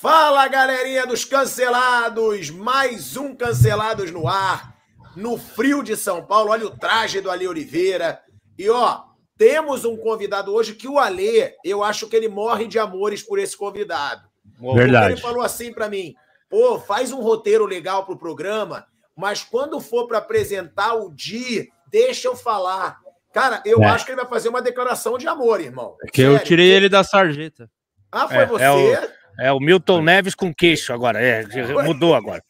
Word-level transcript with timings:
Fala, 0.00 0.46
galerinha 0.48 1.06
dos 1.06 1.24
cancelados! 1.24 2.50
Mais 2.50 3.16
um 3.16 3.34
Cancelados 3.34 4.10
no 4.10 4.28
ar, 4.28 4.74
no 5.16 5.38
frio 5.38 5.82
de 5.82 5.96
São 5.96 6.22
Paulo. 6.22 6.50
Olha 6.50 6.66
o 6.66 6.70
traje 6.78 7.20
do 7.22 7.30
Ale 7.30 7.48
Oliveira. 7.48 8.20
E 8.58 8.68
ó, 8.68 9.04
temos 9.38 9.84
um 9.86 9.96
convidado 9.96 10.52
hoje 10.52 10.74
que 10.74 10.86
o 10.86 10.98
Ale, 10.98 11.54
eu 11.64 11.82
acho 11.82 12.08
que 12.08 12.16
ele 12.16 12.28
morre 12.28 12.66
de 12.66 12.78
amores 12.78 13.22
por 13.22 13.38
esse 13.38 13.56
convidado. 13.56 14.28
Verdade. 14.74 15.14
Ele 15.14 15.20
falou 15.20 15.40
assim 15.42 15.72
para 15.72 15.88
mim: 15.88 16.14
pô, 16.50 16.78
faz 16.78 17.10
um 17.10 17.20
roteiro 17.22 17.64
legal 17.64 18.04
pro 18.04 18.18
programa, 18.18 18.86
mas 19.16 19.42
quando 19.42 19.80
for 19.80 20.06
para 20.06 20.18
apresentar 20.18 20.94
o 20.94 21.10
Di, 21.10 21.70
deixa 21.90 22.28
eu 22.28 22.36
falar. 22.36 22.98
Cara, 23.32 23.62
eu 23.64 23.82
É. 23.82 23.86
acho 23.86 24.04
que 24.04 24.12
ele 24.12 24.20
vai 24.20 24.28
fazer 24.28 24.50
uma 24.50 24.60
declaração 24.62 25.16
de 25.16 25.26
amor, 25.26 25.58
irmão. 25.60 25.96
É 26.02 26.06
que 26.10 26.20
eu 26.20 26.32
Sério. 26.32 26.46
tirei 26.46 26.70
ele 26.70 26.88
da 26.90 27.02
sarjeta. 27.02 27.70
Ah, 28.12 28.28
foi 28.28 28.36
É, 28.38 28.46
você? 28.46 28.62
é 28.64 28.70
o- 28.72 29.15
É 29.38 29.52
o 29.52 29.60
Milton 29.60 30.02
Neves 30.02 30.34
com 30.34 30.52
queixo 30.52 30.92
agora. 30.92 31.20
É, 31.20 31.44
mudou 31.84 32.14
agora. 32.14 32.42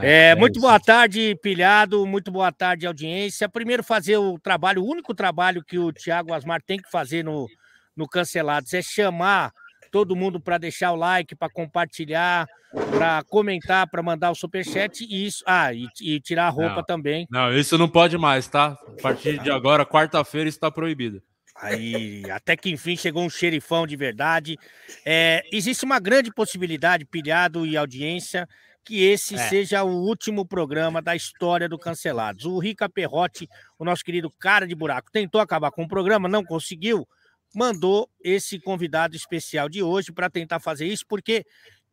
É, 0.00 0.34
muito 0.34 0.58
boa 0.58 0.80
tarde, 0.80 1.36
pilhado. 1.42 2.06
Muito 2.06 2.30
boa 2.30 2.50
tarde, 2.50 2.86
audiência. 2.86 3.48
Primeiro, 3.48 3.82
fazer 3.82 4.16
o 4.16 4.38
trabalho, 4.38 4.82
o 4.82 4.88
único 4.88 5.14
trabalho 5.14 5.62
que 5.62 5.78
o 5.78 5.92
Thiago 5.92 6.32
Asmar 6.32 6.62
tem 6.62 6.78
que 6.78 6.90
fazer 6.90 7.22
no, 7.22 7.46
no 7.94 8.08
Cancelados 8.08 8.72
é 8.72 8.80
chamar 8.80 9.52
todo 9.90 10.16
mundo 10.16 10.40
para 10.40 10.56
deixar 10.56 10.92
o 10.92 10.96
like, 10.96 11.36
para 11.36 11.52
compartilhar, 11.52 12.46
para 12.96 13.22
comentar, 13.24 13.86
para 13.86 14.02
mandar 14.02 14.30
o 14.30 14.34
superchat 14.34 15.04
e 15.04 15.26
isso. 15.26 15.44
Ah, 15.46 15.74
e, 15.74 15.86
e 16.00 16.18
tirar 16.18 16.46
a 16.46 16.50
roupa 16.50 16.76
Não. 16.76 16.84
também. 16.84 17.26
Não, 17.30 17.52
isso 17.54 17.76
não 17.76 17.88
pode 17.88 18.16
mais, 18.16 18.48
tá? 18.48 18.78
A 18.98 19.02
partir 19.02 19.38
de 19.38 19.50
agora, 19.50 19.84
quarta-feira, 19.84 20.48
isso 20.48 20.58
tá 20.58 20.70
proibido. 20.70 21.22
Aí, 21.54 22.22
até 22.30 22.56
que 22.56 22.70
enfim 22.70 22.96
chegou 22.96 23.22
um 23.24 23.30
xerifão 23.30 23.86
de 23.86 23.96
verdade. 23.96 24.56
É, 25.04 25.42
existe 25.52 25.84
uma 25.84 26.00
grande 26.00 26.32
possibilidade, 26.32 27.04
pilhado 27.04 27.66
e 27.66 27.76
audiência, 27.76 28.48
que 28.84 29.02
esse 29.04 29.34
É. 29.34 29.48
seja 29.48 29.84
o 29.84 29.90
último 30.04 30.44
programa 30.46 31.00
da 31.00 31.14
história 31.14 31.68
do 31.68 31.78
Cancelados. 31.78 32.46
O 32.46 32.58
Rica 32.58 32.88
Perrotti, 32.88 33.48
o 33.78 33.84
nosso 33.84 34.02
querido 34.04 34.30
cara 34.40 34.66
de 34.66 34.74
buraco, 34.74 35.10
tentou 35.12 35.40
acabar 35.40 35.70
com 35.70 35.84
o 35.84 35.88
programa, 35.88 36.28
não 36.28 36.42
conseguiu, 36.44 37.06
mandou 37.54 38.08
esse 38.24 38.58
convidado 38.58 39.14
especial 39.14 39.68
de 39.68 39.82
hoje 39.82 40.10
para 40.10 40.28
tentar 40.30 40.58
fazer 40.58 40.86
isso, 40.86 41.04
porque 41.06 41.44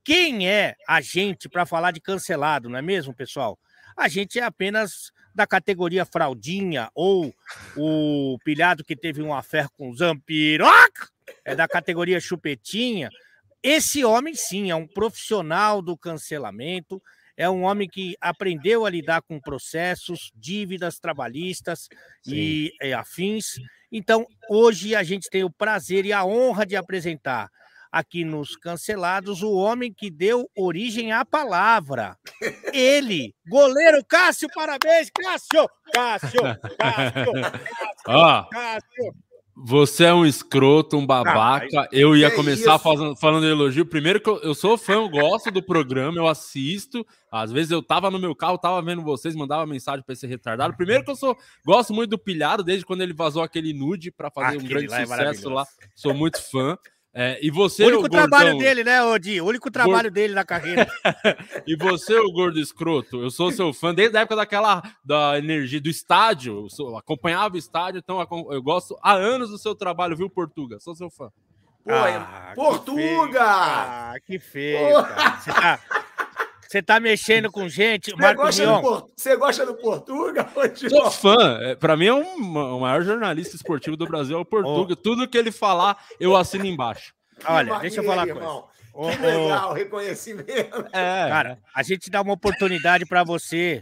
quem 0.04 0.50
é 0.50 0.74
a 0.88 1.02
gente 1.02 1.48
para 1.50 1.66
falar 1.66 1.92
de 1.92 2.00
cancelado, 2.02 2.70
não 2.70 2.80
é 2.80 2.82
mesmo, 2.82 3.14
pessoal? 3.14 3.60
A 3.96 4.08
gente 4.08 4.40
é 4.40 4.44
apenas 4.44 5.12
da 5.34 5.48
categoria 5.48 6.06
fraldinha 6.06 6.90
ou 6.94 7.34
o 7.76 8.38
pilhado 8.44 8.84
que 8.84 8.96
teve 8.96 9.22
um 9.22 9.34
affair 9.34 9.68
com 9.78 9.94
Zampiroca 9.94 11.10
é 11.46 11.56
da 11.56 11.68
categoria 11.68 12.20
chupetinha. 12.20 13.10
Esse 13.62 14.04
homem, 14.04 14.34
sim, 14.36 14.72
é 14.72 14.76
um 14.76 14.88
profissional 14.88 15.82
do 15.82 15.98
cancelamento, 15.98 17.02
é 17.36 17.50
um 17.50 17.64
homem 17.64 17.88
que 17.88 18.16
aprendeu 18.20 18.86
a 18.86 18.90
lidar 18.90 19.22
com 19.22 19.40
processos, 19.40 20.32
dívidas 20.36 21.00
trabalhistas 21.00 21.88
e, 22.26 22.72
e 22.82 22.94
afins. 22.94 23.56
Então, 23.92 24.28
hoje 24.50 24.96
a 24.96 25.04
gente 25.04 25.30
tem 25.30 25.44
o 25.44 25.50
prazer 25.50 26.06
e 26.06 26.14
a 26.14 26.26
honra 26.26 26.66
de 26.66 26.76
apresentar 26.76 27.50
aqui 27.92 28.24
nos 28.24 28.56
Cancelados 28.56 29.42
o 29.42 29.54
homem 29.54 29.94
que 29.94 30.10
deu 30.10 30.50
origem 30.56 31.12
à 31.12 31.26
palavra. 31.26 32.18
Ele, 32.74 33.34
goleiro 33.48 34.04
Cássio, 34.06 34.50
parabéns, 34.54 35.10
Cássio! 35.10 35.68
Cássio! 35.94 36.42
Cássio! 36.78 37.32
Ó, 38.08 38.44
Cássio! 38.50 39.14
você 39.62 40.06
é 40.06 40.14
um 40.14 40.26
escroto, 40.26 40.98
um 40.98 41.06
babaca. 41.06 41.88
eu 41.92 42.16
ia 42.16 42.30
que 42.30 42.36
começar 42.38 42.76
isso? 42.76 42.84
falando, 42.84 43.16
falando 43.18 43.46
elogio. 43.46 43.86
Primeiro 43.86 44.22
que 44.22 44.30
eu, 44.30 44.38
eu 44.38 44.56
sou 44.56 44.78
fã, 44.78 44.94
eu 44.94 45.10
gosto 45.10 45.52
do 45.52 45.62
programa, 45.62 46.18
eu 46.18 46.28
assisto. 46.28 47.06
Às 47.30 47.52
vezes 47.52 47.72
eu 47.72 47.84
tava 47.84 48.10
no 48.10 48.20
meu 48.20 48.34
carro, 48.34 48.58
tava 48.58 48.82
vendo 48.82 49.02
vocês, 49.02 49.36
mandava 49.36 49.66
mensagem 49.66 50.04
pra 50.04 50.14
esse 50.14 50.26
retardado. 50.26 50.78
Primeiro 50.78 51.04
que 51.04 51.12
eu 51.12 51.16
sou, 51.16 51.38
gosto 51.66 51.94
muito 51.94 52.12
do 52.12 52.18
Pilhado, 52.18 52.64
desde 52.64 52.86
quando 52.86 53.02
ele 53.02 53.14
vazou 53.14 53.44
aquele 53.44 53.74
nude 53.74 54.12
pra 54.12 54.32
fazer 54.32 54.58
um 54.58 54.60
Aquele 54.62 54.70
grande 54.70 54.88
lá 54.88 54.98
é 54.98 55.06
sucesso 55.06 55.18
maravilhoso. 55.18 55.50
lá. 55.50 55.66
Sou 55.94 56.14
muito 56.14 56.42
fã. 56.42 56.78
É, 57.14 57.40
e 57.42 57.50
você, 57.50 57.84
O 57.86 57.88
único 57.88 58.06
ô 58.06 58.10
trabalho 58.10 58.52
gordão, 58.52 58.58
dele, 58.60 58.84
né, 58.84 59.04
Odi? 59.04 59.42
O 59.42 59.46
único 59.46 59.72
trabalho 59.72 60.12
dele 60.12 60.34
na 60.34 60.46
carreira. 60.46 60.88
E 61.66 61.76
você, 61.76 62.16
o 62.18 62.32
gordo 62.32 62.60
escroto, 62.60 63.22
eu 63.22 63.30
sou 63.32 63.52
seu 63.52 63.72
fã 63.74 63.94
desde 63.94 64.18
a 64.18 64.22
época 64.22 64.36
daquela 64.36 64.82
da 65.04 65.38
energia 65.38 65.80
do 65.82 65.90
estádio. 65.90 66.64
Eu 66.66 66.70
sou- 66.70 66.98
acompanhava 66.98 67.56
o 67.56 67.58
estádio, 67.58 68.00
então 68.00 68.20
eu 68.52 68.62
gosto 68.62 68.98
há 69.04 69.14
anos 69.14 69.50
do 69.50 69.58
seu 69.58 69.76
trabalho, 69.76 70.16
viu, 70.16 70.30
Portuga? 70.30 70.80
Sou 70.80 70.96
seu 70.96 71.10
fã. 71.10 71.30
Pô, 71.84 71.92
Ah, 71.94 72.50
que 72.50 72.56
Portuga! 72.56 72.96
feio. 72.96 73.40
Ah, 73.42 74.14
que 74.26 74.40
feio, 74.40 74.96
Pô. 74.96 75.04
cara. 75.04 75.38
Você 75.40 75.52
tá, 75.54 75.80
você 76.70 76.84
tá 76.84 77.00
mexendo 77.00 77.52
com 77.52 77.68
gente. 77.68 78.12
Você 78.12 78.16
Marcos 78.18 78.46
gosta, 78.60 78.66
do 78.68 78.82
Por- 78.82 79.12
Você 79.18 79.36
gosta 79.36 79.66
do 79.66 79.74
Portuga? 79.74 80.48
Sou 80.88 81.10
fã. 81.10 81.58
É, 81.64 81.76
Pra 81.76 81.98
mim 81.98 82.06
é 82.06 82.14
um, 82.14 82.76
o 82.76 82.80
maior 82.82 83.02
jornalista 83.02 83.56
esportivo 83.56 83.98
do 83.98 84.06
Brasil, 84.06 84.38
é 84.38 84.40
o 84.40 84.46
Portuga. 84.46 84.96
Tudo 84.96 85.28
que 85.28 85.36
ele 85.38 85.52
falar, 85.52 85.98
eu 86.20 86.36
assino 86.36 86.66
embaixo. 86.66 87.12
olha, 87.46 87.80
deixa 87.80 88.02
eu 88.02 88.04
falar 88.04 88.26
coisa. 88.28 88.40
irmão. 88.40 88.68
Ô, 88.94 89.10
Que 89.10 89.18
ô, 89.18 89.44
legal, 89.46 89.74
reconhecimento. 89.74 90.86
É, 90.94 91.28
Cara, 91.30 91.58
a 91.76 91.82
gente 91.82 92.10
dá 92.10 92.22
uma 92.22 92.34
oportunidade 92.34 93.06
para 93.06 93.24
você, 93.24 93.82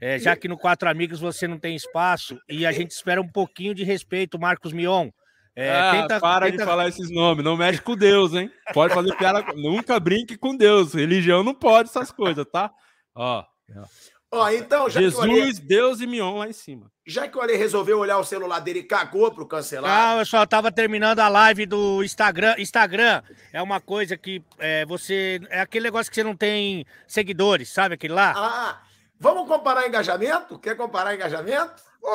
é, 0.00 0.18
já 0.18 0.34
que 0.34 0.48
no 0.48 0.56
Quatro 0.58 0.88
Amigos 0.88 1.20
você 1.20 1.46
não 1.46 1.58
tem 1.58 1.76
espaço, 1.76 2.36
e 2.48 2.64
a 2.66 2.72
gente 2.72 2.90
espera 2.90 3.20
um 3.20 3.28
pouquinho 3.28 3.74
de 3.74 3.84
respeito, 3.84 4.38
Marcos 4.40 4.72
Mion. 4.72 5.10
É, 5.56 5.70
Ah, 5.70 5.92
tenta- 6.02 6.20
para 6.20 6.50
de 6.50 6.58
falar 6.58 6.88
esses 6.88 7.10
nomes. 7.10 7.44
Não 7.44 7.56
mexe 7.56 7.80
com 7.80 7.94
Deus, 7.96 8.34
hein? 8.34 8.50
Pode 8.72 8.92
fazer 8.92 9.14
piada. 9.16 9.44
Nunca 9.54 10.00
brinque 10.00 10.36
com 10.36 10.56
Deus. 10.56 10.94
Religião 10.94 11.44
não 11.44 11.54
pode 11.54 11.88
essas 11.88 12.10
coisas, 12.10 12.44
tá? 12.50 12.70
Ó, 13.14 13.44
Ó, 14.32 14.50
então, 14.50 14.90
já 14.90 14.98
que, 15.00 15.06
o 15.06 15.20
Ale, 15.22 15.34
Jesus, 15.36 15.58
Deus 15.60 16.00
e 16.00 16.08
Mion 16.08 16.38
lá 16.38 16.48
em 16.48 16.52
cima. 16.52 16.90
já 17.06 17.28
que 17.28 17.38
o 17.38 17.40
Ale 17.40 17.54
resolveu 17.56 18.00
olhar 18.00 18.18
o 18.18 18.24
celular 18.24 18.58
dele 18.58 18.80
e 18.80 18.82
cagou 18.82 19.30
pro 19.30 19.46
cancelar, 19.46 20.08
Não, 20.14 20.18
eu 20.18 20.26
só 20.26 20.44
tava 20.44 20.72
terminando 20.72 21.20
a 21.20 21.28
live 21.28 21.66
do 21.66 22.02
Instagram. 22.02 22.56
Instagram 22.58 23.22
é 23.52 23.62
uma 23.62 23.80
coisa 23.80 24.16
que 24.16 24.42
é, 24.58 24.84
você. 24.86 25.40
É 25.50 25.60
aquele 25.60 25.84
negócio 25.84 26.10
que 26.10 26.16
você 26.16 26.24
não 26.24 26.34
tem 26.34 26.84
seguidores, 27.06 27.68
sabe 27.68 27.94
aquele 27.94 28.12
lá? 28.14 28.32
ah, 28.36 28.82
vamos 29.20 29.46
comparar 29.46 29.86
engajamento? 29.86 30.58
Quer 30.58 30.76
comparar 30.76 31.14
engajamento? 31.14 31.74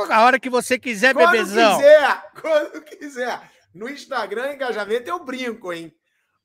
A 0.09 0.23
hora 0.23 0.39
que 0.39 0.50
você 0.50 0.77
quiser, 0.77 1.13
Quando 1.13 1.31
bebezão. 1.31 1.77
quiser, 1.77 2.31
quando 2.41 2.81
quiser. 2.83 3.51
No 3.73 3.89
Instagram, 3.89 4.53
engajamento, 4.53 5.09
eu 5.09 5.23
brinco, 5.23 5.72
hein? 5.73 5.94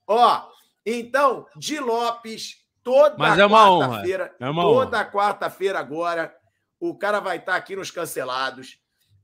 Ó, 0.07 0.43
então, 0.85 1.47
Di 1.57 1.79
Lopes, 1.79 2.57
toda 2.83 3.17
Mas 3.17 3.39
é 3.39 3.47
uma 3.47 3.71
honra, 3.71 3.89
quarta-feira, 3.89 4.37
é 4.39 4.51
uma 4.51 4.63
toda 4.63 5.11
quarta-feira 5.11 5.79
agora, 5.79 6.35
o 6.79 6.97
cara 6.97 7.21
vai 7.21 7.39
estar 7.39 7.57
aqui 7.57 7.75
nos 7.75 7.91
cancelados. 7.91 8.79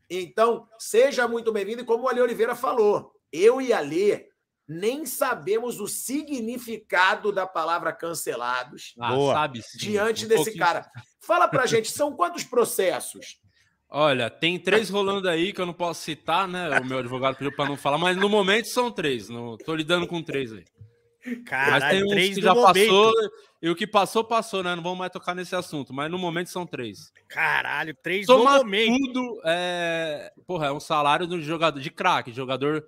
Então, 0.08 0.66
seja 0.78 1.28
muito 1.28 1.52
bem-vindo. 1.52 1.82
E 1.82 1.84
como 1.84 2.04
o 2.04 2.08
Ale 2.08 2.20
Oliveira 2.20 2.54
falou, 2.56 3.12
eu 3.32 3.60
e 3.60 3.72
a 3.72 3.80
Lê 3.80 4.28
nem 4.66 5.04
sabemos 5.04 5.78
o 5.80 5.86
significado 5.86 7.32
da 7.32 7.46
palavra 7.46 7.92
cancelados 7.92 8.94
Ah, 9.00 9.12
sabe 9.32 9.62
sim. 9.62 9.78
diante 9.78 10.24
Um 10.24 10.28
desse 10.28 10.44
pouquinho. 10.44 10.64
cara. 10.64 10.90
Fala 11.20 11.46
pra 11.48 11.66
gente, 11.66 11.90
são 11.90 12.14
quantos 12.16 12.44
processos? 12.44 13.39
Olha, 13.90 14.30
tem 14.30 14.58
três 14.58 14.88
rolando 14.88 15.28
aí 15.28 15.52
que 15.52 15.60
eu 15.60 15.66
não 15.66 15.72
posso 15.72 16.02
citar, 16.02 16.46
né? 16.46 16.78
O 16.78 16.84
meu 16.84 16.98
advogado 16.98 17.36
pediu 17.36 17.54
pra 17.54 17.66
não 17.66 17.76
falar, 17.76 17.98
mas 17.98 18.16
no 18.16 18.28
momento 18.28 18.66
são 18.68 18.90
três. 18.90 19.28
Não, 19.28 19.56
tô 19.56 19.74
lidando 19.74 20.06
com 20.06 20.22
três 20.22 20.52
aí. 20.52 20.64
Mas 21.26 21.34
tem 21.34 21.42
Caralho, 21.44 22.06
uns 22.06 22.10
três 22.10 22.28
que 22.30 22.36
no 22.36 22.42
já 22.42 22.54
momento. 22.54 22.74
passou, 22.74 23.14
e 23.60 23.68
o 23.68 23.74
que 23.74 23.86
passou, 23.86 24.24
passou, 24.24 24.62
né? 24.62 24.74
Não 24.74 24.82
vamos 24.82 24.98
mais 24.98 25.12
tocar 25.12 25.34
nesse 25.34 25.54
assunto, 25.54 25.92
mas 25.92 26.10
no 26.10 26.18
momento 26.18 26.48
são 26.48 26.64
três. 26.64 27.12
Caralho, 27.28 27.94
três 28.02 28.26
no 28.26 28.38
Soma 28.38 28.58
momento. 28.58 28.96
tudo, 28.96 29.40
é... 29.44 30.32
Porra, 30.46 30.68
é 30.68 30.72
um 30.72 30.80
salário 30.80 31.26
do 31.26 31.42
jogador 31.42 31.80
de 31.80 31.90
craque, 31.90 32.32
jogador 32.32 32.82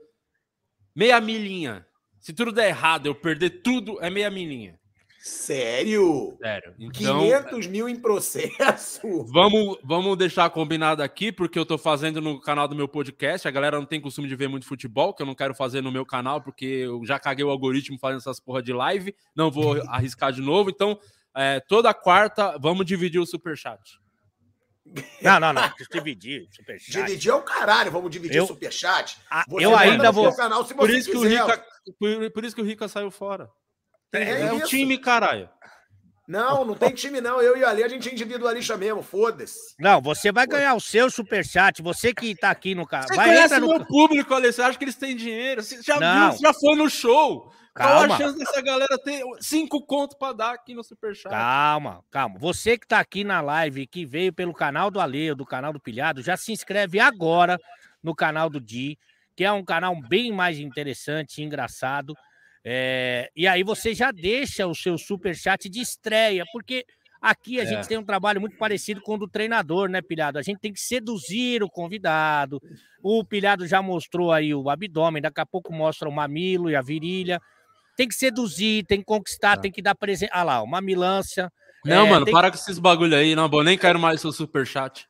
meia 0.94 1.20
milinha. 1.20 1.84
Se 2.20 2.32
tudo 2.32 2.52
der 2.52 2.68
errado, 2.68 3.06
eu 3.06 3.14
perder 3.14 3.62
tudo, 3.62 3.98
é 4.00 4.08
meia 4.08 4.30
milinha. 4.30 4.78
Sério? 5.22 6.36
Sério. 6.42 6.74
Então, 6.80 7.20
500 7.20 7.66
mil 7.68 7.88
em 7.88 7.94
processo? 7.94 9.00
Vamos, 9.32 9.78
vamos 9.84 10.18
deixar 10.18 10.50
combinado 10.50 11.00
aqui, 11.00 11.30
porque 11.30 11.56
eu 11.56 11.64
tô 11.64 11.78
fazendo 11.78 12.20
no 12.20 12.40
canal 12.40 12.66
do 12.66 12.74
meu 12.74 12.88
podcast. 12.88 13.46
A 13.46 13.50
galera 13.52 13.78
não 13.78 13.86
tem 13.86 14.00
costume 14.00 14.26
de 14.26 14.34
ver 14.34 14.48
muito 14.48 14.66
futebol, 14.66 15.14
que 15.14 15.22
eu 15.22 15.26
não 15.26 15.34
quero 15.34 15.54
fazer 15.54 15.80
no 15.80 15.92
meu 15.92 16.04
canal, 16.04 16.42
porque 16.42 16.64
eu 16.64 17.06
já 17.06 17.20
caguei 17.20 17.44
o 17.44 17.50
algoritmo 17.50 17.96
fazendo 18.00 18.18
essas 18.18 18.40
porra 18.40 18.60
de 18.60 18.72
live. 18.72 19.14
Não 19.34 19.48
vou 19.48 19.80
arriscar 19.88 20.32
de 20.32 20.40
novo. 20.40 20.70
Então, 20.70 20.98
é, 21.36 21.60
toda 21.60 21.94
quarta, 21.94 22.58
vamos 22.58 22.84
dividir 22.84 23.20
o 23.20 23.26
superchat. 23.26 23.80
Não, 25.22 25.38
não, 25.38 25.52
não. 25.52 25.72
Dividir. 25.92 26.48
Superchat. 26.50 27.06
Dividir 27.06 27.30
é 27.30 27.34
o 27.34 27.42
caralho, 27.42 27.92
vamos 27.92 28.10
dividir 28.10 28.38
Eu- 28.38 28.44
o 28.44 28.48
superchat. 28.48 29.18
Você 29.48 29.64
eu 29.64 29.76
ainda 29.76 30.08
no 30.08 30.12
vou. 30.12 30.28
seu 30.32 30.36
canal 30.36 30.64
se 30.66 30.74
Por 30.74 30.90
você 30.90 30.98
isso, 30.98 31.10
que 31.12 31.16
o. 31.16 31.22
Rica, 31.22 31.64
por, 31.98 32.30
por 32.32 32.44
isso 32.44 32.56
que 32.56 32.62
o 32.62 32.64
Rica 32.64 32.88
saiu 32.88 33.10
fora. 33.10 33.48
É 34.12 34.42
É, 34.42 34.52
um 34.52 34.58
isso. 34.58 34.68
time, 34.68 34.98
caralho. 34.98 35.48
Não, 36.28 36.64
não 36.64 36.74
tem 36.74 36.94
time, 36.94 37.20
não. 37.20 37.42
Eu 37.42 37.56
e 37.56 37.64
ali 37.64 37.82
a 37.82 37.88
gente 37.88 38.08
é 38.08 38.12
individualista 38.12 38.76
mesmo, 38.76 39.02
foda-se. 39.02 39.74
Não, 39.78 40.00
você 40.00 40.30
vai 40.30 40.46
ganhar 40.46 40.74
o 40.74 40.80
seu 40.80 41.10
superchat. 41.10 41.82
Você 41.82 42.14
que 42.14 42.34
tá 42.34 42.50
aqui 42.50 42.74
no 42.74 42.86
canal. 42.86 43.08
Você 43.08 43.16
vai 43.16 43.26
conhece 43.28 43.58
no. 43.58 43.68
meu 43.68 43.84
público, 43.84 44.32
Ale? 44.32 44.52
Você 44.52 44.62
acha 44.62 44.78
que 44.78 44.84
eles 44.84 44.94
têm 44.94 45.16
dinheiro? 45.16 45.62
Você 45.62 45.82
já 45.82 45.98
Não. 45.98 46.30
viu, 46.30 46.38
você 46.38 46.46
já 46.46 46.54
foi 46.54 46.76
no 46.76 46.88
show. 46.88 47.52
Qual 47.74 47.88
Calma. 48.00 48.14
a 48.14 48.18
chance 48.18 48.38
dessa 48.38 48.60
galera 48.60 48.98
ter 49.02 49.22
cinco 49.40 49.80
conto 49.84 50.16
pra 50.18 50.32
dar 50.34 50.52
aqui 50.52 50.74
no 50.74 50.84
Superchat? 50.84 51.30
Calma, 51.30 52.04
calma. 52.10 52.38
Você 52.38 52.76
que 52.78 52.86
tá 52.86 53.00
aqui 53.00 53.24
na 53.24 53.40
live, 53.40 53.86
que 53.86 54.04
veio 54.04 54.30
pelo 54.32 54.52
canal 54.52 54.90
do 54.90 55.00
Ale, 55.00 55.34
do 55.34 55.46
canal 55.46 55.72
do 55.72 55.80
Pilhado, 55.80 56.22
já 56.22 56.36
se 56.36 56.52
inscreve 56.52 57.00
agora 57.00 57.58
no 58.02 58.14
canal 58.14 58.50
do 58.50 58.60
Di, 58.60 58.98
que 59.34 59.42
é 59.42 59.50
um 59.50 59.64
canal 59.64 59.96
bem 60.06 60.30
mais 60.30 60.58
interessante 60.58 61.40
e 61.40 61.44
engraçado. 61.44 62.14
É, 62.64 63.30
e 63.36 63.46
aí 63.46 63.62
você 63.62 63.94
já 63.94 64.10
deixa 64.12 64.66
o 64.66 64.74
seu 64.74 64.96
super 64.96 65.34
chat 65.34 65.68
de 65.68 65.80
estreia, 65.80 66.44
porque 66.52 66.84
aqui 67.20 67.58
a 67.58 67.64
É. 67.64 67.66
gente 67.66 67.88
tem 67.88 67.98
um 67.98 68.04
trabalho 68.04 68.40
muito 68.40 68.56
parecido 68.56 69.00
com 69.00 69.14
o 69.14 69.18
do 69.18 69.28
treinador, 69.28 69.88
né, 69.88 70.00
Pilhado? 70.00 70.38
A 70.38 70.42
gente 70.42 70.60
tem 70.60 70.72
que 70.72 70.80
seduzir 70.80 71.62
o 71.62 71.68
convidado. 71.70 72.60
O 73.02 73.24
Pilhado 73.24 73.66
já 73.66 73.82
mostrou 73.82 74.30
aí 74.32 74.54
o 74.54 74.70
abdômen, 74.70 75.20
daqui 75.22 75.40
a 75.40 75.46
pouco 75.46 75.72
mostra 75.72 76.08
o 76.08 76.12
mamilo 76.12 76.70
e 76.70 76.76
a 76.76 76.82
virilha. 76.82 77.40
Tem 77.96 78.08
que 78.08 78.14
seduzir, 78.14 78.84
tem 78.86 78.98
que 79.00 79.04
conquistar, 79.04 79.56
tem 79.58 79.70
que 79.70 79.82
dar 79.82 79.94
presente. 79.94 80.30
Ah 80.32 80.42
lá, 80.44 80.62
uma 80.62 80.80
milância. 80.80 81.52
Não, 81.84 82.06
É, 82.06 82.10
mano, 82.10 82.26
para 82.30 82.48
com 82.50 82.56
esses 82.56 82.78
bagulho 82.78 83.16
aí. 83.16 83.34
Não, 83.34 83.50
eu 83.52 83.64
nem 83.64 83.76
quero 83.76 83.98
mais 83.98 84.20
seu 84.20 84.32
Superchat. 84.32 85.06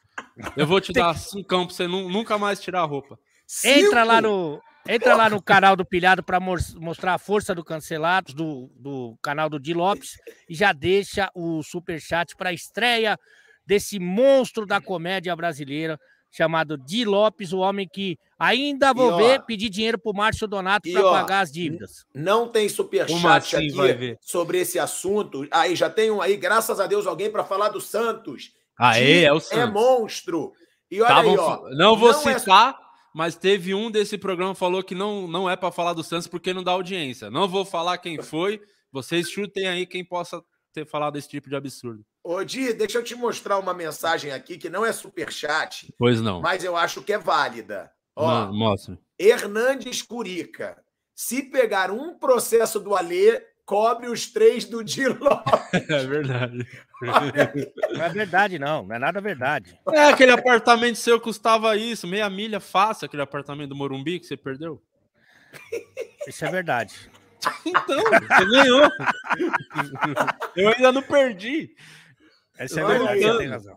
Eu 0.56 0.66
vou 0.66 0.80
te 0.80 0.92
dar 0.92 1.14
cinco 1.16 1.46
pra 1.48 1.58
você 1.58 1.86
nu- 1.86 2.08
nunca 2.08 2.38
mais 2.38 2.60
tirar 2.60 2.80
a 2.80 2.84
roupa. 2.84 3.18
Entra 3.64 4.00
Cinco? 4.00 4.06
lá 4.06 4.20
no, 4.20 4.60
entra 4.88 5.14
lá 5.14 5.30
no 5.30 5.42
canal 5.42 5.76
do 5.76 5.84
Pilhado 5.84 6.22
para 6.22 6.40
mostrar 6.40 7.14
a 7.14 7.18
força 7.18 7.54
do 7.54 7.64
Cancelados, 7.64 8.34
do, 8.34 8.70
do 8.76 9.16
canal 9.22 9.48
do 9.48 9.60
Di 9.60 9.74
Lopes, 9.74 10.16
e 10.48 10.54
já 10.54 10.72
deixa 10.72 11.30
o 11.34 11.62
super 11.62 12.00
chat 12.00 12.34
para 12.36 12.50
a 12.50 12.52
estreia 12.52 13.18
desse 13.66 13.98
monstro 13.98 14.66
da 14.66 14.80
comédia 14.80 15.34
brasileira 15.36 15.98
chamado 16.34 16.78
Di 16.78 17.04
Lopes, 17.04 17.52
o 17.52 17.58
homem 17.58 17.86
que 17.86 18.16
ainda 18.38 18.94
vou 18.94 19.10
E, 19.10 19.12
ó, 19.12 19.16
ver 19.18 19.42
pedir 19.42 19.68
dinheiro 19.68 19.98
pro 20.00 20.14
Márcio 20.14 20.48
Donato 20.48 20.88
e, 20.88 20.92
para 20.92 21.02
pagar 21.02 21.40
as 21.40 21.52
dívidas. 21.52 22.06
Não 22.14 22.48
tem 22.48 22.68
superchat 22.70 23.54
assim 23.56 23.70
vai 23.72 23.90
aqui 23.90 23.98
ver? 23.98 24.18
sobre 24.22 24.58
esse 24.58 24.78
assunto. 24.78 25.46
Aí 25.50 25.76
já 25.76 25.90
tem 25.90 26.10
um 26.10 26.22
aí, 26.22 26.36
graças 26.38 26.80
a 26.80 26.86
Deus, 26.86 27.06
alguém 27.06 27.30
para 27.30 27.44
falar 27.44 27.68
do 27.68 27.80
Santos. 27.82 28.50
Aê, 28.78 29.20
Di 29.20 29.24
é 29.26 29.32
o 29.32 29.36
É 29.36 29.40
Santos. 29.40 29.72
monstro. 29.74 30.52
E 30.90 31.00
olha 31.02 31.08
Tavam 31.14 31.30
aí, 31.32 31.36
ó. 31.38 31.60
não 31.76 31.96
vou 31.96 32.12
não 32.12 32.30
é- 32.30 32.38
citar, 32.38 32.76
mas 33.14 33.36
teve 33.36 33.74
um 33.74 33.90
desse 33.90 34.16
programa 34.18 34.54
que 34.54 34.58
falou 34.60 34.82
que 34.82 34.94
não, 34.94 35.26
não 35.28 35.48
é 35.48 35.56
pra 35.56 35.70
falar 35.72 35.92
do 35.92 36.02
Santos 36.04 36.26
porque 36.26 36.52
não 36.54 36.62
dá 36.62 36.72
audiência. 36.72 37.30
Não 37.30 37.46
vou 37.48 37.64
falar 37.64 37.98
quem 37.98 38.20
foi. 38.22 38.60
Vocês 38.90 39.30
chutem 39.30 39.66
aí 39.68 39.86
quem 39.86 40.04
possa 40.04 40.42
ter 40.72 40.86
falado 40.86 41.16
esse 41.18 41.28
tipo 41.28 41.48
de 41.48 41.56
absurdo. 41.56 42.04
Ô, 42.24 42.42
Di, 42.44 42.72
deixa 42.72 42.98
eu 42.98 43.02
te 43.04 43.14
mostrar 43.14 43.58
uma 43.58 43.74
mensagem 43.74 44.30
aqui 44.32 44.56
que 44.56 44.70
não 44.70 44.84
é 44.86 44.92
superchat, 44.92 45.92
Pois 45.98 46.20
não. 46.20 46.40
mas 46.40 46.62
eu 46.64 46.76
acho 46.76 47.02
que 47.02 47.12
é 47.12 47.18
válida. 47.18 47.90
Ó, 48.14 48.52
mostra. 48.52 48.98
Hernandes 49.18 50.02
Curica. 50.02 50.82
Se 51.14 51.42
pegar 51.42 51.90
um 51.90 52.18
processo 52.18 52.78
do 52.80 52.94
Alê, 52.94 53.42
cobre 53.64 54.08
os 54.08 54.26
três 54.26 54.64
do 54.64 54.82
Di 54.82 55.06
Lopes. 55.08 55.72
É 55.72 56.06
verdade. 56.06 56.66
Não 57.00 58.04
é 58.04 58.08
verdade, 58.08 58.58
não. 58.58 58.84
Não 58.86 58.94
é 58.94 58.98
nada 58.98 59.20
verdade. 59.20 59.78
É, 59.92 60.06
aquele 60.06 60.32
apartamento 60.32 60.96
seu 60.96 61.20
custava 61.20 61.76
isso, 61.76 62.06
meia 62.06 62.28
milha 62.30 62.60
fácil, 62.60 63.06
aquele 63.06 63.22
apartamento 63.22 63.70
do 63.70 63.76
Morumbi 63.76 64.20
que 64.20 64.26
você 64.26 64.36
perdeu. 64.36 64.82
Isso 66.26 66.44
é 66.44 66.50
verdade. 66.50 66.94
Então, 67.66 67.98
você 67.98 68.44
ganhou. 68.44 68.88
Eu 70.54 70.68
ainda 70.68 70.92
não 70.92 71.02
perdi. 71.02 71.74
Isso 72.60 72.78
é 72.78 72.84
verdade, 72.84 73.20
você 73.20 73.38
tem 73.38 73.48
razão. 73.48 73.76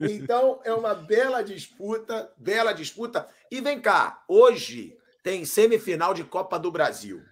Então 0.00 0.60
é 0.64 0.72
uma 0.72 0.92
bela 0.92 1.42
disputa, 1.42 2.32
bela 2.36 2.72
disputa. 2.72 3.28
E 3.48 3.60
vem 3.60 3.80
cá, 3.80 4.24
hoje 4.26 4.96
tem 5.22 5.44
semifinal 5.44 6.14
de 6.14 6.24
Copa 6.24 6.58
do 6.58 6.72
Brasil. 6.72 7.22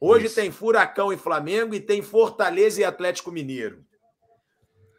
Hoje 0.00 0.26
Isso. 0.26 0.34
tem 0.34 0.50
Furacão 0.50 1.12
e 1.12 1.16
Flamengo 1.16 1.74
e 1.74 1.80
tem 1.80 2.02
Fortaleza 2.02 2.80
e 2.80 2.84
Atlético 2.84 3.32
Mineiro. 3.32 3.84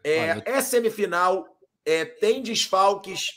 É, 0.02 0.32
Olha. 0.32 0.42
é 0.44 0.60
semifinal, 0.60 1.46
é, 1.84 2.04
tem 2.04 2.42
desfalques 2.42 3.30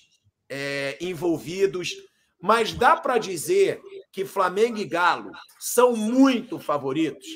é, 0.49 0.97
envolvidos, 0.99 1.95
mas 2.41 2.73
dá 2.73 2.95
para 2.95 3.17
dizer 3.17 3.81
que 4.11 4.25
Flamengo 4.25 4.77
e 4.77 4.85
Galo 4.85 5.31
são 5.59 5.95
muito 5.95 6.59
favoritos. 6.59 7.27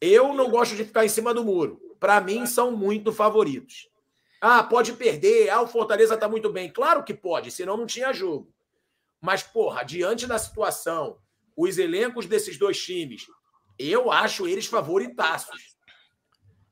Eu 0.00 0.34
não 0.34 0.50
gosto 0.50 0.76
de 0.76 0.84
ficar 0.84 1.04
em 1.04 1.08
cima 1.08 1.32
do 1.32 1.44
muro. 1.44 1.80
Para 1.98 2.20
mim, 2.20 2.44
são 2.44 2.72
muito 2.72 3.12
favoritos. 3.12 3.88
Ah, 4.40 4.62
pode 4.62 4.92
perder. 4.92 5.48
Ah, 5.48 5.62
o 5.62 5.66
Fortaleza 5.66 6.14
está 6.14 6.28
muito 6.28 6.50
bem. 6.50 6.70
Claro 6.70 7.02
que 7.02 7.14
pode, 7.14 7.50
senão 7.50 7.78
não 7.78 7.86
tinha 7.86 8.12
jogo. 8.12 8.52
Mas, 9.18 9.42
porra, 9.42 9.82
diante 9.82 10.26
da 10.26 10.38
situação, 10.38 11.16
os 11.56 11.78
elencos 11.78 12.26
desses 12.26 12.58
dois 12.58 12.78
times, 12.78 13.24
eu 13.78 14.10
acho 14.10 14.46
eles 14.46 14.66
favoritaços. 14.66 15.74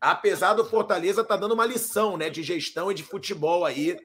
Apesar 0.00 0.54
do 0.54 0.64
Fortaleza 0.64 1.22
estar 1.22 1.37
dando 1.37 1.52
uma 1.54 1.66
lição 1.66 2.16
né, 2.16 2.28
de 2.28 2.43
gestão 2.43 2.90
e 2.90 2.94
de 2.94 3.02
futebol 3.02 3.64
aí 3.64 3.96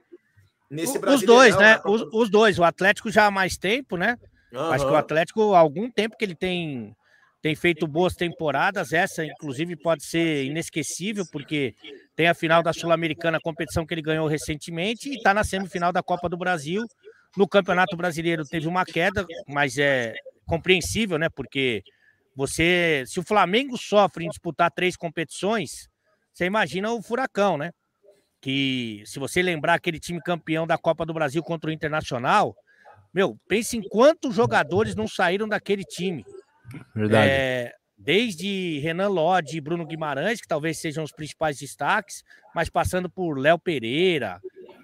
nesse 0.69 0.93
Os 0.93 1.01
Brasileirão. 1.01 1.35
dois, 1.35 1.57
né? 1.57 1.77
Copa 1.77 1.89
Os, 1.89 2.01
os 2.13 2.29
dois. 2.29 2.59
O 2.59 2.63
Atlético 2.63 3.09
já 3.09 3.25
há 3.25 3.31
mais 3.31 3.57
tempo, 3.57 3.97
né? 3.97 4.17
Acho 4.53 4.85
que 4.85 4.91
o. 4.91 4.95
Atlético, 4.95 5.53
há 5.53 5.59
algum 5.59 5.89
tempo 5.89 6.15
que 6.17 6.23
ele 6.23 6.35
tem, 6.35 6.95
tem 7.41 7.55
feito 7.55 7.87
boas 7.87 8.15
temporadas. 8.15 8.93
Essa, 8.93 9.25
inclusive, 9.25 9.75
pode 9.75 10.03
ser 10.03 10.45
inesquecível, 10.45 11.25
porque 11.31 11.75
tem 12.15 12.27
a 12.27 12.33
final 12.33 12.63
da 12.63 12.73
Sul-Americana, 12.73 13.39
competição 13.41 13.85
que 13.85 13.93
ele 13.93 14.01
ganhou 14.01 14.27
recentemente, 14.27 15.09
e 15.09 15.15
está 15.15 15.33
na 15.33 15.43
semifinal 15.43 15.91
da 15.91 16.01
Copa 16.01 16.29
do 16.29 16.37
Brasil. 16.37 16.83
No 17.35 17.47
Campeonato 17.47 17.95
Brasileiro 17.97 18.43
teve 18.45 18.67
uma 18.67 18.85
queda, 18.85 19.25
mas 19.47 19.77
é 19.77 20.15
compreensível, 20.45 21.17
né? 21.17 21.27
Porque 21.29 21.83
você, 22.37 23.03
se 23.07 23.19
o 23.19 23.23
Flamengo 23.23 23.75
sofre 23.75 24.23
em 24.23 24.29
disputar 24.29 24.69
três 24.69 24.95
competições, 24.95 25.89
você 26.31 26.45
imagina 26.45 26.93
o 26.93 27.01
Furacão, 27.01 27.57
né? 27.57 27.71
Que 28.39 29.01
se 29.07 29.17
você 29.17 29.41
lembrar 29.41 29.73
aquele 29.73 29.99
time 29.99 30.21
campeão 30.21 30.67
da 30.67 30.77
Copa 30.77 31.03
do 31.03 31.15
Brasil 31.15 31.41
contra 31.41 31.71
o 31.71 31.73
Internacional, 31.73 32.55
meu, 33.11 33.35
pense 33.47 33.75
em 33.75 33.81
quantos 33.81 34.35
jogadores 34.35 34.95
não 34.95 35.07
saíram 35.07 35.47
daquele 35.47 35.83
time. 35.83 36.23
Verdade. 36.93 37.27
É, 37.27 37.73
desde 37.97 38.77
Renan 38.83 39.07
Lodge 39.07 39.57
e 39.57 39.61
Bruno 39.61 39.83
Guimarães, 39.83 40.39
que 40.39 40.47
talvez 40.47 40.77
sejam 40.77 41.03
os 41.03 41.11
principais 41.11 41.57
destaques, 41.57 42.23
mas 42.53 42.69
passando 42.69 43.09
por 43.09 43.39
Léo 43.39 43.57
Pereira, 43.57 44.39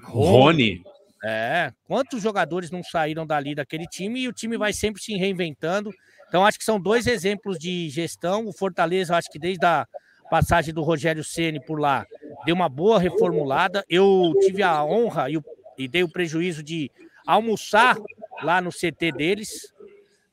Rony. 0.05 0.81
é, 1.23 1.71
quantos 1.83 2.23
jogadores 2.23 2.71
não 2.71 2.81
saíram 2.83 3.27
dali 3.27 3.53
daquele 3.53 3.85
time 3.85 4.21
e 4.21 4.27
o 4.27 4.33
time 4.33 4.57
vai 4.57 4.73
sempre 4.73 5.03
se 5.03 5.13
reinventando. 5.13 5.93
Então, 6.33 6.43
acho 6.47 6.57
que 6.57 6.65
são 6.65 6.79
dois 6.79 7.05
exemplos 7.05 7.59
de 7.59 7.91
gestão. 7.91 8.47
O 8.47 8.51
Fortaleza, 8.51 9.15
acho 9.15 9.29
que 9.29 9.37
desde 9.37 9.63
a 9.67 9.85
passagem 10.31 10.73
do 10.73 10.81
Rogério 10.81 11.23
Ceni 11.23 11.59
por 11.63 11.79
lá, 11.79 12.07
deu 12.43 12.55
uma 12.55 12.67
boa 12.67 12.97
reformulada. 12.99 13.85
Eu 13.87 14.33
tive 14.41 14.63
a 14.63 14.83
honra 14.83 15.29
e, 15.29 15.37
o- 15.37 15.43
e 15.77 15.87
dei 15.87 16.01
o 16.01 16.09
prejuízo 16.09 16.63
de 16.63 16.89
almoçar 17.27 17.95
lá 18.41 18.59
no 18.59 18.71
CT 18.71 19.11
deles. 19.11 19.71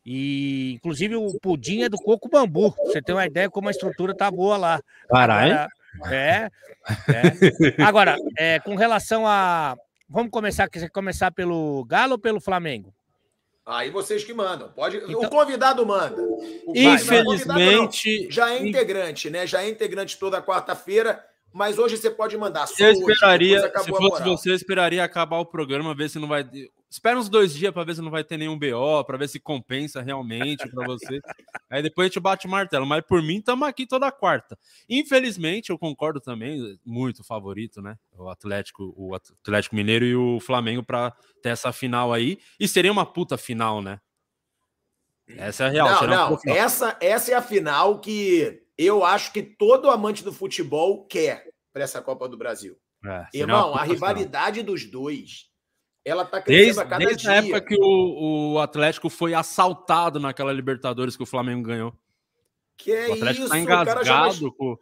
E, 0.07 0.73
inclusive, 0.77 1.17
o 1.17 1.39
pudim 1.39 1.83
é 1.83 1.89
do 1.91 1.99
Coco 1.99 2.31
Bambu. 2.31 2.75
Você 2.87 3.03
tem 3.03 3.15
uma 3.15 3.27
ideia 3.27 3.51
como 3.51 3.69
a 3.69 3.71
estrutura 3.71 4.15
tá 4.17 4.31
boa 4.31 4.57
lá. 4.57 4.81
Caralho. 5.07 5.71
É, 6.11 6.49
é. 7.13 7.83
Agora, 7.85 8.17
é, 8.39 8.59
com 8.61 8.75
relação 8.75 9.27
a. 9.27 9.77
Vamos 10.09 10.31
começar, 10.31 10.67
quer 10.71 10.89
começar 10.89 11.31
pelo 11.31 11.85
Galo 11.85 12.13
ou 12.13 12.19
pelo 12.19 12.41
Flamengo? 12.41 12.91
Aí 13.67 13.91
vocês 13.91 14.25
que 14.25 14.33
mandam. 14.33 14.71
Pode... 14.73 14.97
Então- 14.97 15.21
O 15.21 15.29
convidado 15.31 15.85
manda. 15.87 16.21
O- 16.21 16.73
vai, 16.75 16.85
mas 16.85 17.03
o 17.03 17.25
convidado. 17.25 17.61
Infelizmente, 17.61 18.29
Já 18.31 18.53
é 18.55 18.67
integrante, 18.67 19.31
né? 19.31 19.47
Já 19.47 19.63
é 19.63 19.69
integrante 19.69 20.19
toda 20.19 20.43
quarta-feira, 20.43 21.25
mas 21.53 21.79
hoje 21.79 21.97
você 21.97 22.11
pode 22.11 22.37
mandar. 22.37 22.67
Só 22.67 22.75
eu 22.85 22.91
hoje, 22.91 23.01
esperaria, 23.01 23.63
depois 23.63 23.85
se 23.85 23.91
fosse 23.91 24.23
você, 24.23 24.51
eu 24.51 24.55
esperaria 24.55 25.05
acabar 25.05 25.39
o 25.39 25.47
programa, 25.47 25.95
ver 25.95 26.09
se 26.09 26.19
não 26.19 26.29
vai. 26.29 26.49
Espera 26.89 27.19
uns 27.19 27.29
dois 27.29 27.55
dias 27.55 27.73
para 27.73 27.85
ver 27.85 27.95
se 27.95 28.03
não 28.03 28.11
vai 28.11 28.25
ter 28.25 28.37
nenhum 28.37 28.59
BO, 28.59 29.05
para 29.05 29.17
ver 29.17 29.29
se 29.29 29.39
compensa 29.39 30.01
realmente 30.01 30.69
para 30.69 30.85
você. 30.87 31.21
Aí 31.71 31.83
depois 31.83 32.07
a 32.07 32.09
gente 32.09 32.21
bate 32.21 32.47
o 32.47 32.51
martelo. 32.51 32.85
Mas 32.85 33.03
por 33.07 33.23
mim, 33.23 33.39
estamos 33.39 33.69
aqui 33.69 33.87
toda 33.87 34.11
quarta. 34.11 34.59
Infelizmente, 34.89 35.71
eu 35.71 35.79
concordo 35.79 36.21
também, 36.21 36.79
muito 36.85 37.23
favorito, 37.23 37.81
né? 37.81 37.97
O 38.13 38.29
Atlético, 38.29 38.93
o 38.97 39.15
Atlético 39.15 39.77
Mineiro 39.77 40.05
e 40.05 40.17
o 40.17 40.41
Flamengo 40.41 40.83
para 40.83 41.13
ter 41.43 41.51
essa 41.51 41.73
final 41.73 42.13
aí. 42.13 42.39
E 42.59 42.67
seria 42.67 42.91
uma 42.91 43.07
puta 43.07 43.39
final, 43.39 43.81
né? 43.81 44.01
Essa 45.37 45.65
é 45.65 45.67
a 45.67 45.71
real. 45.71 46.07
Não, 46.07 46.31
não. 46.31 46.55
Essa, 46.55 46.97
essa 47.01 47.33
é 47.33 47.35
a 47.35 47.43
final 47.43 48.01
que 48.01 48.60
eu 48.85 49.05
acho 49.05 49.33
que 49.33 49.43
todo 49.43 49.91
amante 49.91 50.23
do 50.25 50.33
futebol 50.33 51.05
quer 51.07 51.45
para 51.73 51.83
essa 51.85 52.01
Copa 52.03 52.29
do 52.29 52.37
Brasil. 52.37 52.77
É, 53.05 53.27
Irmão, 53.35 53.71
puta 53.73 53.81
a 53.83 53.85
rivalidade 53.85 54.63
dos 54.63 54.85
dois, 54.85 55.47
ela 56.05 56.25
tá 56.25 56.41
crescendo 56.43 56.65
Desde, 56.65 56.81
a 56.81 56.85
cada 56.85 57.05
desde 57.05 57.23
dia. 57.23 57.31
a 57.33 57.35
época 57.37 57.61
que 57.63 57.77
o, 57.81 58.53
o 58.55 58.59
Atlético 58.59 59.09
foi 59.09 59.33
assaltado 59.35 60.19
naquela 60.21 60.53
Libertadores 60.53 61.17
que 61.17 61.23
o 61.23 61.27
Flamengo 61.27 61.63
ganhou. 61.69 61.95
Que 62.77 62.93
é 62.93 63.09
o 63.09 63.13
Atlético 63.15 63.45
isso, 63.47 63.49
tá 63.55 63.61
o 63.63 63.67
cara 63.67 63.85
já 63.85 63.95
vai- 64.21 64.29
engasgado 64.29 64.53
com, 64.55 64.77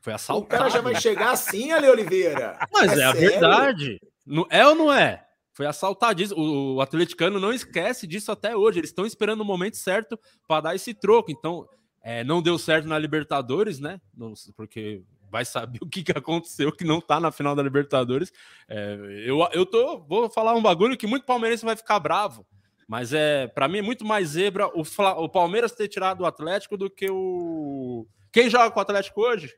Foi 0.00 0.12
O 0.12 0.16
assaltado. 0.16 0.48
cara 0.48 0.70
já 0.70 0.80
vai 0.80 0.94
chegar 1.00 1.30
assim, 1.32 1.72
Ale 1.72 1.88
Oliveira. 1.88 2.58
Mas 2.72 2.92
é, 2.98 3.04
a 3.04 3.12
sério? 3.12 3.30
verdade. 3.30 4.00
Não- 4.26 4.46
é 4.50 4.66
ou 4.66 4.74
não 4.74 4.92
é? 4.92 5.24
Foi 5.52 5.66
assaltado. 5.66 6.22
Isso- 6.22 6.34
O, 6.34 6.76
o 6.76 6.80
atleticano 6.80 7.40
não 7.40 7.52
esquece 7.52 8.06
disso 8.06 8.30
até 8.32 8.54
hoje. 8.56 8.78
Eles 8.78 8.90
estão 8.90 9.04
esperando 9.06 9.40
o 9.40 9.44
momento 9.44 9.76
certo 9.76 10.18
para 10.46 10.60
dar 10.62 10.74
esse 10.74 10.92
troco. 10.94 11.30
Então, 11.30 11.66
é, 12.02 12.22
não 12.24 12.42
deu 12.42 12.58
certo 12.58 12.86
na 12.86 12.98
Libertadores, 12.98 13.78
né? 13.80 14.00
Não- 14.16 14.34
porque 14.56 15.02
vai 15.30 15.44
saber 15.44 15.78
o 15.82 15.88
que, 15.88 16.02
que 16.02 16.12
aconteceu 16.12 16.72
que 16.72 16.84
não 16.84 17.00
tá 17.00 17.20
na 17.20 17.30
final 17.30 17.54
da 17.54 17.62
Libertadores. 17.62 18.32
É, 18.68 18.96
eu, 19.26 19.38
eu 19.52 19.66
tô, 19.66 19.98
vou 20.00 20.30
falar 20.30 20.54
um 20.54 20.62
bagulho 20.62 20.96
que 20.96 21.06
muito 21.06 21.26
palmeirense 21.26 21.64
vai 21.64 21.76
ficar 21.76 21.98
bravo. 22.00 22.46
Mas 22.86 23.12
é, 23.12 23.46
para 23.46 23.68
mim 23.68 23.78
é 23.78 23.82
muito 23.82 24.02
mais 24.04 24.30
zebra 24.30 24.66
o, 24.74 24.82
Fla- 24.82 25.18
o 25.18 25.28
Palmeiras 25.28 25.72
ter 25.72 25.88
tirado 25.88 26.22
o 26.22 26.26
Atlético 26.26 26.76
do 26.76 26.88
que 26.88 27.10
o 27.10 28.06
quem 28.32 28.48
joga 28.48 28.70
com 28.70 28.78
o 28.78 28.82
Atlético 28.82 29.20
hoje? 29.20 29.54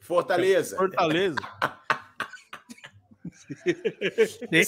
Fortaleza. 0.00 0.76
Fortaleza. 0.76 1.36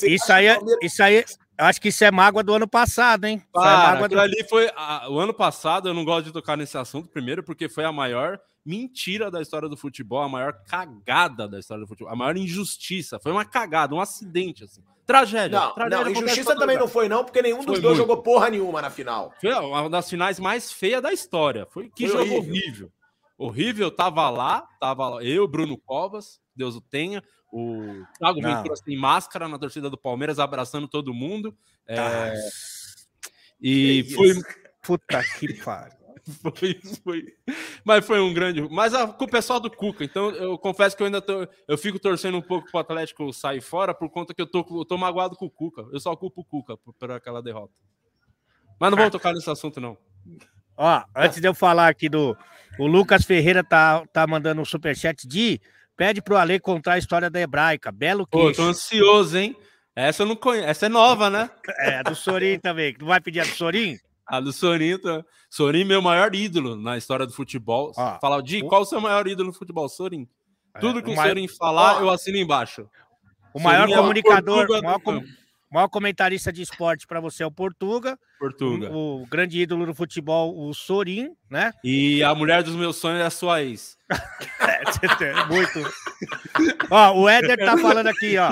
Isso 0.04 0.33
aí, 0.33 0.47
é, 0.47 0.59
isso 0.83 1.02
aí, 1.02 1.25
acho 1.58 1.80
que 1.80 1.88
isso 1.88 2.04
é 2.04 2.10
mágoa 2.10 2.42
do 2.42 2.54
ano 2.54 2.68
passado, 2.68 3.25
hein? 3.25 3.36
Isso 3.36 3.46
é 3.48 3.52
Para, 3.52 3.76
mágoa 3.88 4.06
aquilo 4.06 4.20
do... 4.20 4.25
ali 4.25 4.44
foi. 4.48 4.70
a- 4.76 5.08
o 5.10 5.18
ano 5.18 5.34
passado, 5.34 5.88
eu 5.88 5.94
não 5.94 6.04
gosto 6.04 6.26
de 6.26 6.32
tocar 6.32 6.56
nesse 6.56 6.76
assunto, 6.78 7.08
primeiro, 7.08 7.42
porque 7.42 7.68
foi 7.68 7.84
a 7.84 7.92
maior 7.92 8.38
mentira 8.64 9.30
da 9.30 9.40
história 9.40 9.68
do 9.68 9.76
futebol, 9.76 10.20
a 10.22 10.28
maior 10.28 10.52
cagada 10.66 11.46
da 11.46 11.58
história 11.58 11.82
do 11.84 11.86
futebol, 11.88 12.12
a 12.12 12.16
maior 12.16 12.36
injustiça. 12.36 13.18
Foi 13.20 13.30
uma 13.30 13.44
cagada, 13.44 13.94
um 13.94 14.00
acidente, 14.00 14.64
assim. 14.64 14.82
Tragédia. 15.06 15.60
Não, 15.60 15.72
tragédia 15.72 16.04
não, 16.04 16.10
injustiça 16.10 16.50
também 16.56 16.75
lugar. 16.75 16.80
não 16.80 16.88
foi, 16.88 17.08
não, 17.08 17.25
porque 17.25 17.40
nenhum 17.40 17.58
dos 17.58 17.66
Foi 17.66 17.80
dois 17.80 17.96
muito. 17.96 18.08
jogou 18.08 18.22
porra 18.25 18.50
nenhuma 18.50 18.82
na 18.82 18.90
final. 18.90 19.32
Foi 19.40 19.52
uma 19.52 19.88
das 19.88 20.10
finais 20.10 20.40
mais 20.40 20.72
feias 20.72 21.00
da 21.00 21.12
história. 21.12 21.64
Foi 21.70 21.88
que 21.88 22.08
Foi 22.08 22.18
jogo 22.26 22.34
horrível. 22.38 22.50
horrível. 22.50 22.92
Horrível, 23.38 23.90
tava 23.90 24.28
lá, 24.30 24.66
tava 24.80 25.08
lá, 25.10 25.22
eu, 25.22 25.46
Bruno 25.46 25.76
Covas, 25.78 26.40
Deus 26.56 26.75
o 26.75 26.80
tenha, 26.80 27.22
o 27.56 28.06
Thiago 28.18 28.40
Não. 28.40 28.56
Ventura 28.56 28.76
sem 28.76 28.96
máscara 28.96 29.48
na 29.48 29.58
torcida 29.58 29.88
do 29.88 29.96
Palmeiras, 29.96 30.38
abraçando 30.38 30.86
todo 30.86 31.14
mundo. 31.14 31.56
É, 31.86 31.98
Ah, 31.98 32.34
e 33.60 34.04
foi, 34.14 34.28
isso. 34.28 34.44
Puta 34.82 35.22
que 35.38 35.54
pariu. 35.64 35.96
Foi, 36.42 36.80
foi. 37.04 37.25
Mas 37.84 38.04
foi 38.04 38.20
um 38.20 38.34
grande. 38.34 38.60
Mas 38.68 38.92
a 38.92 39.06
culpa 39.06 39.38
é 39.38 39.40
só 39.40 39.58
do 39.58 39.70
Cuca. 39.70 40.04
Então 40.04 40.30
eu 40.30 40.58
confesso 40.58 40.96
que 40.96 41.02
eu 41.02 41.06
ainda 41.06 41.22
tô. 41.22 41.46
Eu 41.68 41.78
fico 41.78 41.98
torcendo 41.98 42.36
um 42.36 42.42
pouco 42.42 42.68
pro 42.70 42.80
Atlético 42.80 43.32
sair 43.32 43.60
fora 43.60 43.94
por 43.94 44.10
conta 44.10 44.34
que 44.34 44.42
eu 44.42 44.46
tô, 44.46 44.58
eu 44.58 44.84
tô 44.84 44.98
magoado 44.98 45.36
com 45.36 45.46
o 45.46 45.50
Cuca. 45.50 45.86
Eu 45.92 46.00
só 46.00 46.14
culpo 46.16 46.40
o 46.40 46.44
Cuca 46.44 46.76
por, 46.76 46.92
por 46.92 47.10
aquela 47.12 47.40
derrota. 47.40 47.72
Mas 48.78 48.90
não 48.90 48.98
vou 48.98 49.10
tocar 49.10 49.32
nesse 49.32 49.48
assunto, 49.48 49.80
não. 49.80 49.96
Ó, 50.76 51.02
antes 51.14 51.40
de 51.40 51.48
eu 51.48 51.54
falar 51.54 51.88
aqui 51.88 52.08
do. 52.08 52.36
O 52.78 52.86
Lucas 52.86 53.25
Ferreira 53.25 53.64
tá, 53.64 54.04
tá 54.12 54.26
mandando 54.26 54.60
um 54.60 54.64
superchat 54.64 55.26
de. 55.26 55.60
Pede 55.97 56.21
pro 56.23 56.37
Ale 56.37 56.61
contar 56.61 56.95
a 56.95 56.99
história 56.99 57.31
da 57.31 57.41
hebraica. 57.41 57.91
Belo 57.91 58.26
Pô, 58.26 58.47
queixo. 58.47 58.61
tô 58.62 58.69
ansioso, 58.69 59.37
hein? 59.38 59.57
Essa 59.95 60.23
eu 60.23 60.26
não 60.26 60.37
conheço. 60.37 60.67
Essa 60.69 60.87
é 60.87 60.88
nova, 60.88 61.31
né? 61.31 61.49
É, 61.81 62.03
do 62.03 62.15
Sorin 62.15 62.59
também. 62.59 62.95
Tu 62.95 63.07
vai 63.07 63.21
pedir 63.21 63.41
a 63.41 63.45
do 63.45 63.50
Sorin? 63.50 63.97
A 64.26 64.41
do 64.41 64.53
Sorin. 64.53 64.99
Tá... 64.99 65.25
Sorin, 65.49 65.85
meu 65.85 66.03
maior 66.03 66.35
ídolo 66.35 66.76
na 66.76 66.99
história 66.99 67.25
do 67.26 67.33
futebol. 67.33 67.93
Ó, 67.97 68.19
Fala, 68.21 68.43
Di, 68.43 68.62
o- 68.62 68.67
qual 68.69 68.83
o 68.83 68.85
seu 68.87 69.00
maior 69.00 69.26
ídolo 69.26 69.49
no 69.49 69.55
futebol? 69.55 69.88
Sorin. 69.88 70.29
Tudo 70.81 71.03
que 71.03 71.09
o 71.09 71.12
o 71.15 71.17
maior- 71.17 71.29
Sorin 71.31 71.49
falar, 71.49 72.03
eu 72.03 72.11
assino 72.11 72.37
embaixo. 72.37 72.87
O 73.55 73.59
maior 73.61 73.83
Sorin 73.88 73.93
é 73.93 73.97
comunicador, 73.97 74.67
Portuga 74.67 74.81
o 74.81 74.83
maior, 74.85 75.00
com- 75.00 75.25
campo. 75.68 75.75
maior 75.75 75.88
comentarista 75.88 76.52
de 76.52 76.62
esporte 76.62 77.06
para 77.06 77.20
você 77.20 77.42
é 77.42 77.46
o 77.46 77.50
Portuga. 77.50 78.18
Portuga. 78.38 78.90
O, 78.90 79.23
o 79.23 79.26
grande 79.26 79.61
ídolo 79.61 79.87
do 79.87 79.94
futebol, 79.94 80.56
o 80.58 80.73
Sorin, 80.75 81.35
né? 81.50 81.73
E 81.85 82.23
a 82.23 82.35
mulher 82.35 82.62
dos 82.62 82.75
meus 82.75 82.96
sonhos 82.96 83.20
é 83.20 83.25
a 83.25 83.30
sua 83.30 83.62
ex. 83.62 83.96
É, 85.20 85.44
Muito. 85.46 85.80
Ó, 86.90 87.20
o 87.23 87.28
Éder 87.28 87.56
tá 87.58 87.76
falando 87.78 88.06
aqui, 88.08 88.37
ó. 88.38 88.50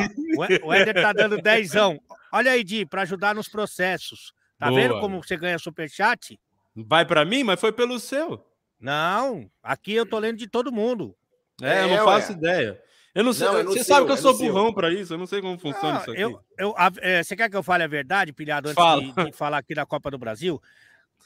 O 0.65 0.73
Éder 0.73 0.95
tá 0.95 1.13
dando 1.13 1.41
dezão. 1.41 2.01
Olha 2.33 2.51
aí, 2.53 2.63
Di, 2.65 2.85
para 2.87 3.03
ajudar 3.03 3.35
nos 3.35 3.49
processos. 3.49 4.33
Tá 4.59 4.69
Boa. 4.69 4.81
vendo 4.81 5.01
como 5.01 5.23
você 5.23 5.37
ganha 5.37 5.59
superchat? 5.59 6.39
Vai 6.75 7.05
pra 7.05 7.25
mim, 7.25 7.43
mas 7.45 7.61
foi 7.61 7.73
pelo 7.73 7.99
seu. 7.99 8.45
Não, 8.81 9.49
aqui 9.63 9.93
eu 9.95 10.05
tô 10.07 10.19
lendo 10.19 10.39
de 10.39 10.47
todo 10.49 10.73
mundo. 10.73 11.15
É, 11.63 11.83
eu 11.85 11.89
É, 11.89 11.97
não 11.99 12.05
faço 12.05 12.33
ué. 12.33 12.39
ideia. 12.39 12.81
Eu 13.15 13.23
não 13.25 13.33
sei. 13.33 13.47
Não, 13.47 13.59
é 13.59 13.63
no 13.63 13.71
você 13.73 13.85
seu, 13.85 13.95
sabe 13.95 14.07
que 14.07 14.13
eu 14.13 14.17
é 14.17 14.19
sou 14.19 14.37
burrão 14.37 14.73
pra 14.75 14.93
isso. 14.93 15.15
Eu 15.15 15.19
não 15.19 15.27
sei 15.27 15.41
como 15.41 15.57
funciona 15.59 15.99
Ah, 15.99 16.01
isso 16.03 16.11
aqui. 16.11 16.21
eu, 16.21 16.41
eu, 16.59 16.75
a- 16.77 16.91
é, 16.99 17.23
você 17.23 17.37
quer 17.37 17.49
que 17.49 17.57
eu 17.57 17.63
fale 17.63 17.85
a 17.85 17.87
verdade, 17.87 18.33
pilhado, 18.33 18.69
antes 18.69 18.83
Fala. 18.83 19.01
de, 19.03 19.13
de 19.27 19.33
falar 19.33 19.59
aqui 19.59 19.75
da 19.75 19.87
Copa 19.87 20.11
do 20.11 20.19
Brasil? 20.19 20.61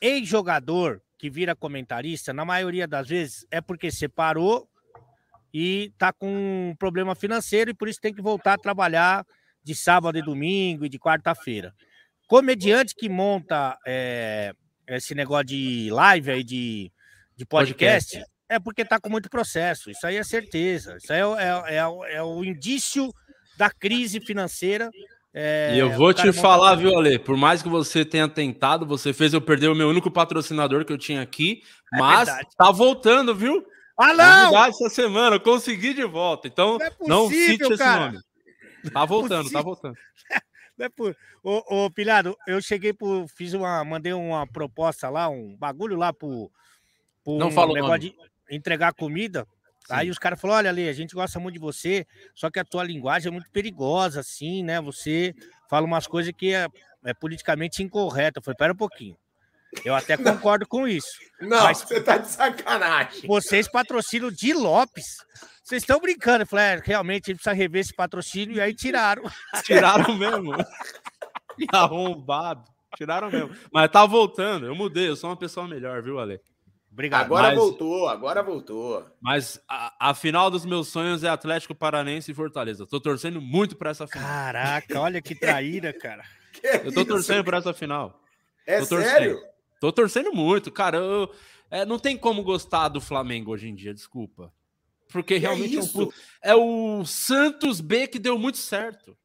Ex-jogador 0.00 1.00
que 1.18 1.28
vira 1.28 1.56
comentarista, 1.56 2.32
na 2.32 2.44
maioria 2.44 2.86
das 2.86 3.08
vezes, 3.08 3.46
é 3.50 3.60
porque 3.60 3.90
separou 3.90 4.68
e 5.52 5.92
tá 5.98 6.12
com 6.12 6.28
um 6.70 6.76
problema 6.78 7.14
financeiro 7.14 7.70
e 7.70 7.74
por 7.74 7.88
isso 7.88 8.00
tem 8.00 8.14
que 8.14 8.22
voltar 8.22 8.52
a 8.54 8.58
trabalhar 8.58 9.26
de 9.64 9.74
sábado 9.74 10.16
e 10.18 10.22
domingo 10.22 10.84
e 10.84 10.88
de 10.88 10.98
quarta-feira. 10.98 11.74
Comediante 12.28 12.94
que 12.94 13.08
monta 13.08 13.76
é, 13.86 14.52
esse 14.86 15.14
negócio 15.14 15.46
de 15.46 15.88
live 15.90 16.30
aí, 16.30 16.44
de, 16.44 16.92
de 17.34 17.44
podcast, 17.46 18.22
é 18.48 18.58
porque 18.58 18.84
tá 18.84 18.98
com 19.00 19.08
muito 19.10 19.28
processo. 19.28 19.90
Isso 19.90 20.06
aí 20.06 20.16
é 20.16 20.24
certeza. 20.24 20.96
Isso 20.96 21.12
aí 21.12 21.20
é, 21.20 21.26
o- 21.26 21.36
é, 21.36 21.74
é, 21.74 22.14
é 22.16 22.22
o 22.22 22.44
indício 22.44 23.12
da 23.56 23.70
crise 23.70 24.20
financeira. 24.20 24.90
é, 25.34 25.72
e 25.74 25.78
eu 25.78 25.90
vou 25.90 26.12
te 26.14 26.32
falar, 26.32 26.74
viu, 26.76 26.96
Ale? 26.96 27.18
Por 27.18 27.36
mais 27.36 27.62
que 27.62 27.68
você 27.68 28.04
tenha 28.04 28.28
tentado, 28.28 28.86
você 28.86 29.12
fez 29.12 29.32
eu 29.34 29.40
perder 29.40 29.68
o 29.68 29.74
meu 29.74 29.88
único 29.88 30.10
patrocinador 30.10 30.84
que 30.84 30.92
eu 30.92 30.98
tinha 30.98 31.20
aqui. 31.22 31.62
É 31.92 31.98
Mas 31.98 32.28
verdade. 32.28 32.48
tá 32.56 32.70
voltando, 32.70 33.34
viu? 33.34 33.66
Ah, 33.96 34.14
não! 34.14 34.42
Novidade 34.44 34.68
essa 34.76 34.88
semana, 34.90 35.36
eu 35.36 35.40
consegui 35.40 35.92
de 35.92 36.04
volta. 36.04 36.46
Então, 36.46 36.78
Não 36.78 36.86
é 36.86 36.90
não 37.00 37.24
possível, 37.24 37.48
cite 37.66 37.72
esse 37.72 37.82
cara. 37.82 38.06
nome. 38.12 38.18
Tá 38.92 39.04
voltando, 39.04 39.38
possível. 39.42 39.58
tá 39.58 39.62
voltando. 39.64 39.94
Não 40.78 40.86
é 40.86 40.88
por... 40.88 41.16
ô, 41.42 41.84
ô, 41.86 41.90
Pilhado, 41.90 42.36
eu 42.46 42.62
cheguei 42.62 42.92
pro. 42.92 43.26
Fiz 43.36 43.52
uma. 43.52 43.84
Mandei 43.84 44.12
uma 44.12 44.46
proposta 44.46 45.08
lá, 45.10 45.28
um 45.28 45.56
bagulho 45.56 45.96
lá 45.96 46.12
pro. 46.12 46.48
pro 47.24 47.34
Não 47.36 47.50
fala 47.50 47.72
o 47.72 47.74
negócio 47.74 47.96
nome. 47.96 48.10
de 48.10 48.16
entregar 48.50 48.92
comida. 48.94 49.46
Aí 49.90 50.10
os 50.10 50.18
caras 50.18 50.40
falaram: 50.40 50.58
olha, 50.58 50.70
Ale, 50.70 50.88
a 50.88 50.92
gente 50.92 51.14
gosta 51.14 51.38
muito 51.40 51.54
de 51.54 51.60
você, 51.60 52.06
só 52.34 52.50
que 52.50 52.58
a 52.58 52.64
tua 52.64 52.84
linguagem 52.84 53.28
é 53.28 53.32
muito 53.32 53.50
perigosa, 53.50 54.20
assim, 54.20 54.62
né? 54.62 54.80
Você 54.80 55.34
fala 55.70 55.86
umas 55.86 56.06
coisas 56.06 56.32
que 56.36 56.54
é, 56.54 56.66
é 57.04 57.14
politicamente 57.14 57.82
incorreta. 57.82 58.38
Eu 58.38 58.42
falei, 58.42 58.56
pera 58.56 58.72
um 58.72 58.76
pouquinho. 58.76 59.16
Eu 59.84 59.94
até 59.94 60.16
concordo 60.16 60.66
com 60.66 60.88
isso. 60.88 61.08
Não, 61.40 61.64
Mas- 61.64 61.78
você 61.82 62.00
tá 62.00 62.16
de 62.16 62.28
sacanagem. 62.28 63.26
Vocês 63.26 63.68
patrocinam 63.70 64.30
de 64.30 64.52
Lopes. 64.54 65.04
Vocês 65.62 65.82
estão 65.82 66.00
brincando. 66.00 66.42
Eu 66.42 66.46
falei, 66.46 66.64
é, 66.64 66.82
realmente, 66.82 67.24
a 67.24 67.32
gente 67.32 67.42
precisa 67.42 67.54
rever 67.54 67.82
esse 67.82 67.94
patrocínio, 67.94 68.56
e 68.56 68.60
aí 68.60 68.74
tiraram. 68.74 69.22
Tiraram 69.64 70.16
mesmo. 70.16 70.52
Arrombado. 71.72 72.64
Tiraram 72.96 73.30
mesmo. 73.30 73.54
Mas 73.70 73.90
tá 73.90 74.06
voltando. 74.06 74.66
Eu 74.66 74.74
mudei, 74.74 75.08
eu 75.08 75.16
sou 75.16 75.28
uma 75.28 75.36
pessoa 75.36 75.68
melhor, 75.68 76.02
viu, 76.02 76.18
Ale? 76.18 76.40
Obrigado. 76.98 77.26
Agora 77.26 77.48
mas- 77.50 77.56
voltou, 77.56 78.08
agora 78.08 78.42
voltou. 78.42 79.06
Mas 79.20 79.60
a, 79.68 80.10
a 80.10 80.14
final 80.14 80.50
dos 80.50 80.64
meus 80.66 80.88
sonhos 80.88 81.22
é 81.22 81.28
Atlético 81.28 81.72
Paranense 81.72 82.32
e 82.32 82.34
Fortaleza. 82.34 82.84
Tô 82.88 83.00
torcendo 83.00 83.40
muito 83.40 83.76
pra 83.76 83.90
essa 83.90 84.04
final. 84.08 84.26
Caraca, 84.28 85.00
olha 85.00 85.22
que 85.22 85.32
traíra, 85.36 85.92
cara. 85.92 86.24
Que 86.60 86.66
Eu 86.66 86.92
tô 86.92 87.02
isso, 87.02 87.04
torcendo 87.04 87.44
por 87.44 87.54
essa 87.54 87.72
final. 87.72 88.20
É 88.66 88.80
tô 88.80 88.86
torcendo. 88.88 89.10
sério? 89.12 89.40
Tô 89.80 89.92
torcendo 89.92 90.32
muito, 90.32 90.72
cara. 90.72 90.96
Eu- 90.98 91.30
é, 91.70 91.84
não 91.86 92.00
tem 92.00 92.16
como 92.16 92.42
gostar 92.42 92.88
do 92.88 93.00
Flamengo 93.00 93.52
hoje 93.52 93.68
em 93.68 93.76
dia, 93.76 93.94
desculpa. 93.94 94.52
Porque 95.12 95.34
Que 95.34 95.40
realmente 95.40 95.76
é, 95.78 95.80
um 95.80 96.08
é 96.42 96.54
o 96.56 97.04
Santos 97.04 97.80
B 97.80 98.08
que 98.08 98.18
deu 98.18 98.36
muito 98.36 98.58
certo. 98.58 99.16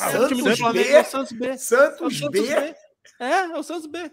É, 0.00 0.18
o 0.18 0.26
time 0.28 0.40
do 0.40 0.44
Santos 0.44 0.58
Flamengo 0.60 0.88
B? 0.88 0.94
é 0.94 1.00
o 1.00 1.04
Santos 1.04 1.32
B. 1.32 1.46
É 1.48 1.52
o 1.52 1.58
Santos 1.58 2.18
Santos 2.18 2.30
B? 2.30 2.40
B. 2.40 2.74
É, 3.20 3.30
é 3.40 3.58
o 3.58 3.62
Santos 3.62 3.86
B. 3.86 4.10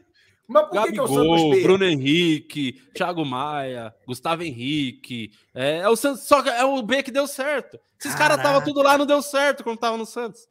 Mas 0.51 0.67
por 0.67 0.83
que, 0.83 0.91
que 0.91 0.99
é 0.99 1.01
o 1.01 1.07
Santos 1.07 1.27
Gabigol, 1.27 1.49
B? 1.51 1.63
Bruno 1.63 1.85
Henrique, 1.85 2.73
Thiago 2.93 3.25
Maia, 3.25 3.95
Gustavo 4.05 4.43
Henrique. 4.43 5.31
É, 5.55 5.77
é 5.77 5.89
o 5.89 5.95
Santos, 5.95 6.23
só 6.23 6.41
que 6.41 6.49
é 6.49 6.65
o 6.65 6.81
B 6.81 7.01
que 7.01 7.11
deu 7.11 7.25
certo. 7.25 7.79
Esses 7.97 8.15
caras 8.15 8.37
estavam 8.37 8.61
tudo 8.61 8.81
lá, 8.81 8.97
não 8.97 9.05
deu 9.05 9.21
certo 9.21 9.63
quando 9.63 9.79
tava 9.79 9.95
no 9.95 10.05
Santos. 10.05 10.49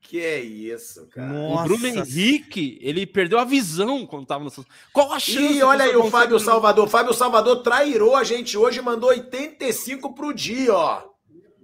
Que 0.00 0.20
é 0.20 0.40
isso, 0.40 1.06
cara? 1.08 1.32
o 1.32 1.64
Bruno 1.64 1.86
Henrique, 1.86 2.78
ele 2.80 3.04
perdeu 3.04 3.38
a 3.38 3.44
visão 3.44 4.06
quando 4.06 4.24
tava 4.24 4.44
no 4.44 4.50
Santos. 4.50 4.70
Qual 4.92 5.12
a 5.12 5.18
chance? 5.18 5.54
E 5.54 5.62
olha 5.62 5.84
aí 5.84 5.96
o 5.96 6.08
Fábio? 6.10 6.38
Salvador. 6.38 6.88
Fábio 6.88 7.12
Salvador 7.12 7.62
trairou 7.62 8.14
a 8.14 8.24
gente 8.24 8.56
hoje, 8.56 8.80
mandou 8.80 9.10
85 9.10 10.14
pro 10.14 10.32
dia, 10.32 10.72
ó. 10.72 11.02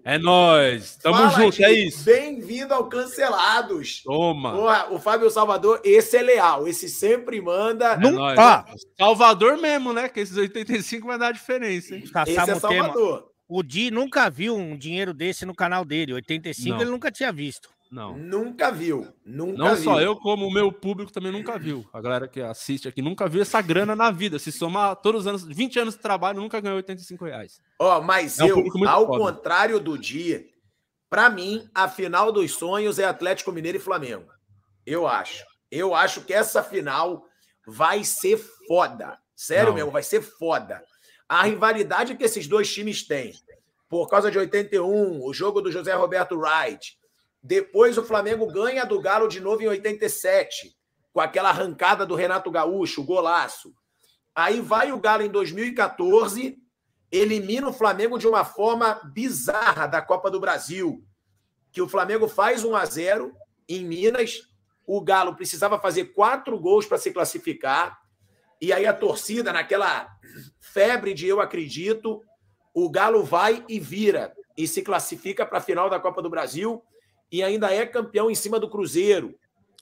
É 0.04 0.18
nóis. 0.18 0.96
Tamo 0.96 1.16
Fala, 1.16 1.30
junto, 1.30 1.56
Gil. 1.56 1.66
é 1.66 1.72
isso. 1.72 2.04
Bem-vindo 2.04 2.74
ao 2.74 2.88
Cancelados. 2.88 4.02
Toma. 4.02 4.52
Porra, 4.52 4.86
o 4.90 4.98
Fábio 4.98 5.30
Salvador, 5.30 5.80
esse 5.84 6.16
é 6.16 6.22
leal. 6.22 6.66
Esse 6.66 6.88
sempre 6.88 7.40
manda. 7.40 7.92
É 7.94 7.98
ó. 8.36 8.64
Salvador 8.98 9.58
mesmo, 9.58 9.92
né? 9.92 10.08
Que 10.08 10.20
esses 10.20 10.36
85 10.36 11.06
vai 11.06 11.18
dar 11.18 11.32
diferença, 11.32 11.94
hein? 11.94 12.02
Esse 12.02 12.12
Caçamos 12.12 12.48
é 12.48 12.54
o 12.56 12.60
tema. 12.68 12.84
Salvador. 12.86 13.32
O 13.48 13.62
Di 13.62 13.90
nunca 13.90 14.28
viu 14.28 14.56
um 14.56 14.76
dinheiro 14.76 15.14
desse 15.14 15.46
no 15.46 15.54
canal 15.54 15.84
dele. 15.84 16.14
85 16.14 16.70
Não. 16.70 16.80
ele 16.80 16.90
nunca 16.90 17.10
tinha 17.10 17.30
visto. 17.32 17.68
Não. 17.92 18.16
Nunca 18.16 18.70
viu. 18.72 19.06
Nunca 19.22 19.58
Não 19.58 19.74
viu. 19.74 19.84
só 19.84 20.00
eu, 20.00 20.16
como 20.16 20.46
o 20.46 20.50
meu 20.50 20.72
público 20.72 21.12
também 21.12 21.30
nunca 21.30 21.58
viu. 21.58 21.86
A 21.92 22.00
galera 22.00 22.26
que 22.26 22.40
assiste 22.40 22.88
aqui 22.88 23.02
nunca 23.02 23.28
viu 23.28 23.42
essa 23.42 23.60
grana 23.60 23.94
na 23.94 24.10
vida. 24.10 24.38
Se 24.38 24.50
somar 24.50 24.96
todos 24.96 25.20
os 25.20 25.26
anos, 25.26 25.44
20 25.44 25.78
anos 25.78 25.94
de 25.94 26.00
trabalho, 26.00 26.40
nunca 26.40 26.58
ganhou 26.58 26.76
85 26.78 27.24
reais. 27.26 27.60
Ó, 27.78 28.00
mas 28.00 28.38
É 28.38 28.44
um 28.44 28.48
eu, 28.48 28.88
ao 28.88 29.06
foda. 29.06 29.18
contrário 29.18 29.78
do 29.78 29.98
dia, 29.98 30.42
pra 31.10 31.28
mim, 31.28 31.68
a 31.74 31.86
final 31.86 32.32
dos 32.32 32.52
sonhos 32.52 32.98
é 32.98 33.04
Atlético 33.04 33.52
Mineiro 33.52 33.76
e 33.76 33.80
Flamengo. 33.80 34.24
Eu 34.86 35.06
acho. 35.06 35.44
Eu 35.70 35.94
acho 35.94 36.22
que 36.22 36.32
essa 36.32 36.62
final 36.62 37.26
vai 37.66 38.04
ser 38.04 38.38
foda. 38.66 39.18
Sério 39.36 39.68
Não. 39.68 39.74
mesmo, 39.74 39.90
vai 39.90 40.02
ser 40.02 40.22
foda. 40.22 40.82
A 41.28 41.42
rivalidade 41.42 42.16
que 42.16 42.24
esses 42.24 42.46
dois 42.46 42.72
times 42.72 43.06
têm, 43.06 43.32
por 43.86 44.08
causa 44.08 44.30
de 44.30 44.38
81, 44.38 45.22
o 45.22 45.32
jogo 45.34 45.60
do 45.60 45.70
José 45.70 45.92
Roberto 45.94 46.36
Wright. 46.38 46.96
Depois 47.42 47.98
o 47.98 48.04
Flamengo 48.04 48.46
ganha 48.46 48.84
do 48.84 49.00
Galo 49.00 49.26
de 49.26 49.40
novo 49.40 49.62
em 49.62 49.66
87, 49.66 50.76
com 51.12 51.20
aquela 51.20 51.48
arrancada 51.48 52.06
do 52.06 52.14
Renato 52.14 52.50
Gaúcho, 52.50 53.02
golaço. 53.02 53.74
Aí 54.32 54.60
vai 54.60 54.92
o 54.92 55.00
Galo 55.00 55.22
em 55.22 55.28
2014, 55.28 56.56
elimina 57.10 57.68
o 57.68 57.72
Flamengo 57.72 58.16
de 58.16 58.28
uma 58.28 58.44
forma 58.44 59.00
bizarra 59.12 59.86
da 59.86 60.00
Copa 60.00 60.30
do 60.30 60.38
Brasil, 60.38 61.04
que 61.72 61.82
o 61.82 61.88
Flamengo 61.88 62.28
faz 62.28 62.64
1 62.64 62.76
a 62.76 62.84
0 62.84 63.34
em 63.68 63.84
Minas, 63.84 64.42
o 64.86 65.00
Galo 65.00 65.34
precisava 65.34 65.80
fazer 65.80 66.12
quatro 66.12 66.58
gols 66.58 66.86
para 66.86 66.98
se 66.98 67.10
classificar, 67.10 67.98
e 68.60 68.72
aí 68.72 68.86
a 68.86 68.94
torcida, 68.94 69.52
naquela 69.52 70.08
febre 70.60 71.12
de 71.12 71.26
eu 71.26 71.40
acredito, 71.40 72.22
o 72.72 72.88
Galo 72.88 73.24
vai 73.24 73.64
e 73.68 73.80
vira 73.80 74.32
e 74.56 74.68
se 74.68 74.82
classifica 74.82 75.44
para 75.44 75.58
a 75.58 75.62
final 75.62 75.90
da 75.90 75.98
Copa 75.98 76.22
do 76.22 76.30
Brasil 76.30 76.82
e 77.32 77.42
ainda 77.42 77.72
é 77.72 77.86
campeão 77.86 78.30
em 78.30 78.34
cima 78.34 78.60
do 78.60 78.68
Cruzeiro. 78.68 79.34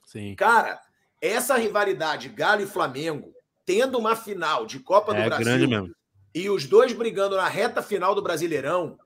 Sim. 0.07 0.35
Cara, 0.37 0.81
essa 1.21 1.57
rivalidade 1.57 2.29
Galo 2.29 2.63
e 2.63 2.67
Flamengo, 2.67 3.33
tendo 3.67 3.99
uma 3.99 4.15
final 4.17 4.65
de 4.65 4.79
Copa 4.81 5.13
do 5.13 5.21
É 5.21 5.27
Brasil 5.27 5.45
grande 5.45 5.67
mesmo. 5.67 5.95
e 6.35 6.49
os 6.49 6.65
dois 6.67 6.93
brigando 6.93 7.37
na 7.37 7.49
reta 7.49 7.83
final 7.83 8.15
do 8.15 8.23
Brasileirão, 8.23 8.97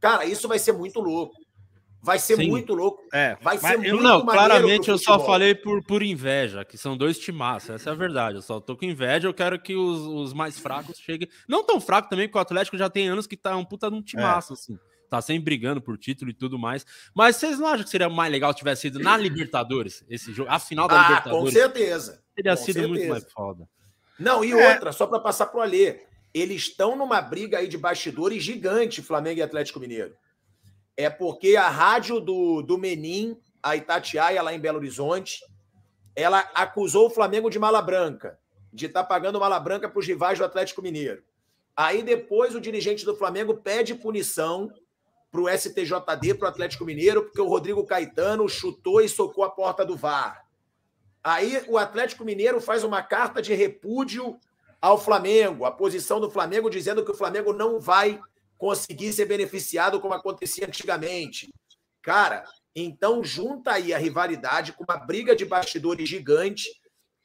cara, 0.00 0.24
isso 0.24 0.46
vai 0.48 0.58
ser 0.58 0.72
muito 0.72 1.00
louco. 1.00 1.34
Vai 2.00 2.20
ser 2.20 2.36
Sim. 2.36 2.48
muito 2.48 2.74
louco. 2.74 3.02
É, 3.12 3.36
Vai 3.42 3.58
ser 3.58 3.74
eu- 3.74 3.80
muito 3.96 4.02
Não, 4.02 4.24
claramente 4.24 4.88
eu 4.88 4.96
só 4.96 5.18
falei 5.18 5.52
por, 5.52 5.82
por 5.84 6.00
inveja, 6.00 6.64
que 6.64 6.78
são 6.78 6.96
dois 6.96 7.18
timaços. 7.18 7.70
Essa 7.70 7.90
é 7.90 7.92
a 7.92 7.96
verdade. 7.96 8.36
Eu 8.36 8.42
só 8.42 8.60
tô 8.60 8.76
com 8.76 8.84
inveja, 8.84 9.26
eu 9.26 9.34
quero 9.34 9.60
que 9.60 9.74
os, 9.74 9.98
os 10.06 10.32
mais 10.32 10.56
fracos 10.60 10.96
cheguem. 10.96 11.28
Não 11.48 11.64
tão 11.64 11.80
fraco 11.80 12.08
também, 12.08 12.28
porque 12.28 12.38
o 12.38 12.40
Atlético 12.40 12.78
já 12.78 12.88
tem 12.88 13.08
anos 13.08 13.26
que 13.26 13.36
tá 13.36 13.56
um 13.56 13.64
puta 13.64 13.90
de 13.90 13.96
um 13.96 14.00
timaço, 14.02 14.52
assim. 14.52 14.78
Tá 15.08 15.20
sempre 15.22 15.44
brigando 15.44 15.80
por 15.80 15.96
título 15.96 16.30
e 16.30 16.34
tudo 16.34 16.58
mais. 16.58 16.84
Mas 17.14 17.36
vocês 17.36 17.58
não 17.58 17.66
acham 17.66 17.84
que 17.84 17.90
seria 17.90 18.08
mais 18.08 18.30
legal 18.30 18.52
se 18.52 18.58
tivesse 18.58 18.82
sido 18.82 18.98
na 18.98 19.16
Libertadores, 19.16 20.04
esse 20.08 20.32
jogo? 20.32 20.50
A 20.50 20.58
final 20.58 20.86
da 20.86 20.94
Ah, 21.00 21.04
com 21.04 21.08
Libertadores 21.08 21.54
certeza. 21.54 22.22
teria 22.36 22.56
com 22.56 22.62
sido 22.64 22.80
muito 22.80 22.92
certeza. 23.00 23.10
mais 23.10 23.32
foda. 23.32 23.68
Não, 24.18 24.44
e 24.44 24.52
É. 24.52 24.72
outra, 24.74 24.92
só 24.92 25.06
para 25.06 25.20
passar 25.20 25.46
pro 25.46 25.60
Alê. 25.60 26.00
Eles 26.34 26.62
estão 26.62 26.94
numa 26.94 27.20
briga 27.22 27.58
aí 27.58 27.68
de 27.68 27.78
bastidores 27.78 28.42
gigante, 28.42 29.00
Flamengo 29.00 29.38
e 29.40 29.42
Atlético 29.42 29.80
Mineiro. 29.80 30.14
É 30.96 31.08
porque 31.08 31.56
a 31.56 31.68
rádio 31.68 32.20
do, 32.20 32.60
do 32.60 32.76
Menin, 32.76 33.36
a 33.62 33.76
Itatiaia, 33.76 34.42
lá 34.42 34.52
em 34.52 34.60
Belo 34.60 34.76
Horizonte, 34.78 35.40
ela 36.14 36.40
acusou 36.54 37.06
o 37.06 37.10
Flamengo 37.10 37.48
de 37.48 37.58
mala 37.58 37.80
branca, 37.80 38.38
de 38.72 38.86
estar 38.86 39.04
pagando 39.04 39.40
mala 39.40 39.58
branca 39.58 39.88
para 39.88 39.98
os 39.98 40.06
rivais 40.06 40.38
do 40.38 40.44
Atlético 40.44 40.82
Mineiro. 40.82 41.22
Aí 41.76 42.02
depois 42.02 42.54
o 42.56 42.60
dirigente 42.60 43.04
do 43.04 43.16
Flamengo 43.16 43.54
pede 43.56 43.94
punição 43.94 44.68
para 45.30 45.40
o 45.40 45.48
STJD, 45.48 46.34
para 46.34 46.46
o 46.46 46.48
Atlético 46.48 46.84
Mineiro, 46.84 47.24
porque 47.24 47.40
o 47.40 47.48
Rodrigo 47.48 47.84
Caetano 47.84 48.48
chutou 48.48 49.00
e 49.00 49.08
socou 49.08 49.44
a 49.44 49.50
porta 49.50 49.84
do 49.84 49.96
VAR. 49.96 50.46
Aí 51.22 51.62
o 51.68 51.76
Atlético 51.76 52.24
Mineiro 52.24 52.60
faz 52.60 52.84
uma 52.84 53.02
carta 53.02 53.42
de 53.42 53.54
repúdio 53.54 54.38
ao 54.80 54.98
Flamengo, 54.98 55.64
a 55.64 55.70
posição 55.70 56.20
do 56.20 56.30
Flamengo 56.30 56.70
dizendo 56.70 57.04
que 57.04 57.10
o 57.10 57.16
Flamengo 57.16 57.52
não 57.52 57.80
vai 57.80 58.20
conseguir 58.56 59.12
ser 59.12 59.26
beneficiado 59.26 60.00
como 60.00 60.14
acontecia 60.14 60.66
antigamente. 60.66 61.48
Cara, 62.00 62.44
então 62.74 63.22
junta 63.22 63.72
aí 63.72 63.92
a 63.92 63.98
rivalidade 63.98 64.72
com 64.72 64.84
uma 64.84 64.96
briga 64.96 65.34
de 65.34 65.44
bastidores 65.44 66.08
gigante 66.08 66.68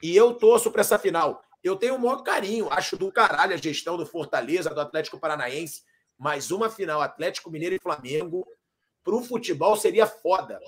e 0.01 0.15
eu 0.15 0.33
torço 0.33 0.71
para 0.71 0.81
essa 0.81 0.99
final. 0.99 1.43
Eu 1.63 1.75
tenho 1.77 1.95
o 1.95 1.99
maior 1.99 2.23
carinho, 2.23 2.67
acho 2.69 2.97
do 2.97 3.11
caralho 3.11 3.53
a 3.53 3.57
gestão 3.57 3.95
do 3.95 4.05
Fortaleza, 4.05 4.69
do 4.71 4.81
Atlético 4.81 5.19
Paranaense, 5.19 5.83
mas 6.23 6.49
uma 6.51 6.69
final 6.69 7.01
Atlético 7.01 7.51
Mineiro 7.51 7.75
e 7.75 7.79
Flamengo 7.79 8.47
pro 9.03 9.21
futebol 9.21 9.75
seria 9.75 10.07
foda. 10.07 10.59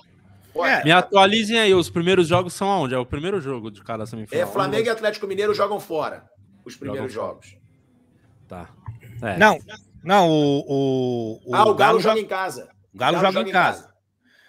Foda. 0.52 0.68
É, 0.68 0.84
Me 0.84 0.92
atualizem 0.92 1.58
aí, 1.58 1.74
os 1.74 1.88
primeiros 1.88 2.28
jogos 2.28 2.52
são 2.52 2.70
aonde? 2.70 2.94
É 2.94 2.98
o 2.98 3.06
primeiro 3.06 3.40
jogo 3.40 3.70
de 3.70 3.82
cada 3.82 4.04
semifinal. 4.04 4.42
É, 4.42 4.46
Flamengo 4.46 4.86
e 4.86 4.90
Atlético 4.90 5.26
Mineiro 5.26 5.54
jogam 5.54 5.80
fora 5.80 6.28
os 6.64 6.76
primeiros 6.76 7.12
Jogam 7.12 7.28
jogos. 7.28 7.56
Tá. 8.46 8.68
É. 9.22 9.38
Não, 9.38 9.58
não, 10.02 10.28
o, 10.28 10.64
o, 10.66 11.40
o 11.46 11.54
ah, 11.54 11.62
o 11.62 11.64
Galo, 11.64 11.74
Galo 11.74 12.00
joga 12.00 12.14
joga, 12.16 12.20
em 12.20 12.28
casa. 12.28 12.68
o 12.92 12.98
Galo 12.98 13.18
joga 13.18 13.40
em 13.40 13.52
casa. 13.52 13.94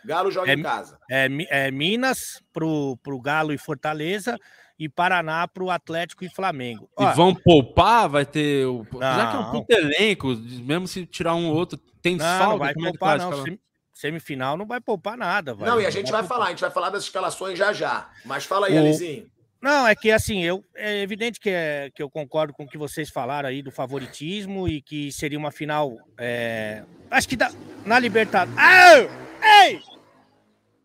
Galo 0.04 0.32
joga 0.32 0.52
É- 0.52 0.56
em 0.56 0.64
casa. 0.64 1.00
É, 1.10 1.28
é 1.50 1.72
Minas 1.72 2.42
pro, 2.52 2.98
pro 3.04 3.22
Galo 3.22 3.54
e 3.54 3.58
Fortaleza 3.58 4.38
e 4.80 4.88
Paraná 4.88 5.48
pro 5.48 5.70
Atlético 5.70 6.24
e 6.24 6.30
Flamengo. 6.30 6.90
E 7.00 7.06
vão 7.14 7.34
poupar, 7.34 8.08
vai 8.08 8.26
ter. 8.26 8.66
O... 8.68 8.86
Já 9.00 9.28
que 9.32 9.36
é 9.36 9.40
um 9.40 9.52
puto 9.52 9.74
elenco, 9.74 10.36
mesmo 10.64 10.88
se 10.88 11.06
tirar 11.06 11.34
um 11.36 11.48
ou 11.50 11.56
outro, 11.56 11.78
tem 12.02 12.16
não, 12.16 12.26
saldo. 12.26 12.52
não 12.52 12.58
vai 12.60 12.74
como 12.74 12.88
é 12.88 12.92
que 12.92 12.98
poupar, 12.98 13.18
não. 13.20 13.44
Sem- 13.44 13.60
Semifinal 13.94 14.56
não 14.56 14.68
vai 14.68 14.80
poupar 14.80 15.18
nada. 15.18 15.56
vai- 15.56 15.68
não, 15.68 15.82
e 15.82 15.86
a 15.86 15.90
gente 15.90 16.12
vai 16.12 16.22
poupar. 16.22 16.38
falar, 16.38 16.46
a 16.46 16.50
gente 16.52 16.62
vai 16.62 16.70
falar 16.70 16.90
das 16.92 17.04
escalações 17.04 17.58
já 17.58 17.74
já. 17.74 18.08
Mas 18.26 18.46
fala 18.46 18.68
aí, 18.68 18.76
O- 18.76 18.80
Alizinho. 18.80 19.26
Não, 19.60 19.88
é 19.88 19.96
que 19.96 20.12
assim, 20.12 20.44
eu, 20.44 20.64
é 20.76 21.02
evidente 21.02 21.40
que, 21.40 21.50
é, 21.50 21.90
que 21.96 22.04
eu 22.04 22.08
concordo 22.12 22.54
com 22.54 22.64
o 22.64 22.68
que 22.68 22.78
vocês 22.78 23.10
falaram 23.10 23.50
aí 23.50 23.64
do 23.64 23.72
favoritismo 23.72 24.68
e 24.68 24.84
que 24.84 25.12
seria 25.12 25.40
uma 25.40 25.50
final. 25.50 25.98
é, 26.16 26.84
acho 27.10 27.28
que 27.28 27.36
da, 27.36 27.52
na 27.84 27.98
Libertadores. 27.98 28.56
Ah! 28.56 29.64
Ei! 29.66 29.82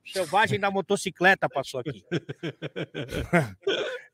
Selvagem 0.05 0.59
da 0.59 0.71
motocicleta 0.71 1.49
passou 1.49 1.81
aqui. 1.81 2.05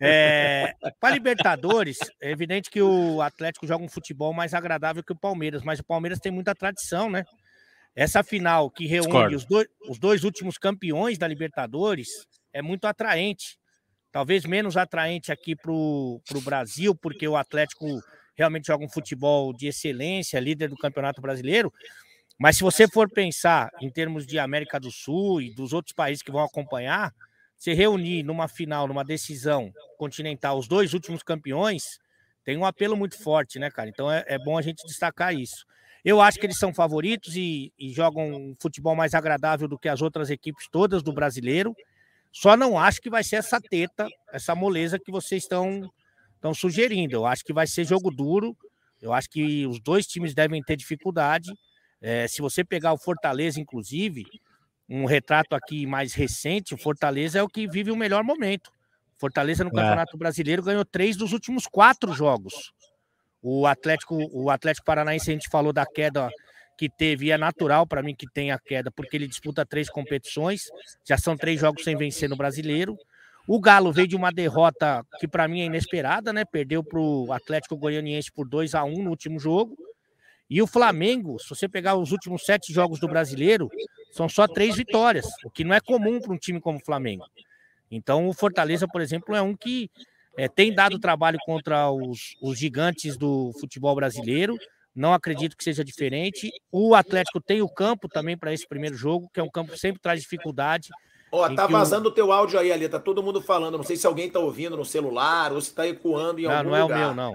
é, 0.00 0.74
Para 1.00 1.14
Libertadores, 1.14 1.98
é 2.20 2.30
evidente 2.30 2.70
que 2.70 2.82
o 2.82 3.22
Atlético 3.22 3.66
joga 3.66 3.84
um 3.84 3.88
futebol 3.88 4.32
mais 4.32 4.54
agradável 4.54 5.02
que 5.02 5.12
o 5.12 5.18
Palmeiras, 5.18 5.62
mas 5.62 5.80
o 5.80 5.84
Palmeiras 5.84 6.18
tem 6.18 6.30
muita 6.30 6.54
tradição, 6.54 7.10
né? 7.10 7.24
Essa 7.96 8.22
final 8.22 8.70
que 8.70 8.86
reúne 8.86 9.34
os 9.34 9.44
dois, 9.44 9.66
os 9.88 9.98
dois 9.98 10.24
últimos 10.24 10.58
campeões 10.58 11.18
da 11.18 11.26
Libertadores 11.26 12.08
é 12.52 12.62
muito 12.62 12.86
atraente 12.86 13.58
talvez 14.12 14.44
menos 14.44 14.76
atraente 14.76 15.30
aqui 15.30 15.54
para 15.54 15.70
o 15.72 16.20
Brasil, 16.44 16.94
porque 16.94 17.26
o 17.26 17.36
Atlético 17.36 17.86
realmente 18.36 18.66
joga 18.66 18.84
um 18.84 18.88
futebol 18.88 19.52
de 19.52 19.66
excelência, 19.66 20.40
líder 20.40 20.68
do 20.68 20.76
Campeonato 20.76 21.20
Brasileiro. 21.20 21.72
Mas 22.38 22.56
se 22.56 22.62
você 22.62 22.86
for 22.86 23.10
pensar 23.10 23.70
em 23.80 23.90
termos 23.90 24.26
de 24.26 24.38
América 24.38 24.78
do 24.78 24.90
Sul 24.90 25.42
e 25.42 25.52
dos 25.52 25.72
outros 25.72 25.92
países 25.92 26.22
que 26.22 26.30
vão 26.30 26.44
acompanhar, 26.44 27.12
se 27.56 27.72
reunir 27.72 28.22
numa 28.22 28.46
final, 28.46 28.86
numa 28.86 29.04
decisão 29.04 29.72
continental, 29.98 30.56
os 30.56 30.68
dois 30.68 30.94
últimos 30.94 31.22
campeões, 31.22 31.98
tem 32.44 32.56
um 32.56 32.64
apelo 32.64 32.96
muito 32.96 33.20
forte, 33.20 33.58
né, 33.58 33.70
cara? 33.70 33.88
Então 33.88 34.10
é, 34.10 34.24
é 34.26 34.38
bom 34.38 34.56
a 34.56 34.62
gente 34.62 34.86
destacar 34.86 35.34
isso. 35.34 35.66
Eu 36.04 36.20
acho 36.20 36.38
que 36.38 36.46
eles 36.46 36.58
são 36.58 36.72
favoritos 36.72 37.34
e, 37.36 37.72
e 37.76 37.90
jogam 37.90 38.32
um 38.32 38.54
futebol 38.60 38.94
mais 38.94 39.14
agradável 39.14 39.66
do 39.66 39.78
que 39.78 39.88
as 39.88 40.00
outras 40.00 40.30
equipes 40.30 40.68
todas 40.70 41.02
do 41.02 41.12
brasileiro. 41.12 41.74
Só 42.32 42.56
não 42.56 42.78
acho 42.78 43.00
que 43.00 43.10
vai 43.10 43.24
ser 43.24 43.36
essa 43.36 43.60
teta, 43.60 44.08
essa 44.32 44.54
moleza 44.54 44.98
que 44.98 45.10
vocês 45.10 45.42
estão 45.42 45.90
estão 46.36 46.54
sugerindo. 46.54 47.16
Eu 47.16 47.26
acho 47.26 47.44
que 47.44 47.52
vai 47.52 47.66
ser 47.66 47.84
jogo 47.84 48.10
duro. 48.10 48.56
Eu 49.02 49.12
acho 49.12 49.28
que 49.28 49.66
os 49.66 49.80
dois 49.80 50.06
times 50.06 50.34
devem 50.34 50.62
ter 50.62 50.76
dificuldade. 50.76 51.52
É, 52.00 52.26
se 52.28 52.40
você 52.40 52.64
pegar 52.64 52.92
o 52.92 52.98
Fortaleza, 52.98 53.60
inclusive, 53.60 54.24
um 54.88 55.04
retrato 55.04 55.54
aqui 55.54 55.86
mais 55.86 56.14
recente, 56.14 56.74
o 56.74 56.78
Fortaleza 56.78 57.38
é 57.38 57.42
o 57.42 57.48
que 57.48 57.66
vive 57.68 57.90
o 57.90 57.96
melhor 57.96 58.22
momento. 58.24 58.70
Fortaleza 59.18 59.64
no 59.64 59.70
É. 59.70 59.74
Campeonato 59.74 60.16
Brasileiro 60.16 60.62
ganhou 60.62 60.84
três 60.84 61.16
dos 61.16 61.32
últimos 61.32 61.66
quatro 61.66 62.12
jogos. 62.12 62.72
O 63.42 63.66
Atlético, 63.66 64.16
o 64.32 64.50
Atlético 64.50 64.86
Paranaense, 64.86 65.30
a 65.30 65.32
gente 65.32 65.48
falou 65.48 65.72
da 65.72 65.84
queda 65.84 66.28
que 66.76 66.88
teve, 66.88 67.26
e 67.26 67.30
é 67.32 67.38
natural 67.38 67.86
para 67.86 68.02
mim 68.02 68.14
que 68.14 68.26
tenha 68.32 68.56
queda, 68.58 68.90
porque 68.90 69.16
ele 69.16 69.26
disputa 69.26 69.66
três 69.66 69.90
competições, 69.90 70.62
já 71.04 71.18
são 71.18 71.36
três 71.36 71.58
jogos 71.60 71.82
sem 71.82 71.96
vencer 71.96 72.28
no 72.28 72.36
brasileiro. 72.36 72.96
O 73.48 73.58
Galo 73.60 73.92
veio 73.92 74.06
de 74.06 74.14
uma 74.14 74.30
derrota 74.30 75.04
que 75.18 75.26
para 75.26 75.48
mim 75.48 75.62
é 75.62 75.64
inesperada, 75.64 76.32
né? 76.32 76.44
Perdeu 76.44 76.84
para 76.84 77.00
o 77.00 77.32
Atlético 77.32 77.76
Goianiense 77.76 78.30
por 78.30 78.46
2 78.48 78.74
a 78.74 78.84
1 78.84 79.02
no 79.02 79.10
último 79.10 79.40
jogo. 79.40 79.76
E 80.50 80.62
o 80.62 80.66
Flamengo, 80.66 81.38
se 81.38 81.48
você 81.48 81.68
pegar 81.68 81.96
os 81.96 82.10
últimos 82.10 82.44
sete 82.44 82.72
jogos 82.72 82.98
do 82.98 83.06
brasileiro, 83.06 83.68
são 84.10 84.28
só 84.28 84.46
três 84.46 84.76
vitórias, 84.76 85.26
o 85.44 85.50
que 85.50 85.64
não 85.64 85.74
é 85.74 85.80
comum 85.80 86.20
para 86.20 86.32
um 86.32 86.38
time 86.38 86.60
como 86.60 86.78
o 86.78 86.84
Flamengo. 86.84 87.26
Então 87.90 88.28
o 88.28 88.32
Fortaleza, 88.32 88.86
por 88.88 89.00
exemplo, 89.00 89.34
é 89.34 89.42
um 89.42 89.54
que 89.54 89.90
é, 90.36 90.48
tem 90.48 90.72
dado 90.72 90.98
trabalho 90.98 91.38
contra 91.44 91.90
os, 91.90 92.36
os 92.40 92.58
gigantes 92.58 93.16
do 93.16 93.52
futebol 93.60 93.94
brasileiro. 93.94 94.56
Não 94.94 95.12
acredito 95.12 95.56
que 95.56 95.64
seja 95.64 95.84
diferente. 95.84 96.50
O 96.72 96.94
Atlético 96.94 97.40
tem 97.40 97.60
o 97.60 97.68
campo 97.68 98.08
também 98.08 98.36
para 98.36 98.52
esse 98.52 98.66
primeiro 98.66 98.96
jogo, 98.96 99.30
que 99.32 99.40
é 99.40 99.42
um 99.42 99.50
campo 99.50 99.72
que 99.72 99.78
sempre 99.78 100.00
traz 100.00 100.20
dificuldade. 100.22 100.88
Ó, 101.30 101.48
tá 101.54 101.66
vazando 101.66 102.08
o... 102.08 102.12
o 102.12 102.14
teu 102.14 102.32
áudio 102.32 102.58
aí, 102.58 102.72
ali, 102.72 102.88
tá 102.88 102.98
todo 102.98 103.22
mundo 103.22 103.42
falando. 103.42 103.76
Não 103.76 103.84
sei 103.84 103.96
se 103.96 104.06
alguém 104.06 104.30
tá 104.30 104.38
ouvindo 104.38 104.76
no 104.76 104.84
celular 104.84 105.52
ou 105.52 105.60
se 105.60 105.74
tá 105.74 105.86
ecoando 105.86 106.40
em 106.40 106.44
não, 106.44 106.52
algum 106.52 106.70
lugar. 106.70 106.88
Não, 106.88 106.88
não 106.88 106.96
é 106.96 107.04
o 107.04 107.06
meu, 107.06 107.14
não. 107.14 107.34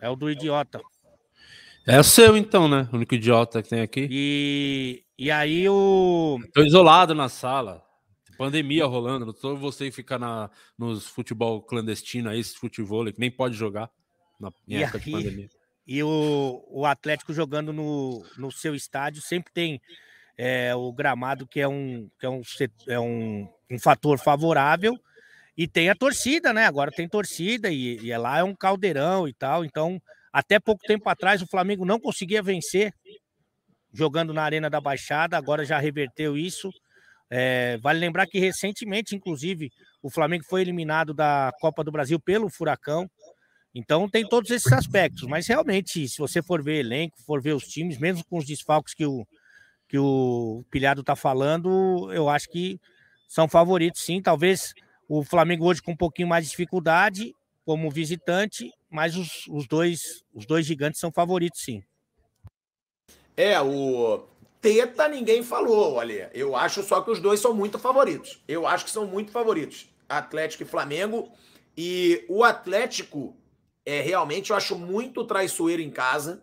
É 0.00 0.10
o 0.10 0.16
do 0.16 0.30
idiota. 0.30 0.80
É 1.88 1.98
o 1.98 2.04
seu, 2.04 2.36
então, 2.36 2.68
né? 2.68 2.86
O 2.92 2.96
único 2.96 3.14
idiota 3.14 3.62
que 3.62 3.70
tem 3.70 3.80
aqui. 3.80 4.06
E, 4.10 5.04
e 5.18 5.30
aí 5.30 5.66
o. 5.70 6.38
Tô 6.52 6.62
isolado 6.62 7.14
na 7.14 7.30
sala. 7.30 7.82
Pandemia 8.36 8.84
rolando. 8.84 9.24
Não 9.24 9.32
tô 9.32 9.56
você 9.56 9.86
que 9.86 9.96
fica 9.96 10.18
na, 10.18 10.50
nos 10.76 11.06
futebol 11.06 11.62
clandestino 11.62 12.28
aí, 12.28 12.40
esse 12.40 12.58
futebol 12.58 13.06
que 13.06 13.18
nem 13.18 13.30
pode 13.30 13.56
jogar 13.56 13.90
na 14.38 14.52
e 14.68 14.76
época 14.76 14.98
aí, 14.98 15.04
de 15.04 15.10
pandemia. 15.10 15.48
E 15.86 16.02
o, 16.02 16.62
o 16.68 16.84
Atlético 16.84 17.32
jogando 17.32 17.72
no, 17.72 18.22
no 18.36 18.52
seu 18.52 18.74
estádio 18.74 19.22
sempre 19.22 19.50
tem 19.50 19.80
é, 20.36 20.74
o 20.74 20.92
gramado 20.92 21.46
que 21.46 21.58
é 21.58 21.66
um, 21.66 22.10
que 22.20 22.26
é 22.26 22.28
um, 22.28 22.42
é 22.86 23.00
um, 23.00 23.48
um 23.70 23.78
fator 23.78 24.18
favorável. 24.18 24.94
E 25.56 25.66
tem 25.66 25.88
a 25.88 25.94
torcida, 25.94 26.52
né? 26.52 26.66
Agora 26.66 26.92
tem 26.92 27.08
torcida 27.08 27.70
e, 27.70 27.96
e 27.96 28.16
lá 28.18 28.40
é 28.40 28.44
um 28.44 28.54
caldeirão 28.54 29.26
e 29.26 29.32
tal. 29.32 29.64
Então, 29.64 29.98
até 30.32 30.58
pouco 30.58 30.82
tempo 30.86 31.08
atrás, 31.08 31.42
o 31.42 31.46
Flamengo 31.46 31.84
não 31.84 31.98
conseguia 31.98 32.42
vencer 32.42 32.92
jogando 33.92 34.32
na 34.32 34.42
Arena 34.42 34.68
da 34.68 34.80
Baixada, 34.80 35.36
agora 35.36 35.64
já 35.64 35.78
reverteu 35.78 36.36
isso. 36.36 36.70
É, 37.30 37.76
vale 37.78 37.98
lembrar 37.98 38.26
que 38.26 38.38
recentemente, 38.38 39.14
inclusive, 39.14 39.70
o 40.02 40.10
Flamengo 40.10 40.44
foi 40.48 40.62
eliminado 40.62 41.12
da 41.12 41.52
Copa 41.60 41.84
do 41.84 41.92
Brasil 41.92 42.18
pelo 42.18 42.48
Furacão. 42.48 43.08
Então 43.74 44.08
tem 44.08 44.26
todos 44.26 44.50
esses 44.50 44.72
aspectos, 44.72 45.24
mas 45.28 45.46
realmente, 45.46 46.08
se 46.08 46.18
você 46.18 46.42
for 46.42 46.62
ver 46.62 46.80
elenco, 46.80 47.22
for 47.24 47.40
ver 47.40 47.54
os 47.54 47.64
times, 47.64 47.98
mesmo 47.98 48.24
com 48.24 48.38
os 48.38 48.46
desfalques 48.46 48.94
que 48.94 49.04
o, 49.04 49.26
que 49.88 49.98
o 49.98 50.64
Pilhado 50.70 51.02
está 51.02 51.14
falando, 51.14 52.10
eu 52.12 52.28
acho 52.28 52.48
que 52.48 52.80
são 53.28 53.46
favoritos 53.46 54.02
sim. 54.02 54.22
Talvez 54.22 54.72
o 55.08 55.22
Flamengo 55.22 55.66
hoje 55.66 55.82
com 55.82 55.92
um 55.92 55.96
pouquinho 55.96 56.28
mais 56.28 56.44
de 56.44 56.50
dificuldade 56.50 57.32
como 57.64 57.90
visitante, 57.90 58.70
mas 58.90 59.16
os, 59.16 59.46
os, 59.48 59.66
dois, 59.66 60.00
os 60.32 60.46
dois 60.46 60.64
gigantes 60.64 61.00
são 61.00 61.12
favoritos 61.12 61.60
sim. 61.62 61.82
É, 63.36 63.60
o 63.60 64.26
Teta 64.60 65.08
ninguém 65.08 65.42
falou, 65.42 65.94
olha. 65.94 66.30
Eu 66.34 66.56
acho 66.56 66.82
só 66.82 67.00
que 67.00 67.10
os 67.10 67.20
dois 67.20 67.40
são 67.40 67.54
muito 67.54 67.78
favoritos. 67.78 68.42
Eu 68.48 68.66
acho 68.66 68.84
que 68.84 68.90
são 68.90 69.06
muito 69.06 69.30
favoritos. 69.30 69.88
Atlético 70.08 70.62
e 70.62 70.66
Flamengo. 70.66 71.30
E 71.76 72.24
o 72.28 72.42
Atlético, 72.42 73.36
é 73.86 74.00
realmente, 74.00 74.50
eu 74.50 74.56
acho 74.56 74.76
muito 74.76 75.24
traiçoeiro 75.24 75.80
em 75.80 75.90
casa. 75.90 76.42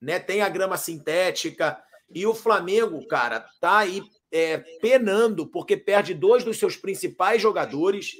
Né? 0.00 0.18
Tem 0.18 0.42
a 0.42 0.48
grama 0.48 0.76
sintética. 0.76 1.82
E 2.14 2.26
o 2.26 2.34
Flamengo, 2.34 3.06
cara, 3.06 3.46
tá 3.60 3.78
aí 3.78 4.02
é, 4.30 4.58
penando 4.80 5.46
porque 5.46 5.76
perde 5.76 6.12
dois 6.12 6.44
dos 6.44 6.58
seus 6.58 6.76
principais 6.76 7.40
jogadores 7.40 8.12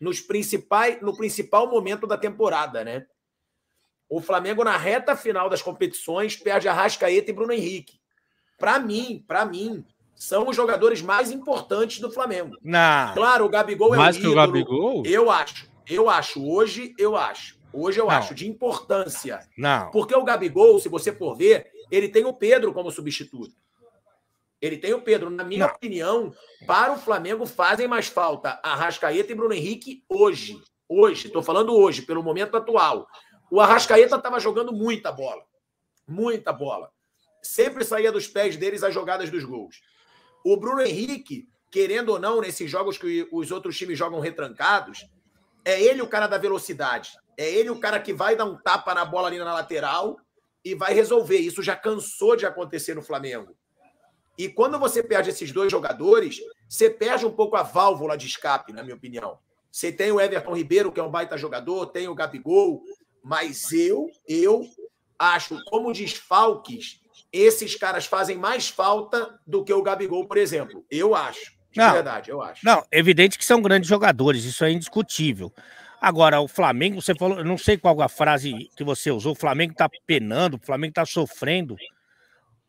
nos 0.00 0.20
principais, 0.20 1.00
no 1.00 1.16
principal 1.16 1.68
momento 1.68 2.06
da 2.06 2.18
temporada, 2.18 2.84
né? 2.84 3.06
O 4.08 4.20
Flamengo, 4.20 4.62
na 4.62 4.76
reta 4.76 5.16
final 5.16 5.48
das 5.48 5.62
competições, 5.62 6.36
perde 6.36 6.68
a 6.68 6.72
Rascaeta 6.72 7.30
e 7.30 7.34
Bruno 7.34 7.52
Henrique. 7.52 7.98
Para 8.58 8.78
mim, 8.78 9.24
para 9.26 9.44
mim, 9.44 9.84
são 10.14 10.48
os 10.48 10.56
jogadores 10.56 11.02
mais 11.02 11.30
importantes 11.30 12.00
do 12.00 12.10
Flamengo. 12.10 12.56
Não. 12.62 13.14
Claro, 13.14 13.44
o 13.44 13.48
Gabigol 13.48 13.94
é 13.94 13.98
mais 13.98 14.16
o 14.16 14.20
que 14.20 14.26
o 14.26 14.34
Gabigol? 14.34 15.04
Eu 15.04 15.30
acho. 15.30 15.70
Eu 15.88 16.08
acho. 16.08 16.44
Hoje, 16.44 16.94
eu 16.98 17.16
acho. 17.16 17.56
Hoje 17.72 18.00
eu 18.00 18.06
Não. 18.06 18.12
acho 18.12 18.34
de 18.34 18.48
importância. 18.48 19.40
Não. 19.58 19.90
Porque 19.90 20.14
o 20.14 20.24
Gabigol, 20.24 20.80
se 20.80 20.88
você 20.88 21.12
for 21.12 21.36
ver, 21.36 21.70
ele 21.90 22.08
tem 22.08 22.24
o 22.24 22.32
Pedro 22.32 22.72
como 22.72 22.90
substituto. 22.90 23.54
Ele 24.60 24.78
tem 24.78 24.94
o 24.94 25.02
Pedro. 25.02 25.30
Na 25.30 25.44
minha 25.44 25.66
Não. 25.66 25.74
opinião, 25.74 26.34
para 26.66 26.92
o 26.92 26.98
Flamengo 26.98 27.46
fazem 27.46 27.86
mais 27.86 28.06
falta 28.08 28.58
a 28.62 28.74
Rascaeta 28.74 29.32
e 29.32 29.34
Bruno 29.34 29.54
Henrique 29.54 30.04
hoje. 30.08 30.60
Hoje, 30.88 31.26
estou 31.26 31.42
falando 31.42 31.74
hoje, 31.74 32.02
pelo 32.02 32.22
momento 32.22 32.56
atual. 32.56 33.08
O 33.50 33.60
Arrascaeta 33.60 34.16
estava 34.16 34.40
jogando 34.40 34.72
muita 34.72 35.10
bola. 35.12 35.42
Muita 36.06 36.52
bola. 36.52 36.90
Sempre 37.42 37.84
saía 37.84 38.12
dos 38.12 38.26
pés 38.26 38.56
deles 38.56 38.82
as 38.82 38.94
jogadas 38.94 39.30
dos 39.30 39.44
gols. 39.44 39.80
O 40.44 40.56
Bruno 40.56 40.80
Henrique, 40.80 41.48
querendo 41.70 42.10
ou 42.10 42.18
não, 42.18 42.40
nesses 42.40 42.70
jogos 42.70 42.98
que 42.98 43.28
os 43.32 43.50
outros 43.50 43.76
times 43.76 43.98
jogam 43.98 44.20
retrancados, 44.20 45.08
é 45.64 45.80
ele 45.80 46.02
o 46.02 46.08
cara 46.08 46.26
da 46.26 46.38
velocidade. 46.38 47.10
É 47.36 47.48
ele 47.50 47.70
o 47.70 47.80
cara 47.80 48.00
que 48.00 48.12
vai 48.12 48.36
dar 48.36 48.44
um 48.44 48.56
tapa 48.56 48.94
na 48.94 49.04
bola 49.04 49.28
ali 49.28 49.38
na 49.38 49.52
lateral 49.52 50.16
e 50.64 50.74
vai 50.74 50.94
resolver. 50.94 51.38
Isso 51.38 51.62
já 51.62 51.76
cansou 51.76 52.36
de 52.36 52.46
acontecer 52.46 52.94
no 52.94 53.02
Flamengo. 53.02 53.56
E 54.38 54.48
quando 54.48 54.78
você 54.78 55.02
perde 55.02 55.30
esses 55.30 55.50
dois 55.52 55.70
jogadores, 55.70 56.40
você 56.68 56.90
perde 56.90 57.24
um 57.24 57.30
pouco 57.30 57.56
a 57.56 57.62
válvula 57.62 58.16
de 58.16 58.26
escape, 58.26 58.72
na 58.72 58.82
minha 58.82 58.96
opinião. 58.96 59.38
Você 59.70 59.92
tem 59.92 60.10
o 60.10 60.20
Everton 60.20 60.54
Ribeiro, 60.54 60.92
que 60.92 61.00
é 61.00 61.02
um 61.02 61.10
baita 61.10 61.36
jogador, 61.36 61.86
tem 61.86 62.08
o 62.08 62.14
Gabigol, 62.14 62.82
mas 63.22 63.72
eu, 63.72 64.08
eu 64.26 64.66
acho, 65.18 65.62
como 65.66 65.92
desfalques, 65.92 67.00
esses 67.32 67.74
caras 67.76 68.06
fazem 68.06 68.38
mais 68.38 68.68
falta 68.68 69.38
do 69.46 69.64
que 69.64 69.72
o 69.72 69.82
Gabigol, 69.82 70.26
por 70.26 70.36
exemplo. 70.36 70.84
Eu 70.90 71.14
acho. 71.14 71.56
De 71.70 71.78
não, 71.78 71.92
verdade, 71.92 72.30
eu 72.30 72.40
acho. 72.40 72.64
Não, 72.64 72.82
evidente 72.90 73.36
que 73.36 73.44
são 73.44 73.60
grandes 73.60 73.88
jogadores, 73.88 74.44
isso 74.44 74.64
é 74.64 74.70
indiscutível. 74.70 75.52
Agora, 76.00 76.40
o 76.40 76.48
Flamengo, 76.48 77.00
você 77.00 77.14
falou, 77.14 77.38
eu 77.38 77.44
não 77.44 77.58
sei 77.58 77.76
qual 77.76 78.00
a 78.00 78.08
frase 78.08 78.70
que 78.76 78.84
você 78.84 79.10
usou, 79.10 79.32
o 79.32 79.38
Flamengo 79.38 79.74
tá 79.74 79.88
penando, 80.06 80.56
o 80.56 80.64
Flamengo 80.64 80.94
tá 80.94 81.04
sofrendo. 81.04 81.76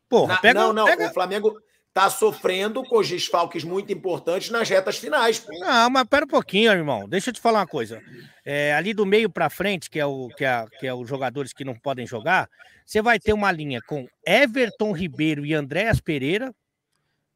Porra, 0.08 0.34
Na, 0.34 0.40
pega, 0.40 0.60
não, 0.60 0.72
não, 0.72 0.84
pega... 0.86 1.08
o 1.08 1.12
Flamengo, 1.12 1.60
tá 1.92 2.08
sofrendo 2.08 2.84
com 2.84 2.98
os 2.98 3.08
desfalques 3.08 3.64
muito 3.64 3.92
importantes 3.92 4.50
nas 4.50 4.68
retas 4.68 4.98
finais. 4.98 5.44
Não, 5.48 5.90
mas 5.90 6.04
pera 6.04 6.24
um 6.24 6.28
pouquinho, 6.28 6.70
irmão. 6.70 7.08
Deixa 7.08 7.30
eu 7.30 7.34
te 7.34 7.40
falar 7.40 7.60
uma 7.60 7.66
coisa. 7.66 8.00
É, 8.44 8.72
ali 8.74 8.94
do 8.94 9.04
meio 9.04 9.28
para 9.28 9.50
frente, 9.50 9.90
que 9.90 9.98
é, 9.98 10.06
o, 10.06 10.28
que, 10.28 10.44
é, 10.44 10.64
que 10.78 10.86
é 10.86 10.94
os 10.94 11.08
jogadores 11.08 11.52
que 11.52 11.64
não 11.64 11.74
podem 11.74 12.06
jogar, 12.06 12.48
você 12.86 13.02
vai 13.02 13.18
ter 13.18 13.32
uma 13.32 13.50
linha 13.50 13.80
com 13.82 14.06
Everton 14.24 14.92
Ribeiro 14.92 15.44
e 15.44 15.54
Andréas 15.54 16.00
Pereira, 16.00 16.54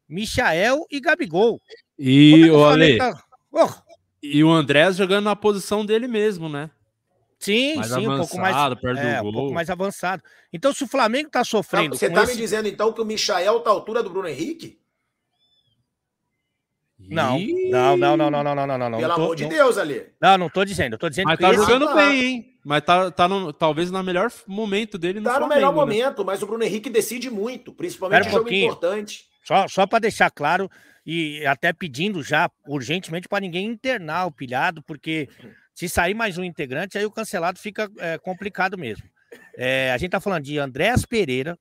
Michael 0.07 0.85
e 0.89 0.99
Gabigol. 0.99 1.59
E, 1.99 2.47
é 2.47 2.51
olha, 2.51 2.97
tá... 2.97 3.23
oh. 3.51 3.69
e 4.21 4.43
o 4.43 4.49
Andrés 4.49 4.95
jogando 4.95 5.25
na 5.25 5.35
posição 5.35 5.85
dele 5.85 6.07
mesmo, 6.07 6.47
né? 6.47 6.69
Sim, 7.43 7.75
mais 7.75 7.87
sim, 7.87 7.93
avançado, 7.93 8.13
um 8.13 8.17
pouco 8.17 8.37
mais 8.37 8.79
perto 8.79 8.99
é, 8.99 9.17
do 9.17 9.21
gol. 9.23 9.29
um 9.29 9.33
pouco 9.33 9.53
mais 9.53 9.69
avançado. 9.69 10.23
Então, 10.51 10.73
se 10.73 10.83
o 10.83 10.87
Flamengo 10.87 11.27
está 11.27 11.43
sofrendo. 11.43 11.95
Você 11.95 12.07
está 12.07 12.23
esse... 12.23 12.33
me 12.33 12.41
dizendo 12.41 12.67
então 12.67 12.93
que 12.93 13.01
o 13.01 13.05
Michael 13.05 13.57
está 13.57 13.69
à 13.69 13.73
altura 13.73 14.01
do 14.01 14.09
Bruno 14.09 14.27
Henrique? 14.27 14.79
Não, 17.09 17.37
não, 17.69 17.97
não, 17.97 18.17
não, 18.17 18.31
não, 18.31 18.43
não, 18.43 18.55
não, 18.55 18.77
não, 18.77 18.89
não. 18.89 18.99
Pelo 18.99 19.15
tô, 19.15 19.21
amor 19.21 19.35
de 19.35 19.45
Deus, 19.45 19.77
ali. 19.77 20.05
Não, 20.21 20.37
não 20.37 20.49
tô 20.49 20.63
dizendo. 20.63 20.93
Eu 20.93 20.97
tô 20.99 21.09
dizendo 21.09 21.25
mas 21.25 21.37
que 21.37 21.43
tá 21.43 21.53
jogando 21.53 21.85
tá... 21.87 21.95
bem, 21.95 22.23
hein? 22.23 22.53
Mas 22.63 22.81
tá, 22.81 23.11
tá 23.11 23.27
no, 23.27 23.51
talvez 23.51 23.91
no 23.91 24.01
melhor 24.01 24.31
momento 24.47 24.97
dele 24.97 25.19
no 25.19 25.25
Tá 25.25 25.31
Flamengo, 25.31 25.49
no 25.49 25.55
melhor 25.55 25.73
né? 25.73 25.79
momento, 25.79 26.23
mas 26.23 26.41
o 26.41 26.47
Bruno 26.47 26.63
Henrique 26.63 26.89
decide 26.89 27.29
muito, 27.29 27.73
principalmente 27.73 28.29
um 28.29 28.31
jogo 28.31 28.53
importante. 28.53 29.25
Só, 29.43 29.67
só 29.67 29.85
para 29.85 29.99
deixar 29.99 30.31
claro 30.31 30.71
e 31.05 31.45
até 31.45 31.73
pedindo 31.73 32.23
já 32.23 32.49
urgentemente 32.65 33.27
para 33.27 33.41
ninguém 33.41 33.67
internar 33.67 34.25
o 34.25 34.31
pilhado, 34.31 34.81
porque 34.83 35.27
se 35.73 35.89
sair 35.89 36.13
mais 36.13 36.37
um 36.37 36.43
integrante, 36.43 36.97
aí 36.97 37.05
o 37.05 37.11
cancelado 37.11 37.59
fica 37.59 37.89
é, 37.99 38.17
complicado 38.17 38.77
mesmo. 38.77 39.03
É, 39.57 39.91
a 39.91 39.97
gente 39.97 40.11
tá 40.11 40.19
falando 40.19 40.43
de 40.43 40.59
Andréas 40.59 41.05
Pereira, 41.05 41.57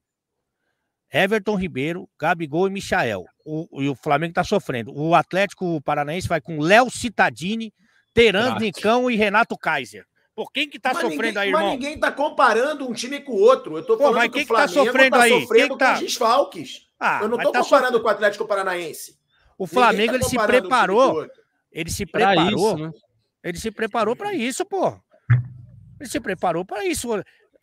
Everton 1.12 1.56
Ribeiro, 1.56 2.08
Gabigol 2.18 2.66
e 2.66 2.70
Michael. 2.70 3.24
O, 3.44 3.82
e 3.82 3.88
o 3.88 3.94
Flamengo 3.94 4.34
tá 4.34 4.44
sofrendo. 4.44 4.92
O 4.94 5.14
Atlético 5.14 5.80
Paranaense 5.82 6.28
vai 6.28 6.40
com 6.40 6.60
Léo 6.60 6.90
Citadini, 6.90 7.72
Teran 8.14 8.58
Nicão 8.58 9.10
e 9.10 9.16
Renato 9.16 9.56
Kaiser. 9.56 10.06
Por 10.34 10.50
quem 10.50 10.68
que 10.68 10.80
tá 10.80 10.94
mas 10.94 11.02
sofrendo 11.02 11.22
ninguém, 11.22 11.42
aí, 11.42 11.48
irmão? 11.48 11.62
Mas 11.62 11.72
ninguém 11.72 12.00
tá 12.00 12.10
comparando 12.10 12.88
um 12.88 12.94
time 12.94 13.20
com 13.20 13.32
o 13.32 13.40
outro. 13.40 13.76
Eu 13.76 13.84
tô 13.84 13.98
falando 13.98 14.14
Pô, 14.14 14.18
mas 14.18 14.30
quem 14.30 14.32
que, 14.32 14.44
o 14.44 14.46
Flamengo 14.46 14.72
tá 14.72 14.84
sofrendo 14.84 15.16
tá 15.16 15.22
aí? 15.22 15.40
sofrendo 15.40 15.68
quem 15.68 15.78
tá... 15.78 15.86
com 15.86 15.92
os 15.94 16.00
desfalques. 16.00 16.86
Ah, 16.98 17.18
eu 17.22 17.28
não 17.28 17.38
tô 17.38 17.52
tá 17.52 17.62
comparando 17.62 17.96
so... 17.98 18.02
com 18.02 18.08
o 18.08 18.10
Atlético 18.10 18.46
Paranaense. 18.46 19.18
O 19.58 19.66
Flamengo 19.66 20.12
tá 20.12 20.18
ele 20.18 20.24
se 20.24 20.38
preparou. 20.38 21.22
Um 21.22 21.28
ele 21.70 21.90
se 21.90 22.06
preparou. 22.06 22.72
Isso, 22.72 22.78
né? 22.78 22.90
Ele 23.42 23.58
se 23.58 23.70
preparou 23.70 24.14
para 24.14 24.32
isso, 24.34 24.64
pô. 24.64 24.98
Ele 26.00 26.08
se 26.08 26.20
preparou 26.20 26.64
para 26.64 26.84
isso. 26.84 27.08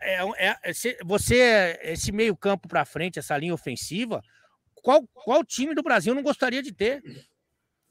É, 0.02 0.24
é, 0.38 0.58
é, 0.64 0.74
você, 1.04 1.80
esse 1.84 2.12
meio 2.12 2.36
campo 2.36 2.68
para 2.68 2.86
frente, 2.86 3.20
essa 3.20 3.38
linha 3.38 3.54
ofensiva, 3.54 4.22
qual, 4.76 5.06
qual 5.14 5.44
time 5.44 5.76
do 5.76 5.84
Brasil 5.84 6.14
não 6.16 6.24
gostaria 6.24 6.64
de 6.64 6.74
ter? 6.74 7.02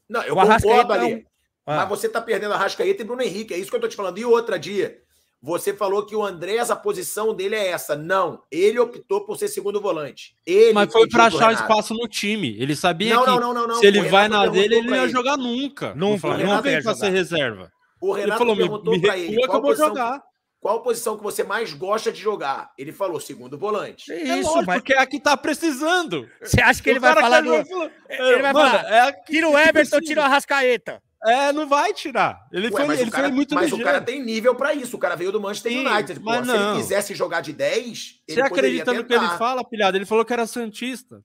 Não, 0.07 0.23
eu 0.23 0.35
o 0.35 0.41
concordo 0.41 0.93
ali. 0.93 1.11
É 1.11 1.15
um... 1.15 1.23
ah. 1.67 1.77
Mas 1.77 1.89
você 1.89 2.09
tá 2.09 2.21
perdendo 2.21 2.53
a 2.53 2.57
Rascaeta 2.57 3.01
e 3.01 3.05
Bruno 3.05 3.21
Henrique. 3.21 3.53
É 3.53 3.57
isso 3.57 3.69
que 3.69 3.75
eu 3.75 3.81
tô 3.81 3.87
te 3.87 3.95
falando. 3.95 4.17
E 4.17 4.25
outra, 4.25 4.57
dia, 4.57 4.99
você 5.41 5.73
falou 5.73 6.05
que 6.05 6.15
o 6.15 6.23
Andrés, 6.23 6.69
a 6.69 6.75
posição 6.75 7.33
dele 7.33 7.55
é 7.55 7.67
essa. 7.67 7.95
Não, 7.95 8.43
ele 8.51 8.79
optou 8.79 9.25
por 9.25 9.37
ser 9.37 9.47
segundo 9.47 9.79
volante. 9.79 10.35
Ele 10.45 10.73
Mas 10.73 10.91
foi 10.91 11.07
para 11.07 11.25
achar 11.25 11.53
espaço 11.53 11.93
no 11.93 12.07
time. 12.07 12.55
Ele 12.59 12.75
sabia 12.75 13.15
não, 13.15 13.23
que 13.23 13.39
não, 13.39 13.53
não, 13.53 13.75
se 13.75 13.85
ele 13.85 14.01
vai 14.09 14.27
na 14.27 14.47
dele, 14.47 14.75
ele 14.75 14.87
não 14.87 14.95
ia 14.95 15.07
jogar 15.07 15.37
nunca. 15.37 15.93
Nunca, 15.95 16.37
não 16.37 16.61
veio 16.61 16.83
para 16.83 16.95
ser 16.95 17.09
reserva. 17.09 17.71
O 18.01 18.13
Renato 18.13 18.29
ele 18.29 18.37
falou, 18.37 18.55
perguntou 18.57 19.01
para 19.01 19.17
ele. 19.17 19.47
Qual 19.47 19.61
posição, 19.61 19.87
jogar. 19.87 20.23
qual 20.59 20.81
posição 20.81 21.17
que 21.17 21.23
você 21.23 21.43
mais 21.43 21.73
gosta 21.73 22.11
de 22.11 22.19
jogar? 22.19 22.71
Ele 22.77 22.91
falou 22.91 23.19
segundo 23.19 23.57
volante. 23.57 24.11
É 24.11 24.37
isso, 24.39 24.49
lógico, 24.49 24.65
mas... 24.65 24.77
porque 24.77 24.93
é 24.93 24.99
a 24.99 25.05
que 25.05 25.19
tá 25.19 25.35
precisando. 25.35 26.29
Você 26.41 26.61
acha 26.61 26.81
que 26.81 26.89
ele 26.89 26.99
vai 26.99 27.13
falar 27.13 27.41
do... 27.41 27.53
Ele 27.53 28.41
vai 28.41 28.53
Mano, 28.53 28.69
falar, 28.69 29.07
é 29.07 29.11
tira 29.23 29.49
o 29.49 29.57
Everton, 29.57 29.99
tira 30.01 30.21
o 30.21 30.23
Arrascaeta. 30.23 31.01
É, 31.25 31.51
não 31.51 31.67
vai 31.67 31.93
tirar. 31.93 32.47
Ele 32.51 32.69
Ué, 32.69 32.85
foi, 32.85 32.99
ele 32.99 33.11
cara, 33.11 33.27
foi 33.27 33.35
muito 33.35 33.53
Mas 33.53 33.65
ligeiro. 33.65 33.83
o 33.83 33.85
cara 33.85 34.01
tem 34.01 34.23
nível 34.23 34.55
para 34.55 34.73
isso. 34.73 34.95
O 34.95 34.99
cara 34.99 35.15
veio 35.15 35.31
do 35.33 35.41
Manchester 35.41 35.71
Sim, 35.71 35.85
United. 35.85 36.19
Pô, 36.21 36.31
se 36.31 36.51
ele 36.51 36.75
quisesse 36.77 37.13
jogar 37.13 37.41
de 37.41 37.51
10, 37.51 38.21
Você 38.27 38.41
acredita 38.41 38.93
no 38.93 39.03
que 39.03 39.13
ele 39.13 39.27
fala, 39.37 39.67
pilhado? 39.67 39.97
Ele 39.97 40.05
falou 40.05 40.23
que 40.23 40.31
era 40.31 40.47
Santista. 40.47 41.21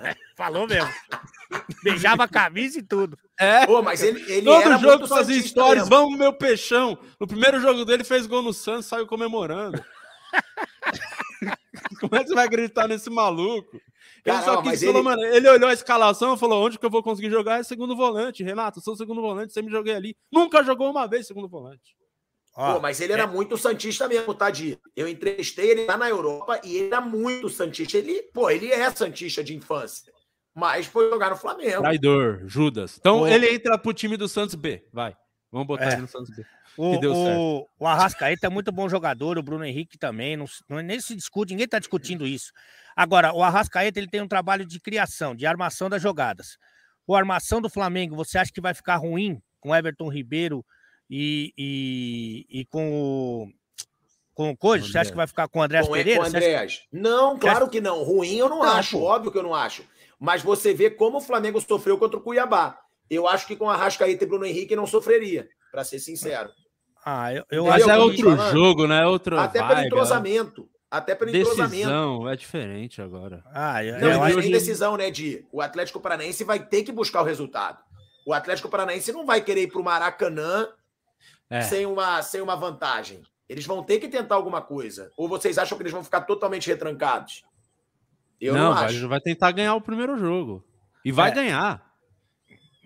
É, 0.00 0.14
falou 0.36 0.66
mesmo. 0.66 0.90
Beijava 1.82 2.24
a 2.24 2.28
camisa 2.28 2.78
e 2.78 2.82
tudo. 2.82 3.18
É. 3.38 3.66
Pô, 3.66 3.82
mas 3.82 4.02
ele, 4.02 4.20
ele 4.30 4.46
Todo 4.46 4.62
era 4.62 4.78
jogo 4.78 5.06
fazia 5.06 5.36
histórias. 5.36 5.88
Vamos, 5.88 6.18
meu 6.18 6.32
peixão. 6.32 6.98
No 7.18 7.26
primeiro 7.26 7.60
jogo 7.60 7.84
dele, 7.84 8.04
fez 8.04 8.26
gol 8.26 8.42
no 8.42 8.52
Santos, 8.52 8.86
saiu 8.86 9.06
comemorando. 9.06 9.82
Como 12.00 12.16
é 12.16 12.20
que 12.20 12.28
você 12.28 12.34
vai 12.34 12.48
gritar 12.48 12.88
nesse 12.88 13.10
maluco? 13.10 13.80
Ele 14.24 14.42
só 14.42 14.62
quis 14.62 14.82
ele... 14.82 15.02
mano, 15.02 15.22
ele 15.22 15.48
olhou 15.48 15.68
a 15.68 15.72
escalação 15.72 16.34
e 16.34 16.38
falou: 16.38 16.64
onde 16.64 16.78
que 16.78 16.86
eu 16.86 16.90
vou 16.90 17.02
conseguir 17.02 17.30
jogar? 17.30 17.60
É 17.60 17.62
segundo 17.62 17.94
volante, 17.94 18.42
Renato. 18.42 18.80
Sou 18.80 18.96
segundo 18.96 19.20
volante, 19.20 19.52
sempre 19.52 19.70
joguei 19.70 19.94
ali. 19.94 20.16
Nunca 20.32 20.62
jogou 20.62 20.90
uma 20.90 21.06
vez 21.06 21.26
segundo 21.26 21.48
volante. 21.48 21.94
Pô, 22.54 22.78
mas 22.80 23.00
ele 23.00 23.12
era 23.12 23.24
é... 23.24 23.26
muito 23.26 23.58
Santista 23.58 24.08
mesmo, 24.08 24.32
Tadi. 24.32 24.78
Eu 24.94 25.08
entrevistei 25.08 25.70
ele 25.70 25.86
lá 25.86 25.96
na 25.96 26.08
Europa 26.08 26.60
e 26.62 26.76
ele 26.76 26.86
era 26.86 27.00
muito 27.00 27.48
Santista. 27.48 27.98
Ele, 27.98 28.22
pô, 28.32 28.48
ele 28.48 28.70
é 28.70 28.88
Santista 28.90 29.42
de 29.42 29.56
infância. 29.56 30.13
Mas 30.54 30.86
foi 30.86 31.10
jogar 31.10 31.30
no 31.30 31.36
Flamengo. 31.36 31.82
Traidor, 31.82 32.42
Judas. 32.46 32.96
Então 32.98 33.20
pô. 33.20 33.26
ele 33.26 33.52
entra 33.52 33.76
pro 33.76 33.92
time 33.92 34.16
do 34.16 34.28
Santos 34.28 34.54
B. 34.54 34.86
Vai. 34.92 35.16
Vamos 35.50 35.66
botar 35.66 35.86
é. 35.86 35.92
ele 35.92 36.02
no 36.02 36.08
Santos 36.08 36.34
B. 36.34 36.44
O, 36.76 36.96
o, 36.96 37.68
o 37.78 37.86
Arrascaeta 37.86 38.46
é 38.46 38.50
muito 38.50 38.72
bom 38.72 38.88
jogador, 38.88 39.38
o 39.38 39.42
Bruno 39.42 39.64
Henrique 39.64 39.96
também. 39.96 40.36
Não, 40.36 40.46
não, 40.68 40.78
nem 40.80 41.00
se 41.00 41.14
discute, 41.14 41.52
ninguém 41.52 41.66
está 41.66 41.78
discutindo 41.78 42.26
isso. 42.26 42.52
Agora, 42.96 43.32
o 43.32 43.42
Arrascaeta 43.42 43.98
ele 43.98 44.08
tem 44.08 44.20
um 44.20 44.28
trabalho 44.28 44.66
de 44.66 44.80
criação, 44.80 45.34
de 45.34 45.46
armação 45.46 45.88
das 45.88 46.02
jogadas. 46.02 46.58
O 47.06 47.14
armação 47.14 47.60
do 47.60 47.68
Flamengo, 47.68 48.16
você 48.16 48.38
acha 48.38 48.52
que 48.52 48.60
vai 48.60 48.74
ficar 48.74 48.96
ruim 48.96 49.40
com 49.60 49.74
Everton 49.74 50.08
Ribeiro 50.08 50.64
e, 51.08 51.52
e, 51.56 52.46
e 52.60 52.64
com 52.66 52.92
o. 52.92 53.48
Com 54.34 54.50
o 54.50 54.56
Coisa? 54.56 54.84
Você 54.84 54.98
acha 54.98 55.10
que 55.10 55.16
vai 55.16 55.28
ficar 55.28 55.46
com 55.46 55.60
o 55.60 55.62
André 55.62 55.80
Pereira? 55.86 56.18
Com 56.18 56.26
o 56.26 56.28
Andréas. 56.28 56.78
Que... 56.90 56.98
Não, 56.98 57.38
claro 57.38 57.68
que 57.68 57.80
não. 57.80 58.02
Ruim 58.02 58.34
eu 58.36 58.48
não, 58.48 58.58
não 58.58 58.64
acho, 58.64 58.98
pô. 58.98 59.04
óbvio 59.04 59.30
que 59.30 59.38
eu 59.38 59.44
não 59.44 59.54
acho. 59.54 59.84
Mas 60.24 60.42
você 60.42 60.72
vê 60.72 60.88
como 60.88 61.18
o 61.18 61.20
Flamengo 61.20 61.60
sofreu 61.60 61.98
contra 61.98 62.16
o 62.16 62.20
Cuiabá. 62.22 62.80
Eu 63.10 63.28
acho 63.28 63.46
que 63.46 63.54
com 63.54 63.68
a 63.68 63.76
Rascaeta 63.76 64.24
e 64.24 64.26
Bruno 64.26 64.46
Henrique 64.46 64.74
não 64.74 64.86
sofreria, 64.86 65.46
para 65.70 65.84
ser 65.84 65.98
sincero. 65.98 66.48
Ah, 67.04 67.34
eu, 67.34 67.44
eu 67.50 67.66
Mas 67.66 67.86
é 67.86 67.98
outro 67.98 68.34
jogo, 68.50 68.86
né? 68.86 69.06
Outro 69.06 69.38
Até 69.38 69.58
vibe, 69.58 69.68
pelo 69.68 69.80
é. 69.80 69.86
entrosamento. 69.86 70.68
Até 70.90 71.14
pelo 71.14 71.30
decisão 71.30 71.66
entrosamento. 71.66 72.28
é 72.30 72.36
diferente 72.36 73.02
agora. 73.02 73.44
Ah, 73.52 73.84
eu, 73.84 74.00
não, 74.00 74.08
eu 74.08 74.36
não 74.36 74.40
tem 74.40 74.50
decisão, 74.50 74.96
né, 74.96 75.10
de 75.10 75.44
o 75.52 75.60
Atlético 75.60 76.00
Paranaense 76.00 76.42
vai 76.42 76.58
ter 76.58 76.84
que 76.84 76.92
buscar 76.92 77.20
o 77.20 77.24
resultado. 77.24 77.78
O 78.26 78.32
Atlético 78.32 78.70
Paranaense 78.70 79.12
não 79.12 79.26
vai 79.26 79.42
querer 79.42 79.64
ir 79.64 79.66
para 79.66 79.80
o 79.82 79.84
Maracanã 79.84 80.68
é. 81.50 81.60
sem, 81.60 81.84
uma, 81.84 82.22
sem 82.22 82.40
uma 82.40 82.56
vantagem. 82.56 83.22
Eles 83.46 83.66
vão 83.66 83.82
ter 83.82 83.98
que 83.98 84.08
tentar 84.08 84.36
alguma 84.36 84.62
coisa. 84.62 85.12
Ou 85.18 85.28
vocês 85.28 85.58
acham 85.58 85.76
que 85.76 85.82
eles 85.82 85.92
vão 85.92 86.02
ficar 86.02 86.22
totalmente 86.22 86.66
retrancados? 86.66 87.44
Eu 88.40 88.54
não, 88.54 88.70
não 88.70 88.74
vai, 88.74 88.84
acho. 88.86 89.08
vai 89.08 89.20
tentar 89.20 89.52
ganhar 89.52 89.74
o 89.74 89.80
primeiro 89.80 90.18
jogo. 90.18 90.64
E 91.04 91.12
vai 91.12 91.30
é. 91.30 91.34
ganhar. 91.34 91.84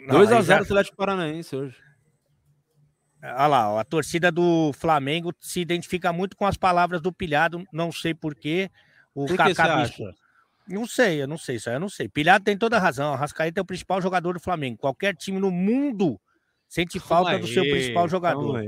2x0 0.08 0.42
já... 0.42 0.60
Atlético 0.60 0.96
Paranaense 0.96 1.54
hoje. 1.54 1.76
Olha 3.22 3.46
lá, 3.46 3.80
a 3.80 3.84
torcida 3.84 4.30
do 4.30 4.72
Flamengo 4.74 5.34
se 5.40 5.60
identifica 5.60 6.12
muito 6.12 6.36
com 6.36 6.46
as 6.46 6.56
palavras 6.56 7.00
do 7.00 7.12
Pilhado, 7.12 7.64
não 7.72 7.90
sei 7.90 8.14
porquê. 8.14 8.70
O 9.12 9.26
Por 9.26 9.36
que 9.36 9.60
acha? 9.60 10.14
Não 10.68 10.86
sei, 10.86 11.22
eu 11.22 11.26
não 11.26 11.38
sei, 11.38 11.56
isso 11.56 11.68
aí 11.68 11.76
eu 11.76 11.80
não 11.80 11.88
sei. 11.88 12.08
Pilhado 12.08 12.44
tem 12.44 12.56
toda 12.56 12.76
a 12.76 12.80
razão. 12.80 13.12
A 13.12 13.16
Rascaeta 13.16 13.58
é 13.58 13.62
o 13.62 13.66
principal 13.66 14.00
jogador 14.00 14.34
do 14.34 14.40
Flamengo. 14.40 14.78
Qualquer 14.78 15.16
time 15.16 15.40
no 15.40 15.50
mundo 15.50 16.20
sente 16.68 17.00
falta 17.00 17.30
aí, 17.30 17.40
do 17.40 17.46
seu 17.46 17.64
principal 17.64 18.08
jogador. 18.08 18.62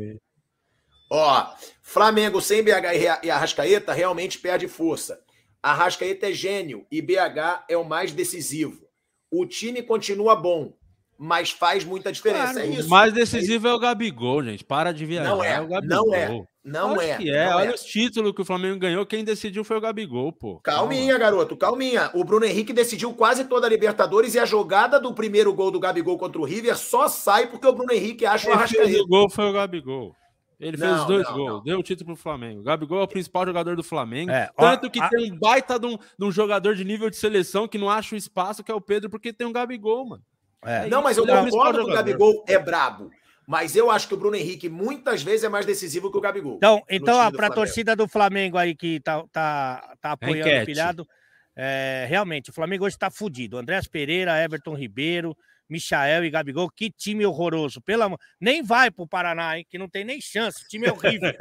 Ó, 1.10 1.54
Flamengo 1.82 2.40
sem 2.40 2.62
BH 2.62 3.22
e 3.22 3.30
Arrascaeta 3.30 3.92
realmente 3.92 4.38
perde 4.38 4.66
força. 4.66 5.20
Arrascaeta 5.62 6.28
é 6.28 6.32
gênio 6.32 6.86
e 6.90 7.02
BH 7.02 7.64
é 7.68 7.76
o 7.76 7.84
mais 7.84 8.12
decisivo. 8.12 8.88
O 9.30 9.46
time 9.46 9.82
continua 9.82 10.34
bom, 10.34 10.74
mas 11.18 11.50
faz 11.50 11.84
muita 11.84 12.10
diferença. 12.10 12.54
Claro, 12.54 12.60
é 12.60 12.66
isso. 12.66 12.86
O 12.86 12.90
mais 12.90 13.12
decisivo 13.12 13.68
é, 13.68 13.70
é, 13.70 13.74
o 13.74 13.78
Gabigol, 13.78 14.42
gente. 14.42 14.64
Para 14.64 14.90
de 14.90 15.04
viajar. 15.04 15.28
Não 15.28 15.44
é. 15.44 15.52
é 15.52 15.60
o 15.60 15.68
Gabigol. 15.68 16.06
Não 16.06 16.14
é. 16.14 16.44
Não 16.62 16.92
Acho 16.94 17.02
é. 17.02 17.16
Que 17.16 17.30
é. 17.30 17.54
Olha 17.54 17.70
é. 17.70 17.74
os 17.74 17.82
títulos 17.82 18.32
que 18.32 18.42
o 18.42 18.44
Flamengo 18.44 18.78
ganhou. 18.78 19.04
Quem 19.06 19.24
decidiu 19.24 19.64
foi 19.64 19.76
o 19.76 19.80
Gabigol, 19.80 20.32
pô. 20.32 20.60
Calminha, 20.60 21.12
Calma. 21.12 21.18
garoto. 21.18 21.56
Calminha. 21.56 22.10
O 22.14 22.24
Bruno 22.24 22.44
Henrique 22.44 22.72
decidiu 22.72 23.12
quase 23.14 23.44
toda 23.44 23.66
a 23.66 23.70
Libertadores 23.70 24.34
e 24.34 24.38
a 24.38 24.44
jogada 24.44 25.00
do 25.00 25.14
primeiro 25.14 25.52
gol 25.54 25.70
do 25.70 25.80
Gabigol 25.80 26.18
contra 26.18 26.40
o 26.40 26.44
River 26.44 26.76
só 26.76 27.08
sai 27.08 27.46
porque 27.48 27.66
o 27.66 27.72
Bruno 27.72 27.92
Henrique 27.92 28.26
acha 28.26 28.48
o 28.48 28.52
Arrascaeta. 28.52 29.02
O 29.02 29.06
gol 29.06 29.30
foi 29.30 29.46
o 29.46 29.52
Gabigol. 29.52 30.14
Ele 30.60 30.76
não, 30.76 30.86
fez 30.86 31.00
os 31.00 31.06
dois 31.06 31.26
não, 31.26 31.34
gols, 31.34 31.50
não. 31.50 31.62
deu 31.62 31.78
o 31.78 31.82
título 31.82 32.08
pro 32.08 32.16
Flamengo. 32.16 32.60
O 32.60 32.62
Gabigol 32.62 33.00
é 33.00 33.04
o 33.04 33.08
principal 33.08 33.46
jogador 33.46 33.74
do 33.74 33.82
Flamengo. 33.82 34.30
É, 34.30 34.50
tanto 34.54 34.90
que 34.90 35.00
a... 35.00 35.08
tem 35.08 35.32
um 35.32 35.38
baita 35.38 35.78
de 35.78 35.86
um, 35.86 35.96
de 35.96 36.24
um, 36.24 36.30
jogador 36.30 36.74
de 36.74 36.84
nível 36.84 37.08
de 37.08 37.16
seleção 37.16 37.66
que 37.66 37.78
não 37.78 37.88
acha 37.88 38.14
o 38.14 38.18
espaço, 38.18 38.62
que 38.62 38.70
é 38.70 38.74
o 38.74 38.80
Pedro, 38.80 39.08
porque 39.08 39.32
tem 39.32 39.46
um 39.46 39.52
Gabigol, 39.52 40.06
mano. 40.06 40.22
É. 40.62 40.86
Não, 40.86 41.02
mas 41.02 41.16
eu 41.16 41.24
é 41.24 41.44
concordo 41.44 41.86
que 41.86 41.90
o 41.90 41.94
Gabigol 41.94 42.44
é 42.46 42.58
brabo. 42.58 43.10
Mas 43.46 43.74
eu 43.74 43.90
acho 43.90 44.06
que 44.06 44.14
o 44.14 44.16
Bruno 44.16 44.36
Henrique 44.36 44.68
muitas 44.68 45.22
vezes 45.22 45.44
é 45.44 45.48
mais 45.48 45.64
decisivo 45.64 46.10
que 46.10 46.18
o 46.18 46.20
Gabigol. 46.20 46.56
Então, 46.56 46.82
então 46.88 47.32
para 47.32 47.46
a 47.46 47.50
torcida 47.50 47.96
do 47.96 48.06
Flamengo 48.06 48.58
aí 48.58 48.76
que 48.76 49.00
tá, 49.00 49.24
tá, 49.32 49.96
tá 50.00 50.12
apoiando 50.12 50.40
Enquete. 50.40 50.62
o 50.62 50.66
pilhado, 50.66 51.08
é, 51.56 52.06
realmente, 52.08 52.50
o 52.50 52.52
Flamengo 52.52 52.84
hoje 52.84 52.96
está 52.96 53.10
fudido. 53.10 53.58
Andrés 53.58 53.88
Pereira, 53.88 54.40
Everton 54.40 54.74
Ribeiro, 54.74 55.36
Michael 55.70 56.24
e 56.24 56.30
Gabigol, 56.30 56.70
que 56.70 56.90
time 56.90 57.24
horroroso. 57.24 57.80
Pelo 57.80 58.02
amor... 58.02 58.18
Nem 58.40 58.62
vai 58.62 58.90
pro 58.90 59.06
Paraná, 59.06 59.56
hein? 59.56 59.66
Que 59.68 59.78
não 59.78 59.88
tem 59.88 60.04
nem 60.04 60.20
chance. 60.20 60.64
O 60.64 60.68
time 60.68 60.86
é 60.86 60.92
horrível. 60.92 61.32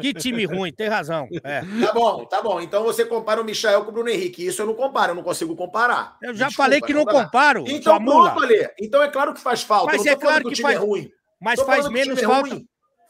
que 0.00 0.12
time 0.12 0.44
ruim, 0.44 0.72
tem 0.72 0.88
razão. 0.88 1.28
É. 1.44 1.60
Tá 1.60 1.92
bom, 1.92 2.24
tá 2.24 2.42
bom. 2.42 2.60
Então 2.60 2.82
você 2.82 3.04
compara 3.04 3.40
o 3.40 3.44
Michael 3.44 3.84
com 3.84 3.90
o 3.90 3.92
Bruno 3.92 4.08
Henrique. 4.08 4.44
Isso 4.44 4.60
eu 4.60 4.66
não 4.66 4.74
comparo, 4.74 5.12
eu 5.12 5.16
não 5.16 5.22
consigo 5.22 5.54
comparar. 5.54 6.18
Eu 6.22 6.34
já 6.34 6.48
Desculpa, 6.48 6.64
falei 6.64 6.80
que 6.80 6.92
não, 6.92 7.04
não 7.04 7.12
comparo. 7.12 7.64
Então, 7.68 8.04
pronto, 8.04 8.42
Ale. 8.42 8.68
Então 8.80 9.02
é 9.02 9.08
claro 9.08 9.32
que 9.32 9.40
faz 9.40 9.62
falta. 9.62 9.92
Mas 9.92 10.04
é 10.04 10.16
claro 10.16 10.48
que, 10.48 10.54
que 10.56 10.62
faz. 10.62 10.76
É 10.76 10.78
ruim. 10.78 11.10
Mas 11.40 11.60
faz 11.60 11.88
menos 11.88 12.18
é 12.18 12.26
falta. 12.26 12.60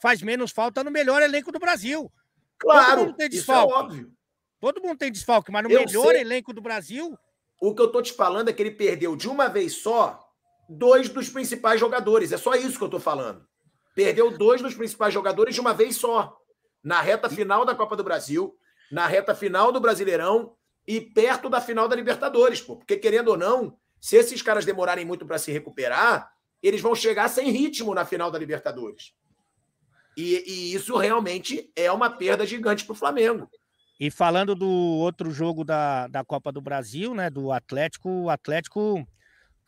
Faz 0.00 0.22
menos 0.22 0.52
falta 0.52 0.84
no 0.84 0.90
melhor 0.90 1.22
elenco 1.22 1.50
do 1.50 1.58
Brasil. 1.58 2.10
Claro, 2.58 2.88
Todo 2.88 3.06
mundo 3.06 3.16
tem 3.16 3.28
desfalque. 3.28 3.68
isso 3.68 3.76
é 3.76 3.78
óbvio. 3.78 4.12
Todo 4.60 4.82
mundo 4.82 4.98
tem 4.98 5.12
desfalque, 5.12 5.52
mas 5.52 5.62
no 5.62 5.70
eu 5.70 5.80
melhor 5.80 6.12
sei. 6.12 6.20
elenco 6.20 6.52
do 6.52 6.60
Brasil. 6.60 7.16
O 7.60 7.74
que 7.74 7.82
eu 7.82 7.90
tô 7.90 8.02
te 8.02 8.12
falando 8.12 8.48
é 8.48 8.52
que 8.52 8.62
ele 8.62 8.70
perdeu 8.70 9.16
de 9.16 9.28
uma 9.28 9.48
vez 9.48 9.74
só 9.74 10.27
dois 10.68 11.08
dos 11.08 11.28
principais 11.28 11.80
jogadores. 11.80 12.32
É 12.32 12.36
só 12.36 12.54
isso 12.54 12.76
que 12.76 12.84
eu 12.84 12.88
estou 12.88 13.00
falando. 13.00 13.46
Perdeu 13.94 14.36
dois 14.36 14.60
dos 14.60 14.74
principais 14.74 15.14
jogadores 15.14 15.54
de 15.54 15.60
uma 15.60 15.74
vez 15.74 15.96
só. 15.96 16.36
Na 16.82 17.00
reta 17.00 17.28
final 17.28 17.64
da 17.64 17.74
Copa 17.74 17.96
do 17.96 18.04
Brasil, 18.04 18.56
na 18.90 19.06
reta 19.06 19.34
final 19.34 19.72
do 19.72 19.80
Brasileirão 19.80 20.54
e 20.86 21.00
perto 21.00 21.48
da 21.48 21.60
final 21.60 21.88
da 21.88 21.96
Libertadores, 21.96 22.60
pô. 22.60 22.76
Porque, 22.76 22.96
querendo 22.96 23.28
ou 23.28 23.36
não, 23.36 23.76
se 24.00 24.16
esses 24.16 24.40
caras 24.40 24.64
demorarem 24.64 25.04
muito 25.04 25.26
para 25.26 25.38
se 25.38 25.50
recuperar, 25.50 26.32
eles 26.62 26.80
vão 26.80 26.94
chegar 26.94 27.28
sem 27.28 27.50
ritmo 27.50 27.94
na 27.94 28.04
final 28.04 28.30
da 28.30 28.38
Libertadores. 28.38 29.12
E, 30.16 30.44
e 30.46 30.74
isso 30.74 30.96
realmente 30.96 31.70
é 31.76 31.90
uma 31.92 32.10
perda 32.10 32.46
gigante 32.46 32.84
para 32.84 32.92
o 32.92 32.96
Flamengo. 32.96 33.48
E 34.00 34.10
falando 34.10 34.54
do 34.54 34.68
outro 34.68 35.30
jogo 35.30 35.64
da, 35.64 36.06
da 36.06 36.24
Copa 36.24 36.52
do 36.52 36.60
Brasil, 36.60 37.14
né? 37.14 37.28
Do 37.28 37.52
Atlético, 37.52 38.08
o 38.08 38.30
Atlético, 38.30 39.06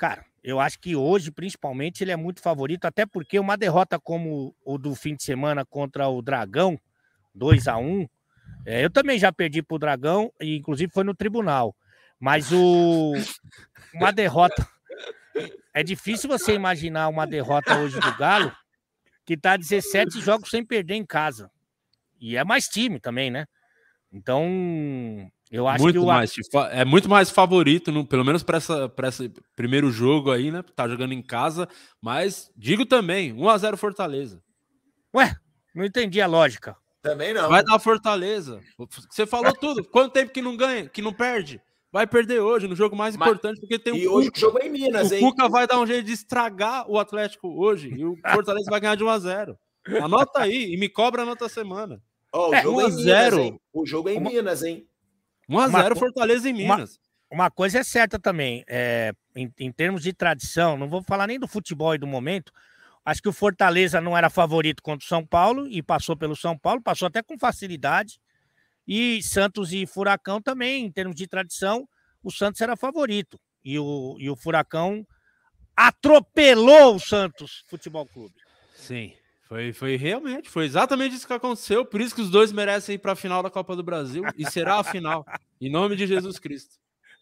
cara, 0.00 0.24
eu 0.42 0.58
acho 0.58 0.80
que 0.80 0.96
hoje, 0.96 1.30
principalmente, 1.30 2.02
ele 2.02 2.10
é 2.10 2.16
muito 2.16 2.40
favorito, 2.40 2.86
até 2.86 3.04
porque 3.04 3.38
uma 3.38 3.54
derrota 3.54 4.00
como 4.00 4.56
o 4.64 4.78
do 4.78 4.94
fim 4.94 5.14
de 5.14 5.22
semana 5.22 5.62
contra 5.66 6.08
o 6.08 6.22
Dragão, 6.22 6.80
2 7.34 7.68
a 7.68 7.76
1 7.76 8.08
é, 8.64 8.82
eu 8.82 8.90
também 8.90 9.18
já 9.18 9.30
perdi 9.30 9.62
para 9.62 9.74
o 9.74 9.78
Dragão, 9.78 10.32
e 10.40 10.56
inclusive 10.56 10.90
foi 10.90 11.04
no 11.04 11.14
tribunal. 11.14 11.76
Mas 12.18 12.50
o 12.50 13.12
uma 13.92 14.10
derrota. 14.10 14.66
É 15.72 15.82
difícil 15.82 16.28
você 16.28 16.54
imaginar 16.54 17.08
uma 17.08 17.26
derrota 17.26 17.78
hoje 17.78 18.00
do 18.00 18.16
Galo, 18.16 18.52
que 19.24 19.34
está 19.34 19.56
17 19.56 20.20
jogos 20.20 20.50
sem 20.50 20.64
perder 20.64 20.94
em 20.94 21.04
casa. 21.04 21.50
E 22.18 22.36
é 22.36 22.44
mais 22.44 22.66
time 22.66 22.98
também, 22.98 23.30
né? 23.30 23.46
Então, 24.12 25.30
eu 25.50 25.66
acho 25.66 25.82
muito 25.82 25.96
que 25.96 25.98
o 26.00 26.06
mais, 26.06 26.32
é 26.70 26.84
muito 26.84 27.08
mais 27.08 27.30
favorito, 27.30 27.90
no, 27.90 28.06
pelo 28.06 28.24
menos 28.24 28.42
para 28.42 28.58
esse 29.08 29.32
primeiro 29.56 29.90
jogo 29.90 30.30
aí, 30.30 30.50
né? 30.50 30.62
Tá 30.74 30.88
jogando 30.88 31.12
em 31.12 31.22
casa, 31.22 31.68
mas 32.00 32.50
digo 32.56 32.86
também, 32.86 33.32
1 33.32 33.48
a 33.48 33.58
0 33.58 33.76
Fortaleza. 33.76 34.42
Ué, 35.14 35.34
não 35.74 35.84
entendi 35.84 36.20
a 36.20 36.26
lógica. 36.26 36.76
Também 37.02 37.32
não. 37.34 37.48
Vai 37.48 37.64
dar 37.64 37.78
Fortaleza. 37.78 38.60
Você 39.10 39.26
falou 39.26 39.52
tudo. 39.54 39.82
Quanto 39.84 40.12
tempo 40.12 40.32
que 40.32 40.42
não 40.42 40.56
ganha, 40.56 40.88
que 40.88 41.02
não 41.02 41.12
perde? 41.12 41.60
Vai 41.92 42.06
perder 42.06 42.38
hoje, 42.40 42.68
no 42.68 42.76
jogo 42.76 42.94
mais 42.94 43.16
importante, 43.16 43.58
porque 43.60 43.76
tem 43.78 43.92
um. 43.92 43.96
E 43.96 44.06
hoje 44.06 44.30
o 44.32 44.38
jogo 44.38 44.58
é 44.60 44.66
em 44.66 44.70
Minas, 44.70 45.10
o 45.10 45.14
hein? 45.14 45.24
O 45.24 45.30
Cuca 45.30 45.48
vai 45.48 45.66
dar 45.66 45.80
um 45.80 45.86
jeito 45.86 46.04
de 46.04 46.12
estragar 46.12 46.88
o 46.88 46.98
Atlético 46.98 47.48
hoje 47.60 47.88
e 47.92 48.04
o 48.04 48.16
Fortaleza 48.32 48.70
vai 48.70 48.78
ganhar 48.80 48.94
de 48.94 49.02
1 49.02 49.08
a 49.08 49.18
0 49.18 49.58
Anota 50.00 50.40
aí 50.40 50.72
e 50.72 50.76
me 50.76 50.88
cobra 50.88 51.24
na 51.24 51.32
outra 51.32 51.48
semana. 51.48 52.00
Ó, 52.32 52.50
o 52.50 52.54
É, 52.54 52.62
jogo 52.62 52.78
1 52.78 52.80
é 52.80 52.84
em 52.84 52.86
Minas, 52.90 53.02
0. 53.02 53.40
hein? 53.40 53.60
O 53.72 53.84
jogo 53.86 54.08
é 54.08 54.14
em 54.14 54.20
Minas, 54.20 54.62
hein? 54.62 54.86
1x0 55.50 55.86
Uma- 55.92 55.96
Fortaleza 55.96 56.48
em 56.48 56.64
uma- 56.64 56.76
Minas. 56.76 56.98
Uma 57.30 57.50
coisa 57.50 57.78
é 57.78 57.82
certa 57.84 58.18
também, 58.18 58.64
é, 58.66 59.12
em, 59.36 59.52
em 59.58 59.70
termos 59.70 60.02
de 60.02 60.12
tradição, 60.12 60.76
não 60.76 60.88
vou 60.88 61.00
falar 61.02 61.28
nem 61.28 61.38
do 61.38 61.46
futebol 61.46 61.94
e 61.94 61.98
do 61.98 62.06
momento. 62.06 62.52
Acho 63.04 63.22
que 63.22 63.28
o 63.28 63.32
Fortaleza 63.32 64.00
não 64.00 64.16
era 64.18 64.28
favorito 64.28 64.82
contra 64.82 65.04
o 65.04 65.08
São 65.08 65.24
Paulo 65.24 65.68
e 65.68 65.80
passou 65.82 66.16
pelo 66.16 66.34
São 66.34 66.58
Paulo, 66.58 66.82
passou 66.82 67.06
até 67.06 67.22
com 67.22 67.38
facilidade. 67.38 68.20
E 68.86 69.22
Santos 69.22 69.72
e 69.72 69.86
Furacão 69.86 70.42
também, 70.42 70.84
em 70.84 70.90
termos 70.90 71.14
de 71.14 71.26
tradição, 71.28 71.88
o 72.22 72.30
Santos 72.32 72.60
era 72.60 72.76
favorito. 72.76 73.38
E 73.64 73.78
o, 73.78 74.16
e 74.18 74.28
o 74.28 74.34
Furacão 74.34 75.06
atropelou 75.76 76.96
o 76.96 77.00
Santos 77.00 77.64
Futebol 77.68 78.06
Clube. 78.06 78.34
Sim. 78.74 79.14
Foi, 79.50 79.72
foi 79.72 79.96
realmente, 79.96 80.48
foi 80.48 80.64
exatamente 80.64 81.16
isso 81.16 81.26
que 81.26 81.32
aconteceu. 81.32 81.84
Por 81.84 82.00
isso 82.00 82.14
que 82.14 82.20
os 82.20 82.30
dois 82.30 82.52
merecem 82.52 82.94
ir 82.94 82.98
para 82.98 83.14
a 83.14 83.16
final 83.16 83.42
da 83.42 83.50
Copa 83.50 83.74
do 83.74 83.82
Brasil. 83.82 84.22
E 84.38 84.48
será 84.48 84.76
a 84.76 84.84
final. 84.84 85.26
em 85.60 85.68
nome 85.68 85.96
de 85.96 86.06
Jesus 86.06 86.38
Cristo. 86.38 86.76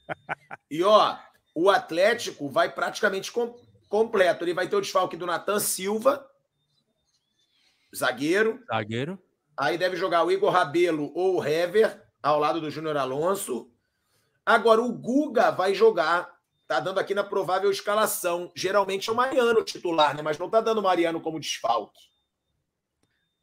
E 0.70 0.82
ó, 0.82 1.16
o 1.54 1.70
Atlético 1.70 2.50
vai 2.50 2.70
praticamente 2.70 3.32
com- 3.32 3.58
completo. 3.88 4.44
Ele 4.44 4.52
vai 4.52 4.68
ter 4.68 4.76
o 4.76 4.80
desfalque 4.82 5.16
do 5.16 5.24
Natan 5.24 5.58
Silva, 5.58 6.26
zagueiro. 7.96 8.62
Zagueiro. 8.66 9.18
Aí 9.56 9.78
deve 9.78 9.96
jogar 9.96 10.24
o 10.24 10.30
Igor 10.30 10.50
Rabelo 10.50 11.10
ou 11.14 11.36
o 11.38 11.44
Hever, 11.44 12.02
ao 12.22 12.38
lado 12.38 12.60
do 12.60 12.70
Júnior 12.70 12.96
Alonso. 12.98 13.70
Agora, 14.44 14.82
o 14.82 14.92
Guga 14.92 15.50
vai 15.50 15.74
jogar. 15.74 16.30
Tá 16.66 16.80
dando 16.80 17.00
aqui 17.00 17.14
na 17.14 17.24
provável 17.24 17.70
escalação. 17.70 18.50
Geralmente 18.54 19.08
é 19.08 19.12
o 19.12 19.16
Mariano 19.16 19.62
titular, 19.64 20.14
né? 20.14 20.20
Mas 20.22 20.38
não 20.38 20.50
tá 20.50 20.60
dando 20.60 20.78
o 20.78 20.82
Mariano 20.82 21.20
como 21.20 21.40
desfalque. 21.40 22.08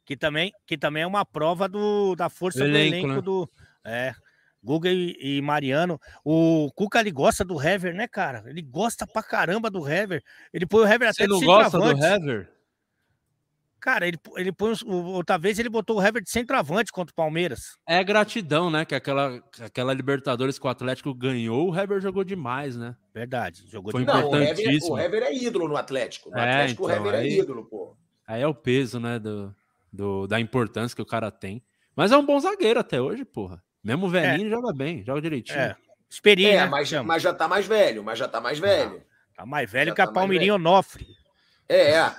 Que 0.06 0.16
também, 0.16 0.52
que 0.64 0.78
também 0.78 1.02
é 1.02 1.06
uma 1.06 1.24
prova 1.26 1.68
do, 1.68 2.14
da 2.14 2.30
força 2.30 2.60
Do 2.60 2.64
do 2.70 2.70
elenco, 2.76 2.96
elenco 2.96 3.14
né? 3.16 3.20
do. 3.20 3.50
É. 3.84 4.14
Guga 4.62 4.88
e, 4.90 5.16
e 5.20 5.42
Mariano. 5.42 6.00
O 6.24 6.70
Cuca 6.74 7.00
ele 7.00 7.10
gosta 7.10 7.44
do 7.44 7.60
Hever, 7.60 7.94
né, 7.94 8.08
cara? 8.08 8.42
Ele 8.46 8.62
gosta 8.62 9.06
pra 9.06 9.22
caramba 9.22 9.68
do 9.68 9.86
Hever. 9.88 10.22
Ele 10.52 10.64
põe 10.66 10.82
o 10.82 10.86
Hever 10.86 11.08
até 11.10 11.24
Você 11.24 11.26
não 11.26 11.38
de 11.40 11.44
gosta 11.44 11.76
do 11.78 11.84
centroavante. 11.86 12.24
Hever? 12.24 12.52
Cara, 13.78 14.08
ele, 14.08 14.18
ele 14.36 14.50
põe. 14.52 14.72
o- 14.84 14.94
Outra 15.12 15.38
vez 15.38 15.58
ele 15.58 15.68
botou 15.68 15.98
o 15.98 16.02
Hever 16.04 16.22
de 16.22 16.30
centroavante 16.30 16.90
contra 16.90 17.12
o 17.12 17.14
Palmeiras. 17.14 17.76
É 17.86 18.02
gratidão, 18.02 18.70
né? 18.70 18.84
Que 18.84 18.94
aquela, 18.96 19.40
aquela 19.60 19.92
Libertadores 19.94 20.58
que 20.58 20.66
o 20.66 20.70
Atlético 20.70 21.14
ganhou, 21.14 21.70
o 21.70 21.76
Heber 21.78 22.00
jogou 22.00 22.24
demais, 22.24 22.76
né? 22.76 22.96
Verdade. 23.14 23.64
Jogou 23.68 23.92
Foi 23.92 24.00
de 24.04 24.06
Não, 24.06 24.30
o 24.30 24.34
Hever, 24.36 24.42
Importantíssimo. 24.52 24.94
o 24.94 24.98
Hever 24.98 25.22
é 25.22 25.34
ídolo 25.34 25.68
no 25.68 25.76
Atlético. 25.76 26.30
No 26.30 26.38
É, 26.38 26.42
Atlético, 26.50 26.84
o 26.86 26.90
então, 26.90 27.06
Hever 27.06 27.20
aí- 27.20 27.28
é 27.28 27.38
ídolo, 27.42 27.64
pô. 27.66 27.96
Aí 28.26 28.42
é 28.42 28.46
o 28.48 28.54
peso, 28.54 28.98
né? 28.98 29.20
Do, 29.20 29.54
do- 29.92 30.26
da 30.26 30.38
importância 30.40 30.94
que 30.94 31.02
o 31.02 31.06
cara 31.06 31.30
tem. 31.30 31.62
Mas 31.94 32.12
é 32.12 32.16
um 32.16 32.24
bom 32.26 32.38
zagueiro 32.38 32.78
até 32.80 33.00
hoje, 33.00 33.24
porra. 33.24 33.62
Mesmo 33.82 34.08
velhinho, 34.08 34.50
joga 34.50 34.72
bem, 34.72 35.04
joga 35.04 35.20
direitinho. 35.20 35.58
É. 35.58 35.76
Experiência, 36.10 36.56
É, 36.60 36.64
né, 36.64 36.70
mas, 36.70 36.88
chama. 36.88 37.04
mas 37.04 37.22
já 37.22 37.32
tá 37.34 37.48
mais 37.48 37.66
velho, 37.66 38.02
mas 38.04 38.18
já 38.18 38.28
tá 38.28 38.40
mais 38.40 38.58
velho. 38.58 39.02
Tá 39.34 39.44
mais 39.46 39.70
velho 39.70 39.88
já 39.90 39.94
que 39.94 40.00
a 40.00 40.04
tá 40.06 40.10
mais 40.12 40.14
Palmeirinha 40.22 40.54
Onofre. 40.54 41.06
É, 41.68 41.92
é. 41.92 42.14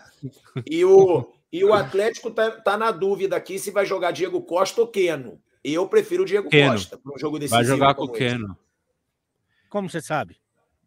E 0.65 0.84
o, 0.84 1.34
e 1.51 1.63
o 1.63 1.73
Atlético 1.73 2.30
tá, 2.32 2.51
tá 2.51 2.77
na 2.77 2.91
dúvida 2.91 3.36
aqui 3.36 3.58
se 3.60 3.71
vai 3.71 3.86
jogar 3.86 4.12
Diego 4.12 4.41
Costa 4.41 4.82
ou 4.82 4.88
Keno. 4.88 5.41
Eu 5.63 5.88
prefiro 5.88 6.23
o 6.23 6.25
Diego 6.25 6.49
Keno. 6.49 6.71
Costa 6.73 6.97
para 6.97 7.13
um 7.13 7.17
jogo 7.17 7.38
decisivo. 7.39 7.58
Vai 7.65 7.65
jogar 7.77 7.93
com 7.95 8.03
o. 8.03 8.12
Keno. 8.12 8.58
Como 9.69 9.89
você 9.89 10.01
sabe? 10.01 10.38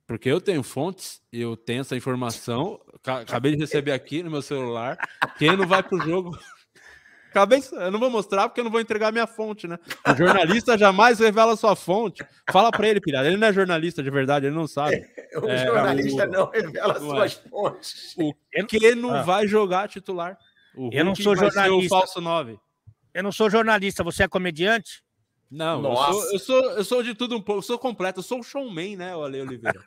Porque 0.06 0.28
eu 0.28 0.40
tenho 0.40 0.62
fontes, 0.62 1.22
eu 1.32 1.56
tenho 1.56 1.82
essa 1.82 1.96
informação. 1.96 2.80
ca- 3.02 3.20
Acabei 3.20 3.52
de 3.52 3.58
receber 3.58 3.92
aqui 3.92 4.22
no 4.22 4.30
meu 4.30 4.42
celular. 4.42 4.98
Keno 5.38 5.66
vai 5.66 5.82
pro 5.82 6.00
jogo. 6.00 6.36
Acabei, 7.30 7.62
eu 7.72 7.90
não 7.90 7.98
vou 8.00 8.10
mostrar 8.10 8.48
porque 8.48 8.60
eu 8.60 8.64
não 8.64 8.70
vou 8.70 8.80
entregar 8.80 9.12
minha 9.12 9.26
fonte, 9.26 9.66
né? 9.68 9.78
O 10.06 10.14
jornalista 10.16 10.76
jamais 10.76 11.18
revela 11.20 11.56
sua 11.56 11.76
fonte. 11.76 12.24
Fala 12.50 12.70
pra 12.72 12.88
ele, 12.88 13.00
pilhado. 13.00 13.28
Ele 13.28 13.36
não 13.36 13.46
é 13.46 13.52
jornalista 13.52 14.02
de 14.02 14.10
verdade, 14.10 14.46
ele 14.46 14.54
não 14.56 14.66
sabe. 14.66 15.04
O 15.40 15.48
É, 15.48 15.64
jornalista 15.64 16.24
o- 16.24 16.30
não 16.30 16.50
revela 16.50 16.98
não 16.98 17.10
suas 17.10 17.34
fontes. 17.34 18.14
O 18.18 18.34
Keno 18.66 19.10
Ah. 19.14 19.22
vai 19.22 19.46
jogar 19.46 19.88
titular. 19.88 20.36
O 20.76 20.90
Eu 20.92 21.04
não 21.04 21.14
sou 21.14 21.36
jornalista. 21.36 21.86
o 21.94 21.98
falso 22.00 22.20
9. 22.20 22.58
Eu 23.14 23.22
não 23.22 23.30
sou 23.30 23.48
jornalista, 23.48 24.02
você 24.02 24.24
é 24.24 24.28
comediante? 24.28 25.04
Não, 25.48 25.82
eu 25.84 25.96
sou, 25.96 26.32
eu, 26.32 26.38
sou, 26.38 26.70
eu 26.72 26.84
sou 26.84 27.02
de 27.02 27.14
tudo 27.14 27.36
um 27.36 27.40
pouco, 27.40 27.58
eu 27.58 27.62
sou 27.62 27.78
completo, 27.78 28.20
eu 28.20 28.22
sou 28.24 28.38
um 28.38 28.42
showman, 28.42 28.96
né, 28.96 29.16
o 29.16 29.22
Ale 29.24 29.40
Oliveira? 29.40 29.80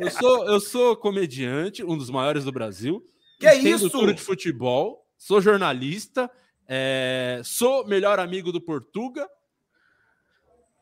eu, 0.00 0.10
sou, 0.10 0.46
eu 0.46 0.60
sou 0.60 0.96
comediante, 0.96 1.84
um 1.84 1.96
dos 1.96 2.08
maiores 2.10 2.44
do 2.44 2.52
Brasil. 2.52 3.02
Que 3.38 3.46
é 3.46 3.54
isso? 3.56 3.90
tudo 3.90 4.14
de 4.14 4.20
futebol, 4.22 5.06
sou 5.18 5.40
jornalista, 5.42 6.30
é, 6.74 7.42
sou 7.44 7.86
melhor 7.86 8.18
amigo 8.18 8.50
do 8.50 8.58
Portuga, 8.58 9.28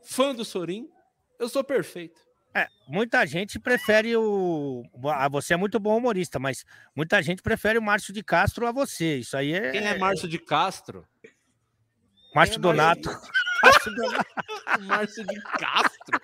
fã 0.05 0.33
do 0.33 0.45
Sorin, 0.45 0.89
eu 1.37 1.49
sou 1.49 1.65
perfeito. 1.65 2.21
É, 2.55 2.69
muita 2.87 3.27
gente 3.27 3.59
prefere 3.59 4.17
o. 4.17 4.85
Você 5.33 5.55
é 5.55 5.57
muito 5.57 5.81
bom 5.81 5.97
humorista, 5.97 6.39
mas 6.39 6.65
muita 6.95 7.21
gente 7.21 7.43
prefere 7.43 7.77
o 7.77 7.83
Márcio 7.83 8.15
de 8.15 8.23
Castro 8.23 8.69
a 8.69 8.73
você. 8.73 9.17
Isso 9.17 9.37
aí 9.37 9.53
é. 9.53 9.73
Quem 9.73 9.85
é 9.85 9.99
Márcio 9.99 10.29
de 10.29 10.39
Castro? 10.39 11.05
Márcio 12.37 12.59
é 12.59 12.61
Donato. 12.61 13.11
Márcio 13.61 13.95
Donato. 13.97 14.31
Márcio 14.83 15.27
de 15.27 15.43
Castro. 15.43 16.21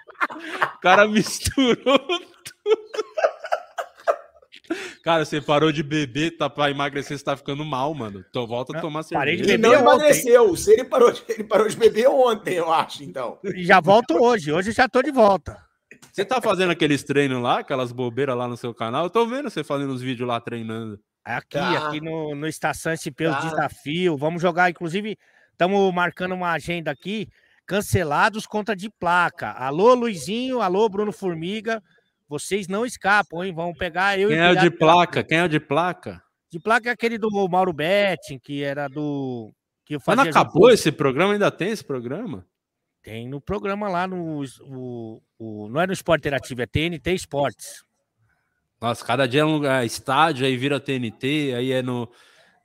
O 0.76 0.78
cara 0.78 1.08
misturou 1.08 1.74
tudo. 2.62 3.35
Cara, 5.02 5.24
você 5.24 5.40
parou 5.40 5.70
de 5.70 5.82
beber, 5.82 6.36
tá 6.36 6.50
pra 6.50 6.70
emagrecer, 6.70 7.16
você 7.18 7.24
tá 7.24 7.36
ficando 7.36 7.64
mal, 7.64 7.92
mano. 7.94 8.24
Então 8.28 8.46
volta 8.46 8.76
a 8.76 8.80
tomar 8.80 9.04
parei 9.04 9.36
de. 9.36 9.42
Ele 9.42 9.52
beber 9.58 9.68
não 9.68 9.74
ontem. 9.74 9.82
emagreceu. 9.82 10.56
Se 10.56 10.72
ele 10.72 10.84
parou, 10.84 11.12
de, 11.12 11.22
ele 11.28 11.44
parou 11.44 11.68
de 11.68 11.76
beber 11.76 12.08
ontem, 12.08 12.54
eu 12.54 12.72
acho, 12.72 13.04
então. 13.04 13.38
E 13.44 13.64
já 13.64 13.80
volto 13.80 14.14
hoje. 14.22 14.50
Hoje 14.52 14.72
já 14.72 14.88
tô 14.88 15.02
de 15.02 15.10
volta. 15.10 15.56
Você 16.12 16.24
tá 16.24 16.40
fazendo 16.40 16.70
aqueles 16.72 17.02
treinos 17.04 17.42
lá, 17.42 17.60
aquelas 17.60 17.92
bobeiras 17.92 18.36
lá 18.36 18.48
no 18.48 18.56
seu 18.56 18.74
canal? 18.74 19.04
Eu 19.04 19.10
tô 19.10 19.26
vendo 19.26 19.48
você 19.50 19.62
fazendo 19.62 19.92
uns 19.92 20.02
vídeos 20.02 20.26
lá 20.28 20.40
treinando. 20.40 20.98
Aqui, 21.24 21.58
Tá. 21.58 21.88
aqui 21.88 22.00
no, 22.00 22.34
no 22.34 22.46
Estação 22.46 22.92
SP, 22.96 23.26
os 23.26 23.34
Tá. 23.36 23.48
desafios. 23.48 24.18
Vamos 24.18 24.40
jogar, 24.40 24.70
inclusive, 24.70 25.16
estamos 25.52 25.92
marcando 25.94 26.34
uma 26.34 26.52
agenda 26.52 26.90
aqui. 26.90 27.28
Cancelados 27.66 28.46
contra 28.46 28.76
de 28.76 28.88
placa. 28.88 29.50
Alô, 29.50 29.92
Luizinho. 29.94 30.62
Alô, 30.62 30.88
Bruno 30.88 31.10
Formiga. 31.12 31.82
Vocês 32.28 32.66
não 32.68 32.84
escapam, 32.84 33.44
hein? 33.44 33.52
Vamos 33.54 33.76
pegar 33.78 34.18
eu 34.18 34.28
Quem 34.28 34.36
e 34.38 34.40
é 34.40 34.50
o 34.50 34.56
de 34.56 34.70
placa? 34.70 35.22
Quem 35.22 35.38
é 35.38 35.44
o 35.44 35.48
de 35.48 35.60
placa? 35.60 36.22
De 36.50 36.58
placa 36.58 36.88
é 36.88 36.92
aquele 36.92 37.18
do 37.18 37.28
Mauro 37.48 37.72
Betting, 37.72 38.38
que 38.38 38.62
era 38.62 38.88
do. 38.88 39.52
Que 39.84 39.94
eu 39.94 40.00
Mas 40.06 40.18
acabou 40.18 40.70
esse 40.70 40.90
programa? 40.90 41.32
Ainda 41.34 41.50
tem 41.50 41.70
esse 41.70 41.84
programa? 41.84 42.44
Tem 43.02 43.28
no 43.28 43.40
programa 43.40 43.88
lá 43.88 44.06
no. 44.06 44.42
O, 44.62 45.22
o- 45.38 45.68
não 45.68 45.80
é 45.80 45.86
no 45.86 45.92
Esporte 45.92 46.22
Interativo, 46.22 46.62
é 46.62 46.66
TNT 46.66 47.12
Esportes. 47.14 47.84
Nossa, 48.80 49.04
cada 49.04 49.26
dia 49.26 49.42
é 49.42 49.44
um 49.44 49.52
lugar, 49.54 49.86
estádio, 49.86 50.44
aí 50.44 50.56
vira 50.56 50.80
TNT, 50.80 51.54
aí 51.56 51.72
é 51.72 51.82
no. 51.82 52.10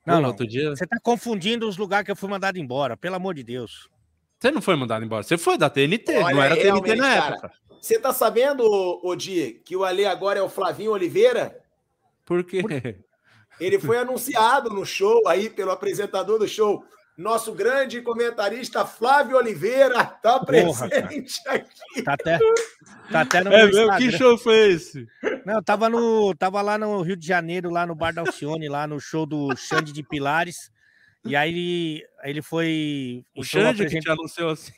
Não, 0.05 0.15
Pô, 0.15 0.21
não. 0.21 0.29
Outro 0.29 0.47
dia. 0.47 0.71
Você 0.71 0.87
tá 0.87 0.97
confundindo 1.01 1.67
os 1.67 1.77
lugares 1.77 2.05
que 2.05 2.11
eu 2.11 2.15
fui 2.15 2.27
mandado 2.29 2.57
embora, 2.57 2.97
pelo 2.97 3.15
amor 3.15 3.35
de 3.35 3.43
Deus. 3.43 3.87
Você 4.39 4.49
não 4.49 4.61
foi 4.61 4.75
mandado 4.75 5.05
embora, 5.05 5.21
você 5.21 5.37
foi 5.37 5.55
da 5.57 5.69
TNT, 5.69 6.17
Olha, 6.17 6.35
não 6.35 6.41
era 6.41 6.55
TNT 6.57 6.95
na 6.95 7.03
cara. 7.15 7.33
época. 7.35 7.51
Você 7.81 7.99
tá 7.99 8.13
sabendo, 8.13 8.63
Odi, 9.03 9.59
que 9.65 9.75
o 9.75 9.83
Ale 9.83 10.05
agora 10.05 10.37
é 10.37 10.41
o 10.41 10.47
Flavinho 10.49 10.91
Oliveira? 10.91 11.59
Por 12.23 12.43
quê? 12.43 12.61
Ele 13.59 13.79
foi 13.79 13.97
anunciado 13.97 14.69
no 14.69 14.85
show 14.85 15.27
aí 15.27 15.49
pelo 15.49 15.71
apresentador 15.71 16.37
do 16.39 16.47
show. 16.47 16.83
Nosso 17.17 17.53
grande 17.53 18.01
comentarista 18.01 18.85
Flávio 18.85 19.35
Oliveira 19.37 20.05
tá 20.05 20.39
Porra, 20.39 20.87
presente 20.87 21.39
aqui. 21.47 22.03
Tá 22.03 22.13
até, 22.13 22.39
tá 23.11 23.21
até 23.21 23.43
no 23.43 23.51
É 23.51 23.57
meu 23.57 23.65
mesmo? 23.67 23.81
Instagram. 23.81 23.97
Que 24.11 24.17
show 24.17 24.37
foi 24.37 24.71
esse? 24.71 25.07
Não, 25.45 25.55
eu 25.55 25.63
tava, 25.63 25.89
no, 25.89 26.33
tava 26.35 26.61
lá 26.61 26.77
no 26.77 27.01
Rio 27.01 27.17
de 27.17 27.27
Janeiro, 27.27 27.69
lá 27.69 27.85
no 27.85 27.93
Bar 27.95 28.13
da 28.13 28.21
Alcione, 28.21 28.69
lá 28.69 28.87
no 28.87 28.99
show 28.99 29.25
do 29.25 29.55
Xande 29.57 29.91
de 29.91 30.01
Pilares. 30.03 30.71
E 31.25 31.35
aí 31.35 31.49
ele, 31.51 32.03
aí 32.23 32.29
ele 32.31 32.41
foi. 32.41 33.23
O 33.35 33.43
Xande 33.43 33.65
que 33.75 33.81
apresent- 33.83 34.03
te 34.03 34.09
anunciou 34.09 34.49
assim? 34.51 34.71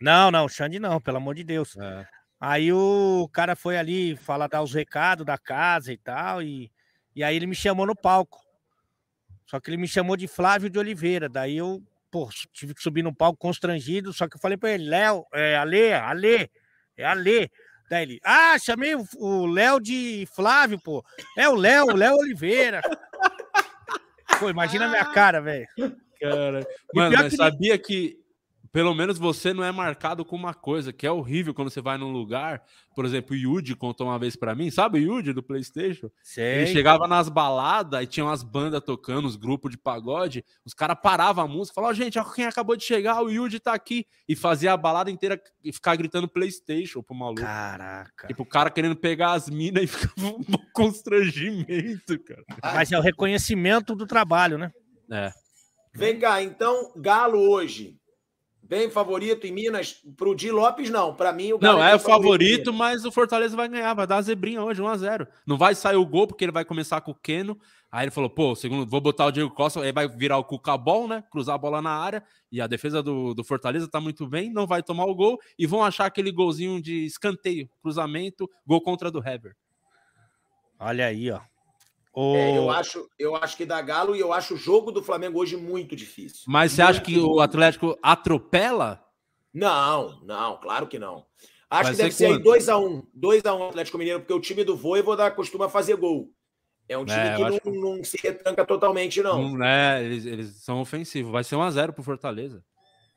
Não, 0.00 0.30
não, 0.30 0.48
Xande 0.48 0.78
não, 0.78 1.00
pelo 1.00 1.16
amor 1.16 1.34
de 1.34 1.42
Deus. 1.44 1.76
É. 1.76 2.06
Aí 2.40 2.72
o 2.72 3.28
cara 3.32 3.56
foi 3.56 3.78
ali 3.78 4.14
falar, 4.16 4.46
dar 4.48 4.62
os 4.62 4.72
recados 4.74 5.24
da 5.24 5.38
casa 5.38 5.92
e 5.92 5.96
tal, 5.96 6.42
e, 6.42 6.70
e 7.14 7.24
aí 7.24 7.34
ele 7.34 7.46
me 7.46 7.54
chamou 7.54 7.86
no 7.86 7.96
palco. 7.96 8.40
Só 9.46 9.58
que 9.60 9.70
ele 9.70 9.76
me 9.78 9.88
chamou 9.88 10.16
de 10.16 10.26
Flávio 10.28 10.68
de 10.68 10.78
Oliveira. 10.78 11.28
Daí 11.28 11.56
eu, 11.56 11.82
pô, 12.10 12.28
tive 12.52 12.74
que 12.74 12.82
subir 12.82 13.02
no 13.02 13.14
palco 13.14 13.38
constrangido, 13.38 14.12
só 14.12 14.28
que 14.28 14.36
eu 14.36 14.40
falei 14.40 14.56
pra 14.58 14.70
ele, 14.72 14.84
Léo, 14.88 15.24
é 15.32 15.56
Ale, 15.56 15.92
Ale, 15.92 16.50
é 16.96 17.04
Ale. 17.04 17.50
Daí 17.88 18.02
ele, 18.02 18.20
ah, 18.24 18.58
chamei 18.58 18.94
o- 18.96 19.46
Léo 19.46 19.78
de 19.80 20.26
Flávio, 20.34 20.78
pô. 20.82 21.04
É 21.38 21.48
o 21.48 21.54
Léo, 21.54 21.86
o 21.86 21.96
Léo 21.96 22.16
Oliveira. 22.16 22.82
Pô, 24.40 24.50
imagina 24.50 24.86
a 24.86 24.88
minha 24.88 25.04
cara, 25.06 25.40
velho. 25.40 25.66
Cara. 26.20 26.66
Mano, 26.92 27.16
que- 27.30 27.36
sabia 27.36 27.78
que. 27.78 28.18
Pelo 28.76 28.94
menos 28.94 29.16
você 29.16 29.54
não 29.54 29.64
é 29.64 29.72
marcado 29.72 30.22
com 30.22 30.36
uma 30.36 30.52
coisa 30.52 30.92
que 30.92 31.06
é 31.06 31.10
horrível 31.10 31.54
quando 31.54 31.70
você 31.70 31.80
vai 31.80 31.96
num 31.96 32.12
lugar. 32.12 32.62
Por 32.94 33.06
exemplo, 33.06 33.34
o 33.34 33.34
Yuji 33.34 33.74
contou 33.74 34.06
uma 34.06 34.18
vez 34.18 34.36
para 34.36 34.54
mim, 34.54 34.70
sabe 34.70 34.98
o 34.98 35.02
Yuji 35.02 35.32
do 35.32 35.42
PlayStation? 35.42 36.10
Sei. 36.22 36.56
Ele 36.56 36.66
chegava 36.66 37.08
nas 37.08 37.30
baladas 37.30 38.02
e 38.02 38.06
tinha 38.06 38.26
umas 38.26 38.42
bandas 38.42 38.82
tocando, 38.84 39.24
os 39.24 39.36
grupos 39.36 39.70
de 39.70 39.78
pagode. 39.78 40.44
Os 40.62 40.74
caras 40.74 40.98
paravam 41.02 41.42
a 41.42 41.48
música, 41.48 41.74
falavam, 41.74 41.94
gente, 41.94 42.18
quem 42.34 42.44
acabou 42.44 42.76
de 42.76 42.84
chegar, 42.84 43.22
o 43.22 43.30
Yuji 43.30 43.60
tá 43.60 43.72
aqui. 43.72 44.06
E 44.28 44.36
fazia 44.36 44.74
a 44.74 44.76
balada 44.76 45.10
inteira 45.10 45.40
e 45.64 45.72
ficar 45.72 45.96
gritando 45.96 46.28
PlayStation 46.28 47.02
pro 47.02 47.16
maluco. 47.16 47.40
Caraca. 47.40 48.26
Tipo, 48.26 48.42
o 48.42 48.46
cara 48.46 48.68
querendo 48.68 48.94
pegar 48.96 49.32
as 49.32 49.48
minas 49.48 49.84
e 49.84 49.86
ficava 49.88 50.26
um 50.26 50.42
constrangimento, 50.74 52.22
cara. 52.22 52.44
Mas 52.62 52.92
é 52.92 52.98
o 52.98 53.02
reconhecimento 53.02 53.96
do 53.96 54.06
trabalho, 54.06 54.58
né? 54.58 54.70
É. 55.10 55.32
Vem 55.94 56.18
cá, 56.18 56.42
então, 56.42 56.92
Galo 56.94 57.38
hoje. 57.38 57.96
Bem 58.68 58.90
favorito 58.90 59.46
em 59.46 59.52
Minas. 59.52 60.02
Pro 60.16 60.34
Di 60.34 60.50
Lopes, 60.50 60.90
não. 60.90 61.14
Para 61.14 61.32
mim, 61.32 61.52
o 61.52 61.58
Galo. 61.58 61.78
Não, 61.78 61.84
é, 61.84 61.94
o 61.94 61.98
favorito, 61.98 62.64
favorito 62.66 62.72
mas 62.72 63.04
o 63.04 63.12
Fortaleza 63.12 63.56
vai 63.56 63.68
ganhar. 63.68 63.94
Vai 63.94 64.06
dar 64.06 64.16
a 64.16 64.22
zebrinha 64.22 64.62
hoje, 64.62 64.82
1x0. 64.82 65.26
Não 65.46 65.56
vai 65.56 65.74
sair 65.74 65.96
o 65.96 66.04
gol, 66.04 66.26
porque 66.26 66.44
ele 66.44 66.52
vai 66.52 66.64
começar 66.64 67.00
com 67.00 67.12
o 67.12 67.14
Keno. 67.14 67.56
Aí 67.90 68.04
ele 68.04 68.10
falou, 68.10 68.28
pô, 68.28 68.54
segundo, 68.54 68.88
vou 68.88 69.00
botar 69.00 69.26
o 69.26 69.30
Diego 69.30 69.50
Costa, 69.50 69.80
aí 69.80 69.92
vai 69.92 70.08
virar 70.08 70.38
o 70.38 70.44
Cucabol, 70.44 71.06
né? 71.06 71.22
Cruzar 71.30 71.54
a 71.54 71.58
bola 71.58 71.80
na 71.80 71.92
área. 71.92 72.22
E 72.50 72.60
a 72.60 72.66
defesa 72.66 73.02
do, 73.02 73.32
do 73.32 73.44
Fortaleza 73.44 73.88
tá 73.88 74.00
muito 74.00 74.26
bem, 74.26 74.52
não 74.52 74.66
vai 74.66 74.82
tomar 74.82 75.06
o 75.06 75.14
gol. 75.14 75.38
E 75.56 75.66
vão 75.66 75.84
achar 75.84 76.06
aquele 76.06 76.32
golzinho 76.32 76.82
de 76.82 77.06
escanteio, 77.06 77.70
cruzamento, 77.80 78.50
gol 78.66 78.80
contra 78.80 79.10
do 79.10 79.26
Hever. 79.26 79.54
Olha 80.78 81.06
aí, 81.06 81.30
ó. 81.30 81.40
O... 82.18 82.34
É, 82.34 82.56
eu, 82.56 82.70
acho, 82.70 83.06
eu 83.18 83.36
acho 83.36 83.54
que 83.58 83.66
dá 83.66 83.78
Galo 83.82 84.16
e 84.16 84.20
eu 84.20 84.32
acho 84.32 84.54
o 84.54 84.56
jogo 84.56 84.90
do 84.90 85.02
Flamengo 85.02 85.38
hoje 85.38 85.54
muito 85.54 85.94
difícil. 85.94 86.44
Mas 86.46 86.72
você 86.72 86.80
acha 86.80 86.98
que 86.98 87.18
o 87.18 87.40
Atlético 87.40 87.94
atropela? 88.02 89.04
Não, 89.52 90.18
não, 90.24 90.58
claro 90.58 90.86
que 90.86 90.98
não. 90.98 91.26
Acho 91.68 91.82
Vai 91.82 91.92
que 91.92 91.98
deve 91.98 92.12
ser 92.12 92.38
2x1. 92.38 93.04
2x1 93.14 93.58
um, 93.58 93.68
Atlético 93.68 93.98
Mineiro, 93.98 94.20
porque 94.20 94.32
o 94.32 94.40
time 94.40 94.64
do 94.64 94.74
Voivoda 94.74 95.30
costuma 95.30 95.68
fazer 95.68 95.94
gol. 95.96 96.32
É 96.88 96.96
um 96.96 97.04
time 97.04 97.20
é, 97.20 97.36
que 97.36 97.42
não, 97.42 97.58
que... 97.58 97.70
não, 97.70 98.04
se 98.04 98.16
retranca 98.22 98.64
totalmente, 98.64 99.20
não. 99.20 99.50
não 99.50 99.66
é, 99.66 100.02
eles, 100.02 100.24
eles 100.24 100.62
são 100.62 100.80
ofensivos. 100.80 101.30
Vai 101.30 101.44
ser 101.44 101.56
1x0 101.56 101.92
pro 101.92 102.02
Fortaleza. 102.02 102.64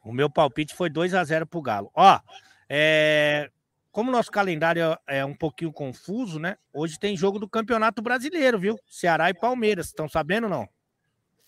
O 0.03 0.11
meu 0.11 0.29
palpite 0.29 0.75
foi 0.75 0.89
2x0 0.89 1.45
pro 1.45 1.61
Galo. 1.61 1.89
Ó, 1.95 2.19
é, 2.67 3.49
como 3.91 4.11
nosso 4.11 4.31
calendário 4.31 4.97
é 5.07 5.25
um 5.25 5.33
pouquinho 5.33 5.73
confuso, 5.73 6.39
né? 6.39 6.57
Hoje 6.73 6.99
tem 6.99 7.17
jogo 7.17 7.39
do 7.39 7.49
Campeonato 7.49 8.01
Brasileiro, 8.01 8.59
viu? 8.59 8.79
Ceará 8.87 9.29
e 9.29 9.33
Palmeiras. 9.33 9.87
Estão 9.87 10.07
sabendo 10.07 10.43
ou 10.43 10.49
não? 10.49 10.69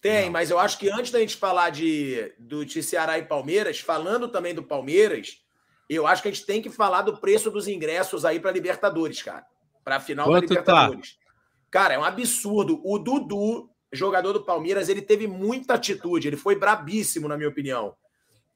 Tem, 0.01 0.25
não. 0.25 0.31
mas 0.31 0.49
eu 0.49 0.57
acho 0.57 0.79
que 0.79 0.89
antes 0.89 1.11
da 1.11 1.19
gente 1.19 1.37
falar 1.37 1.69
de, 1.69 2.33
do, 2.39 2.65
de 2.65 2.81
Ceará 2.81 3.19
e 3.19 3.25
Palmeiras, 3.25 3.79
falando 3.79 4.27
também 4.27 4.55
do 4.55 4.63
Palmeiras, 4.63 5.43
eu 5.87 6.07
acho 6.07 6.23
que 6.23 6.29
a 6.29 6.31
gente 6.31 6.45
tem 6.45 6.61
que 6.61 6.69
falar 6.69 7.03
do 7.03 7.17
preço 7.17 7.51
dos 7.51 7.67
ingressos 7.67 8.25
aí 8.25 8.39
para 8.39 8.51
Libertadores, 8.51 9.21
cara. 9.21 9.45
Para 9.83 9.97
a 9.97 9.99
final 9.99 10.25
Quanto 10.25 10.47
da 10.47 10.63
tá? 10.63 10.71
Libertadores. 10.71 11.13
Tá? 11.13 11.31
Cara, 11.69 11.93
é 11.93 11.99
um 11.99 12.03
absurdo. 12.03 12.81
O 12.83 12.97
Dudu, 12.97 13.69
jogador 13.93 14.33
do 14.33 14.43
Palmeiras, 14.43 14.89
ele 14.89 15.01
teve 15.01 15.27
muita 15.27 15.75
atitude. 15.75 16.27
Ele 16.27 16.37
foi 16.37 16.55
brabíssimo, 16.55 17.27
na 17.27 17.37
minha 17.37 17.49
opinião. 17.49 17.95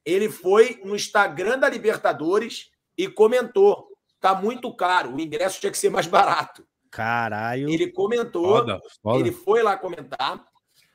Ele 0.04 0.28
foi 0.28 0.80
no 0.84 0.96
Instagram 0.96 1.58
da 1.58 1.68
Libertadores 1.68 2.70
e 2.96 3.08
comentou: 3.08 3.88
tá 4.20 4.34
muito 4.34 4.74
caro, 4.74 5.14
o 5.14 5.20
ingresso 5.20 5.60
tinha 5.60 5.70
que 5.70 5.78
ser 5.78 5.90
mais 5.90 6.06
barato. 6.06 6.66
Caralho. 6.90 7.68
Ele 7.68 7.90
comentou, 7.90 8.58
foda, 8.58 8.80
foda. 9.02 9.18
ele 9.18 9.32
foi 9.32 9.62
lá 9.62 9.76
comentar. 9.76 10.44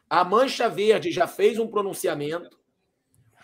A 0.09 0.23
Mancha 0.23 0.67
Verde 0.67 1.11
já 1.11 1.27
fez 1.27 1.59
um 1.59 1.67
pronunciamento. 1.67 2.59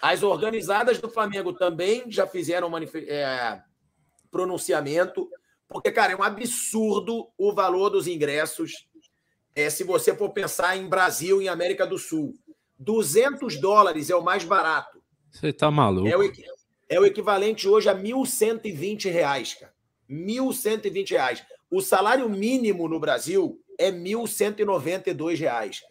As 0.02 0.24
organizadas 0.24 1.00
do 1.00 1.10
Flamengo 1.10 1.54
também 1.54 2.12
já 2.12 2.28
fizeram 2.28 2.70
é, 2.78 3.62
pronunciamento. 4.30 5.30
Porque, 5.68 5.92
cara, 5.92 6.14
é 6.14 6.16
um 6.16 6.24
absurdo 6.24 7.30
o 7.38 7.54
valor 7.54 7.90
dos 7.90 8.08
ingressos. 8.08 8.88
É, 9.56 9.70
se 9.70 9.84
você 9.84 10.16
for 10.16 10.30
pensar 10.30 10.78
em 10.78 10.88
Brasil 10.88 11.42
e 11.42 11.48
América 11.48 11.86
do 11.86 11.98
Sul. 11.98 12.34
200 12.80 13.60
dólares 13.60 14.10
é 14.10 14.16
o 14.16 14.24
mais 14.24 14.44
barato. 14.44 15.02
Você 15.32 15.52
tá 15.52 15.72
maluco. 15.72 16.08
É 16.08 16.16
o, 16.18 16.32
é 16.90 17.00
o 17.00 17.06
equivalente 17.06 17.68
hoje 17.68 17.90
a 17.90 17.96
1.120 17.96 19.12
reais, 19.12 19.54
cara. 19.54 19.74
1.120 20.10 21.10
reais. 21.12 21.44
O 21.70 21.82
salário 21.82 22.30
mínimo 22.30 22.88
no 22.88 23.00
Brasil 23.00 23.60
é 23.78 23.92
1.192 23.92 25.40
reais. 25.40 25.82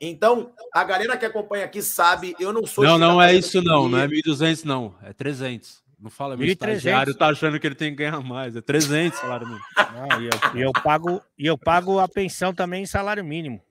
Então, 0.00 0.52
a 0.72 0.84
galera 0.84 1.16
que 1.16 1.24
acompanha 1.24 1.64
aqui 1.64 1.82
sabe, 1.82 2.34
eu 2.40 2.52
não 2.52 2.66
sou... 2.66 2.84
Não, 2.84 2.98
não 2.98 3.22
é 3.22 3.34
isso 3.34 3.62
não, 3.62 3.88
não 3.88 3.98
é 3.98 4.08
1.200 4.08 4.64
não, 4.64 4.94
é 5.02 5.12
300. 5.12 5.82
Não 6.00 6.10
fala 6.10 6.36
meu 6.36 6.46
estagiário, 6.46 7.14
tá 7.14 7.28
achando 7.28 7.58
que 7.58 7.66
ele 7.66 7.74
tem 7.74 7.90
que 7.90 7.96
ganhar 7.96 8.20
mais, 8.20 8.54
é 8.54 8.60
300 8.60 9.18
salário 9.18 9.46
mínimo. 9.46 9.64
Não, 9.94 10.20
e, 10.20 10.26
eu, 10.26 10.30
e, 10.54 10.60
eu, 10.60 10.72
pago, 10.72 11.22
e 11.38 11.46
eu 11.46 11.56
pago 11.56 11.98
a 11.98 12.06
pensão 12.06 12.52
também 12.52 12.82
em 12.82 12.86
salário 12.86 13.24
mínimo. 13.24 13.62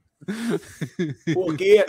Porque 1.33 1.85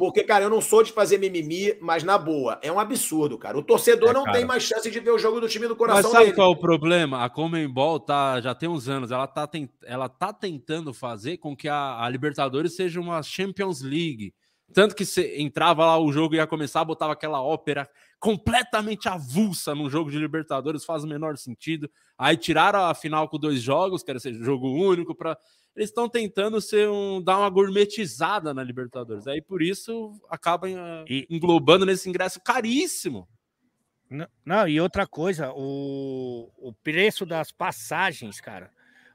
porque, 0.00 0.24
cara, 0.24 0.44
eu 0.44 0.48
não 0.48 0.62
sou 0.62 0.82
de 0.82 0.92
fazer 0.92 1.18
mimimi, 1.18 1.76
mas 1.78 2.02
na 2.02 2.16
boa, 2.16 2.58
é 2.62 2.72
um 2.72 2.80
absurdo, 2.80 3.36
cara. 3.36 3.58
O 3.58 3.62
torcedor 3.62 4.08
é, 4.08 4.12
não 4.14 4.24
tem 4.24 4.46
mais 4.46 4.62
chance 4.62 4.90
de 4.90 4.98
ver 4.98 5.10
o 5.10 5.18
jogo 5.18 5.42
do 5.42 5.46
time 5.46 5.68
do 5.68 5.76
coração 5.76 6.04
Mas 6.04 6.10
sabe 6.10 6.24
dele. 6.24 6.36
qual 6.36 6.50
é 6.50 6.54
o 6.54 6.58
problema? 6.58 7.22
A 7.22 7.28
Comembol 7.28 8.00
tá, 8.00 8.40
já 8.40 8.54
tem 8.54 8.66
uns 8.66 8.88
anos, 8.88 9.10
ela 9.10 9.26
tá, 9.26 9.46
tent, 9.46 9.68
ela 9.84 10.08
tá 10.08 10.32
tentando 10.32 10.94
fazer 10.94 11.36
com 11.36 11.54
que 11.54 11.68
a, 11.68 12.02
a 12.02 12.08
Libertadores 12.08 12.74
seja 12.74 12.98
uma 12.98 13.22
Champions 13.22 13.82
League. 13.82 14.32
Tanto 14.72 14.96
que 14.96 15.04
você 15.04 15.38
entrava 15.38 15.84
lá, 15.84 15.98
o 15.98 16.10
jogo 16.10 16.34
ia 16.34 16.46
começar, 16.46 16.82
botava 16.82 17.12
aquela 17.12 17.42
ópera 17.42 17.86
completamente 18.20 19.08
avulsa 19.08 19.74
num 19.74 19.88
jogo 19.88 20.10
de 20.10 20.18
Libertadores, 20.18 20.84
faz 20.84 21.02
o 21.02 21.08
menor 21.08 21.38
sentido. 21.38 21.90
Aí 22.18 22.36
tiraram 22.36 22.84
a 22.84 22.94
final 22.94 23.26
com 23.28 23.38
dois 23.38 23.62
jogos, 23.62 24.02
que 24.02 24.10
era 24.10 24.20
ser 24.20 24.34
jogo 24.34 24.68
único, 24.68 25.14
para 25.14 25.36
eles 25.74 25.88
estão 25.88 26.08
tentando 26.08 26.60
ser 26.60 26.88
um, 26.88 27.22
dar 27.22 27.38
uma 27.38 27.48
gourmetizada 27.48 28.52
na 28.52 28.62
Libertadores. 28.62 29.26
Aí 29.26 29.40
por 29.40 29.62
isso 29.62 30.12
acaba 30.28 30.68
uh, 30.68 31.04
englobando 31.30 31.86
nesse 31.86 32.08
ingresso 32.08 32.40
caríssimo. 32.44 33.26
Não, 34.10 34.26
não, 34.44 34.68
e 34.68 34.80
outra 34.80 35.06
coisa, 35.06 35.52
o, 35.54 36.50
o 36.58 36.72
preço 36.82 37.24
das 37.24 37.50
passagens, 37.50 38.40
cara. 38.40 38.70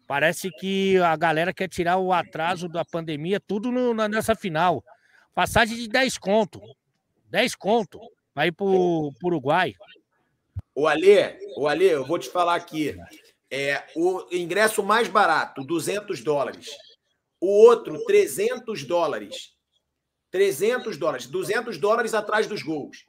Parece 0.07 0.49
que 0.51 0.97
a 0.97 1.15
galera 1.15 1.53
quer 1.53 1.67
tirar 1.67 1.97
o 1.97 2.13
atraso 2.13 2.67
da 2.67 2.85
pandemia 2.85 3.39
tudo 3.39 3.71
no, 3.71 3.93
na, 3.93 4.07
nessa 4.07 4.35
final. 4.35 4.83
Passagem 5.33 5.75
de 5.77 5.87
10 5.89 6.17
conto. 6.17 6.61
10 7.29 7.55
conto. 7.55 7.99
Vai 8.35 8.51
pro, 8.51 9.13
pro 9.17 9.29
Uruguai. 9.29 9.73
O 10.75 10.89
Alê, 10.89 11.39
o 11.55 11.69
Alê, 11.69 11.93
eu 11.93 12.05
vou 12.05 12.19
te 12.19 12.29
falar 12.29 12.55
aqui. 12.55 12.93
É, 13.49 13.81
o 13.95 14.27
ingresso 14.29 14.83
mais 14.83 15.07
barato, 15.07 15.63
200 15.63 16.21
dólares. 16.21 16.69
O 17.39 17.47
outro, 17.47 18.03
300 18.05 18.83
dólares. 18.83 19.55
300 20.31 20.97
dólares. 20.97 21.27
200 21.27 21.77
dólares 21.77 22.13
atrás 22.13 22.45
dos 22.45 22.61
gols. 22.61 23.05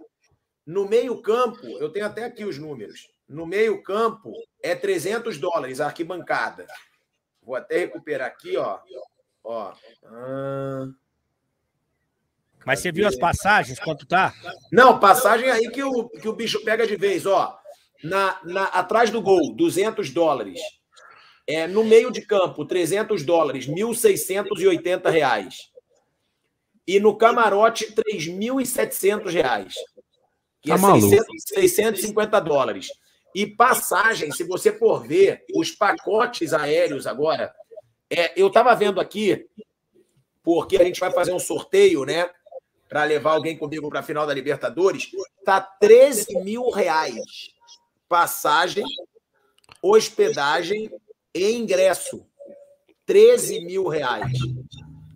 No 0.65 0.89
meio-campo, 0.89 1.67
eu 1.81 1.91
tenho 1.91 2.07
até 2.07 2.25
aqui 2.25 2.45
os 2.45 2.57
números. 2.57 3.09
No 3.29 3.47
meio-campo 3.47 4.33
é 4.63 4.77
300 4.77 5.39
dólares 5.39 5.81
a 5.81 5.87
arquibancada. 5.87 6.69
Vou 7.43 7.57
até 7.57 7.79
recuperar 7.79 8.29
aqui, 8.29 8.57
ó. 8.57 8.79
ó. 9.43 9.75
Ah... 10.05 10.89
Mas 12.67 12.81
você 12.81 12.91
viu 12.91 13.07
as 13.07 13.17
passagens, 13.17 13.79
quanto 13.79 14.05
tá? 14.07 14.35
Não, 14.73 14.99
passagem 14.99 15.49
aí 15.49 15.71
que 15.71 15.83
o, 15.83 16.09
que 16.09 16.29
o 16.29 16.33
bicho 16.35 16.63
pega 16.65 16.87
de 16.87 16.97
vez, 16.97 17.25
ó 17.25 17.57
na, 18.03 18.41
na, 18.45 18.65
atrás 18.65 19.11
do 19.11 19.21
gol, 19.21 19.55
200 19.55 20.11
dólares. 20.11 20.61
É, 21.47 21.67
no 21.67 21.85
meio 21.85 22.11
de 22.11 22.23
campo, 22.23 22.65
300 22.65 23.23
dólares, 23.25 23.67
1.680 23.67 25.11
reais. 25.11 25.71
E 26.87 26.99
no 26.99 27.17
camarote, 27.17 27.93
3.700 27.93 29.31
reais. 29.31 29.75
Que 30.61 30.71
tá 30.71 30.75
é 30.75 31.01
600, 31.01 31.27
650 31.49 32.41
dólares. 32.41 32.89
E 33.35 33.47
passagem, 33.47 34.33
se 34.33 34.45
você 34.45 34.73
for 34.73 35.07
ver 35.07 35.45
os 35.55 35.71
pacotes 35.71 36.53
aéreos 36.53 37.07
agora, 37.07 37.55
é, 38.11 38.41
eu 38.41 38.49
estava 38.49 38.75
vendo 38.75 39.01
aqui, 39.01 39.47
porque 40.43 40.77
a 40.77 40.85
gente 40.85 40.99
vai 40.99 41.13
fazer 41.13 41.33
um 41.33 41.39
sorteio, 41.39 42.05
né? 42.05 42.29
Para 42.89 43.05
levar 43.05 43.33
alguém 43.33 43.57
comigo 43.57 43.89
para 43.89 44.01
a 44.01 44.03
final 44.03 44.27
da 44.27 44.35
Libertadores, 44.35 45.11
tá 45.45 45.61
13 45.61 46.41
mil 46.43 46.71
reais 46.71 47.55
passagem, 48.09 48.85
hospedagem 49.83 50.91
e 51.35 51.53
ingresso. 51.53 52.27
13 53.05 53.65
mil 53.65 53.87
reais. 53.89 54.33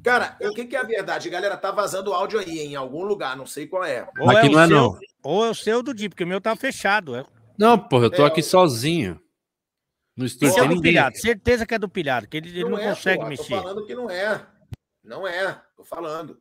Cara, 0.03 0.37
o 0.41 0.53
que, 0.55 0.65
que, 0.65 0.77
é 0.77 0.81
a 0.81 0.85
verdade? 0.85 1.29
Galera, 1.29 1.57
tá 1.57 1.71
vazando 1.71 2.13
áudio 2.13 2.39
aí 2.39 2.61
em 2.61 2.75
algum 2.75 3.05
lugar, 3.05 3.37
não 3.37 3.47
sei 3.47 3.67
qual 3.67 3.85
é. 3.85 4.09
Ou 4.19 4.31
aqui 4.31 4.47
é 4.47 4.49
não 4.49 4.61
é 4.61 4.67
seu, 4.67 4.77
não. 4.77 4.99
Ou 5.23 5.45
é 5.45 5.51
o 5.51 5.55
seu 5.55 5.83
do 5.83 5.93
Di, 5.93 6.09
porque 6.09 6.25
o 6.25 6.27
meu 6.27 6.41
tá 6.41 6.57
fechado. 6.57 7.15
É. 7.15 7.25
Não, 7.59 7.79
porra, 7.79 8.07
eu 8.07 8.11
tô 8.11 8.23
é, 8.23 8.27
aqui 8.27 8.43
sozinho. 8.43 9.21
No 10.17 10.25
estúdio 10.25 10.49
Esse 10.49 10.61
é 10.61 10.69
do 10.69 10.81
pilhado, 10.81 11.19
certeza 11.19 11.67
que 11.67 11.75
é 11.75 11.79
do 11.79 11.89
pilhado, 11.89 12.29
que 12.29 12.37
ele, 12.37 12.49
ele 12.49 12.65
não, 12.65 12.71
não 12.71 12.79
é, 12.79 12.89
consegue 12.91 13.19
porra, 13.19 13.29
mexer. 13.29 13.57
Tô 13.57 13.63
falando 13.63 13.87
que 13.87 13.95
não 13.95 14.11
é. 14.11 14.47
Não 15.05 15.27
é, 15.27 15.61
tô 15.77 15.85
falando. 15.85 16.41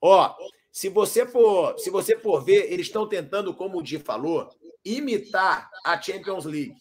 Ó, 0.00 0.34
Se 0.76 0.90
você 0.90 1.24
for, 1.24 1.78
se 1.78 1.88
você 1.88 2.18
for 2.18 2.44
ver, 2.44 2.70
eles 2.70 2.88
estão 2.88 3.08
tentando, 3.08 3.54
como 3.54 3.78
o 3.78 3.82
Di 3.82 3.98
falou, 3.98 4.50
imitar 4.84 5.70
a 5.82 5.98
Champions 5.98 6.44
League. 6.44 6.76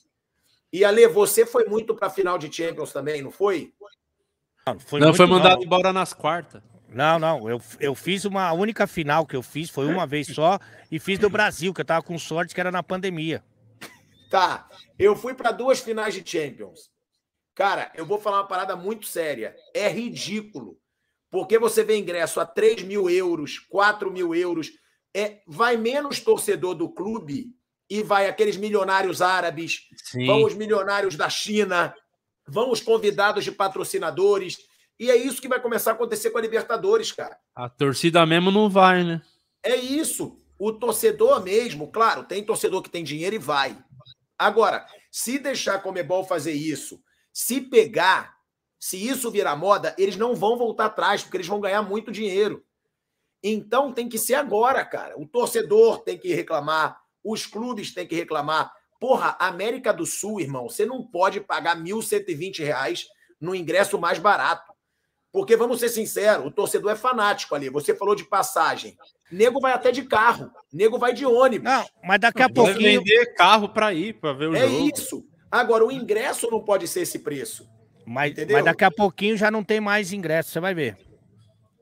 E 0.74 0.84
Ale, 0.84 1.08
você 1.08 1.46
foi 1.46 1.64
muito 1.64 1.96
para 1.96 2.08
a 2.08 2.10
final 2.10 2.38
de 2.38 2.54
Champions 2.54 2.92
também, 2.92 3.22
não 3.22 3.32
foi? 3.32 3.74
Não, 4.68 4.78
foi, 4.78 5.00
não, 5.00 5.14
foi 5.14 5.26
mandado 5.26 5.60
não. 5.60 5.64
embora 5.64 5.94
nas 5.94 6.12
quartas. 6.12 6.62
Não, 6.90 7.18
não, 7.18 7.50
eu, 7.50 7.62
eu 7.80 7.96
fiz 7.96 8.26
uma 8.26 8.50
a 8.50 8.52
única 8.52 8.86
final 8.86 9.26
que 9.26 9.38
eu 9.38 9.42
fiz, 9.42 9.70
foi 9.70 9.86
uma 9.86 10.06
vez 10.06 10.28
só, 10.28 10.60
e 10.92 11.00
fiz 11.00 11.18
do 11.18 11.30
Brasil, 11.30 11.74
que 11.74 11.80
eu 11.80 11.86
tava 11.86 12.04
com 12.04 12.20
sorte 12.20 12.54
que 12.54 12.60
era 12.60 12.74
na 12.74 12.84
pandemia. 12.84 13.42
Tá, 14.30 14.68
eu 15.00 15.16
fui 15.16 15.34
para 15.34 15.54
duas 15.54 15.80
finais 15.80 16.14
de 16.14 16.30
Champions. 16.30 16.92
Cara, 17.56 17.94
eu 17.96 18.06
vou 18.06 18.20
falar 18.20 18.42
uma 18.42 18.48
parada 18.48 18.76
muito 18.76 19.06
séria. 19.06 19.56
É 19.74 19.88
ridículo. 19.88 20.78
Porque 21.32 21.60
você 21.60 21.84
vê 21.84 21.98
ingresso 21.98 22.40
a 22.40 22.46
3 22.46 22.84
mil 22.84 23.10
euros, 23.10 23.60
4 23.60 24.12
mil 24.12 24.34
euros. 24.34 24.72
É, 25.16 25.42
vai 25.48 25.78
menos 25.78 26.20
torcedor 26.20 26.76
do 26.76 26.90
clube 26.90 27.48
e 27.90 28.04
vai 28.04 28.28
aqueles 28.28 28.58
milionários 28.58 29.22
árabes, 29.22 29.82
Sim. 29.96 30.26
vão 30.26 30.44
os 30.44 30.54
milionários 30.54 31.16
da 31.16 31.30
China, 31.30 31.96
vão 32.48 32.72
os 32.72 32.82
convidados 32.82 33.44
de 33.44 33.52
patrocinadores. 33.52 34.58
E 35.00 35.10
é 35.10 35.16
isso 35.16 35.42
que 35.42 35.48
vai 35.48 35.60
começar 35.60 35.92
a 35.92 35.94
acontecer 35.94 36.30
com 36.30 36.38
a 36.38 36.42
Libertadores, 36.42 37.12
cara. 37.12 37.38
A 37.54 37.70
torcida 37.70 38.26
mesmo 38.26 38.52
não 38.52 38.70
vai, 38.70 39.04
né? 39.04 39.22
É 39.64 39.76
isso. 39.76 40.40
O 40.58 40.72
torcedor 40.72 41.44
mesmo, 41.44 41.92
claro, 41.92 42.24
tem 42.24 42.44
torcedor 42.44 42.82
que 42.82 42.90
tem 42.90 43.04
dinheiro 43.04 43.36
e 43.36 43.40
vai. 43.40 43.78
Agora, 44.38 44.86
se 45.12 45.38
deixar 45.38 45.76
a 45.76 45.80
Comebol 45.80 46.24
fazer 46.24 46.54
isso, 46.54 47.02
se 47.34 47.60
pegar, 47.60 48.35
se 48.86 49.04
isso 49.04 49.32
virar 49.32 49.56
moda, 49.56 49.96
eles 49.98 50.16
não 50.16 50.36
vão 50.36 50.60
voltar 50.60 50.86
atrás, 50.86 51.24
porque 51.24 51.38
eles 51.38 51.48
vão 51.48 51.60
ganhar 51.60 51.82
muito 51.82 52.12
dinheiro. 52.12 52.64
Então 53.42 53.92
tem 53.92 54.08
que 54.08 54.20
ser 54.20 54.36
agora, 54.36 54.86
cara. 54.86 55.20
O 55.20 55.26
torcedor 55.26 56.04
tem 56.04 56.20
que 56.20 56.32
reclamar, 56.36 57.02
os 57.24 57.48
clubes 57.48 57.96
têm 57.96 58.06
que 58.06 58.14
reclamar. 58.14 58.72
Porra, 59.00 59.36
América 59.40 59.92
do 59.92 60.06
Sul, 60.06 60.40
irmão, 60.40 60.70
você 60.70 60.86
não 60.86 61.04
pode 61.04 61.42
pagar 61.42 61.76
R$ 61.76 61.82
1.120 61.82 63.06
no 63.42 63.56
ingresso 63.56 63.98
mais 63.98 64.20
barato. 64.20 64.72
Porque, 65.32 65.58
vamos 65.58 65.80
ser 65.80 65.90
sinceros, 65.90 66.46
o 66.46 66.52
torcedor 66.52 66.92
é 66.92 66.96
fanático 66.96 67.56
ali. 67.56 67.70
Você 67.72 67.96
falou 67.96 68.14
de 68.14 68.26
passagem. 68.26 68.96
Nego 69.32 69.60
vai 69.60 69.74
até 69.74 69.92
de 69.92 70.04
carro. 70.04 70.52
Nego 70.72 71.00
vai 71.00 71.12
de 71.12 71.26
ônibus. 71.26 71.72
Não, 71.72 71.88
mas 72.04 72.20
daqui 72.20 72.44
a 72.44 72.50
pouco. 72.50 72.72
vender 72.76 73.34
carro 73.34 73.68
para 73.68 73.92
ir, 73.96 74.14
para 74.20 74.32
ver 74.34 74.50
o 74.50 74.56
é 74.56 74.60
jogo. 74.60 74.76
É 74.76 74.92
isso. 74.96 75.28
Agora, 75.50 75.84
o 75.84 75.92
ingresso 75.92 76.52
não 76.52 76.64
pode 76.64 76.88
ser 76.88 77.02
esse 77.02 77.18
preço. 77.18 77.68
Mas, 78.06 78.34
mas 78.52 78.66
daqui 78.66 78.84
a 78.84 78.92
pouquinho 78.92 79.36
já 79.36 79.50
não 79.50 79.64
tem 79.64 79.80
mais 79.80 80.14
ingresso, 80.14 80.52
você 80.52 80.60
vai 80.60 80.74
ver. 80.74 80.98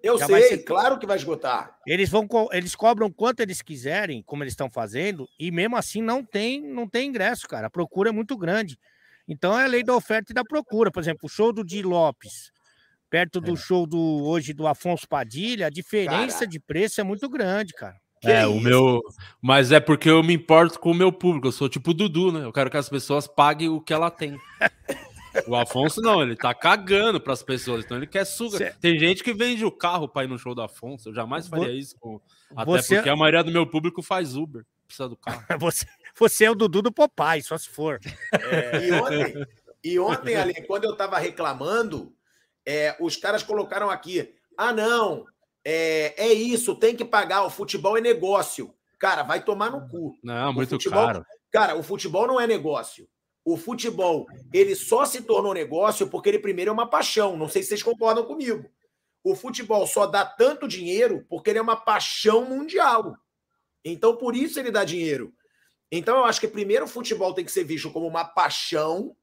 Eu 0.03 0.17
Já 0.19 0.25
sei, 0.25 0.41
ser... 0.43 0.57
claro 0.59 0.99
que 0.99 1.05
vai 1.05 1.15
esgotar. 1.15 1.77
Eles 1.87 2.09
vão 2.09 2.27
eles 2.51 2.75
cobram 2.75 3.09
quanto 3.09 3.39
eles 3.39 3.61
quiserem, 3.61 4.21
como 4.21 4.43
eles 4.43 4.51
estão 4.51 4.69
fazendo, 4.69 5.25
e 5.39 5.49
mesmo 5.49 5.77
assim 5.77 6.01
não 6.01 6.21
tem, 6.21 6.61
não 6.61 6.89
tem 6.89 7.07
ingresso, 7.07 7.47
cara. 7.47 7.67
A 7.67 7.69
procura 7.69 8.09
é 8.09 8.11
muito 8.11 8.37
grande. 8.37 8.77
Então 9.25 9.57
é 9.57 9.63
a 9.63 9.67
lei 9.67 9.81
da 9.81 9.95
oferta 9.95 10.33
e 10.33 10.35
da 10.35 10.43
procura. 10.43 10.91
Por 10.91 11.01
exemplo, 11.01 11.21
o 11.23 11.29
show 11.29 11.53
do 11.53 11.63
Di 11.63 11.81
Lopes, 11.81 12.51
perto 13.09 13.39
do 13.39 13.53
é. 13.53 13.55
show 13.55 13.87
do 13.87 14.25
hoje 14.25 14.51
do 14.51 14.67
Afonso 14.67 15.07
Padilha, 15.07 15.67
a 15.67 15.69
diferença 15.69 16.39
Caraca. 16.39 16.47
de 16.47 16.59
preço 16.59 16.99
é 16.99 17.03
muito 17.05 17.29
grande, 17.29 17.71
cara. 17.71 17.95
Que 18.19 18.29
é, 18.29 18.41
é 18.41 18.47
o 18.47 18.59
meu. 18.59 19.01
Mas 19.41 19.71
é 19.71 19.79
porque 19.79 20.09
eu 20.09 20.21
me 20.21 20.33
importo 20.33 20.79
com 20.79 20.91
o 20.91 20.95
meu 20.95 21.13
público. 21.13 21.47
Eu 21.47 21.51
sou 21.53 21.69
tipo 21.69 21.91
o 21.91 21.93
Dudu, 21.93 22.31
né? 22.31 22.43
Eu 22.43 22.51
quero 22.51 22.69
que 22.69 22.77
as 22.77 22.89
pessoas 22.89 23.25
paguem 23.25 23.69
o 23.69 23.79
que 23.79 23.93
ela 23.93 24.11
tem. 24.11 24.37
O 25.47 25.55
Afonso 25.55 26.01
não, 26.01 26.21
ele 26.21 26.35
tá 26.35 26.53
cagando 26.53 27.19
para 27.19 27.33
as 27.33 27.41
pessoas, 27.41 27.83
então 27.83 27.97
ele 27.97 28.07
quer 28.07 28.25
sugar. 28.25 28.75
Tem 28.79 28.97
gente 28.97 29.23
que 29.23 29.33
vende 29.33 29.65
o 29.65 29.71
carro 29.71 30.07
para 30.07 30.25
ir 30.25 30.27
no 30.27 30.37
show 30.37 30.53
do 30.53 30.61
Afonso. 30.61 31.09
Eu 31.09 31.13
jamais 31.13 31.47
faria 31.47 31.71
isso 31.71 31.95
com. 31.99 32.21
Até 32.55 32.65
você... 32.65 32.95
porque 32.95 33.09
a 33.09 33.15
maioria 33.15 33.43
do 33.43 33.51
meu 33.51 33.65
público 33.65 34.01
faz 34.01 34.35
Uber, 34.35 34.65
precisa 34.85 35.09
do 35.09 35.17
carro. 35.17 35.43
você, 35.59 35.85
você 36.17 36.45
é 36.45 36.51
o 36.51 36.55
Dudu 36.55 36.81
do 36.81 36.91
Popeye, 36.91 37.41
só 37.41 37.57
se 37.57 37.69
for. 37.69 37.99
É, 38.31 38.87
e 38.87 38.91
ontem, 38.91 39.47
e 39.83 39.99
ontem 39.99 40.35
ali, 40.35 40.65
quando 40.67 40.85
eu 40.85 40.95
tava 40.95 41.17
reclamando, 41.17 42.13
é, 42.65 42.95
os 42.99 43.17
caras 43.17 43.41
colocaram 43.41 43.89
aqui: 43.89 44.33
ah, 44.57 44.71
não, 44.71 45.25
é, 45.65 46.13
é 46.17 46.33
isso, 46.33 46.75
tem 46.75 46.95
que 46.95 47.05
pagar, 47.05 47.43
o 47.43 47.49
futebol 47.49 47.97
é 47.97 48.01
negócio. 48.01 48.73
Cara, 48.99 49.23
vai 49.23 49.43
tomar 49.43 49.71
no 49.71 49.87
cu. 49.89 50.17
Não, 50.23 50.51
o 50.51 50.53
muito 50.53 50.69
futebol, 50.69 51.05
caro. 51.05 51.25
Cara, 51.51 51.75
o 51.75 51.83
futebol 51.83 52.25
não 52.25 52.39
é 52.39 52.47
negócio 52.47 53.07
o 53.45 53.57
futebol 53.57 54.25
ele 54.53 54.75
só 54.75 55.05
se 55.05 55.21
tornou 55.21 55.53
negócio 55.53 56.07
porque 56.07 56.29
ele 56.29 56.39
primeiro 56.39 56.69
é 56.69 56.73
uma 56.73 56.89
paixão. 56.89 57.35
Não 57.35 57.49
sei 57.49 57.61
se 57.61 57.69
vocês 57.69 57.83
concordam 57.83 58.25
comigo. 58.25 58.69
O 59.23 59.35
futebol 59.35 59.85
só 59.87 60.05
dá 60.05 60.25
tanto 60.25 60.67
dinheiro 60.67 61.25
porque 61.29 61.49
ele 61.49 61.59
é 61.59 61.61
uma 61.61 61.75
paixão 61.75 62.45
mundial. 62.45 63.15
Então, 63.83 64.15
por 64.15 64.35
isso 64.35 64.59
ele 64.59 64.71
dá 64.71 64.83
dinheiro. 64.83 65.33
Então, 65.91 66.17
eu 66.17 66.25
acho 66.25 66.39
que 66.39 66.47
primeiro 66.47 66.85
o 66.85 66.87
futebol 66.87 67.33
tem 67.33 67.45
que 67.45 67.51
ser 67.51 67.63
visto 67.63 67.91
como 67.91 68.07
uma 68.07 68.25
paixão 68.25 69.15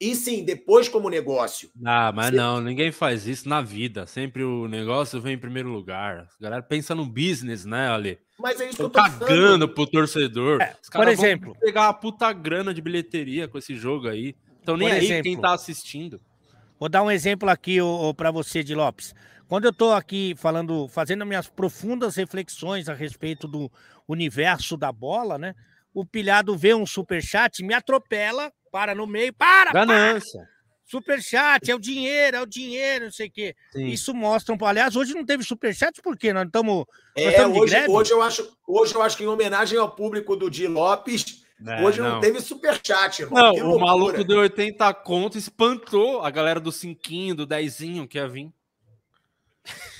e 0.00 0.14
sim, 0.14 0.44
depois 0.44 0.88
como 0.88 1.10
negócio. 1.10 1.70
Ah, 1.84 2.12
mas 2.12 2.30
Você... 2.30 2.36
não, 2.36 2.60
ninguém 2.60 2.92
faz 2.92 3.26
isso 3.26 3.48
na 3.48 3.60
vida. 3.60 4.06
Sempre 4.06 4.44
o 4.44 4.68
negócio 4.68 5.20
vem 5.20 5.34
em 5.34 5.38
primeiro 5.38 5.68
lugar. 5.68 6.28
A 6.38 6.42
galera 6.42 6.62
pensa 6.62 6.94
no 6.94 7.04
business, 7.04 7.64
né, 7.64 7.90
Ali? 7.90 8.18
Mas 8.38 8.60
é 8.60 8.68
isso 8.68 8.76
que 8.76 8.82
eu 8.82 8.90
tô 8.90 9.00
cagando 9.00 9.26
falando. 9.26 9.68
pro 9.68 9.86
torcedor. 9.86 10.62
É, 10.62 10.76
por 10.92 11.08
exemplo, 11.08 11.56
pegar 11.60 11.86
uma 11.86 11.94
puta 11.94 12.32
grana 12.32 12.72
de 12.72 12.80
bilheteria 12.80 13.48
com 13.48 13.58
esse 13.58 13.74
jogo 13.74 14.08
aí. 14.08 14.36
Então 14.62 14.76
nem 14.76 14.90
aí 14.90 15.04
exemplo, 15.04 15.22
quem 15.24 15.40
tá 15.40 15.52
assistindo. 15.52 16.20
Vou 16.78 16.88
dar 16.88 17.02
um 17.02 17.10
exemplo 17.10 17.50
aqui 17.50 17.78
para 18.16 18.30
você, 18.30 18.62
de 18.62 18.76
Lopes. 18.76 19.12
Quando 19.48 19.64
eu 19.64 19.72
tô 19.72 19.92
aqui 19.92 20.34
falando, 20.36 20.86
fazendo 20.88 21.26
minhas 21.26 21.48
profundas 21.48 22.14
reflexões 22.14 22.88
a 22.88 22.94
respeito 22.94 23.48
do 23.48 23.68
universo 24.06 24.76
da 24.76 24.92
bola, 24.92 25.38
né? 25.38 25.54
O 25.92 26.04
pilhado 26.04 26.56
vê 26.56 26.74
um 26.74 26.86
super 26.86 27.22
chat, 27.22 27.62
me 27.62 27.74
atropela, 27.74 28.52
para 28.70 28.94
no 28.94 29.06
meio, 29.06 29.32
para, 29.32 29.72
Ganância. 29.72 30.40
Para. 30.40 30.58
Superchat, 30.90 31.70
é 31.70 31.74
o 31.74 31.78
dinheiro, 31.78 32.38
é 32.38 32.40
o 32.40 32.46
dinheiro, 32.46 33.06
não 33.06 33.12
sei 33.12 33.26
o 33.26 33.30
quê. 33.30 33.54
Sim. 33.72 33.88
Isso 33.88 34.14
mostra 34.14 34.54
um 34.54 34.64
Aliás, 34.64 34.96
hoje 34.96 35.12
não 35.12 35.24
teve 35.24 35.44
superchat, 35.44 36.00
por 36.00 36.16
quê? 36.16 36.32
Nós 36.32 36.46
estamos. 36.46 36.86
É, 37.14 37.46
hoje, 37.46 37.86
hoje, 37.86 38.10
eu 38.10 38.22
acho, 38.22 38.58
hoje 38.66 38.94
eu 38.94 39.02
acho 39.02 39.16
que 39.16 39.22
em 39.22 39.26
homenagem 39.26 39.78
ao 39.78 39.94
público 39.94 40.34
do 40.34 40.50
Di 40.50 40.66
Lopes, 40.66 41.44
é, 41.66 41.82
hoje 41.82 42.00
não, 42.00 42.12
não 42.12 42.20
teve 42.20 42.40
superchat, 42.40 43.20
irmão. 43.20 43.54
Não, 43.54 43.76
o 43.76 43.78
maluco 43.78 44.24
deu 44.24 44.38
80 44.38 44.94
contos, 44.94 45.42
espantou 45.42 46.22
a 46.22 46.30
galera 46.30 46.58
do 46.58 46.72
cinquinho, 46.72 47.34
do 47.34 47.44
dezinho 47.44 48.08
que 48.08 48.16
ia 48.16 48.26
vir. 48.26 48.50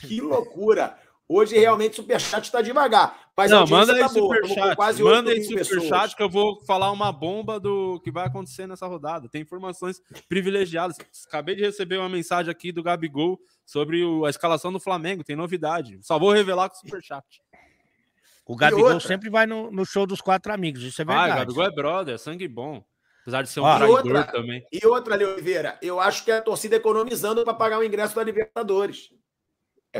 Que 0.01 0.23
loucura! 0.23 0.97
Hoje 1.29 1.59
realmente 1.59 1.93
o 1.93 1.97
superchat 1.97 2.45
está 2.45 2.63
devagar. 2.63 3.29
Mas 3.37 3.51
não, 3.51 3.67
manda 3.67 3.93
aí 3.93 4.01
tá 4.01 4.09
superchat. 4.09 5.03
Manda 5.03 5.31
aí 5.31 5.45
superchat 5.45 6.17
que 6.17 6.23
eu 6.23 6.29
vou 6.29 6.59
falar 6.65 6.91
uma 6.91 7.13
bomba 7.13 7.61
do 7.61 8.01
que 8.01 8.11
vai 8.11 8.27
acontecer 8.27 8.67
nessa 8.67 8.87
rodada. 8.87 9.29
Tem 9.29 9.43
informações 9.43 10.01
privilegiadas. 10.27 10.97
Acabei 11.27 11.55
de 11.55 11.63
receber 11.63 11.99
uma 11.99 12.09
mensagem 12.09 12.51
aqui 12.51 12.73
do 12.73 12.83
Gabigol 12.83 13.39
sobre 13.67 14.03
o, 14.03 14.25
a 14.25 14.31
escalação 14.31 14.73
do 14.73 14.81
Flamengo. 14.81 15.23
Tem 15.23 15.37
novidade. 15.37 15.99
Só 16.01 16.19
vou 16.19 16.33
revelar 16.33 16.71
com 16.71 16.77
o 16.77 16.79
superchat. 16.79 17.43
O 18.47 18.57
Gabigol 18.57 18.99
sempre 18.99 19.29
vai 19.29 19.47
no, 19.47 19.71
no, 19.71 19.85
show 19.85 20.07
dos 20.07 20.23
quatro 20.23 20.51
amigos. 20.51 20.83
Isso 20.83 21.03
é 21.03 21.05
verdade. 21.05 21.33
Ah, 21.33 21.35
o 21.35 21.39
Gabigol 21.41 21.65
é 21.65 21.71
brother, 21.71 22.15
é 22.15 22.19
sangue 22.19 22.49
bom. 22.49 22.83
Apesar 23.21 23.43
de 23.43 23.51
ser 23.51 23.61
um 23.61 23.65
Ó, 23.65 23.77
traidor 23.77 23.97
outra, 23.99 24.25
também. 24.25 24.65
E 24.73 24.87
outra, 24.87 25.15
Oliveira, 25.15 25.79
eu 25.83 26.01
acho 26.01 26.25
que 26.25 26.31
é 26.31 26.39
a 26.39 26.43
torcida 26.43 26.77
economizando 26.77 27.45
para 27.45 27.53
pagar 27.53 27.79
o 27.79 27.85
ingresso 27.85 28.17
da 28.17 28.25
Libertadores. 28.25 29.11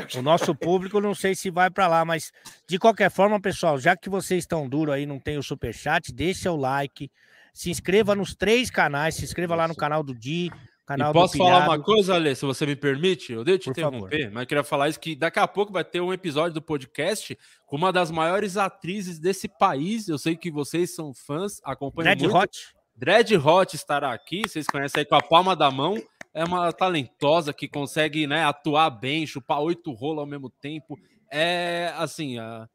O 0.17 0.21
nosso 0.21 0.53
público 0.55 0.99
não 0.99 1.13
sei 1.13 1.35
se 1.35 1.49
vai 1.49 1.69
para 1.69 1.87
lá, 1.87 2.05
mas 2.05 2.31
de 2.67 2.77
qualquer 2.77 3.09
forma, 3.09 3.39
pessoal, 3.39 3.79
já 3.79 3.95
que 3.95 4.09
vocês 4.09 4.43
estão 4.43 4.67
duro 4.67 4.91
aí, 4.91 5.05
não 5.05 5.19
tem 5.19 5.37
o 5.37 5.43
super 5.43 5.73
chat, 5.73 6.11
deixa 6.13 6.51
o 6.51 6.55
like, 6.55 7.11
se 7.53 7.69
inscreva 7.69 8.15
nos 8.15 8.35
três 8.35 8.69
canais, 8.69 9.15
se 9.15 9.23
inscreva 9.23 9.55
lá 9.55 9.67
no 9.67 9.75
canal 9.75 10.03
do 10.03 10.13
Di, 10.13 10.51
canal 10.85 11.11
e 11.11 11.13
posso 11.13 11.37
falar 11.37 11.65
uma 11.65 11.79
coisa, 11.79 12.15
Ale, 12.15 12.35
se 12.35 12.45
você 12.45 12.65
me 12.65 12.75
permite? 12.75 13.31
Eu 13.31 13.43
deixo 13.43 13.59
te 13.59 13.69
interromper, 13.69 14.23
favor. 14.23 14.33
mas 14.33 14.45
queria 14.45 14.63
falar 14.63 14.89
isso 14.89 14.99
que 14.99 15.15
daqui 15.15 15.39
a 15.39 15.47
pouco 15.47 15.71
vai 15.71 15.83
ter 15.83 16.01
um 16.01 16.11
episódio 16.11 16.53
do 16.53 16.61
podcast 16.61 17.37
com 17.65 17.75
uma 17.75 17.93
das 17.93 18.09
maiores 18.09 18.57
atrizes 18.57 19.19
desse 19.19 19.47
país. 19.47 20.07
Eu 20.07 20.17
sei 20.17 20.35
que 20.35 20.49
vocês 20.49 20.95
são 20.95 21.13
fãs, 21.13 21.61
acompanham 21.63 22.15
Dread 22.15 22.23
muito. 22.23 22.37
Hot. 22.37 22.59
Dread 22.95 23.37
Hot 23.37 23.75
estará 23.75 24.11
aqui, 24.11 24.41
vocês 24.47 24.65
conhecem 24.65 25.01
aí 25.01 25.05
com 25.05 25.15
a 25.15 25.21
palma 25.21 25.55
da 25.55 25.69
mão 25.69 25.95
é 26.39 26.43
uma 26.45 26.71
talentosa 26.71 27.53
que 27.53 27.67
consegue 27.67 28.25
né, 28.25 28.45
atuar 28.45 28.89
bem, 28.89 29.27
chupar 29.27 29.59
oito 29.59 29.91
rolos 29.91 30.19
ao 30.19 30.25
mesmo 30.25 30.49
tempo. 30.49 30.97
É 31.29 31.93
assim, 31.97 32.39
a... 32.39 32.65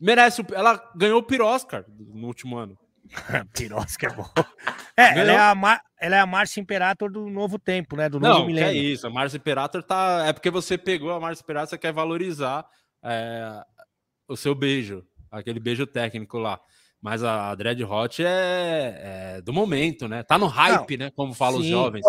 merece. 0.00 0.46
Ela 0.54 0.80
ganhou 0.94 1.18
o 1.18 1.22
Piroscar 1.22 1.84
no 1.88 2.28
último 2.28 2.56
ano. 2.56 2.78
Piroscar 3.52 4.12
é 4.12 4.14
bom. 4.14 4.30
É, 4.96 5.18
ela 5.18 5.32
é, 5.32 5.36
a 5.36 5.54
Mar... 5.54 5.82
ela 6.00 6.16
é 6.16 6.20
a 6.20 6.26
Márcia 6.26 6.60
Imperator 6.60 7.10
do 7.10 7.28
novo 7.28 7.58
tempo, 7.58 7.96
né? 7.96 8.08
Do 8.08 8.20
novo 8.20 8.38
Não, 8.38 8.46
milênio. 8.46 8.70
é 8.70 8.72
isso. 8.72 9.08
A 9.08 9.10
Márcia 9.10 9.38
Imperator 9.38 9.82
tá. 9.82 10.24
É 10.24 10.32
porque 10.32 10.50
você 10.50 10.78
pegou 10.78 11.10
a 11.10 11.18
Márcia 11.18 11.42
Imperator, 11.42 11.70
você 11.70 11.78
quer 11.78 11.92
valorizar 11.92 12.64
é... 13.02 13.64
o 14.28 14.36
seu 14.36 14.54
beijo, 14.54 15.04
aquele 15.28 15.58
beijo 15.58 15.88
técnico 15.88 16.38
lá. 16.38 16.60
Mas 17.00 17.24
a 17.24 17.52
Dread 17.56 17.82
Hot 17.82 18.24
é, 18.24 19.36
é 19.36 19.42
do 19.42 19.52
momento, 19.52 20.06
né? 20.06 20.22
Tá 20.22 20.38
no 20.38 20.46
hype, 20.46 20.96
Não, 20.96 21.06
né? 21.06 21.12
Como 21.16 21.34
falam 21.34 21.60
sim. 21.60 21.66
os 21.66 21.70
jovens. 21.70 22.04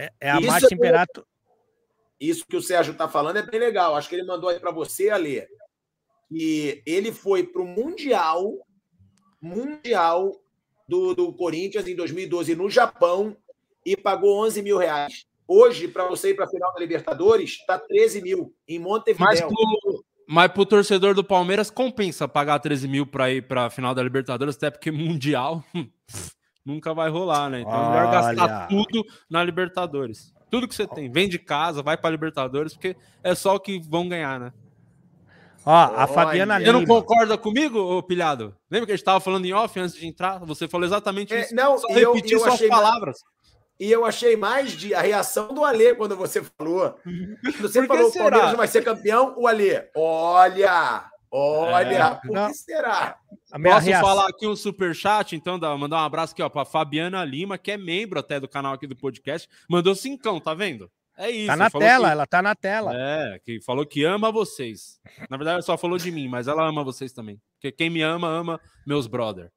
É, 0.00 0.10
é 0.20 0.30
a 0.30 0.40
Márcia 0.40 0.68
é 0.72 0.74
Imperato. 0.74 1.26
Isso 2.18 2.46
que 2.46 2.56
o 2.56 2.62
Sérgio 2.62 2.92
está 2.92 3.06
falando 3.06 3.36
é 3.36 3.42
bem 3.42 3.60
legal. 3.60 3.94
Acho 3.94 4.08
que 4.08 4.14
ele 4.14 4.26
mandou 4.26 4.48
aí 4.48 4.58
para 4.58 4.70
você, 4.70 5.10
Alê. 5.10 5.46
que 6.28 6.82
ele 6.86 7.12
foi 7.12 7.44
para 7.44 7.60
o 7.60 7.66
Mundial, 7.66 8.66
Mundial 9.42 10.32
do, 10.88 11.14
do 11.14 11.32
Corinthians 11.34 11.86
em 11.86 11.94
2012 11.94 12.54
no 12.54 12.70
Japão 12.70 13.36
e 13.84 13.94
pagou 13.94 14.42
11 14.44 14.62
mil 14.62 14.78
reais. 14.78 15.26
Hoje, 15.46 15.86
para 15.86 16.06
você 16.06 16.30
ir 16.30 16.34
para 16.34 16.46
a 16.46 16.48
final 16.48 16.72
da 16.72 16.80
Libertadores, 16.80 17.50
está 17.50 17.78
13 17.78 18.22
mil 18.22 18.54
em 18.66 18.78
Montevideo. 18.78 19.26
Mas 19.26 19.40
pro, 19.40 20.04
mas 20.26 20.52
pro 20.52 20.64
torcedor 20.64 21.14
do 21.14 21.24
Palmeiras 21.24 21.70
compensa 21.70 22.28
pagar 22.28 22.58
13 22.58 22.88
mil 22.88 23.06
para 23.06 23.30
ir 23.30 23.46
para 23.46 23.66
a 23.66 23.70
final 23.70 23.94
da 23.94 24.02
Libertadores, 24.02 24.56
até 24.56 24.70
porque 24.70 24.90
Mundial 24.90 25.62
nunca 26.70 26.94
vai 26.94 27.10
rolar, 27.10 27.50
né? 27.50 27.60
Então 27.60 27.74
é 27.74 27.90
melhor 27.90 28.10
gastar 28.10 28.68
tudo 28.68 29.04
na 29.28 29.42
Libertadores. 29.42 30.32
Tudo 30.50 30.66
que 30.66 30.74
você 30.74 30.86
tem. 30.86 31.10
Vende 31.10 31.38
casa, 31.38 31.82
vai 31.82 31.96
para 31.96 32.10
Libertadores, 32.10 32.74
porque 32.74 32.96
é 33.22 33.34
só 33.34 33.54
o 33.54 33.60
que 33.60 33.80
vão 33.80 34.08
ganhar, 34.08 34.40
né? 34.40 34.52
Ó, 35.64 35.72
a 35.72 36.06
Fabiana 36.06 36.58
Lima. 36.58 36.72
Você 36.72 36.72
não 36.72 36.86
concorda 36.86 37.36
comigo, 37.36 37.78
ô 37.78 38.02
pilhado? 38.02 38.56
Lembra 38.70 38.86
que 38.86 38.92
a 38.92 38.96
gente 38.96 39.02
estava 39.02 39.20
falando 39.20 39.44
em 39.44 39.52
off 39.52 39.78
antes 39.78 39.94
de 39.94 40.06
entrar? 40.06 40.38
Você 40.38 40.66
falou 40.66 40.86
exatamente 40.86 41.34
é, 41.34 41.42
isso. 41.42 41.52
É, 41.52 41.56
não, 41.56 41.78
Só 41.78 41.88
eu, 41.90 42.14
repetir 42.14 42.34
eu 42.34 42.40
suas 42.40 42.60
palavras. 42.62 43.18
E 43.78 43.90
eu 43.90 44.04
achei 44.04 44.36
mais 44.36 44.72
de 44.72 44.94
a 44.94 45.00
reação 45.00 45.54
do 45.54 45.64
Alê 45.64 45.94
quando 45.94 46.16
você 46.16 46.42
falou. 46.42 46.96
Você 47.60 47.86
falou 47.86 48.10
que 48.10 48.18
o 48.18 48.22
Palmeiras 48.22 48.56
vai 48.56 48.68
ser 48.68 48.82
campeão, 48.82 49.34
o 49.36 49.46
Alê. 49.46 49.88
Olha! 49.96 51.04
Olha, 51.30 51.96
é, 51.96 52.14
por 52.26 52.48
que 52.48 52.54
será? 52.54 53.16
Posso 53.62 53.86
reação... 53.86 54.08
falar 54.08 54.28
aqui 54.28 54.46
um 54.46 54.56
super 54.56 54.94
chat, 54.94 55.36
então, 55.36 55.58
mandar 55.78 56.02
um 56.02 56.04
abraço 56.04 56.32
aqui, 56.32 56.42
ó, 56.42 56.48
para 56.48 56.64
Fabiana 56.64 57.24
Lima, 57.24 57.56
que 57.56 57.70
é 57.70 57.76
membro 57.76 58.18
até 58.18 58.40
do 58.40 58.48
canal 58.48 58.74
aqui 58.74 58.86
do 58.86 58.96
podcast. 58.96 59.48
Mandou 59.68 59.94
cincão, 59.94 60.40
tá 60.40 60.54
vendo? 60.54 60.90
É 61.16 61.30
isso. 61.30 61.46
Tá 61.46 61.56
na 61.56 61.70
tela, 61.70 62.08
que... 62.08 62.12
ela 62.12 62.26
tá 62.26 62.42
na 62.42 62.54
tela. 62.54 62.92
É, 62.94 63.38
que 63.44 63.60
falou 63.60 63.84
que 63.84 64.02
ama 64.02 64.32
vocês. 64.32 64.98
Na 65.28 65.36
verdade, 65.36 65.54
ela 65.56 65.62
só 65.62 65.76
falou 65.76 65.98
de 65.98 66.10
mim, 66.10 66.26
mas 66.26 66.48
ela 66.48 66.66
ama 66.66 66.82
vocês 66.82 67.12
também. 67.12 67.38
Porque 67.54 67.70
quem 67.70 67.90
me 67.90 68.00
ama, 68.00 68.26
ama 68.26 68.60
meus 68.86 69.06
brother. 69.06 69.52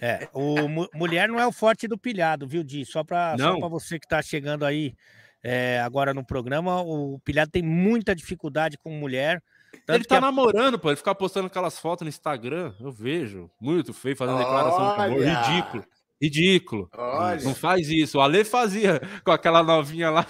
É, 0.00 0.28
o 0.32 0.68
mulher 0.94 1.28
não 1.28 1.38
é 1.38 1.46
o 1.46 1.52
forte 1.52 1.86
do 1.86 1.98
pilhado, 1.98 2.46
viu, 2.46 2.62
Di? 2.62 2.86
Só 2.86 3.04
para 3.04 3.36
você 3.68 3.98
que 3.98 4.08
tá 4.08 4.22
chegando 4.22 4.64
aí 4.64 4.94
é, 5.42 5.80
agora 5.80 6.14
no 6.14 6.24
programa, 6.24 6.80
o 6.82 7.18
pilhado 7.20 7.50
tem 7.50 7.62
muita 7.62 8.14
dificuldade 8.14 8.78
com 8.78 8.90
mulher. 8.90 9.42
Ele 9.88 10.04
tá 10.04 10.18
a... 10.18 10.20
namorando, 10.20 10.78
pô. 10.78 10.88
Ele 10.88 10.96
fica 10.96 11.14
postando 11.14 11.46
aquelas 11.46 11.78
fotos 11.78 12.04
no 12.04 12.08
Instagram. 12.08 12.74
Eu 12.80 12.90
vejo. 12.90 13.50
Muito 13.60 13.92
feio, 13.92 14.16
fazendo 14.16 14.38
declaração 14.38 14.94
de 14.94 15.02
amor. 15.02 15.20
Ridículo. 15.22 15.84
Ridículo. 16.20 16.90
Olha. 16.96 17.42
Não 17.42 17.54
faz 17.54 17.88
isso. 17.88 18.18
O 18.18 18.20
Ale 18.20 18.44
fazia 18.44 19.00
com 19.24 19.30
aquela 19.30 19.62
novinha 19.62 20.10
lá. 20.10 20.26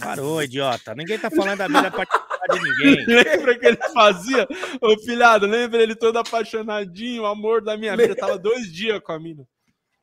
Parou, 0.00 0.42
idiota. 0.42 0.94
Ninguém 0.94 1.18
tá 1.18 1.30
falando 1.30 1.58
da 1.58 1.66
vida 1.66 1.90
particular 1.90 2.46
de 2.52 2.62
ninguém. 2.62 3.06
lembra 3.06 3.58
que 3.58 3.66
ele 3.66 3.78
fazia? 3.92 4.48
Ô, 4.80 4.98
filhado, 5.00 5.46
lembra 5.46 5.82
ele 5.82 5.94
todo 5.94 6.16
apaixonadinho, 6.18 7.22
o 7.22 7.26
amor 7.26 7.62
da 7.62 7.76
minha 7.76 7.96
vida. 7.96 8.14
Tava 8.14 8.38
dois 8.38 8.72
dias 8.72 9.00
com 9.00 9.12
a 9.12 9.18
mina. 9.18 9.46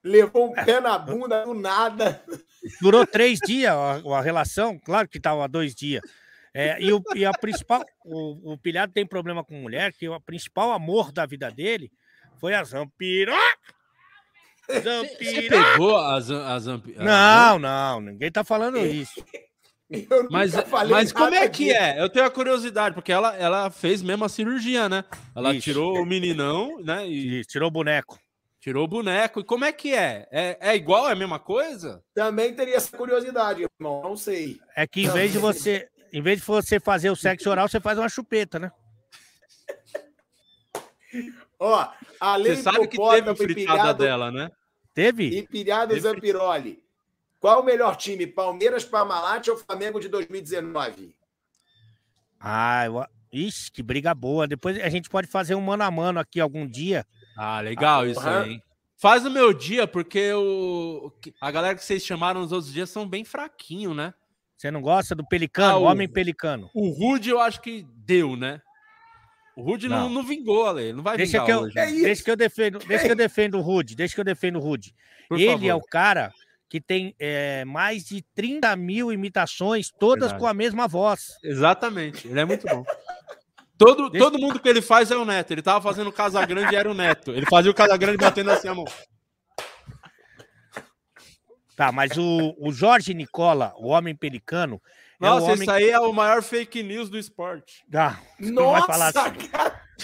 Levou 0.03 0.49
um 0.49 0.53
pé 0.53 0.81
na 0.81 0.97
bunda 0.97 1.45
do 1.45 1.53
nada. 1.53 2.21
Durou 2.81 3.07
três 3.07 3.39
dias 3.39 3.71
a, 3.71 4.01
a 4.17 4.21
relação, 4.21 4.77
claro 4.77 5.07
que 5.07 5.19
tava 5.19 5.47
dois 5.47 5.73
dias. 5.73 6.01
É, 6.53 6.79
e, 6.79 6.93
o, 6.93 7.01
e 7.15 7.25
a 7.25 7.31
principal, 7.31 7.83
o, 8.05 8.53
o 8.53 8.57
pilhado 8.57 8.93
tem 8.93 9.05
problema 9.05 9.43
com 9.43 9.55
mulher, 9.55 9.91
que 9.93 10.07
o 10.07 10.21
principal 10.21 10.71
amor 10.71 11.11
da 11.11 11.25
vida 11.25 11.49
dele 11.49 11.91
foi 12.39 12.53
a 12.53 12.63
Zampiroca. 12.63 13.39
Você 14.67 15.49
pegou 15.49 15.97
a, 15.97 16.15
a 16.15 16.59
Zampiroca? 16.59 17.03
Não, 17.03 17.59
não, 17.59 18.01
ninguém 18.01 18.31
tá 18.31 18.43
falando 18.43 18.77
isso. 18.77 19.23
Mas, 20.29 20.53
mas 20.89 21.11
como 21.11 21.35
é 21.35 21.47
que 21.47 21.71
é? 21.71 22.01
Eu 22.01 22.09
tenho 22.09 22.25
a 22.25 22.31
curiosidade, 22.31 22.95
porque 22.95 23.11
ela, 23.11 23.35
ela 23.35 23.69
fez 23.69 24.01
mesmo 24.01 24.25
a 24.25 24.29
cirurgia, 24.29 24.89
né? 24.89 25.03
Ela 25.35 25.53
Isso. 25.53 25.65
tirou 25.65 25.97
o 25.97 26.05
meninão, 26.05 26.79
né? 26.81 27.07
E 27.07 27.39
Isso, 27.39 27.49
tirou 27.49 27.67
o 27.67 27.71
boneco. 27.71 28.19
Tirou 28.59 28.85
o 28.85 28.87
boneco. 28.87 29.41
E 29.41 29.43
como 29.43 29.65
é 29.65 29.71
que 29.71 29.93
é? 29.93 30.27
é? 30.31 30.57
É 30.59 30.75
igual? 30.75 31.09
É 31.09 31.11
a 31.11 31.15
mesma 31.15 31.37
coisa? 31.37 32.01
Também 32.15 32.55
teria 32.55 32.77
essa 32.77 32.95
curiosidade, 32.95 33.61
irmão. 33.63 34.01
Não 34.01 34.15
sei. 34.15 34.57
É 34.75 34.87
que 34.87 35.03
em 35.03 35.09
vez 35.09 35.31
de 35.31 35.37
você, 35.37 35.89
em 36.13 36.21
vez 36.21 36.39
de 36.39 36.45
você 36.45 36.79
fazer 36.79 37.09
o 37.09 37.15
sexo 37.15 37.49
oral, 37.49 37.67
você 37.67 37.79
faz 37.79 37.97
uma 37.97 38.07
chupeta, 38.07 38.59
né? 38.59 38.71
Ó, 41.59 41.87
além 42.19 42.55
Você 42.55 42.61
sabe 42.61 42.87
que 42.87 42.97
teve 42.97 43.35
fritada 43.35 43.93
dela, 43.95 44.31
né? 44.31 44.51
Teve? 44.93 45.25
E 45.29 45.47
pilhado 45.47 45.99
Zampiroli. 45.99 46.83
Qual 47.39 47.61
o 47.61 47.65
melhor 47.65 47.95
time, 47.95 48.27
Palmeiras, 48.27 48.85
Parmalat 48.85 49.47
ou 49.47 49.57
Flamengo 49.57 49.99
de 49.99 50.07
2019? 50.07 51.15
Ah, 52.39 52.85
eu... 52.85 53.03
Ixi, 53.31 53.71
que 53.71 53.81
briga 53.81 54.13
boa. 54.13 54.47
Depois 54.47 54.79
a 54.79 54.89
gente 54.89 55.09
pode 55.09 55.27
fazer 55.27 55.55
um 55.55 55.61
mano 55.61 55.83
a 55.83 55.89
mano 55.89 56.19
aqui 56.19 56.39
algum 56.39 56.67
dia. 56.67 57.03
Ah, 57.35 57.59
legal 57.59 58.01
ah, 58.01 58.07
isso 58.07 58.19
uhum. 58.19 58.41
aí. 58.41 58.61
Faz 58.95 59.23
no 59.23 59.31
meu 59.31 59.51
dia, 59.51 59.87
porque 59.87 60.31
o... 60.33 61.11
a 61.41 61.49
galera 61.49 61.75
que 61.75 61.83
vocês 61.83 62.05
chamaram 62.05 62.41
nos 62.41 62.51
outros 62.51 62.71
dias 62.71 62.91
são 62.91 63.07
bem 63.07 63.25
fraquinho, 63.25 63.95
né? 63.95 64.13
Você 64.63 64.71
não 64.71 64.81
gosta 64.81 65.13
do 65.13 65.27
Pelicano, 65.27 65.73
ah, 65.73 65.77
o... 65.77 65.83
Homem 65.83 66.07
Pelicano? 66.07 66.69
O 66.73 66.87
Rude 66.87 67.29
eu 67.29 67.41
acho 67.41 67.59
que 67.59 67.85
deu, 67.97 68.37
né? 68.37 68.61
O 69.57 69.61
Rude 69.61 69.89
não. 69.89 70.03
Não, 70.03 70.09
não 70.09 70.23
vingou, 70.23 70.65
Ale. 70.65 70.93
Não 70.93 71.03
vai 71.03 71.17
deixa 71.17 71.33
vingar 71.33 71.45
que 71.45 71.51
eu, 71.51 71.59
hoje. 71.63 71.77
É 71.77 71.91
deixa 71.91 72.23
que 72.23 72.31
eu 72.31 72.35
defendo, 72.37 72.79
deixa 72.79 73.03
que 73.03 73.11
eu 73.11 73.15
defendo 73.15 73.57
o 73.57 73.61
Rude, 73.61 73.93
deixa 73.93 74.15
que 74.15 74.21
eu 74.21 74.23
defendo 74.23 74.55
o 74.55 74.61
Rude. 74.61 74.95
Por 75.27 75.37
Ele 75.37 75.51
favor. 75.51 75.67
é 75.67 75.75
o 75.75 75.81
cara 75.81 76.31
que 76.69 76.79
tem 76.79 77.13
é, 77.19 77.65
mais 77.65 78.05
de 78.05 78.23
30 78.33 78.73
mil 78.77 79.11
imitações, 79.11 79.91
todas 79.91 80.29
Verdade. 80.29 80.39
com 80.39 80.47
a 80.47 80.53
mesma 80.53 80.87
voz. 80.87 81.37
Exatamente, 81.43 82.25
ele 82.25 82.39
é 82.39 82.45
muito 82.45 82.65
bom. 82.65 82.85
Todo, 83.77 84.09
Deixa... 84.09 84.25
todo 84.25 84.39
mundo 84.39 84.61
que 84.61 84.69
ele 84.69 84.81
faz 84.81 85.11
é 85.11 85.17
o 85.17 85.25
Neto. 85.25 85.51
Ele 85.51 85.61
tava 85.61 85.81
fazendo 85.81 86.07
o 86.07 86.13
Casa 86.13 86.45
Grande 86.45 86.73
e 86.73 86.77
era 86.77 86.89
o 86.89 86.93
Neto. 86.93 87.31
Ele 87.31 87.45
fazia 87.47 87.69
o 87.69 87.75
Casa 87.75 87.97
Grande 87.97 88.17
batendo 88.17 88.49
assim 88.49 88.69
a 88.69 88.73
mão. 88.73 88.85
Tá, 91.75 91.91
mas 91.91 92.17
o, 92.17 92.55
o 92.59 92.71
Jorge 92.71 93.13
Nicola, 93.13 93.73
o 93.77 93.87
homem 93.87 94.15
pelicano. 94.15 94.81
É 95.21 95.25
Nossa, 95.25 95.47
é 95.47 95.51
homem... 95.51 95.61
isso 95.61 95.71
aí 95.71 95.89
é 95.89 95.99
o 95.99 96.13
maior 96.13 96.43
fake 96.43 96.83
news 96.83 97.09
do 97.09 97.17
esporte. 97.17 97.83
Ah, 97.93 98.19
Nossa, 98.39 98.51
não 98.51 98.71
vai 98.71 98.81
falar 98.81 99.07
assim. 99.07 99.49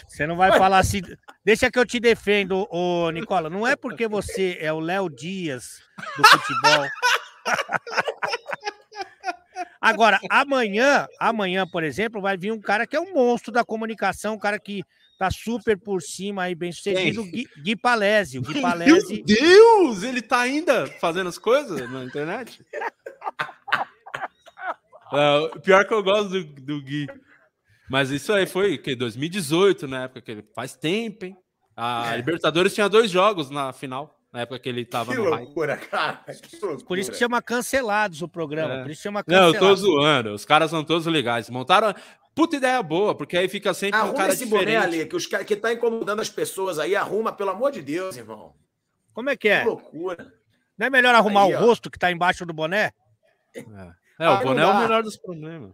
Você 0.07 0.27
não 0.27 0.35
vai 0.35 0.57
falar 0.57 0.79
assim. 0.79 1.01
Deixa 1.43 1.69
que 1.69 1.77
eu 1.77 1.85
te 1.85 1.99
defendo, 1.99 2.67
ô 2.71 3.09
Nicola. 3.11 3.49
Não 3.49 3.65
é 3.67 3.75
porque 3.75 4.07
você 4.07 4.57
é 4.59 4.71
o 4.71 4.79
Léo 4.79 5.09
Dias 5.09 5.81
do 6.17 6.23
futebol. 6.27 6.87
Agora, 9.81 10.19
amanhã, 10.29 11.07
amanhã, 11.19 11.65
por 11.65 11.83
exemplo, 11.83 12.21
vai 12.21 12.37
vir 12.37 12.51
um 12.51 12.59
cara 12.59 12.85
que 12.85 12.95
é 12.95 12.99
um 12.99 13.13
monstro 13.13 13.51
da 13.51 13.63
comunicação, 13.63 14.35
um 14.35 14.39
cara 14.39 14.59
que 14.59 14.83
tá 15.19 15.29
super 15.29 15.77
por 15.77 16.01
cima 16.01 16.43
aí, 16.43 16.55
bem 16.55 16.71
sucedido, 16.71 17.25
Gui, 17.25 17.45
Gui 17.61 17.75
Palese. 17.75 18.39
O 18.39 18.41
Gui 18.41 18.59
Palese. 18.63 19.15
Meu 19.15 19.25
Deus! 19.25 20.03
Ele 20.03 20.21
tá 20.21 20.39
ainda 20.39 20.87
fazendo 20.87 21.27
as 21.27 21.37
coisas 21.37 21.91
na 21.91 22.05
internet? 22.05 22.65
uh, 25.11 25.59
pior 25.59 25.85
que 25.85 25.93
eu 25.93 26.01
gosto 26.01 26.29
do, 26.29 26.43
do 26.45 26.81
Gui. 26.81 27.05
Mas 27.89 28.11
isso 28.11 28.31
aí 28.31 28.47
foi 28.47 28.77
que 28.77 28.95
2018, 28.95 29.87
na 29.87 30.03
época 30.03 30.21
que 30.21 30.31
ele 30.31 30.45
faz 30.55 30.77
tempo, 30.77 31.25
hein? 31.25 31.35
A 31.75 32.13
é. 32.13 32.17
Libertadores 32.17 32.73
tinha 32.73 32.87
dois 32.87 33.11
jogos 33.11 33.49
na 33.49 33.73
final, 33.73 34.17
na 34.31 34.41
época 34.41 34.59
que 34.59 34.69
ele 34.69 34.85
tava 34.85 35.11
que 35.11 35.17
no 35.17 35.25
loucura, 35.25 35.75
cara. 35.75 36.23
Que 36.33 36.59
loucura. 36.61 36.85
Por 36.85 36.97
isso 36.97 37.11
que 37.11 37.17
chama 37.17 37.41
cancelados 37.41 38.21
o 38.21 38.27
programa. 38.27 38.75
É. 38.75 38.81
Por 38.83 38.91
isso 38.91 39.01
chama 39.01 39.23
cancelados. 39.23 39.59
Não, 39.59 39.67
eu 39.67 39.69
tô 39.69 39.75
zoando. 39.75 40.33
Os 40.33 40.45
caras 40.45 40.69
são 40.69 40.83
todos 40.83 41.07
legais. 41.07 41.49
Montaram 41.49 41.93
puta 42.39 42.55
ideia 42.55 42.81
boa, 42.81 43.13
porque 43.13 43.37
aí 43.37 43.49
fica 43.49 43.73
sempre 43.73 43.99
arruma 43.99 44.13
um 44.13 44.15
cara 44.15 44.31
esse 44.31 44.45
diferente. 44.45 44.65
boné 44.65 44.77
ali, 44.77 45.05
que, 45.05 45.15
os, 45.15 45.25
que 45.25 45.55
tá 45.57 45.73
incomodando 45.73 46.21
as 46.21 46.29
pessoas 46.29 46.79
aí, 46.79 46.95
arruma, 46.95 47.33
pelo 47.33 47.49
amor 47.49 47.69
de 47.69 47.81
Deus, 47.81 48.15
irmão. 48.15 48.55
Como 49.13 49.29
é 49.29 49.35
que 49.35 49.49
é? 49.49 49.59
Que 49.59 49.67
loucura. 49.67 50.33
Não 50.77 50.87
é 50.87 50.89
melhor 50.89 51.13
arrumar 51.13 51.43
aí, 51.43 51.53
o 51.53 51.57
ó. 51.57 51.59
rosto 51.59 51.91
que 51.91 51.99
tá 51.99 52.09
embaixo 52.09 52.45
do 52.45 52.53
boné? 52.53 52.93
É, 53.53 53.65
é 54.19 54.29
o 54.29 54.39
boné 54.39 54.61
é 54.61 54.65
o 54.67 54.79
menor 54.79 55.03
dos 55.03 55.17
problemas. 55.17 55.73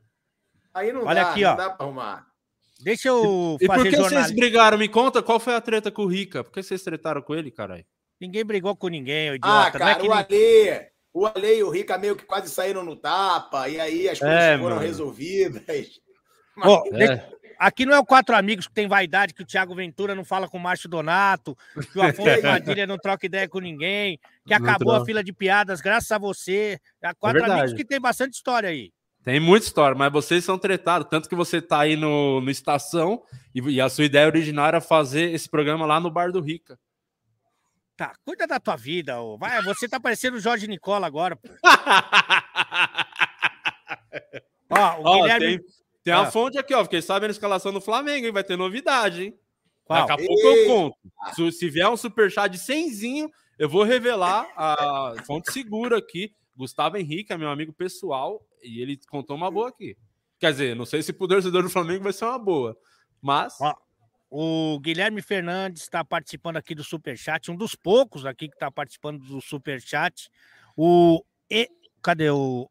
Aí 0.73 0.91
não 0.91 1.05
Olha 1.05 1.23
dá, 1.23 1.29
aqui, 1.29 1.43
não 1.43 1.51
ó. 1.51 1.55
dá 1.55 1.69
pra 1.69 1.85
arrumar. 1.85 2.25
Deixa 2.81 3.09
eu 3.09 3.57
e, 3.61 3.67
fazer 3.67 3.81
E 3.81 3.83
por 3.83 3.89
que 3.91 3.95
jornalismo. 3.95 4.23
vocês 4.23 4.35
brigaram? 4.35 4.77
Me 4.79 4.87
conta 4.89 5.21
qual 5.21 5.39
foi 5.39 5.53
a 5.53 5.61
treta 5.61 5.91
com 5.91 6.01
o 6.01 6.07
Rica. 6.07 6.43
Por 6.43 6.51
que 6.51 6.63
vocês 6.63 6.81
tretaram 6.81 7.21
com 7.21 7.35
ele, 7.35 7.51
caralho? 7.51 7.85
Ninguém 8.19 8.43
brigou 8.43 8.75
com 8.75 8.87
ninguém, 8.87 9.29
o 9.29 9.35
idiota. 9.35 9.67
Ah, 9.67 9.71
cara, 9.71 10.03
é 10.03 10.03
o 10.03 10.11
Ale, 10.11 10.87
o 11.13 11.25
Ale 11.27 11.57
e 11.57 11.63
o 11.63 11.69
Rica 11.69 11.95
meio 11.99 12.15
que 12.15 12.25
quase 12.25 12.49
saíram 12.49 12.83
no 12.83 12.95
tapa, 12.95 13.69
e 13.69 13.79
aí 13.79 14.09
as 14.09 14.17
coisas 14.17 14.35
é, 14.35 14.57
foram 14.57 14.77
mano. 14.77 14.87
resolvidas. 14.87 16.03
Oh, 16.63 16.83
é. 16.95 17.35
Aqui 17.57 17.85
não 17.85 17.93
é 17.93 17.99
o 17.99 18.05
Quatro 18.05 18.35
Amigos 18.35 18.67
que 18.67 18.73
tem 18.73 18.87
vaidade, 18.87 19.33
que 19.33 19.41
o 19.41 19.45
Thiago 19.45 19.75
Ventura 19.75 20.13
não 20.13 20.25
fala 20.25 20.47
com 20.47 20.57
o 20.57 20.59
Márcio 20.59 20.89
Donato, 20.89 21.57
que 21.91 21.97
o 21.97 22.01
Afonso 22.01 22.41
Padilha 22.41 22.85
não 22.85 22.97
troca 22.97 23.25
ideia 23.25 23.47
com 23.47 23.59
ninguém, 23.59 24.19
que 24.45 24.53
acabou 24.53 24.93
a 24.93 25.05
fila 25.05 25.23
de 25.23 25.33
piadas 25.33 25.81
graças 25.81 26.11
a 26.11 26.17
você. 26.17 26.79
É 27.01 27.13
Quatro 27.13 27.43
é 27.43 27.51
Amigos 27.51 27.73
que 27.73 27.85
tem 27.85 27.99
bastante 27.99 28.33
história 28.33 28.69
aí. 28.69 28.91
Tem 29.23 29.39
muita 29.39 29.65
história, 29.65 29.97
mas 29.97 30.11
vocês 30.11 30.43
são 30.43 30.57
tretados. 30.57 31.07
Tanto 31.09 31.27
que 31.27 31.33
você 31.33 31.59
tá 31.59 31.79
aí 31.79 31.95
no, 31.95 32.41
no 32.41 32.51
Estação 32.51 33.23
e, 33.55 33.59
e, 33.59 33.81
a 33.81 33.89
sua 33.89 34.05
ideia 34.05 34.27
original 34.27 34.67
era 34.67 34.79
fazer 34.79 35.33
esse 35.33 35.49
programa 35.49 35.83
lá 35.85 35.99
no 35.99 36.11
Bar 36.11 36.31
do 36.31 36.39
Rica. 36.39 36.77
Tá, 37.97 38.13
cuida 38.23 38.45
da 38.45 38.59
tua 38.59 38.75
vida. 38.75 39.19
Ô. 39.19 39.37
Vai, 39.37 39.63
você 39.63 39.89
tá 39.89 39.99
parecendo 39.99 40.37
o 40.37 40.39
Jorge 40.39 40.67
Nicola 40.67 41.07
agora. 41.07 41.39
Ó, 44.69 44.99
o 44.99 45.05
Ó, 45.05 45.21
Guilherme... 45.21 45.57
Tem, 45.57 45.65
Tem 46.05 46.13
Ah. 46.13 46.21
a 46.21 46.31
fonte 46.31 46.57
aqui, 46.57 46.73
ó. 46.73 46.83
Fiquei 46.83 47.01
sabendo 47.01 47.31
a 47.31 47.33
escalação 47.33 47.73
do 47.73 47.81
Flamengo, 47.81 48.27
hein? 48.27 48.31
Vai 48.31 48.43
ter 48.43 48.55
novidade, 48.55 49.23
hein? 49.25 49.39
Qual? 49.83 50.05
Daqui 50.07 50.23
a 50.23 50.27
pouco 50.27 50.41
eu 50.47 50.53
Eita. 50.55 50.69
conto. 50.69 50.97
Se, 51.35 51.51
se 51.51 51.69
vier 51.69 51.89
um 51.89 51.97
superchat 51.97 52.49
de 52.51 52.59
100zinho, 52.59 53.27
eu 53.57 53.67
vou 53.67 53.83
revelar 53.83 54.47
a 54.55 55.15
fonte 55.25 55.51
segura 55.51 55.97
aqui. 55.97 56.31
Gustavo 56.55 56.95
Henrique 56.97 57.33
é 57.33 57.37
meu 57.37 57.49
amigo 57.49 57.73
pessoal 57.73 58.39
e 58.63 58.81
ele 58.81 58.99
contou 59.09 59.35
uma 59.35 59.49
boa 59.51 59.69
aqui. 59.69 59.97
Quer 60.39 60.51
dizer, 60.51 60.75
não 60.75 60.85
sei 60.85 61.01
se 61.01 61.11
pro 61.11 61.27
torcedor 61.27 61.63
do 61.63 61.69
Flamengo 61.69 62.03
vai 62.03 62.13
ser 62.13 62.25
uma 62.25 62.37
boa, 62.39 62.77
mas 63.21 63.57
Ó, 63.59 63.75
O 64.29 64.79
Guilherme 64.79 65.21
Fernandes 65.21 65.81
está 65.83 66.03
participando 66.03 66.57
aqui 66.57 66.75
do 66.75 66.83
Superchat, 66.83 67.49
um 67.51 67.55
dos 67.55 67.73
poucos 67.75 68.25
aqui 68.25 68.47
que 68.47 68.55
está 68.55 68.69
participando 68.69 69.19
do 69.25 69.41
Superchat. 69.41 70.29
O. 70.77 71.23
E... 71.49 71.67
Cadê 72.01 72.29
o. 72.29 72.69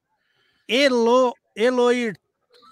Elo... 0.68 1.34
Eloir... 1.56 2.14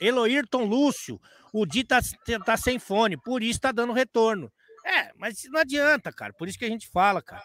Eloirton 0.00 0.64
Lúcio. 0.64 1.20
O 1.52 1.66
Di 1.66 1.84
tá, 1.84 2.00
tá 2.44 2.56
sem 2.56 2.78
fone, 2.78 3.16
por 3.16 3.42
isso 3.42 3.60
tá 3.60 3.72
dando 3.72 3.92
retorno. 3.92 4.50
É, 4.84 5.10
mas 5.16 5.42
não 5.50 5.60
adianta, 5.60 6.10
cara. 6.12 6.32
Por 6.32 6.48
isso 6.48 6.58
que 6.58 6.64
a 6.64 6.68
gente 6.68 6.88
fala, 6.88 7.20
cara. 7.22 7.42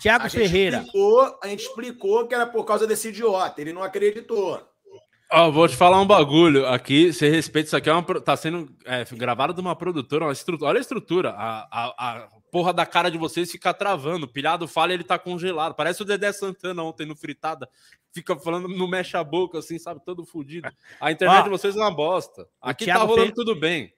Tiago 0.00 0.28
Ferreira. 0.28 0.78
explicou, 0.78 1.38
a 1.42 1.48
gente 1.48 1.62
explicou 1.62 2.26
que 2.26 2.34
era 2.34 2.46
por 2.46 2.64
causa 2.64 2.86
desse 2.86 3.08
idiota. 3.08 3.60
Ele 3.60 3.72
não 3.72 3.82
acreditou. 3.82 4.62
Ó, 5.30 5.50
vou 5.50 5.68
te 5.68 5.76
falar 5.76 6.00
um 6.00 6.06
bagulho 6.06 6.66
aqui. 6.66 7.12
Você 7.12 7.28
respeita 7.28 7.68
isso 7.68 7.76
aqui. 7.76 7.88
É 7.88 7.92
uma, 7.92 8.02
tá 8.20 8.36
sendo 8.36 8.70
é, 8.84 9.04
gravado 9.12 9.52
de 9.54 9.60
uma 9.60 9.74
produtora. 9.76 10.26
Uma 10.26 10.32
estru- 10.32 10.58
olha 10.62 10.78
a 10.78 10.80
estrutura. 10.80 11.30
A, 11.30 11.68
a, 11.70 11.86
a 12.22 12.28
porra 12.50 12.72
da 12.72 12.86
cara 12.86 13.10
de 13.10 13.18
vocês 13.18 13.50
fica 13.50 13.74
travando. 13.74 14.26
O 14.26 14.28
pilhado 14.32 14.68
fala 14.68 14.92
e 14.92 14.94
ele 14.94 15.04
tá 15.04 15.18
congelado. 15.18 15.74
Parece 15.74 16.00
o 16.02 16.04
Dedé 16.04 16.32
Santana 16.32 16.82
ontem 16.82 17.06
no 17.06 17.16
Fritada. 17.16 17.68
Fica 18.18 18.36
falando, 18.36 18.66
não 18.68 18.88
mexe 18.88 19.16
a 19.16 19.22
boca, 19.24 19.58
assim, 19.58 19.78
sabe? 19.78 20.00
Todo 20.04 20.24
fudido. 20.24 20.68
A 21.00 21.12
internet 21.12 21.40
Ó, 21.40 21.42
de 21.44 21.50
vocês 21.50 21.76
é 21.76 21.78
uma 21.78 21.90
bosta. 21.90 22.48
Aqui 22.60 22.86
tá 22.86 22.98
rolando 22.98 23.32
tudo 23.32 23.54
bem. 23.54 23.92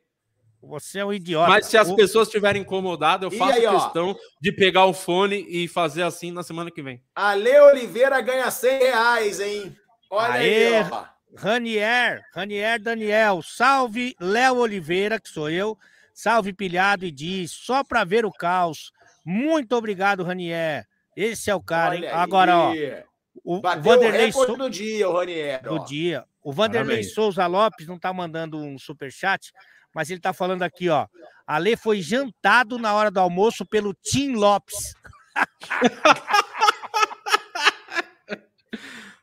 Você 0.62 0.98
é 0.98 1.04
um 1.04 1.12
idiota. 1.12 1.48
Mas 1.48 1.66
se 1.66 1.78
as 1.78 1.88
O- 1.88 1.96
pessoas 1.96 2.28
estiverem 2.28 2.60
incomodadas, 2.62 3.32
eu 3.32 3.38
faço 3.38 3.58
aí, 3.58 3.66
ó? 3.66 3.72
questão 3.80 4.14
de 4.40 4.52
pegar 4.52 4.84
o 4.84 4.92
fone 4.92 5.46
e 5.48 5.66
fazer 5.66 6.02
assim 6.02 6.30
na 6.30 6.42
semana 6.42 6.70
que 6.70 6.82
vem. 6.82 7.02
Ale 7.14 7.58
Oliveira 7.60 8.20
ganha 8.20 8.50
100 8.50 8.78
reais, 8.78 9.40
hein? 9.40 9.74
Olha 10.10 10.34
Aê. 10.34 10.76
aí, 10.76 10.90
ó. 10.90 11.04
Ranier, 11.36 12.22
Ranier 12.34 12.78
Daniel, 12.82 13.40
salve 13.42 14.14
Léo 14.20 14.56
Oliveira, 14.58 15.18
que 15.18 15.28
sou 15.30 15.48
eu, 15.48 15.78
salve 16.12 16.52
Pilhado 16.52 17.06
e 17.06 17.10
diz, 17.10 17.52
só 17.52 17.82
para 17.82 18.04
ver 18.04 18.26
o 18.26 18.32
caos. 18.32 18.92
Muito 19.24 19.74
obrigado, 19.76 20.22
Ranier. 20.24 20.86
Esse 21.16 21.50
é 21.50 21.54
o 21.54 21.60
cara, 21.62 21.96
hein? 21.96 22.02
Olha 22.04 22.16
Agora, 22.16 22.58
ó, 22.58 22.70
aí. 22.72 23.02
O 23.44 23.60
Bateu 23.60 23.80
o 23.80 23.84
Vanderlei 23.84 24.26
recorde 24.26 24.46
Sou- 24.46 24.56
do 24.56 24.70
dia, 24.70 25.08
o 25.08 25.12
Ranier. 25.16 25.62
do 25.62 25.74
ó. 25.74 25.84
dia. 25.84 26.24
O 26.42 26.52
Vanderlei 26.52 26.96
Parabéns. 26.96 27.14
Souza 27.14 27.46
Lopes 27.46 27.86
não 27.86 27.98
tá 27.98 28.12
mandando 28.12 28.58
um 28.58 28.78
superchat, 28.78 29.52
mas 29.94 30.10
ele 30.10 30.20
tá 30.20 30.32
falando 30.32 30.62
aqui, 30.62 30.88
ó. 30.88 31.06
Ale 31.46 31.76
foi 31.76 32.00
jantado 32.00 32.78
na 32.78 32.94
hora 32.94 33.10
do 33.10 33.20
almoço 33.20 33.66
pelo 33.66 33.94
Tim 33.94 34.32
Lopes. 34.34 34.94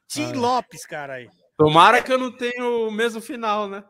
Tim 0.07 0.33
Lopes, 0.33 0.85
cara 0.85 1.15
aí. 1.15 1.29
Tomara 1.57 2.01
que 2.01 2.11
eu 2.11 2.17
não 2.17 2.31
tenha 2.31 2.65
o 2.65 2.91
mesmo 2.91 3.21
final, 3.21 3.67
né? 3.67 3.83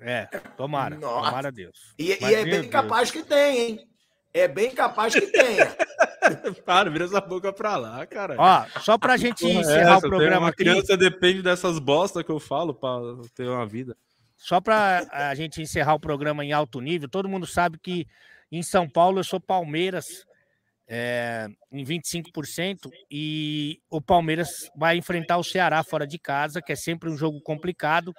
É, 0.00 0.26
tomara, 0.56 0.96
Nossa. 0.96 1.26
tomara 1.30 1.48
a 1.48 1.50
Deus. 1.50 1.94
E, 1.98 2.08
e 2.08 2.12
é 2.34 2.44
bem 2.44 2.60
Deus. 2.60 2.66
capaz 2.66 3.10
que 3.10 3.22
tem, 3.22 3.58
hein? 3.58 3.88
É 4.34 4.48
bem 4.48 4.72
capaz 4.72 5.14
que 5.14 5.20
tenha. 5.28 5.74
Para, 6.66 6.90
vira 6.90 7.04
essa 7.04 7.20
boca 7.20 7.52
pra 7.52 7.76
lá, 7.76 8.04
cara. 8.06 8.34
Ó, 8.38 8.80
só 8.80 8.98
pra 8.98 9.16
gente 9.16 9.40
Porra, 9.46 9.60
encerrar 9.60 9.96
essa? 9.98 10.06
o 10.06 10.10
programa 10.10 10.40
Uma 10.40 10.48
aqui, 10.48 10.64
criança 10.64 10.96
depende 10.96 11.40
dessas 11.42 11.78
bosta 11.78 12.24
que 12.24 12.30
eu 12.32 12.40
falo 12.40 12.74
pra 12.74 12.98
ter 13.34 13.46
uma 13.48 13.64
vida. 13.66 13.96
só 14.36 14.60
pra 14.60 15.06
a 15.12 15.34
gente 15.34 15.62
encerrar 15.62 15.94
o 15.94 16.00
programa 16.00 16.44
em 16.44 16.52
alto 16.52 16.80
nível, 16.80 17.08
todo 17.08 17.28
mundo 17.28 17.46
sabe 17.46 17.78
que 17.78 18.06
em 18.50 18.62
São 18.62 18.88
Paulo 18.88 19.20
eu 19.20 19.24
sou 19.24 19.38
Palmeiras 19.38 20.26
é, 20.88 21.46
em 21.70 21.84
25% 21.84 22.90
e 23.10 23.80
o 23.90 24.00
Palmeiras 24.00 24.68
vai 24.76 24.96
enfrentar 24.96 25.36
o 25.38 25.44
Ceará 25.44 25.82
fora 25.84 26.06
de 26.06 26.18
casa, 26.18 26.60
que 26.60 26.72
é 26.72 26.76
sempre 26.76 27.08
um 27.10 27.16
jogo 27.16 27.40
complicado. 27.40 28.12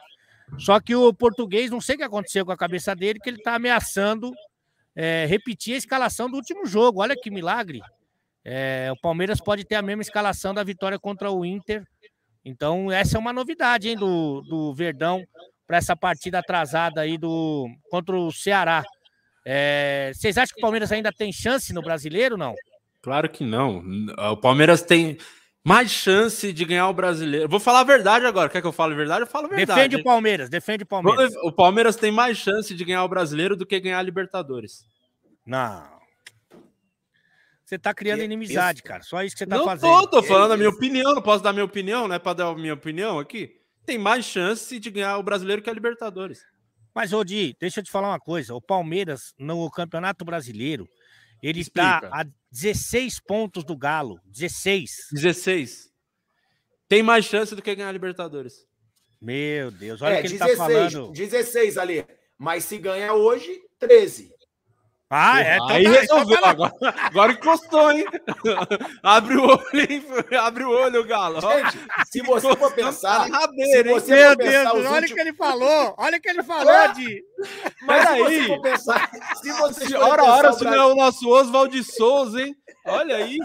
Só 0.60 0.80
que 0.80 0.96
o 0.96 1.12
português, 1.14 1.72
não 1.72 1.82
sei 1.82 1.96
o 1.96 1.98
que 1.98 2.04
aconteceu 2.04 2.46
com 2.46 2.52
a 2.52 2.58
cabeça 2.58 2.96
dele, 2.96 3.20
que 3.20 3.30
ele 3.30 3.42
tá 3.42 3.56
ameaçando 3.56 4.32
é, 4.96 5.26
repetir 5.26 5.76
a 5.76 5.78
escalação 5.78 6.30
do 6.30 6.38
último 6.38 6.66
jogo. 6.66 7.02
Olha 7.02 7.16
que 7.16 7.30
milagre. 7.30 7.82
É, 8.44 8.90
o 8.92 9.00
Palmeiras 9.02 9.42
pode 9.42 9.66
ter 9.66 9.76
a 9.76 9.82
mesma 9.82 10.02
escalação 10.02 10.54
da 10.54 10.64
vitória 10.64 11.00
contra 11.00 11.32
o 11.32 11.44
Inter. 11.44 11.84
Então, 12.44 12.92
essa 12.92 13.18
é 13.18 13.20
uma 13.20 13.34
novidade, 13.34 13.90
hein, 13.90 13.96
do, 13.96 14.42
do 14.42 14.74
Verdão 14.74 15.26
para 15.66 15.78
essa 15.78 15.96
partida 15.96 16.40
atrasada 16.40 17.02
aí 17.02 17.18
do 17.18 17.68
contra 17.90 18.16
o 18.16 18.32
Ceará. 18.32 18.84
É, 19.44 20.12
vocês 20.14 20.38
acham 20.38 20.54
que 20.54 20.60
o 20.60 20.62
Palmeiras 20.62 20.92
ainda 20.92 21.12
tem 21.12 21.32
chance 21.32 21.74
no 21.74 21.82
brasileiro? 21.82 22.38
Não? 22.38 22.54
Claro 23.02 23.30
que 23.30 23.44
não. 23.44 23.84
O 24.32 24.38
Palmeiras 24.38 24.82
tem 24.82 25.18
mais 25.66 25.90
chance 25.90 26.54
de 26.54 26.64
ganhar 26.64 26.88
o 26.88 26.94
brasileiro. 26.94 27.50
Vou 27.50 27.60
falar 27.60 27.80
a 27.80 27.84
verdade 27.84 28.24
agora. 28.24 28.48
Quer 28.48 28.62
que 28.62 28.68
eu 28.68 28.72
fale 28.72 28.94
a 28.94 28.96
verdade? 28.96 29.22
Eu 29.22 29.28
falo 29.28 29.48
a 29.48 29.50
verdade. 29.50 29.80
Defende 29.80 29.96
o 29.96 30.04
Palmeiras, 30.04 30.48
defende 30.48 30.84
o 30.84 30.86
Palmeiras. 30.86 31.34
O 31.44 31.52
Palmeiras 31.52 31.96
tem 31.96 32.12
mais 32.12 32.38
chance 32.38 32.74
de 32.76 32.86
ganhar 32.86 33.04
o 33.04 33.10
brasileiro 33.10 33.56
do 33.56 33.66
que 33.66 33.80
ganhar 33.80 33.98
a 33.98 34.04
Libertadores. 34.04 34.86
Não. 35.44 35.96
Você 37.66 37.80
tá 37.80 37.96
criando 37.96 38.22
inimizade, 38.22 38.78
isso? 38.80 38.88
cara. 38.88 39.02
Só 39.02 39.24
isso 39.24 39.36
que 39.36 39.40
você 39.40 39.48
tá 39.48 39.58
não 39.58 39.66
fazendo. 39.66 39.90
tô, 40.02 40.08
tô 40.08 40.24
falando 40.24 40.52
a 40.52 40.54
Que 40.54 40.60
minha 40.60 40.70
opinião. 40.70 41.16
Não 41.16 41.22
posso 41.22 41.44
dar 41.44 41.52
minha 41.52 41.66
opinião, 41.66 42.08
né? 42.08 42.20
Para 42.20 42.34
dar 42.34 42.48
a 42.50 42.56
minha 42.56 42.76
opinião 42.76 43.18
aqui. 43.18 43.60
Tem 43.88 43.98
mais 43.98 44.24
chance 44.24 44.80
de 44.80 44.92
ganhar 44.92 45.18
o 45.18 45.24
brasileiro 45.24 45.64
que 45.64 45.70
a 45.70 45.74
Libertadores. 45.74 46.44
Mas, 46.94 47.12
Odi, 47.12 47.56
deixa 47.60 47.80
eu 47.80 47.84
te 47.84 47.90
falar 47.92 48.10
uma 48.10 48.20
coisa. 48.20 48.54
O 48.54 48.62
Palmeiras, 48.62 49.34
no 49.40 49.70
Campeonato 49.72 50.24
Brasileiro, 50.24 50.88
ele 51.48 51.62
está 51.62 52.00
a 52.12 52.26
16 52.52 53.20
pontos 53.20 53.64
do 53.64 53.78
Galo. 53.78 54.20
16. 54.26 55.08
16. 55.12 55.90
Tem 56.88 57.04
mais 57.04 57.26
chance 57.26 57.56
do 57.56 57.62
que 57.62 57.76
ganhar 57.76 57.90
a 57.90 57.92
Libertadores. 57.92 58.66
Meu 59.22 59.72
Deus, 59.72 60.02
olha 60.02 60.16
o 60.16 60.18
É, 60.18 60.22
que 60.22 60.28
ele 60.28 60.38
16, 60.38 60.58
tá 60.58 60.66
falando. 60.66 61.12
16 61.12 61.78
ali. 61.78 62.06
Mas 62.38 62.66
se 62.66 62.78
ganhar 62.78 63.14
hoje, 63.14 63.60
13. 63.80 64.32
Ah, 65.10 65.40
é. 65.40 65.56
Então 65.56 65.68
Aí 65.68 65.84
tá, 65.84 65.90
então 66.04 66.18
resolveu. 66.18 66.46
Agora, 66.46 66.74
agora 66.98 67.32
encostou, 67.32 67.92
hein? 67.92 68.06
Abre 69.04 69.38
o 69.38 69.44
olho, 69.44 69.62
hein? 69.74 70.06
Abre 70.40 70.64
o 70.64 70.70
olho, 70.70 71.04
Galo. 71.06 71.40
Ó, 71.44 71.52
Gente, 71.58 71.78
se 72.12 72.22
você 72.24 72.56
for 72.56 72.74
pensar, 72.74 73.20
na 73.20 73.26
se 73.26 73.32
rabeira, 73.32 73.90
hein? 73.90 73.94
você 73.94 74.16
Meu 74.16 74.30
for 74.32 74.38
pensar 74.38 74.64
Deus, 74.64 74.76
olha 74.76 74.90
o 74.90 74.94
últimos... 74.94 75.12
que 75.14 75.20
ele 75.20 75.34
falou. 75.34 75.96
Olha 75.98 76.18
o 76.18 76.22
que 76.22 76.30
ele 76.30 76.44
falou, 76.44 76.72
É. 76.74 76.88
de. 76.94 77.24
Mas 77.84 78.02
se 78.02 78.08
Peraí. 78.16 78.20
você 78.24 78.48
for 78.48 78.62
pensar, 78.62 79.12
se 79.42 79.52
você 79.52 79.86
for 79.90 79.98
Hora, 80.04 80.24
pensar 80.24 80.34
hora, 80.38 80.50
o 80.50 80.54
se 80.54 80.64
não 80.64 80.74
é 80.74 80.86
o 80.86 80.96
nosso 80.96 81.30
Oswald 81.30 81.84
Souza, 81.84 82.42
hein? 82.42 82.56
Olha 82.88 83.18
aí. 83.18 83.38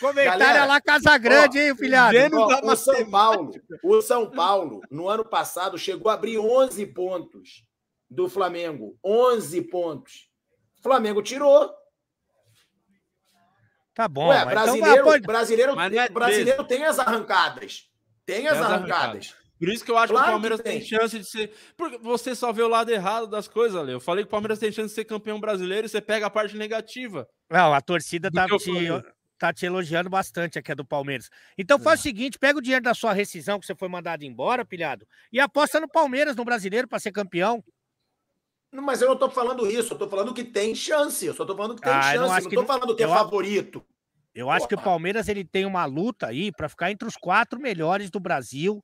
Comentário 0.00 0.38
Galera, 0.38 0.64
lá 0.64 0.80
Casa 0.80 1.16
Grande, 1.18 1.58
hein, 1.58 1.76
filhado? 1.76 2.16
Ó, 2.34 2.72
o 2.72 2.76
São 2.76 3.10
Paulo, 3.10 3.50
o 3.82 4.00
São 4.02 4.30
Paulo, 4.30 4.80
no 4.90 5.08
ano 5.08 5.24
passado, 5.24 5.78
chegou 5.78 6.10
a 6.10 6.14
abrir 6.14 6.38
11 6.38 6.86
pontos 6.86 7.64
do 8.10 8.28
Flamengo. 8.28 8.96
11 9.04 9.62
pontos. 9.62 10.31
O 10.82 10.88
Flamengo 10.88 11.22
tirou. 11.22 11.72
Tá 13.94 14.08
bom, 14.08 14.28
Ué, 14.28 14.44
mas 14.44 14.54
brasileiro, 14.54 14.90
então, 14.92 15.04
pode- 15.04 15.22
brasileiro, 15.26 15.80
é 15.80 16.08
brasileiro 16.08 16.64
tem 16.64 16.84
as 16.84 16.98
arrancadas. 16.98 17.84
Tem 18.26 18.46
as 18.48 18.54
Tem 18.54 18.62
as 18.64 18.70
arrancadas. 18.72 19.34
Por 19.58 19.68
isso 19.68 19.84
que 19.84 19.90
eu 19.92 19.98
acho 19.98 20.12
Claro 20.12 20.24
que 20.24 20.30
o 20.30 20.32
Palmeiras 20.32 20.60
tem. 20.60 20.78
tem. 20.80 20.88
chance 20.88 21.16
de 21.16 21.24
ser. 21.24 21.54
Porque 21.76 21.98
você 21.98 22.34
só 22.34 22.52
vê 22.52 22.62
o 22.62 22.68
lado 22.68 22.90
errado 22.90 23.28
das 23.28 23.46
coisas, 23.46 23.78
Ale. 23.80 23.92
Eu 23.92 24.00
falei 24.00 24.24
que 24.24 24.28
o 24.28 24.30
Palmeiras 24.30 24.58
tem 24.58 24.72
chance 24.72 24.88
de 24.88 24.94
ser 24.94 25.04
campeão 25.04 25.38
brasileiro 25.38 25.86
e 25.86 25.88
você 25.88 26.00
pega 26.00 26.26
a 26.26 26.30
parte 26.30 26.56
negativa. 26.56 27.28
Não, 27.48 27.72
a 27.72 27.80
torcida 27.80 28.28
tá 28.30 28.46
te, 28.46 29.04
tá 29.38 29.52
te 29.52 29.66
elogiando 29.66 30.10
bastante 30.10 30.58
aqui 30.58 30.72
a 30.72 30.74
do 30.74 30.84
Palmeiras. 30.84 31.28
Então 31.56 31.78
faz 31.78 32.00
É. 32.00 32.00
o 32.00 32.02
seguinte: 32.02 32.38
pega 32.40 32.58
o 32.58 32.62
dinheiro 32.62 32.82
da 32.84 32.94
sua 32.94 33.12
rescisão 33.12 33.60
que 33.60 33.66
você 33.66 33.74
foi 33.76 33.88
mandado 33.88 34.24
embora, 34.24 34.64
pilhado, 34.64 35.06
e 35.32 35.38
aposta 35.38 35.78
no 35.78 35.88
Palmeiras, 35.88 36.34
no 36.34 36.44
brasileiro, 36.44 36.88
para 36.88 36.98
ser 36.98 37.12
campeão. 37.12 37.62
Mas 38.72 39.02
eu 39.02 39.08
não 39.08 39.16
tô 39.16 39.28
falando 39.28 39.70
isso, 39.70 39.92
eu 39.92 39.98
tô 39.98 40.08
falando 40.08 40.32
que 40.32 40.42
tem 40.42 40.74
chance. 40.74 41.26
Eu 41.26 41.34
só 41.34 41.44
tô 41.44 41.54
falando 41.54 41.74
que 41.76 41.82
tem 41.82 41.92
Ah, 41.92 42.14
eu 42.14 42.22
não 42.22 42.28
chance. 42.28 42.38
acho 42.38 42.44
Não, 42.44 42.50
que 42.50 42.56
tô 42.56 42.62
não- 42.62 42.66
falando 42.66 42.96
que 42.96 43.02
é 43.02 43.06
eu 43.06 43.10
favorito. 43.10 43.84
Eu 44.34 44.48
acho 44.48 44.66
que 44.66 44.74
o. 44.74 44.80
Palmeiras 44.80 45.28
ele 45.28 45.44
tem 45.44 45.66
uma 45.66 45.84
luta 45.84 46.28
aí 46.28 46.50
para 46.50 46.68
ficar 46.70 46.90
entre 46.90 47.06
os 47.06 47.16
quatro 47.16 47.60
melhores 47.60 48.10
do 48.10 48.18
Brasil, 48.18 48.82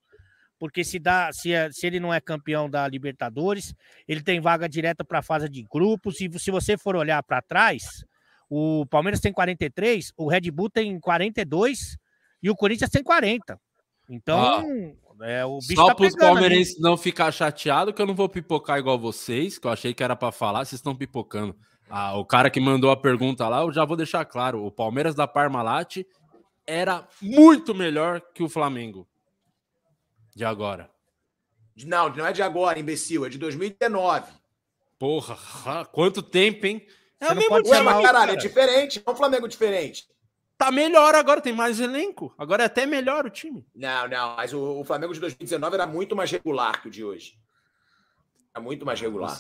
porque 0.58 0.84
se 0.84 0.98
dá, 0.98 1.30
se, 1.32 1.52
é- 1.54 1.70
se 1.72 1.86
ele 1.86 1.98
não 1.98 2.12
é 2.12 2.20
campeão 2.20 2.68
da 2.68 2.86
Libertadores, 2.86 3.72
ele 4.06 4.22
tem 4.22 4.40
vaga 4.40 4.68
direta 4.68 5.02
para 5.02 5.20
a 5.20 5.22
fase 5.22 5.48
de 5.48 5.62
grupos. 5.62 6.20
E 6.20 6.30
se 6.38 6.50
você 6.50 6.76
for 6.76 6.94
olhar 6.94 7.22
para 7.22 7.40
trás, 7.40 8.04
o 8.50 8.84
Palmeiras 8.90 9.20
tem 9.20 9.32
43, 9.32 10.12
o 10.18 10.28
Red 10.28 10.50
Bull 10.50 10.68
tem 10.68 11.00
42 11.00 11.96
e 12.42 12.50
o 12.50 12.54
Corinthians 12.54 12.90
tem 12.90 13.02
40. 13.02 13.58
Então, 14.10 14.94
é, 15.22 15.44
o 15.44 15.58
bicho 15.58 15.74
Só 15.74 15.86
tá 15.88 15.94
para 15.94 16.06
os 16.06 16.14
pegando 16.14 16.30
ali. 16.30 16.40
palmeirenses 16.40 16.80
não 16.80 16.96
ficar 16.96 17.32
chateado 17.32 17.92
que 17.92 18.00
eu 18.00 18.06
não 18.06 18.14
vou 18.14 18.28
pipocar 18.28 18.78
igual 18.78 18.98
vocês, 18.98 19.58
que 19.58 19.66
eu 19.66 19.70
achei 19.70 19.92
que 19.92 20.02
era 20.02 20.16
para 20.16 20.32
falar, 20.32 20.64
vocês 20.64 20.78
estão 20.78 20.94
pipocando. 20.94 21.56
Ah, 21.90 22.16
o 22.16 22.24
cara 22.24 22.50
que 22.50 22.60
mandou 22.60 22.90
a 22.90 22.96
pergunta 22.96 23.48
lá, 23.48 23.62
eu 23.62 23.72
já 23.72 23.84
vou 23.84 23.96
deixar 23.96 24.24
claro: 24.24 24.64
o 24.64 24.70
Palmeiras 24.70 25.14
da 25.14 25.26
Parmalat 25.26 26.04
era 26.66 27.08
muito 27.20 27.74
melhor 27.74 28.20
que 28.34 28.42
o 28.42 28.48
Flamengo 28.48 29.08
de 30.36 30.44
agora. 30.44 30.90
Não, 31.84 32.08
não 32.10 32.26
é 32.26 32.32
de 32.32 32.42
agora, 32.42 32.78
imbecil, 32.78 33.24
é 33.24 33.28
de 33.28 33.38
2019. 33.38 34.30
Porra, 34.98 35.36
quanto 35.92 36.22
tempo, 36.22 36.66
hein? 36.66 36.86
É 37.20 37.32
o 37.32 37.34
mesmo 37.34 37.62
time, 37.62 37.84
caralho, 37.84 38.02
é 38.02 38.10
cara. 38.10 38.36
diferente, 38.36 39.02
é 39.04 39.10
um 39.10 39.16
Flamengo 39.16 39.48
diferente. 39.48 40.06
Tá 40.58 40.72
melhor 40.72 41.14
agora, 41.14 41.40
tem 41.40 41.52
mais 41.52 41.78
elenco. 41.78 42.34
Agora 42.36 42.64
é 42.64 42.66
até 42.66 42.84
melhor 42.84 43.24
o 43.24 43.30
time. 43.30 43.64
Não, 43.72 44.08
não, 44.08 44.34
mas 44.36 44.52
o, 44.52 44.80
o 44.80 44.84
Flamengo 44.84 45.14
de 45.14 45.20
2019 45.20 45.74
era 45.74 45.86
muito 45.86 46.16
mais 46.16 46.30
regular 46.32 46.82
que 46.82 46.88
o 46.88 46.90
de 46.90 47.04
hoje. 47.04 47.38
Era 48.52 48.60
muito 48.62 48.84
mais 48.84 49.00
regular. 49.00 49.38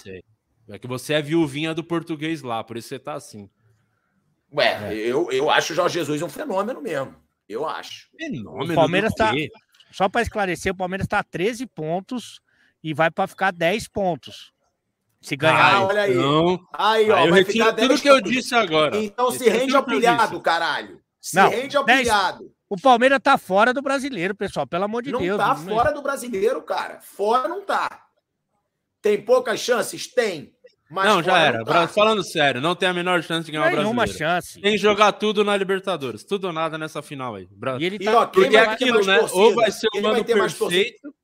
É 0.68 0.78
que 0.78 0.86
você 0.86 1.14
é 1.14 1.20
viuvinha 1.22 1.74
do 1.74 1.82
português 1.82 2.40
lá, 2.40 2.62
por 2.62 2.76
isso 2.76 2.88
você 2.88 3.00
tá 3.00 3.14
assim. 3.14 3.50
Ué, 4.54 4.94
eu, 4.94 5.30
eu 5.32 5.50
acho 5.50 5.72
o 5.72 5.76
Jorge 5.76 5.94
Jesus 5.98 6.22
um 6.22 6.28
fenômeno 6.28 6.80
mesmo. 6.80 7.16
Eu 7.48 7.66
acho. 7.68 8.08
Fenômeno 8.16 8.72
O 8.72 8.76
Palmeiras 8.76 9.10
do 9.12 9.16
tá-? 9.16 9.32
Só 9.90 10.08
para 10.08 10.22
esclarecer, 10.22 10.72
o 10.72 10.76
Palmeiras 10.76 11.06
está 11.06 11.18
a 11.18 11.24
13 11.24 11.66
pontos 11.66 12.40
e 12.82 12.94
vai 12.94 13.10
para 13.10 13.26
ficar 13.26 13.50
10 13.52 13.88
pontos. 13.88 14.52
Se 15.20 15.34
Ah, 15.34 15.36
ganhar. 15.36 15.82
olha 15.82 16.02
aí. 16.02 16.14
Não, 16.14 16.60
Aí, 16.72 17.10
ó, 17.10 17.16
aí 17.16 17.26
eu 17.26 17.30
vai 17.32 17.44
ficar 17.44 17.72
tudo 17.72 17.88
10 17.88 18.00
que 18.02 18.08
eu 18.08 18.16
pontos. 18.16 18.30
disse 18.30 18.54
agora. 18.54 18.96
Então 18.98 19.32
se 19.32 19.48
rende 19.48 19.74
ao 19.74 19.82
pilhado, 19.82 20.40
caralho. 20.40 21.02
Se 21.28 21.36
Não, 21.36 21.50
rende 21.50 21.76
ao 21.76 21.84
10 21.84 22.00
pilhado. 22.00 22.50
O 22.70 22.76
Palmeiras 22.80 23.20
tá 23.22 23.36
fora 23.36 23.74
do 23.74 23.82
brasileiro, 23.82 24.34
pessoal. 24.34 24.66
Pelo 24.66 24.84
amor 24.84 25.02
de 25.02 25.12
Não 25.12 25.20
Deus. 25.20 25.36
tá 25.36 25.48
Não- 25.54 25.64
fora 25.74 25.92
do 25.92 26.00
brasileiro, 26.00 26.62
cara. 26.62 27.00
Fora 27.02 27.46
não 27.48 27.60
tá. 27.66 28.06
Tem 29.02 29.22
poucas 29.22 29.60
chances? 29.60 30.06
Tem. 30.06 30.54
Mas 30.90 31.04
Não, 31.06 31.22
já 31.22 31.36
era. 31.38 31.58
não 31.58 31.64
tá. 31.66 31.86
Falando 31.86 32.24
sério, 32.24 32.62
não 32.62 32.74
tem 32.74 32.88
a 32.88 32.94
menor 32.94 33.22
chance 33.22 33.44
de 33.44 33.52
ganhar 33.52 33.66
o 33.66 33.76
Nenhuma 33.76 34.04
brasileiro. 34.06 34.18
chance. 34.18 34.58
Tem 34.58 34.72
que 34.72 34.78
jogar 34.78 35.12
tudo 35.12 35.44
na 35.44 35.54
Libertadores. 35.54 36.24
Tudo 36.24 36.46
ou 36.46 36.52
nada 36.52 36.78
nessa 36.78 37.02
final 37.02 37.34
aí. 37.34 37.46
E 37.78 37.84
ele 37.84 37.96
E, 37.96 38.04
tá. 38.06 38.20
ó, 38.20 38.26
quem 38.26 38.44
Porque 38.44 38.56
é 38.56 38.60
aquilo, 38.60 39.04
né? 39.04 39.18
torcida? 39.18 39.38
Ou 39.40 39.54
vai 39.54 39.70
ser 39.70 39.88
o 39.94 40.00
mano 40.00 40.14
vai 40.14 40.24
ter 40.24 40.34
mais 40.34 40.54
torcida? 40.54 40.82
perfeito. 40.82 41.14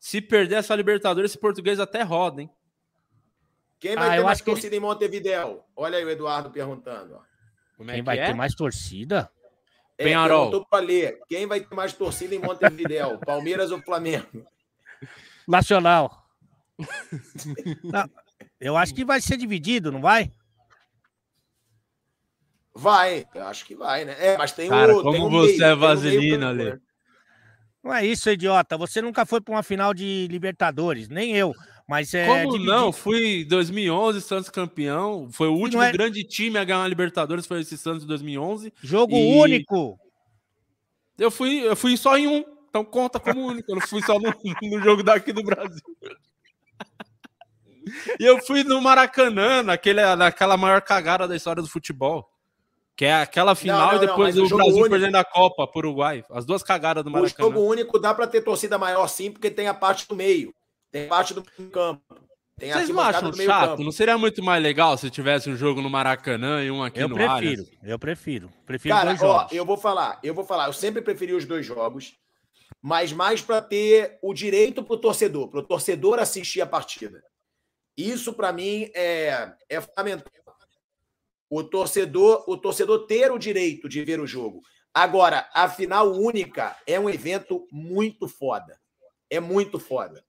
Se 0.00 0.22
perder 0.22 0.54
essa 0.56 0.74
Libertadores, 0.74 1.30
esse 1.30 1.38
português 1.38 1.78
até 1.78 2.02
roda, 2.02 2.40
hein? 2.40 2.50
Quem 3.78 3.94
vai 3.96 4.08
Ah, 4.08 4.10
ter 4.12 4.18
eu 4.20 4.24
mais 4.24 4.36
acho 4.36 4.44
que 4.44 4.48
ele- 4.50 4.54
torcida 4.56 4.76
em 4.76 4.80
Montevidéu? 4.80 5.62
Olha 5.76 5.98
aí 5.98 6.04
o 6.04 6.08
Eduardo 6.10 6.50
perguntando. 6.50 7.16
ó. 7.16 7.35
Como 7.76 7.90
é 7.90 7.94
Quem 7.94 8.02
que 8.02 8.06
vai 8.06 8.18
é? 8.18 8.26
ter 8.26 8.34
mais 8.34 8.54
torcida? 8.54 9.30
É, 9.98 10.04
Penharol. 10.04 10.64
pra 10.66 10.78
ler. 10.80 11.18
Quem 11.28 11.46
vai 11.46 11.60
ter 11.60 11.74
mais 11.74 11.92
torcida 11.92 12.34
em 12.34 12.38
Montevidéu? 12.38 13.18
Palmeiras 13.24 13.70
ou 13.70 13.80
Flamengo? 13.82 14.46
Nacional. 15.46 16.26
Não, 17.82 18.10
eu 18.60 18.76
acho 18.76 18.94
que 18.94 19.04
vai 19.04 19.20
ser 19.20 19.36
dividido, 19.36 19.90
não 19.90 20.00
vai? 20.00 20.30
Vai, 22.74 23.26
eu 23.34 23.46
acho 23.46 23.64
que 23.64 23.74
vai, 23.74 24.04
né? 24.04 24.14
É, 24.18 24.36
mas 24.36 24.52
tem 24.52 24.68
Cara, 24.68 24.94
o. 24.94 25.02
tem 25.10 25.20
como 25.20 25.38
o 25.38 25.40
você 25.40 25.52
meio, 25.52 25.54
é 25.54 25.56
tem 25.56 25.66
meio 25.66 25.78
vaselina, 25.78 26.46
campo, 26.48 26.62
Lê. 26.62 26.70
né? 26.72 26.80
Não 27.82 27.94
é 27.94 28.04
isso, 28.04 28.28
idiota. 28.28 28.76
Você 28.76 29.00
nunca 29.00 29.24
foi 29.24 29.40
para 29.40 29.54
uma 29.54 29.62
final 29.62 29.94
de 29.94 30.26
Libertadores, 30.28 31.08
nem 31.08 31.34
eu. 31.34 31.54
Mas 31.88 32.12
é. 32.14 32.26
Como 32.26 32.52
dividido. 32.52 32.64
não? 32.72 32.92
Fui 32.92 33.42
em 33.42 33.46
2011, 33.46 34.20
Santos 34.20 34.50
campeão. 34.50 35.28
Foi 35.30 35.48
o 35.48 35.54
último 35.54 35.82
é- 35.82 35.92
grande 35.92 36.24
time 36.24 36.58
a 36.58 36.64
ganhar 36.64 36.80
uma 36.80 36.88
Libertadores, 36.88 37.46
foi 37.46 37.60
esse 37.60 37.78
Santos 37.78 38.02
em 38.02 38.06
2011. 38.06 38.72
Jogo 38.82 39.14
E- 39.14 39.38
único. 39.40 39.98
Eu 41.18 41.30
fui, 41.30 41.60
eu 41.66 41.76
fui 41.76 41.96
só 41.96 42.18
em 42.18 42.26
um, 42.26 42.44
então 42.68 42.84
conta 42.84 43.18
como 43.20 43.46
único. 43.46 43.70
Eu 43.70 43.76
não 43.76 43.86
fui 43.86 44.02
só 44.02 44.18
no, 44.18 44.32
no 44.62 44.80
jogo 44.82 45.02
daqui 45.02 45.32
do 45.32 45.42
Brasil. 45.42 45.80
E 48.18 48.24
eu 48.24 48.44
fui 48.44 48.64
no 48.64 48.80
Maracanã, 48.82 49.62
naquele, 49.62 50.02
naquela 50.16 50.56
maior 50.56 50.82
cagada 50.82 51.28
da 51.28 51.36
história 51.36 51.62
do 51.62 51.68
futebol. 51.68 52.28
Que 52.96 53.04
é 53.04 53.14
aquela 53.14 53.54
final 53.54 53.78
não, 53.78 53.88
e 53.90 53.94
não, 53.94 54.00
depois 54.00 54.34
mas 54.34 54.50
o 54.50 54.54
o 54.54 54.56
Brasil 54.56 54.74
único- 54.74 54.90
perdendo 54.90 55.16
a 55.16 55.24
Copa 55.24 55.66
pro 55.68 55.80
Uruguai. 55.88 56.24
As 56.30 56.44
duas 56.44 56.62
cagadas 56.62 57.04
do 57.04 57.10
O 57.10 57.12
Maracanã. 57.12 57.48
jogo 57.48 57.60
único 57.60 57.98
dá 57.98 58.12
pra 58.14 58.26
ter 58.26 58.40
torcida 58.40 58.76
maior 58.78 59.06
sim, 59.06 59.30
porque 59.30 59.50
tem 59.50 59.68
a 59.68 59.74
parte 59.74 60.08
do 60.08 60.16
meio. 60.16 60.52
Tem 60.96 61.08
parte 61.08 61.34
do 61.34 61.42
campo. 61.70 62.02
Tem 62.58 62.72
Vocês 62.72 62.88
não 62.88 63.00
acham 63.00 63.30
chato? 63.34 63.68
campo. 63.70 63.84
Não 63.84 63.92
seria 63.92 64.16
muito 64.16 64.42
mais 64.42 64.62
legal 64.62 64.96
se 64.96 65.10
tivesse 65.10 65.50
um 65.50 65.56
jogo 65.56 65.82
no 65.82 65.90
Maracanã 65.90 66.64
e 66.64 66.70
um 66.70 66.82
aqui 66.82 67.00
Eu 67.00 67.08
no 67.08 67.14
prefiro, 67.14 67.34
Allianz? 67.34 67.70
eu 67.82 67.98
prefiro. 67.98 68.50
Prefiro 68.64 68.94
Cara, 68.94 69.10
dois 69.10 69.22
ó, 69.22 69.40
jogos. 69.40 69.52
eu 69.52 69.66
vou 69.66 69.76
falar, 69.76 70.18
eu 70.22 70.34
vou 70.34 70.44
falar, 70.44 70.66
eu 70.66 70.72
sempre 70.72 71.02
preferi 71.02 71.34
os 71.34 71.44
dois 71.44 71.66
jogos, 71.66 72.16
mas 72.80 73.12
mais 73.12 73.42
para 73.42 73.60
ter 73.60 74.18
o 74.22 74.32
direito 74.32 74.82
pro 74.82 74.96
torcedor, 74.96 75.48
pro 75.48 75.62
torcedor 75.62 76.18
assistir 76.18 76.62
a 76.62 76.66
partida. 76.66 77.22
Isso 77.94 78.32
para 78.32 78.52
mim 78.52 78.90
é, 78.94 79.52
é 79.68 79.80
fundamental. 79.80 80.32
O 81.50 81.62
torcedor, 81.62 82.42
o 82.48 82.56
torcedor 82.56 83.06
ter 83.06 83.30
o 83.30 83.38
direito 83.38 83.86
de 83.86 84.02
ver 84.02 84.18
o 84.18 84.26
jogo. 84.26 84.62
Agora, 84.94 85.46
a 85.52 85.68
final 85.68 86.10
única 86.10 86.74
é 86.86 86.98
um 86.98 87.10
evento 87.10 87.68
muito 87.70 88.26
foda. 88.26 88.80
É 89.30 89.38
muito 89.40 89.78
foda. 89.78 90.24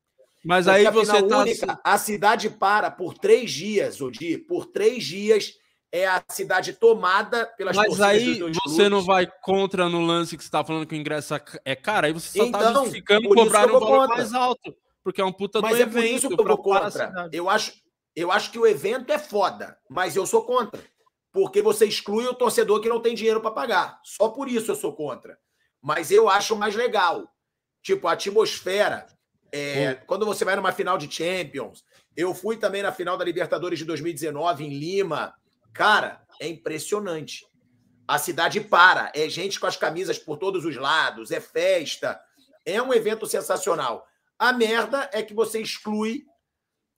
Mas 0.45 0.67
aí 0.67 0.85
a 0.85 0.91
você 0.91 1.21
tá. 1.23 1.39
única, 1.39 1.79
a 1.83 1.97
cidade 1.97 2.49
para 2.49 2.89
por 2.91 3.13
três 3.13 3.51
dias, 3.51 3.99
Odi. 4.01 4.38
Por 4.38 4.65
três 4.67 5.03
dias 5.03 5.53
é 5.91 6.07
a 6.07 6.23
cidade 6.29 6.73
tomada 6.73 7.45
pelas 7.57 7.75
Mas 7.75 7.99
aí 8.01 8.39
você 8.39 8.83
não 8.89 8.99
clubes. 9.01 9.05
vai 9.05 9.27
contra 9.41 9.89
no 9.89 10.05
lance 10.05 10.38
que 10.38 10.43
você 10.43 10.49
tá 10.49 10.63
falando 10.63 10.85
que 10.85 10.93
o 10.95 10.97
ingresso 10.97 11.33
é 11.65 11.75
caro, 11.75 12.07
aí 12.07 12.13
você 12.13 12.38
só 12.38 12.51
tá 12.51 12.59
Então, 12.59 12.83
justificando 12.83 13.27
por 13.27 13.35
cobrar 13.38 13.67
um 13.67 13.79
valor 13.79 14.07
mais 14.07 14.33
alto. 14.33 14.75
Porque 15.03 15.21
é 15.21 15.25
um 15.25 15.31
puta 15.31 15.61
Mas 15.61 15.77
do 15.77 15.83
é 15.83 15.85
por 15.85 15.97
evento. 15.99 16.15
isso 16.17 16.27
que 16.27 16.39
eu 16.39 16.45
vou 16.45 16.57
contra. 16.57 17.29
Eu 17.31 17.49
acho, 17.49 17.71
eu 18.15 18.31
acho 18.31 18.51
que 18.51 18.59
o 18.59 18.67
evento 18.67 19.11
é 19.11 19.17
foda, 19.17 19.77
mas 19.89 20.15
eu 20.15 20.25
sou 20.25 20.43
contra. 20.43 20.81
Porque 21.31 21.61
você 21.61 21.85
exclui 21.85 22.25
o 22.27 22.33
torcedor 22.33 22.81
que 22.81 22.89
não 22.89 23.01
tem 23.01 23.15
dinheiro 23.15 23.39
para 23.39 23.51
pagar. 23.51 23.99
Só 24.03 24.29
por 24.29 24.49
isso 24.49 24.71
eu 24.71 24.75
sou 24.75 24.93
contra. 24.93 25.38
Mas 25.81 26.11
eu 26.11 26.27
acho 26.27 26.55
mais 26.55 26.75
legal. 26.75 27.27
Tipo, 27.81 28.07
a 28.07 28.13
atmosfera. 28.13 29.07
É, 29.51 29.93
quando 29.93 30.25
você 30.25 30.43
vai 30.43 30.55
numa 30.55 30.71
final 30.71 30.97
de 30.97 31.11
Champions. 31.11 31.83
Eu 32.15 32.33
fui 32.33 32.57
também 32.57 32.81
na 32.81 32.91
final 32.91 33.17
da 33.17 33.23
Libertadores 33.23 33.79
de 33.79 33.85
2019 33.85 34.65
em 34.65 34.69
Lima. 34.69 35.33
Cara, 35.73 36.21
é 36.39 36.47
impressionante. 36.47 37.45
A 38.07 38.17
cidade 38.17 38.59
para. 38.61 39.11
É 39.13 39.29
gente 39.29 39.59
com 39.59 39.67
as 39.67 39.77
camisas 39.77 40.17
por 40.17 40.37
todos 40.37 40.65
os 40.65 40.75
lados. 40.75 41.31
É 41.31 41.39
festa. 41.39 42.19
É 42.65 42.81
um 42.81 42.93
evento 42.93 43.25
sensacional. 43.25 44.07
A 44.39 44.51
merda 44.53 45.09
é 45.13 45.21
que 45.21 45.33
você 45.33 45.61
exclui 45.61 46.25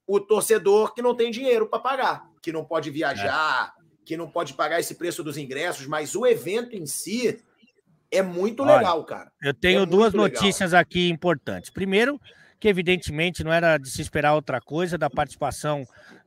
o 0.08 0.20
torcedor 0.20 0.94
que 0.94 1.02
não 1.02 1.16
tem 1.16 1.30
dinheiro 1.30 1.68
para 1.68 1.80
pagar, 1.80 2.30
que 2.42 2.52
não 2.52 2.66
pode 2.66 2.90
viajar, 2.90 3.74
que 4.04 4.18
não 4.18 4.30
pode 4.30 4.56
pagar 4.56 4.80
esse 4.80 4.96
preço 4.96 5.24
dos 5.24 5.38
ingressos, 5.38 5.86
mas 5.86 6.16
o 6.16 6.26
evento 6.26 6.76
em 6.76 6.88
si 6.88 7.44
é 8.12 8.22
muito 8.22 8.64
Olha, 8.64 8.78
legal, 8.78 9.04
cara. 9.04 9.32
Eu 9.42 9.54
tenho 9.54 9.84
É 9.84 9.86
duas 9.86 10.14
muito 10.14 10.24
legal. 10.24 10.42
notícias 10.42 10.74
aqui 10.74 11.10
importantes. 11.10 11.70
Primeiro, 11.70 12.20
que 12.60 12.68
evidentemente 12.68 13.44
não 13.44 13.52
era 13.54 13.78
de 13.78 13.90
se 13.90 14.02
esperar 14.02 14.34
outra 14.34 14.60
coisa 14.60 14.98
da 14.98 15.10
participação 15.10 15.86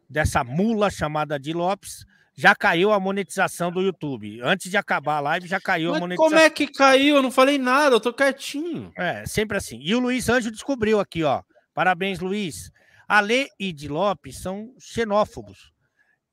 dessa 0.09 0.43
mula 0.45 0.91
chamada 0.91 1.39
de 1.39 1.53
Lopes. 1.53 2.05
Já 2.35 2.55
caiu 2.55 2.93
a 2.93 2.99
monetização 2.99 3.70
do 3.70 3.83
YouTube. 3.83 4.41
Antes 4.43 4.70
de 4.70 4.76
acabar 4.78 5.16
a 5.16 5.20
live, 5.20 5.47
já 5.47 5.61
caiu 5.61 5.91
a 5.91 5.93
Mas 5.93 6.01
monetização. 6.01 6.30
como 6.30 6.41
é 6.41 6.49
que 6.49 6.66
caiu? 6.66 7.16
Eu 7.16 7.22
não 7.22 7.30
falei 7.30 7.59
nada, 7.59 7.97
eu 7.97 8.01
tô 8.01 8.12
quietinho. 8.12 8.91
É, 8.97 9.24
sempre 9.26 9.57
assim. 9.59 9.78
E 9.83 9.95
o 9.95 10.01
Luiz 10.01 10.28
Anjo 10.30 10.51
descobriu 10.51 10.99
aqui, 10.99 11.22
ó. 11.24 11.43
Parabéns, 11.74 12.20
Luiz. 12.20 12.70
Ale 13.07 13.49
e 13.61 13.70
de 13.72 13.87
Lopes 13.89 14.39
são 14.39 14.72
xenófobos. 14.80 15.70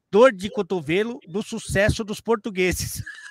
Dor 0.10 0.32
de 0.32 0.50
cotovelo 0.50 1.20
do 1.28 1.43
sucesso 1.43 2.04
dos 2.06 2.22
portugueses. 2.22 3.04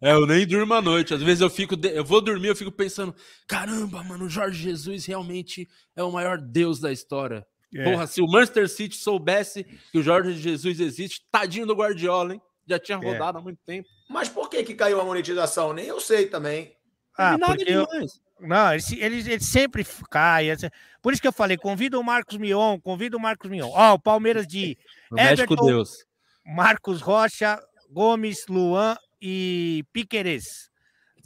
é, 0.00 0.12
eu 0.12 0.26
nem 0.26 0.46
durmo 0.46 0.74
à 0.74 0.82
noite. 0.82 1.14
Às 1.14 1.22
vezes 1.22 1.40
eu 1.40 1.50
fico, 1.50 1.76
de- 1.76 1.94
eu 1.96 2.04
vou 2.04 2.20
dormir, 2.20 2.48
eu 2.48 2.56
fico 2.56 2.72
pensando, 2.72 3.14
caramba, 3.46 4.02
mano, 4.02 4.24
o 4.26 4.28
Jorge 4.28 4.62
Jesus 4.62 5.06
realmente 5.06 5.68
é 5.96 6.02
o 6.02 6.10
maior 6.12 6.38
deus 6.38 6.80
da 6.80 6.92
história. 6.92 7.46
É. 7.74 7.84
Porra, 7.84 8.06
se 8.06 8.20
o 8.22 8.26
Manchester 8.26 8.68
City 8.68 8.96
soubesse 8.96 9.64
que 9.90 9.98
o 9.98 10.02
Jorge 10.02 10.34
Jesus 10.40 10.78
existe, 10.80 11.22
tadinho 11.30 11.66
do 11.66 11.74
Guardiola, 11.74 12.34
hein? 12.34 12.40
Já 12.68 12.78
tinha 12.78 12.98
É. 12.98 13.00
rodado 13.04 13.38
há 13.38 13.40
muito 13.42 13.58
tempo. 13.64 13.88
Mas 14.08 14.28
por 14.28 14.48
que, 14.48 14.62
que 14.62 14.74
caiu 14.74 15.00
a 15.00 15.04
monetização? 15.04 15.72
Nem 15.72 15.86
eu 15.86 16.00
sei 16.00 16.26
também. 16.26 16.72
Ah, 17.18 17.36
nada 17.36 17.54
porque 17.56 17.70
eu- 17.70 17.86
demais. 17.86 18.12
Não, 18.40 18.72
ele, 18.74 18.82
ele, 18.98 19.32
ele 19.32 19.40
sempre 19.44 19.86
cai. 20.10 20.48
esse- 20.50 20.70
Por 21.02 21.12
isso 21.12 21.22
que 21.22 21.28
eu 21.28 21.32
falei, 21.32 21.56
convida 21.56 21.98
o 21.98 22.02
Marcos 22.02 22.36
Mion, 22.36 22.78
convida 22.80 23.16
o 23.16 23.20
Marcos 23.20 23.48
Mion. 23.50 23.68
Ó, 23.72 23.94
o 23.94 23.98
Palmeiras 23.98 24.46
de 24.46 24.76
Everton- 25.56 25.66
Deus. 25.66 26.04
Marcos 26.44 27.00
Rocha, 27.00 27.58
Gomes, 27.94 28.44
Luan 28.48 28.96
e 29.22 29.84
Piqueires. 29.92 30.68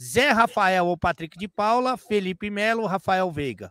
Zé 0.01 0.29
Rafael 0.31 0.85
ou 0.85 0.95
Patrick 0.97 1.37
de 1.37 1.47
Paula, 1.47 1.97
Felipe 1.97 2.49
Melo, 2.49 2.85
Rafael 2.85 3.29
Veiga. 3.31 3.69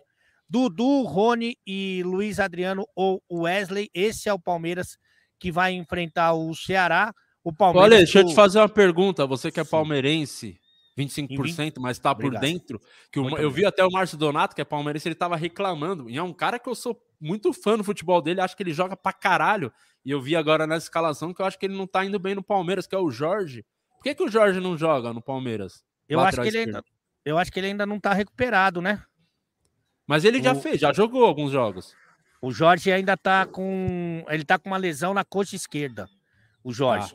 Dudu, 0.51 1.03
Rony 1.05 1.57
e 1.67 2.03
Luiz 2.05 2.41
Adriano 2.41 2.85
ou 2.97 3.23
Wesley. 3.31 3.89
Esse 3.95 4.29
é 4.29 4.33
o 4.33 4.39
Palmeiras 4.39 4.97
que 5.39 5.53
vai 5.53 5.73
enfrentar 5.73 6.33
o 6.35 6.55
Ceará. 6.55 7.13
O 7.45 7.53
Palmeiras. 7.53 7.85
Olha, 7.93 7.97
deixa 7.99 8.19
eu 8.21 8.27
te 8.27 8.35
fazer 8.35 8.59
uma 8.59 8.69
pergunta. 8.69 9.27
Você 9.27 9.51
que 9.53 9.61
é 9.61 9.65
palmeirense, 9.65 10.59
25%, 10.99 11.75
mas 11.81 11.99
tá 11.99 12.15
por 12.15 12.23
dentro. 12.41 12.81
Que 13.13 13.21
o- 13.21 13.39
eu 13.39 13.51
vi 13.51 13.65
até 13.65 13.85
o 13.85 13.91
Márcio 13.91 14.19
Donato, 14.19 14.55
que 14.55 14.61
é 14.61 14.65
palmeirense, 14.65 15.07
ele 15.09 15.15
tava 15.15 15.37
reclamando. 15.37 16.11
E 16.11 16.17
é 16.19 16.23
um 16.23 16.33
cara 16.33 16.59
que 16.59 16.69
eu 16.69 16.75
sou 16.75 16.99
muito 17.21 17.53
fã 17.53 17.77
do 17.79 17.85
futebol 17.85 18.21
dele, 18.21 18.41
acho 18.41 18.57
que 18.57 18.63
ele 18.63 18.73
joga 18.75 18.97
pra 18.97 19.13
caralho. 19.13 19.73
E 20.09 20.11
eu 20.11 20.23
vi 20.23 20.35
agora 20.35 20.67
nessa 20.67 20.87
escalação 20.87 21.35
que 21.35 21.43
eu 21.43 21.45
acho 21.45 21.59
que 21.59 21.67
ele 21.67 21.77
não 21.77 21.87
tá 21.87 22.03
indo 22.03 22.19
bem 22.19 22.35
no 22.35 22.43
Palmeiras, 22.43 22.87
que 22.87 22.95
é 22.95 22.99
o 22.99 23.11
Jorge. 23.11 23.63
Por 23.99 24.05
que, 24.05 24.15
que 24.15 24.23
o 24.23 24.29
Jorge 24.31 24.59
não 24.59 24.75
joga 24.75 25.13
no 25.13 25.21
Palmeiras? 25.21 25.85
Eu 26.09 26.19
acho, 26.19 26.41
que 26.41 26.49
ele 26.49 26.59
esquerdo? 26.61 26.77
ainda, 26.77 26.85
eu 27.27 27.37
acho 27.37 27.53
que 27.53 27.61
ele 27.61 27.67
ainda 27.67 27.85
não 27.85 28.01
tá 28.01 28.15
recuperado, 28.15 28.81
né? 28.81 29.03
Mas 30.07 30.25
ele 30.25 30.43
já 30.43 30.55
O- 30.55 30.61
fez, 30.63 30.81
já 30.81 30.95
jogou 30.95 31.27
alguns 31.27 31.53
jogos. 31.53 31.95
O 32.41 32.51
Jorge 32.51 32.91
ainda 32.91 33.19
tá 33.19 33.45
com. 33.45 34.25
Ele 34.31 34.45
tá 34.47 34.59
com 34.59 34.71
uma 34.71 34.79
lesão 34.79 35.13
na 35.13 35.25
coxa 35.25 35.55
esquerda. 35.55 36.09
O 36.65 36.73
Jorge. 36.73 37.13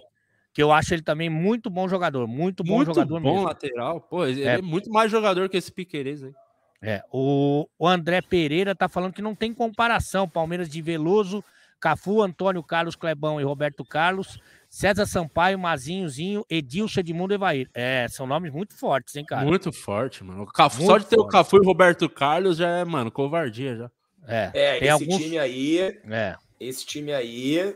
Que 0.54 0.62
eu 0.62 0.72
acho 0.72 0.94
ele 0.94 1.02
também 1.02 1.32
muito 1.32 1.72
bom 1.72 1.88
jogador. 1.88 2.28
Muito 2.28 2.64
bom 2.64 2.76
muito 2.76 2.90
jogador 2.94 3.20
bom 3.22 3.32
mesmo. 3.34 3.48
lateral. 3.48 4.02
Pô, 4.02 4.24
ele 4.24 4.44
É. 4.44 4.60
é. 4.60 4.62
muito 4.62 4.92
mais 4.92 5.10
jogador 5.10 5.50
que 5.50 5.58
esse 5.58 5.72
Piqueires 5.72 6.22
aí. 6.22 6.34
É, 6.80 7.02
o, 7.12 7.68
o 7.80 7.88
André 7.88 8.22
Pereira 8.22 8.76
tá 8.76 8.88
falando 8.88 9.14
que 9.14 9.22
não 9.22 9.34
tem 9.34 9.52
comparação. 9.52 10.30
Palmeiras 10.30 10.70
de 10.70 10.80
Veloso, 10.80 11.44
Cafu, 11.84 12.22
Antônio 12.22 12.64
Carlos 12.64 12.96
Clebão 12.96 13.42
e 13.42 13.44
Roberto 13.44 13.84
Carlos, 13.84 14.40
César 14.70 15.06
Sampaio, 15.06 15.60
Mazinhozinho, 15.60 16.46
Edilson, 16.50 17.02
Edmundo 17.02 17.34
e 17.34 17.36
Evair. 17.36 17.70
É, 17.74 18.08
são 18.08 18.26
nomes 18.26 18.54
muito 18.54 18.74
fortes, 18.74 19.14
hein, 19.18 19.26
cara? 19.26 19.46
Muito 19.46 19.70
forte, 19.70 20.24
mano. 20.24 20.44
O 20.44 20.46
Cafu, 20.46 20.78
Muito 20.78 20.90
só 20.90 20.98
de 20.98 21.06
ter 21.08 21.18
o 21.18 21.24
forte. 21.24 21.32
Cafu 21.34 21.58
e 21.58 21.66
Roberto 21.66 22.08
Carlos 22.10 22.56
já 22.56 22.70
é, 22.70 22.86
mano, 22.86 23.12
covardia 23.12 23.76
já. 23.76 23.92
É, 24.26 24.52
É, 24.54 24.80
tem 24.80 24.88
esse 24.88 24.90
alguns. 24.90 25.18
time 25.22 25.38
aí, 25.38 25.78
É, 26.10 26.38
esse 26.58 26.86
time 26.86 27.12
aí 27.12 27.76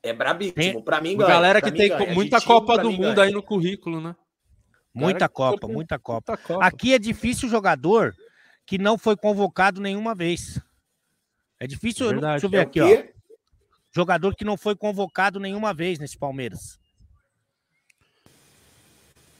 é 0.00 0.12
brabíssimo. 0.12 0.84
Pra 0.84 1.00
mim, 1.00 1.16
ganha. 1.16 1.28
galera 1.28 1.60
que 1.60 1.72
tem 1.72 1.88
ganha. 1.88 2.14
Muita 2.14 2.40
Copa 2.40 2.78
do 2.78 2.92
Mundo 2.92 3.16
ganha. 3.16 3.26
aí 3.26 3.32
no 3.32 3.42
currículo, 3.42 4.00
né? 4.00 4.14
muita 4.94 5.28
Copa, 5.28 5.66
muita 5.66 5.98
Copa. 5.98 6.32
Muita 6.32 6.44
Copa. 6.46 6.64
Aqui 6.64 6.94
é 6.94 6.98
difícil 7.00 7.48
jogador 7.48 8.14
que 8.64 8.78
não 8.78 8.96
foi 8.96 9.16
convocado 9.16 9.80
nenhuma 9.80 10.14
vez. 10.14 10.60
É 11.60 11.66
difícil. 11.66 12.06
não- 12.06 12.12
Verdade. 12.14 12.32
Deixa 12.40 12.46
eu 12.46 12.50
ver 12.50 12.56
É 12.56 12.60
aqui, 12.62 12.80
ó. 12.80 13.20
Jogador 13.92 14.34
que 14.34 14.44
não 14.44 14.56
foi 14.56 14.74
convocado 14.74 15.38
nenhuma 15.38 15.74
vez 15.74 15.98
nesse 15.98 16.16
Palmeiras. 16.16 16.78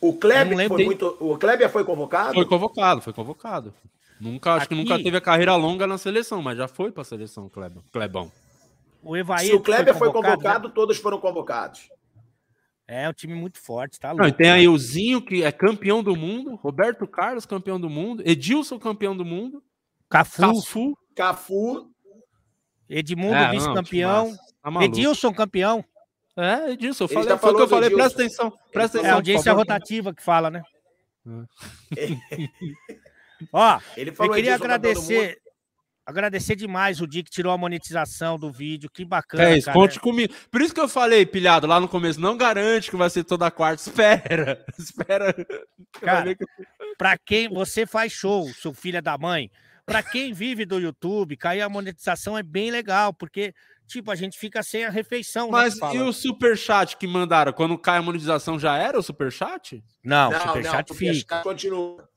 O 0.01 0.13
não 0.13 0.19
Kleber 0.19 0.57
lembro. 0.57 0.77
foi 0.77 0.85
muito. 0.85 1.17
O 1.21 1.37
Kleber 1.39 1.69
foi 1.71 1.85
convocado? 1.85 2.35
Foi 2.35 2.47
convocado, 2.47 3.03
foi 3.03 3.13
convocado. 3.13 3.75
Nunca, 4.21 4.55
acho 4.55 4.69
que 4.69 4.75
Aqui- 4.75 4.83
nunca 4.83 5.03
teve 5.03 5.17
a 5.17 5.21
carreira 5.21 5.55
longa 5.57 5.87
na 5.87 5.97
seleção, 5.97 6.43
mas 6.43 6.59
já 6.59 6.69
foi 6.69 6.91
pra 6.93 7.05
seleção, 7.05 7.49
Kleber. 7.49 7.83
Clebão. 7.93 8.31
O 9.03 9.17
Evair. 9.17 9.47
Se 9.49 9.55
o 9.55 9.61
Kleber 9.61 9.95
foi 9.97 10.09
convocado, 10.09 10.37
convocado, 10.37 10.71
todos 10.71 10.99
foram 10.99 11.19
convocados. 11.19 11.89
né? 12.87 13.05
É 13.05 13.09
um 13.09 13.13
time 13.13 13.35
muito 13.35 13.59
forte, 13.61 13.99
tá 14.01 14.09
Não, 14.09 14.17
louco. 14.25 14.29
e 14.29 14.33
tem 14.33 14.51
aí 14.51 14.67
o 14.69 14.77
Zinho, 14.77 15.23
que 15.23 15.43
é 15.45 15.53
campeão 15.53 16.03
do 16.03 16.17
mundo, 16.17 16.57
Roberto 16.57 17.07
Carlos, 17.07 17.47
campeão 17.47 17.81
do 17.81 17.89
mundo, 17.89 18.23
Edilson, 18.27 18.79
campeão 18.81 19.17
do 19.17 19.25
mundo, 19.25 19.63
Cafu, 20.09 20.41
Cafu. 20.43 20.99
Cafu, 21.15 21.90
Edmundo, 22.91 23.35
É, 23.37 23.51
vice-campeão. 23.53 24.37
Tá. 24.63 24.85
Edilson, 24.85 25.33
campeão. 25.33 25.85
É, 26.37 26.73
Edilson, 26.73 27.07
falei, 27.09 27.29
já 27.29 27.39
foi 27.39 27.53
o 27.53 27.57
que 27.57 27.63
eu 27.63 27.69
falei, 27.69 27.87
Edilson. 27.89 28.03
presta 28.03 28.23
atenção, 28.23 28.51
presta 28.73 28.99
Ele 28.99 29.07
É 29.07 29.11
atenção. 29.11 29.11
a 29.13 29.15
audiência 29.17 29.53
rotativa 29.53 30.15
que 30.15 30.23
fala, 30.23 30.51
né? 30.51 30.63
Ó, 33.53 33.81
ele 33.97 34.11
eu 34.11 34.15
queria 34.15 34.39
Edilson, 34.39 34.53
mundo. 34.53 34.65
agradecer. 34.65 35.39
Agradecer 36.07 36.57
demais 36.57 37.01
o 37.01 37.07
Di 37.07 37.23
que 37.23 37.31
tirou 37.31 37.53
a 37.53 37.59
monetização 37.59 38.37
do 38.37 38.51
vídeo. 38.51 38.91
Que 38.93 39.05
bacana. 39.05 39.45
É 39.51 39.59
isso, 39.59 39.67
cara. 39.67 39.79
conte 39.79 40.01
comigo. 40.01 40.35
Por 40.51 40.61
isso 40.61 40.75
que 40.75 40.81
eu 40.81 40.89
falei, 40.89 41.25
pilhado, 41.25 41.69
lá 41.69 41.79
no 41.79 41.87
começo, 41.87 42.21
não 42.21 42.37
garante 42.37 42.91
que 42.91 42.97
vai 42.97 43.09
ser 43.09 43.23
toda 43.23 43.51
quarta. 43.51 43.81
Espera, 43.89 44.65
espera. 44.79 45.35
Cara, 46.01 46.37
Pra 46.99 47.17
quem 47.17 47.49
você 47.49 47.87
faz 47.87 48.13
show, 48.13 48.49
seu 48.55 48.75
filho 48.75 48.99
é 48.99 49.03
da 49.03 49.17
mãe. 49.17 49.51
Pra 49.91 50.03
quem 50.03 50.33
vive 50.33 50.65
do 50.65 50.79
YouTube, 50.79 51.37
cair 51.37 51.61
a 51.63 51.69
monetização 51.69 52.37
é 52.39 52.43
bem 52.43 52.71
legal, 52.71 53.13
porque, 53.13 53.53
tipo, 53.87 54.11
a 54.11 54.15
gente 54.17 54.39
fica 54.39 54.63
sem 54.63 54.85
a 54.85 54.91
refeição. 54.91 55.47
né, 55.47 55.53
Mas 55.53 55.79
fala. 55.79 55.95
e 55.95 56.01
o 56.01 56.13
superchat 56.13 56.97
que 56.97 57.07
mandaram? 57.07 57.53
Quando 57.53 57.77
cai 57.79 57.99
a 57.99 58.03
monetização 58.03 58.59
já 58.59 58.77
era 58.77 58.99
o 58.99 59.03
superchat? 59.03 59.83
Não, 60.05 60.31
Não, 60.31 60.41
superchat 60.41 60.89
não, 60.91 60.95
o 60.95 60.99
fica. 60.99 61.13
Superchat 61.15 61.43
continua. 61.43 62.09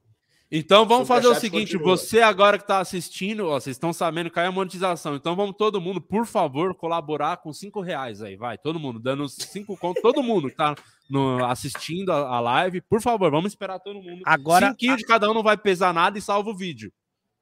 Então 0.55 0.85
vamos 0.85 1.07
fazer 1.07 1.27
o 1.27 1.33
seguinte: 1.33 1.73
continua. 1.79 1.97
você 1.97 2.21
agora 2.21 2.59
que 2.59 2.67
tá 2.67 2.77
assistindo, 2.79 3.47
ó, 3.47 3.59
vocês 3.59 3.75
estão 3.75 3.91
sabendo 3.91 4.29
que 4.29 4.35
caiu 4.35 4.49
a 4.49 4.51
monetização. 4.51 5.15
Então 5.15 5.35
vamos 5.35 5.55
todo 5.57 5.81
mundo, 5.81 5.99
por 5.99 6.27
favor, 6.27 6.75
colaborar 6.75 7.37
com 7.37 7.51
cinco 7.51 7.81
reais 7.81 8.21
aí, 8.21 8.35
vai. 8.35 8.55
Todo 8.55 8.79
mundo, 8.79 8.99
dando 8.99 9.27
cinco 9.27 9.75
contos. 9.75 9.99
todo 10.03 10.21
mundo 10.21 10.49
que 10.51 10.55
tá 10.55 10.75
no- 11.09 11.43
assistindo 11.43 12.11
a, 12.11 12.35
a 12.35 12.39
live, 12.39 12.81
por 12.81 13.01
favor, 13.01 13.31
vamos 13.31 13.51
esperar 13.51 13.79
todo 13.79 13.99
mundo. 13.99 14.21
Agora- 14.27 14.69
Cinquinho 14.69 14.95
de 14.95 15.05
cada 15.05 15.27
um 15.27 15.33
não 15.33 15.41
vai 15.41 15.57
pesar 15.57 15.91
nada 15.91 16.19
e 16.19 16.21
salva 16.21 16.51
o 16.51 16.55
vídeo. 16.55 16.93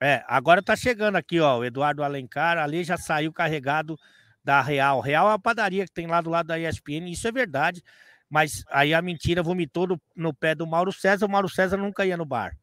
É, 0.01 0.23
agora 0.27 0.63
tá 0.63 0.75
chegando 0.75 1.15
aqui, 1.15 1.39
ó, 1.39 1.59
o 1.59 1.65
Eduardo 1.65 2.03
Alencar, 2.03 2.57
ali 2.57 2.83
já 2.83 2.97
saiu 2.97 3.31
carregado 3.31 3.97
da 4.43 4.59
Real. 4.61 4.99
Real 4.99 5.29
é 5.29 5.33
a 5.33 5.39
padaria 5.39 5.85
que 5.85 5.91
tem 5.91 6.07
lá 6.07 6.19
do 6.21 6.29
lado 6.31 6.47
da 6.47 6.57
ESPN, 6.59 7.07
isso 7.11 7.27
é 7.27 7.31
verdade, 7.31 7.83
mas 8.27 8.63
aí 8.69 8.93
a 8.95 9.01
mentira 9.01 9.43
vomitou 9.43 9.85
no, 9.87 10.01
no 10.15 10.33
pé 10.33 10.55
do 10.55 10.65
Mauro 10.65 10.91
César, 10.91 11.25
o 11.25 11.29
Mauro 11.29 11.47
César 11.47 11.77
nunca 11.77 12.03
ia 12.05 12.17
no 12.17 12.25
bar. 12.25 12.57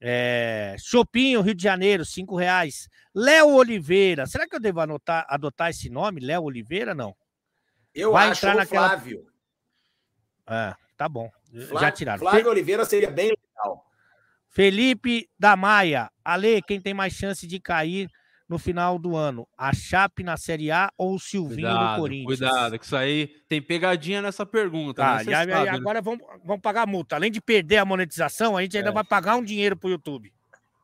É, 0.00 0.74
Chopinho, 0.80 1.40
Rio 1.40 1.54
de 1.54 1.62
Janeiro, 1.62 2.04
cinco 2.04 2.36
reais. 2.36 2.88
Léo 3.14 3.54
Oliveira, 3.54 4.26
será 4.26 4.46
que 4.46 4.56
eu 4.56 4.60
devo 4.60 4.80
anotar, 4.80 5.24
adotar 5.28 5.70
esse 5.70 5.88
nome, 5.88 6.20
Léo 6.20 6.42
Oliveira, 6.42 6.92
não? 6.92 7.14
Eu 7.94 8.10
Vai 8.12 8.28
acho 8.28 8.40
entrar 8.40 8.56
o 8.56 8.58
naquela- 8.58 8.88
Flávio. 8.88 9.26
É, 10.48 10.74
tá 10.96 11.08
bom, 11.08 11.30
já 11.52 11.66
Flávio, 11.68 11.92
tiraram. 11.92 12.18
Flávio 12.18 12.50
Oliveira 12.50 12.84
seria 12.84 13.10
bem 13.10 13.30
legal. 13.30 13.86
Felipe 14.54 15.26
da 15.38 15.56
Maia. 15.56 16.08
Ale, 16.24 16.62
quem 16.62 16.80
tem 16.80 16.94
mais 16.94 17.12
chance 17.12 17.46
de 17.46 17.58
cair 17.60 18.08
no 18.48 18.58
final 18.58 18.98
do 18.98 19.16
ano? 19.16 19.46
A 19.58 19.72
Chape 19.74 20.22
na 20.22 20.36
Série 20.36 20.70
A 20.70 20.90
ou 20.96 21.16
o 21.16 21.18
Silvinho 21.18 21.68
no 21.68 21.74
Cuidado, 21.76 22.00
Corinthians? 22.00 22.26
cuidado, 22.38 22.78
que 22.78 22.84
isso 22.84 22.96
aí 22.96 23.28
tem 23.48 23.60
pegadinha 23.60 24.22
nessa 24.22 24.46
pergunta. 24.46 25.02
Tá, 25.02 25.16
né? 25.16 25.24
E 25.32 25.34
aí- 25.34 25.46
né? 25.46 25.68
agora 25.70 26.00
vamos, 26.00 26.20
vamos 26.44 26.62
pagar 26.62 26.86
multa. 26.86 27.16
Além 27.16 27.32
de 27.32 27.40
perder 27.40 27.78
a 27.78 27.84
monetização, 27.84 28.56
a 28.56 28.62
gente 28.62 28.76
ainda 28.76 28.90
É. 28.90 28.92
vai 28.92 29.02
pagar 29.04 29.34
um 29.36 29.42
dinheiro 29.42 29.76
pro 29.76 29.90
YouTube. 29.90 30.32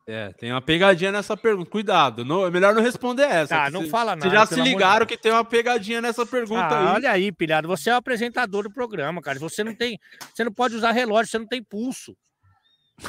É, 0.05 0.33
tem 0.33 0.51
uma 0.51 0.61
pegadinha 0.61 1.11
nessa 1.11 1.37
pergunta. 1.37 1.69
Cuidado, 1.69 2.25
não, 2.25 2.45
é 2.45 2.51
melhor 2.51 2.73
não 2.75 2.81
responder 2.81 3.23
essa. 3.23 3.55
Tá, 3.55 3.69
não 3.71 3.83
cê- 3.83 3.89
fala 3.89 4.15
nada. 4.17 4.21
Vocês 4.21 4.33
já 4.33 4.45
se 4.45 4.55
de 4.55 4.61
ligaram 4.61 5.05
que 5.05 5.15
tem 5.15 5.31
uma 5.31 5.45
pegadinha 5.45 6.01
nessa 6.01 6.25
pergunta 6.25 6.61
Ah, 6.75 6.79
aí. 6.89 6.95
olha 6.95 7.11
aí, 7.11 7.31
pilhado. 7.31 7.67
Você 7.69 7.89
é 7.89 7.93
o 7.93 7.97
apresentador 7.97 8.63
do 8.63 8.71
programa, 8.73 9.21
cara. 9.21 9.39
Você 9.39 9.63
não 9.63 9.73
tem. 9.73 9.97
Você 10.33 10.43
não 10.43 10.51
pode 10.51 10.75
usar 10.75 10.91
relógio, 10.91 11.31
você 11.31 11.37
não 11.39 11.47
tem 11.47 11.63
pulso. 11.63 12.17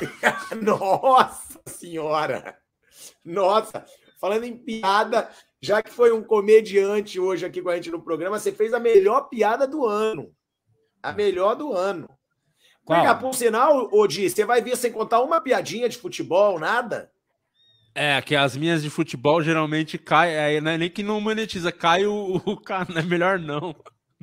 Nossa 0.60 1.60
senhora! 1.66 2.56
Nossa! 3.24 3.84
Falando 4.20 4.44
em 4.44 4.56
piada, 4.56 5.28
já 5.60 5.82
que 5.82 5.90
foi 5.90 6.12
um 6.12 6.22
comediante 6.22 7.18
hoje 7.18 7.44
aqui 7.44 7.60
com 7.60 7.70
a 7.70 7.76
gente 7.76 7.90
no 7.90 8.02
programa, 8.02 8.38
você 8.38 8.52
fez 8.52 8.72
a 8.72 8.78
melhor 8.78 9.28
piada 9.28 9.66
do 9.66 9.86
ano. 9.86 10.32
A 11.02 11.12
melhor 11.12 11.56
do 11.56 11.72
ano. 11.72 12.08
Qual? 12.84 13.02
Cá, 13.02 13.14
por 13.14 13.34
sinal, 13.34 13.88
Odi, 13.92 14.28
você 14.28 14.44
vai 14.44 14.60
vir 14.60 14.76
sem 14.76 14.92
contar 14.92 15.20
uma 15.22 15.40
piadinha 15.40 15.88
de 15.88 15.96
futebol, 15.96 16.58
nada? 16.58 17.10
É, 17.94 18.20
que 18.22 18.34
as 18.34 18.56
minhas 18.56 18.82
de 18.82 18.88
futebol 18.88 19.42
geralmente 19.42 20.00
não 20.62 20.70
é 20.70 20.78
nem 20.78 20.90
que 20.90 21.02
não 21.02 21.20
monetiza, 21.20 21.70
cai 21.70 22.06
o, 22.06 22.36
o 22.44 22.60
cara, 22.60 22.98
é 22.98 23.02
melhor 23.02 23.38
não. 23.38 23.74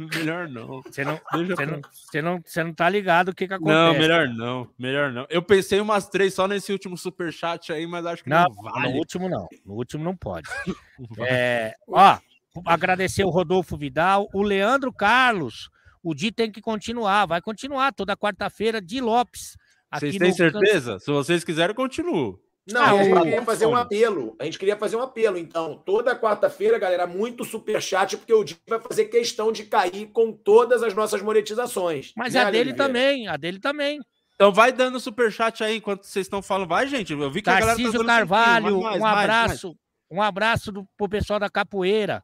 Melhor 0.07 0.47
não. 0.47 0.81
Você 0.81 1.03
não, 1.03 1.19
Deixa 1.33 1.47
você 1.47 1.55
pra- 1.55 1.65
não, 1.65 1.81
você 1.91 2.21
não, 2.21 2.41
você 2.45 2.63
não 2.63 2.73
tá 2.73 2.87
ligado 2.87 3.29
o 3.29 3.35
que, 3.35 3.47
que 3.47 3.53
acontece. 3.53 3.75
Não, 3.75 3.93
melhor 3.93 4.27
não, 4.29 4.69
melhor 4.79 5.11
não. 5.11 5.25
Eu 5.29 5.41
pensei 5.41 5.81
umas 5.81 6.07
três 6.07 6.33
só 6.33 6.47
nesse 6.47 6.71
último 6.71 6.97
superchat 6.97 7.73
aí, 7.73 7.85
mas 7.85 8.05
acho 8.05 8.23
que 8.23 8.29
não, 8.29 8.43
Não, 8.45 8.63
vale. 8.63 8.89
no 8.93 8.97
último 8.97 9.27
não. 9.27 9.47
No 9.65 9.73
último 9.73 10.03
não 10.03 10.15
pode. 10.15 10.49
É, 11.27 11.73
ó, 11.87 12.17
agradecer 12.65 13.23
o 13.23 13.29
Rodolfo 13.29 13.77
Vidal, 13.77 14.27
o 14.33 14.41
Leandro 14.41 14.91
Carlos. 14.93 15.69
O 16.01 16.13
Di 16.13 16.31
tem 16.31 16.49
que 16.51 16.61
continuar, 16.61 17.25
vai 17.25 17.41
continuar 17.41 17.91
toda 17.93 18.15
quarta-feira 18.15 18.81
de 18.81 19.01
Lopes. 19.01 19.57
Vocês 19.93 20.17
têm 20.17 20.29
no 20.29 20.35
certeza? 20.35 20.99
Se 20.99 21.11
vocês 21.11 21.43
quiserem, 21.43 21.71
eu 21.71 21.75
continuo. 21.75 22.39
Não, 22.73 22.81
Ah, 22.81 22.91
a 22.91 23.03
gente 23.03 23.21
queria 23.21 23.41
fazer 23.43 23.65
um 23.65 23.75
apelo. 23.75 24.35
A 24.39 24.45
gente 24.45 24.59
queria 24.59 24.77
fazer 24.77 24.95
um 24.95 25.01
apelo, 25.01 25.37
então. 25.37 25.81
Toda 25.85 26.15
quarta-feira, 26.15 26.77
galera, 26.77 27.07
muito 27.07 27.43
superchat, 27.45 28.17
porque 28.17 28.33
o 28.33 28.43
Di 28.43 28.57
vai 28.67 28.79
fazer 28.79 29.05
questão 29.05 29.51
de 29.51 29.63
cair 29.65 30.07
com 30.07 30.31
todas 30.31 30.83
as 30.83 30.93
nossas 30.93 31.21
monetizações. 31.21 32.11
Mas 32.15 32.33
Né, 32.33 32.41
a 32.41 32.45
dele 32.45 32.69
Oliveira? 32.71 32.77
também, 32.87 33.27
a 33.27 33.37
dele 33.37 33.59
também. 33.59 33.99
Então 34.35 34.51
vai 34.53 34.71
dando 34.71 34.99
superchat 34.99 35.63
aí 35.63 35.77
enquanto 35.77 36.03
vocês 36.05 36.25
estão 36.25 36.41
falando. 36.41 36.69
Vai, 36.69 36.87
gente. 36.87 37.11
Eu 37.11 37.29
vi 37.29 37.41
que 37.41 37.49
a 37.49 37.53
galera 37.53 37.71
tá 37.71 37.75
Tarcísio 37.75 37.99
dando 37.99 38.07
Carvalho, 38.07 38.65
cinquinho. 38.67 38.81
Mais, 38.83 38.95
um 38.97 38.99
mais, 38.99 39.13
mais. 39.13 39.29
abraço, 39.29 39.75
um 40.09 40.21
abraço 40.21 40.71
do, 40.71 40.85
pro 40.97 41.09
pessoal 41.09 41.39
da 41.39 41.49
capoeira. 41.49 42.23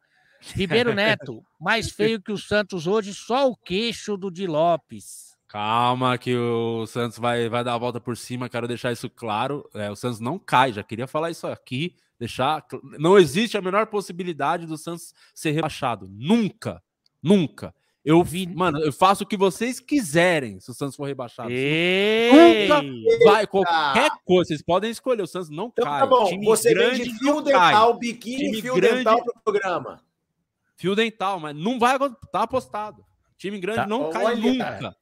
Ribeiro 0.56 0.94
Neto, 0.96 1.42
mais 1.60 1.90
feio 1.92 2.22
que 2.22 2.32
o 2.32 2.38
Santos 2.38 2.88
hoje, 2.88 3.14
só 3.14 3.50
o 3.50 3.56
queixo 3.58 4.16
do 4.16 4.32
Di 4.32 4.48
Lopes. 4.48 5.35
Calma, 5.48 6.18
que 6.18 6.36
o 6.36 6.86
Santos 6.88 7.18
vai, 7.20 7.48
vai 7.48 7.64
dar 7.64 7.76
a 7.76 7.78
volta 7.78 8.00
por 8.02 8.18
cima. 8.18 8.50
Quero 8.50 8.68
deixar 8.68 8.92
isso 8.92 9.10
claro. 9.10 9.70
É, 9.74 9.90
o 9.92 9.96
Santos 9.96 10.20
não 10.20 10.38
cai. 10.40 10.74
Já 10.74 10.84
queria 10.84 11.08
falar 11.08 11.30
isso 11.32 11.48
aqui. 11.48 11.96
Deixar. 12.20 12.66
Não 12.98 13.18
existe 13.18 13.58
a 13.58 13.62
menor 13.62 13.88
possibilidade 13.88 14.66
do 14.66 14.78
Santos 14.78 15.14
ser 15.34 15.52
rebaixado. 15.52 16.08
Nunca. 16.10 16.82
Nunca. 17.22 17.74
Eu 18.04 18.24
vi, 18.24 18.46
mano, 18.48 18.80
eu 18.80 18.94
faço 18.94 19.24
o 19.24 19.28
que 19.28 19.36
vocês 19.36 19.80
quiserem 19.80 20.60
se 20.60 20.70
o 20.70 20.74
Santos 20.76 20.96
for 20.96 21.06
rebaixado. 21.06 21.50
Nunca 21.50 22.84
vai 23.26 23.48
qualquer 23.48 24.12
coisa. 24.24 24.50
Vocês 24.50 24.62
podem 24.62 24.92
escolher. 24.92 25.24
O 25.24 25.28
Santos 25.28 25.50
não 25.50 25.68
Então 25.68 25.86
cai. 25.86 26.02
tá 26.02 26.06
bom, 26.06 26.26
Time 26.26 26.46
você 26.46 26.70
vem 26.74 26.78
grande 26.90 27.04
de 27.06 27.18
fio 27.18 27.44
cai. 27.44 27.72
dental, 27.74 27.94
biquíni 27.98 28.38
Time 28.46 28.58
e 28.58 28.62
fio 28.62 28.76
grande- 28.76 28.96
dental 28.98 29.24
pro 29.24 29.34
programa. 29.44 30.02
Fio 30.78 30.96
dental, 30.96 31.40
mas 31.40 31.56
não 31.56 31.80
vai 31.80 31.96
acontecer. 31.96 32.28
Tá 32.32 32.44
apostado. 32.44 33.04
Time 33.38 33.60
grande 33.60 33.80
Tá, 33.80 33.88
não 33.88 34.10
cai 34.12 34.26
olha, 34.26 34.36
nunca. 34.36 34.96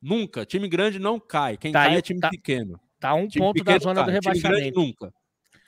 Nunca. 0.00 0.46
Time 0.46 0.68
grande 0.68 0.98
não 0.98 1.18
cai. 1.20 1.56
Quem 1.56 1.72
Tá 1.72 1.80
cai 1.80 1.90
aí, 1.92 1.96
é 1.98 2.02
time 2.02 2.20
tá- 2.20 2.30
pequeno. 2.30 2.80
Tá 2.98 3.14
um 3.14 3.28
Time 3.28 3.44
ponto 3.44 3.64
da 3.64 3.78
zona 3.78 4.02
do 4.02 4.10
cai, 4.12 4.20
time 4.20 4.40
grande 4.40 4.56
rebaixamento. 4.64 4.80
nunca. 4.80 5.14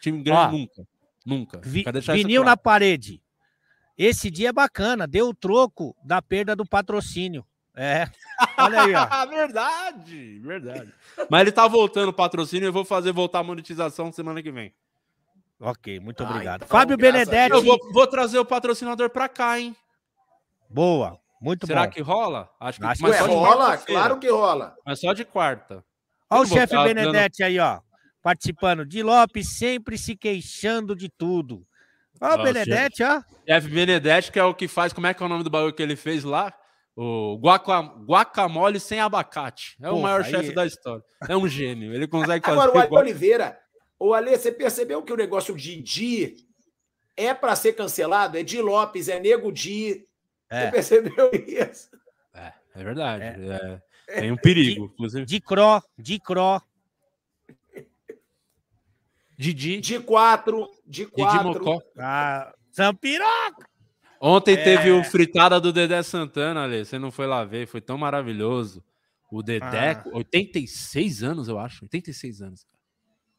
Time 0.01 0.23
grande 0.23 0.41
Ó, 0.41 0.51
nunca. 0.59 0.89
Nunca. 1.25 1.61
Vi- 1.63 1.85
vinil 2.15 2.43
na 2.45 2.57
parede. 2.57 3.23
Esse 3.97 4.31
dia 4.31 4.49
é 4.49 4.53
bacana, 4.53 5.07
deu 5.07 5.29
o 5.29 5.35
troco 5.35 5.95
da 6.05 6.21
perda 6.21 6.57
do 6.57 6.65
patrocínio. 6.67 7.45
É. 7.75 8.07
Olha 8.59 8.83
aí, 8.83 8.95
ó. 8.95 9.27
verdade, 9.27 10.39
verdade. 10.41 10.93
Mas 11.31 11.41
ele 11.43 11.53
tá 11.53 11.67
voltando 11.69 12.09
o 12.09 12.13
patrocínio 12.13 12.67
e 12.67 12.69
eu 12.69 12.73
vou 12.73 12.85
fazer 12.85 13.13
voltar 13.13 13.39
a 13.39 13.43
monetização 13.45 14.11
semana 14.13 14.43
que 14.43 14.51
vem. 14.51 14.75
Ok, 15.61 16.01
muito 16.01 16.23
Ah, 16.25 16.29
obrigado. 16.31 16.65
então, 16.65 16.69
Fábio 16.69 16.97
Benedetti. 16.97 17.53
Eu 17.55 17.63
vou, 17.63 17.79
vou 17.93 18.07
trazer 18.07 18.39
o 18.39 18.45
patrocinador 18.45 19.09
pra 19.11 19.29
cá, 19.29 19.61
hein? 19.61 19.77
Boa, 20.69 21.19
muito 21.43 21.67
Será 21.67 21.85
bom. 21.85 21.91
que 21.91 22.01
rola? 22.01 22.49
Acho 22.61 22.79
que 22.81 22.87
Acho 22.87 23.03
que 23.05 23.11
de 23.11 23.19
rola? 23.35 23.77
Claro 23.79 24.19
que 24.19 24.29
rola. 24.31 24.75
Mas 24.87 25.01
só 25.01 25.13
de 25.13 25.25
quarta. 25.25 25.85
Olha 26.31 26.43
o 26.43 26.47
chefe 26.47 26.69
ficar 26.69 26.85
dando- 26.85 26.95
Benedetti 26.95 27.43
aí, 27.43 27.59
ó. 27.59 27.81
Participando. 28.23 28.87
Di 28.87 29.03
Lopes 29.03 29.59
sempre 29.59 29.99
se 29.99 30.17
queixando 30.17 30.95
de 30.95 31.09
tudo. 31.09 31.67
Olha 32.21 32.41
o 32.41 32.45
Benedetti, 32.45 33.03
ó. 33.03 33.21
F. 33.47 33.69
Benedetti, 33.69 34.31
que 34.31 34.39
é 34.39 34.45
o 34.45 34.55
que 34.55 34.69
faz. 34.69 34.93
Como 34.93 35.07
é 35.09 35.13
que 35.13 35.23
é 35.23 35.27
o 35.27 35.29
nome 35.29 35.43
do 35.43 35.51
bagulho 35.51 35.75
que 35.75 35.83
ele 35.83 35.97
fez 35.97 36.23
lá? 36.23 36.55
O 36.95 37.37
guaca, 37.39 37.81
guacamole 38.07 38.79
sem 38.79 39.01
abacate. 39.01 39.77
É 39.83 39.91
o 39.91 39.99
maior 40.01 40.23
aí- 40.23 40.31
chefe 40.31 40.53
da 40.53 40.65
história. 40.65 41.03
É 41.29 41.37
um 41.37 41.49
gênio. 41.49 41.93
Ele 41.93 42.07
consegue 42.07 42.45
fazer. 42.45 42.61
Agora, 42.61 42.77
o 42.77 42.81
Ale 42.97 42.97
Oliveira, 43.11 43.59
o 43.99 44.15
Ale, 44.15 44.37
você 44.37 44.53
percebeu 44.53 45.03
que 45.03 45.13
o 45.13 45.17
negócio 45.17 45.57
de 45.57 45.81
Di 45.83 46.35
é 47.17 47.35
para 47.35 47.57
ser 47.57 47.73
cancelado? 47.73 48.39
É 48.39 48.43
Di 48.43 48.61
Lopes, 48.61 49.09
é 49.09 49.19
Nego 49.19 49.51
Di. 49.51 50.05
É. 50.53 50.67
Você 50.67 50.71
percebeu 50.71 51.31
isso? 51.33 51.91
É, 52.35 52.53
é 52.75 52.85
verdade. 52.85 53.25
É. 53.25 53.83
Tem 54.21 54.31
um 54.33 54.37
perigo. 54.37 54.87
Inclusive, 54.93 55.25
De 55.25 55.41
Cro, 55.41 55.83
de 55.99 56.19
Cro. 56.21 56.61
Didi. 59.39 59.81
De 59.81 59.99
quatro, 60.01 60.69
de 60.87 61.05
Didi 61.05 61.11
quatro. 61.13 61.49
Mocó. 61.65 61.81
Ah, 61.99 62.55
Zampiroca. 62.75 63.67
Ontem 64.21 64.55
É. 64.55 64.63
teve 64.63 64.91
o 64.93 65.03
fritada 65.03 65.61
do 65.61 65.73
Dedé 65.73 66.01
Santana, 66.03 66.63
Ale. 66.65 66.85
Você 66.85 66.99
não 66.99 67.11
foi 67.11 67.27
lá 67.27 67.45
ver, 67.45 67.67
foi 67.67 67.81
tão 67.81 67.99
maravilhoso. 67.99 68.85
O 69.31 69.43
Dedé, 69.43 69.93
Ah. 69.93 70.05
86 70.13 71.23
anos, 71.25 71.49
eu 71.49 71.59
acho. 71.59 71.85
86 71.85 72.41
anos. 72.43 72.67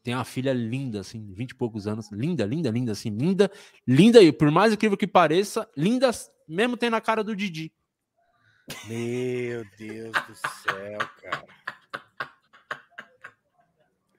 Tem 0.01 0.14
uma 0.14 0.26
filha 0.26 0.51
linda, 0.51 0.99
assim, 0.99 1.32
20 1.34 1.51
e 1.51 1.55
poucos 1.55 1.88
anos. 1.88 2.11
Linda, 2.11 2.45
linda, 2.45 2.70
linda, 2.70 2.91
assim, 2.91 3.09
linda, 3.09 3.49
linda. 3.88 4.22
E 4.22 4.34
por 4.34 4.51
mais 4.51 4.74
incrível 4.74 4.97
que 4.97 5.07
pareça, 5.07 5.70
linda, 5.78 6.09
mesmo 6.47 6.77
tem 6.77 6.89
na 6.89 7.01
cara 7.01 7.23
do 7.23 7.35
Didi. 7.35 7.71
Meu 8.87 9.65
Deus 9.77 10.11
do 10.11 10.35
céu, 10.35 10.97
cara. 11.21 11.43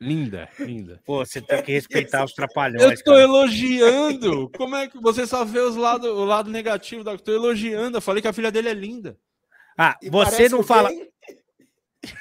Linda, 0.01 0.49
linda. 0.59 1.01
Pô, 1.07 1.25
você 1.25 1.41
tem 1.41 1.63
que 1.63 1.73
respeitar 1.73 2.25
os 2.25 2.35
trapalhões. 2.35 2.83
Eu 2.83 3.05
tô 3.05 3.13
cara. 3.13 3.23
elogiando. 3.23 4.51
Como 4.51 4.77
é 4.77 4.87
que 4.89 5.01
você 5.01 5.27
só 5.27 5.45
vê 5.45 5.61
os 5.61 5.77
lado, 5.77 6.07
o 6.09 6.25
lado 6.25 6.51
negativo 6.51 7.03
da. 7.03 7.13
Eu 7.13 7.19
tô 7.19 7.33
elogiando. 7.33 7.97
Eu 7.97 8.03
falei 8.03 8.21
que 8.21 8.29
a 8.29 8.33
filha 8.33 8.51
dele 8.51 8.69
é 8.69 8.75
linda. 8.75 9.17
Ah, 9.79 9.97
E 10.03 10.11
você 10.11 10.31
parece 10.33 10.49
não 10.55 10.63
fala. 10.63 10.91
quem? 10.91 11.09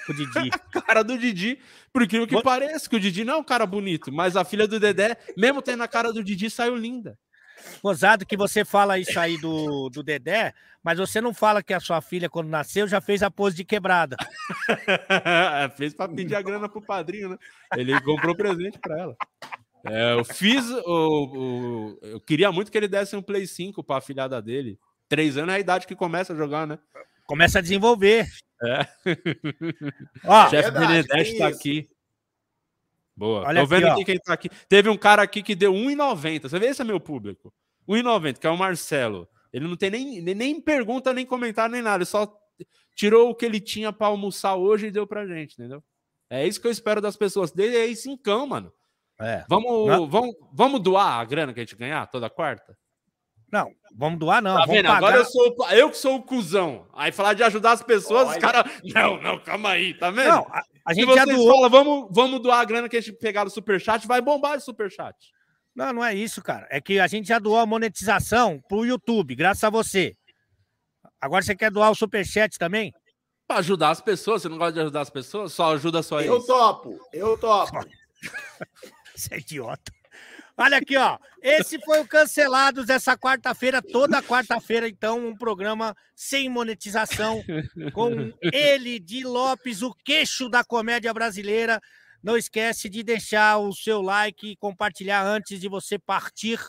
O 0.07 0.13
Didi. 0.13 0.49
cara 0.87 1.03
do 1.03 1.17
Didi, 1.17 1.59
por 1.91 2.03
incrível 2.03 2.25
que 2.25 2.35
Vo- 2.35 2.41
pareça, 2.43 2.89
que 2.89 2.95
o 2.95 2.99
Didi 2.99 3.25
não 3.25 3.33
é 3.33 3.37
um 3.37 3.43
cara 3.43 3.65
bonito, 3.65 4.13
mas 4.13 4.37
a 4.37 4.45
filha 4.45 4.65
do 4.65 4.79
Dedé, 4.79 5.17
mesmo 5.35 5.61
tendo 5.61 5.83
a 5.83 5.87
cara 5.87 6.13
do 6.13 6.23
Didi, 6.23 6.49
saiu 6.49 6.77
linda. 6.77 7.19
Gozado 7.81 8.25
que 8.25 8.37
você 8.37 8.63
fala 8.65 8.97
isso 8.99 9.19
aí 9.19 9.37
do, 9.39 9.89
do 9.89 10.01
Dedé, 10.03 10.53
mas 10.83 10.97
você 10.99 11.19
não 11.21 11.33
fala 11.33 11.61
que 11.63 11.73
a 11.73 11.79
sua 11.79 12.01
filha, 12.01 12.29
quando 12.29 12.47
nasceu, 12.49 12.87
já 12.87 12.99
fez 13.01 13.21
a 13.23 13.31
pose 13.31 13.55
de 13.55 13.63
quebrada. 13.63 14.15
Fez 15.77 15.93
pra 15.93 16.07
pedir 16.07 16.35
a 16.35 16.41
grana 16.41 16.67
pro 16.69 16.81
padrinho, 16.81 17.29
né? 17.29 17.37
Ele 17.75 17.99
comprou 18.01 18.35
presente 18.35 18.77
pra 18.79 18.99
ela. 18.99 19.15
É, 19.85 20.13
eu 20.13 20.23
fiz 20.23 20.69
o, 20.69 20.79
o- 20.85 21.99
Eu 22.01 22.19
queria 22.21 22.51
muito 22.51 22.71
que 22.71 22.77
ele 22.77 22.87
desse 22.87 23.15
um 23.15 23.21
Play 23.21 23.45
5 23.45 23.83
pra 23.83 23.97
afilhada 23.97 24.41
dele. 24.41 24.79
Três 25.09 25.37
anos 25.37 25.53
é 25.53 25.57
a 25.57 25.59
idade 25.59 25.85
que 25.87 25.95
começa 25.95 26.33
a 26.33 26.35
jogar, 26.35 26.65
né? 26.65 26.79
Começa 27.25 27.59
a 27.59 27.61
desenvolver. 27.61 28.25
É. 28.63 28.87
Ó, 30.25 30.49
Chefe 30.49 30.71
verdade, 30.71 30.87
Benedetti 30.87 31.29
tem 31.31 31.37
tá 31.37 31.49
isso. 31.49 31.59
aqui. 31.59 31.89
Boa. 33.15 33.47
Olha 33.47 33.61
Tô 33.61 33.67
vendo 33.67 33.85
aqui, 33.85 33.93
aqui 34.01 34.05
quem 34.05 34.19
tá 34.19 34.33
aqui. 34.33 34.49
Teve 34.67 34.89
um 34.89 34.97
cara 34.97 35.21
aqui 35.21 35.43
que 35.43 35.55
deu 35.55 35.73
1,90. 35.73 36.49
Você 36.49 36.59
vê 36.59 36.67
esse 36.67 36.81
é 36.81 36.85
meu 36.85 36.99
público. 36.99 37.53
1,90, 37.87 38.39
que 38.39 38.47
é 38.47 38.49
o 38.49 38.57
Marcelo. 38.57 39.27
Ele 39.51 39.67
não 39.67 39.75
tem 39.75 39.91
nem, 39.91 40.21
nem, 40.21 40.59
pergunta, 40.59 41.13
nem 41.13 41.25
comentário, 41.25 41.71
nem 41.73 41.81
nada. 41.81 41.97
Ele 41.97 42.05
só 42.05 42.27
tirou 42.95 43.29
o 43.29 43.35
que 43.35 43.45
ele 43.45 43.59
tinha 43.59 43.93
pra 43.93 44.07
almoçar 44.07 44.55
hoje 44.55 44.87
e 44.87 44.91
deu 44.91 45.05
pra 45.05 45.27
gente, 45.27 45.53
entendeu? 45.53 45.83
É 46.29 46.47
isso 46.47 46.59
que 46.59 46.65
eu 46.65 46.71
espero 46.71 46.99
das 46.99 47.15
pessoas. 47.15 47.51
Dê 47.51 47.67
aí 47.77 47.95
cincão, 47.95 48.47
mano. 48.47 48.73
é. 49.19 49.45
Vamos, 49.47 49.87
Não. 49.87 50.09
vamos, 50.09 50.35
vamos 50.51 50.79
doar 50.81 51.19
a 51.19 51.25
grana 51.25 51.53
que 51.53 51.59
a 51.59 51.63
gente 51.63 51.75
ganhar 51.75 52.07
toda 52.07 52.29
quarta? 52.29 52.75
Não, 53.53 53.71
vamos 53.95 54.17
doar, 54.17 54.41
não. 54.41 54.55
Tá 54.55 54.61
vamos 54.61 54.75
vendo? 54.75 54.85
pagar. 54.87 54.97
Agora 54.97 55.17
eu 55.17 55.25
sou 55.25 55.55
eu 55.69 55.91
que 55.91 55.97
sou 55.97 56.15
o 56.15 56.23
cuzão. 56.23 56.87
Aí 56.91 57.11
falar 57.11 57.35
de 57.35 57.43
ajudar 57.43 57.73
as 57.73 57.83
pessoas, 57.83 58.23
os 58.23 58.29
Olha. 58.31 58.41
caras. 58.41 58.71
Não, 58.83 59.21
não, 59.21 59.39
calma 59.43 59.69
aí, 59.69 59.93
tá 59.93 60.09
vendo? 60.09 60.27
Não, 60.29 60.47
a, 60.49 60.63
a 60.85 60.93
Se 60.95 60.99
gente 61.01 61.13
já 61.13 61.23
doou. 61.23 61.47
falam, 61.53 61.69
vamos, 61.69 62.07
vamos 62.09 62.41
doar 62.41 62.61
a 62.61 62.65
grana 62.65 62.89
que 62.89 62.97
a 62.97 63.01
gente 63.01 63.15
pegar 63.19 63.43
no 63.43 63.51
superchat, 63.51 64.07
vai 64.07 64.21
bombar 64.21 64.55
esse 64.55 64.65
superchat. 64.65 65.15
Não, 65.75 65.93
não 65.93 66.03
é 66.03 66.15
isso, 66.15 66.41
cara. 66.41 66.65
É 66.71 66.81
que 66.81 66.99
a 66.99 67.05
gente 67.05 67.27
já 67.27 67.37
doou 67.37 67.59
a 67.59 67.65
monetização 67.67 68.59
pro 68.67 68.85
YouTube, 68.87 69.35
graças 69.35 69.63
a 69.63 69.69
você. 69.69 70.13
Agora 71.21 71.43
você 71.43 71.55
quer 71.55 71.69
doar 71.69 71.91
o 71.91 71.95
superchat 71.95 72.57
também? 72.57 72.91
Pra 73.47 73.57
ajudar 73.57 73.91
as 73.91 74.01
pessoas, 74.01 74.41
você 74.41 74.49
não 74.49 74.57
gosta 74.57 74.73
de 74.73 74.79
ajudar 74.79 75.01
as 75.01 75.11
pessoas? 75.11 75.53
Só 75.53 75.73
ajuda 75.75 76.01
só 76.01 76.19
Eu 76.21 76.35
eles. 76.35 76.47
topo, 76.47 76.99
eu 77.13 77.37
topo. 77.37 77.71
Você 79.15 79.35
é 79.35 79.37
idiota. 79.37 79.91
Olha 80.55 80.77
aqui, 80.77 80.95
ó. 80.95 81.17
Esse 81.41 81.79
foi 81.79 81.99
o 81.99 82.07
Cancelados 82.07 82.85
dessa 82.85 83.17
quarta-feira, 83.17 83.81
toda 83.81 84.21
quarta-feira, 84.21 84.87
então, 84.87 85.27
um 85.27 85.35
programa 85.35 85.95
sem 86.15 86.47
monetização, 86.47 87.43
com 87.91 88.31
ele, 88.53 88.99
Di 88.99 89.23
Lopes, 89.23 89.81
o 89.81 89.93
queixo 90.05 90.47
da 90.47 90.63
comédia 90.63 91.13
brasileira. 91.13 91.81
Não 92.23 92.37
esquece 92.37 92.87
de 92.87 93.03
deixar 93.03 93.57
o 93.57 93.73
seu 93.73 94.01
like 94.01 94.51
e 94.51 94.55
compartilhar 94.55 95.23
antes 95.25 95.59
de 95.59 95.67
você 95.67 95.97
partir. 95.99 96.59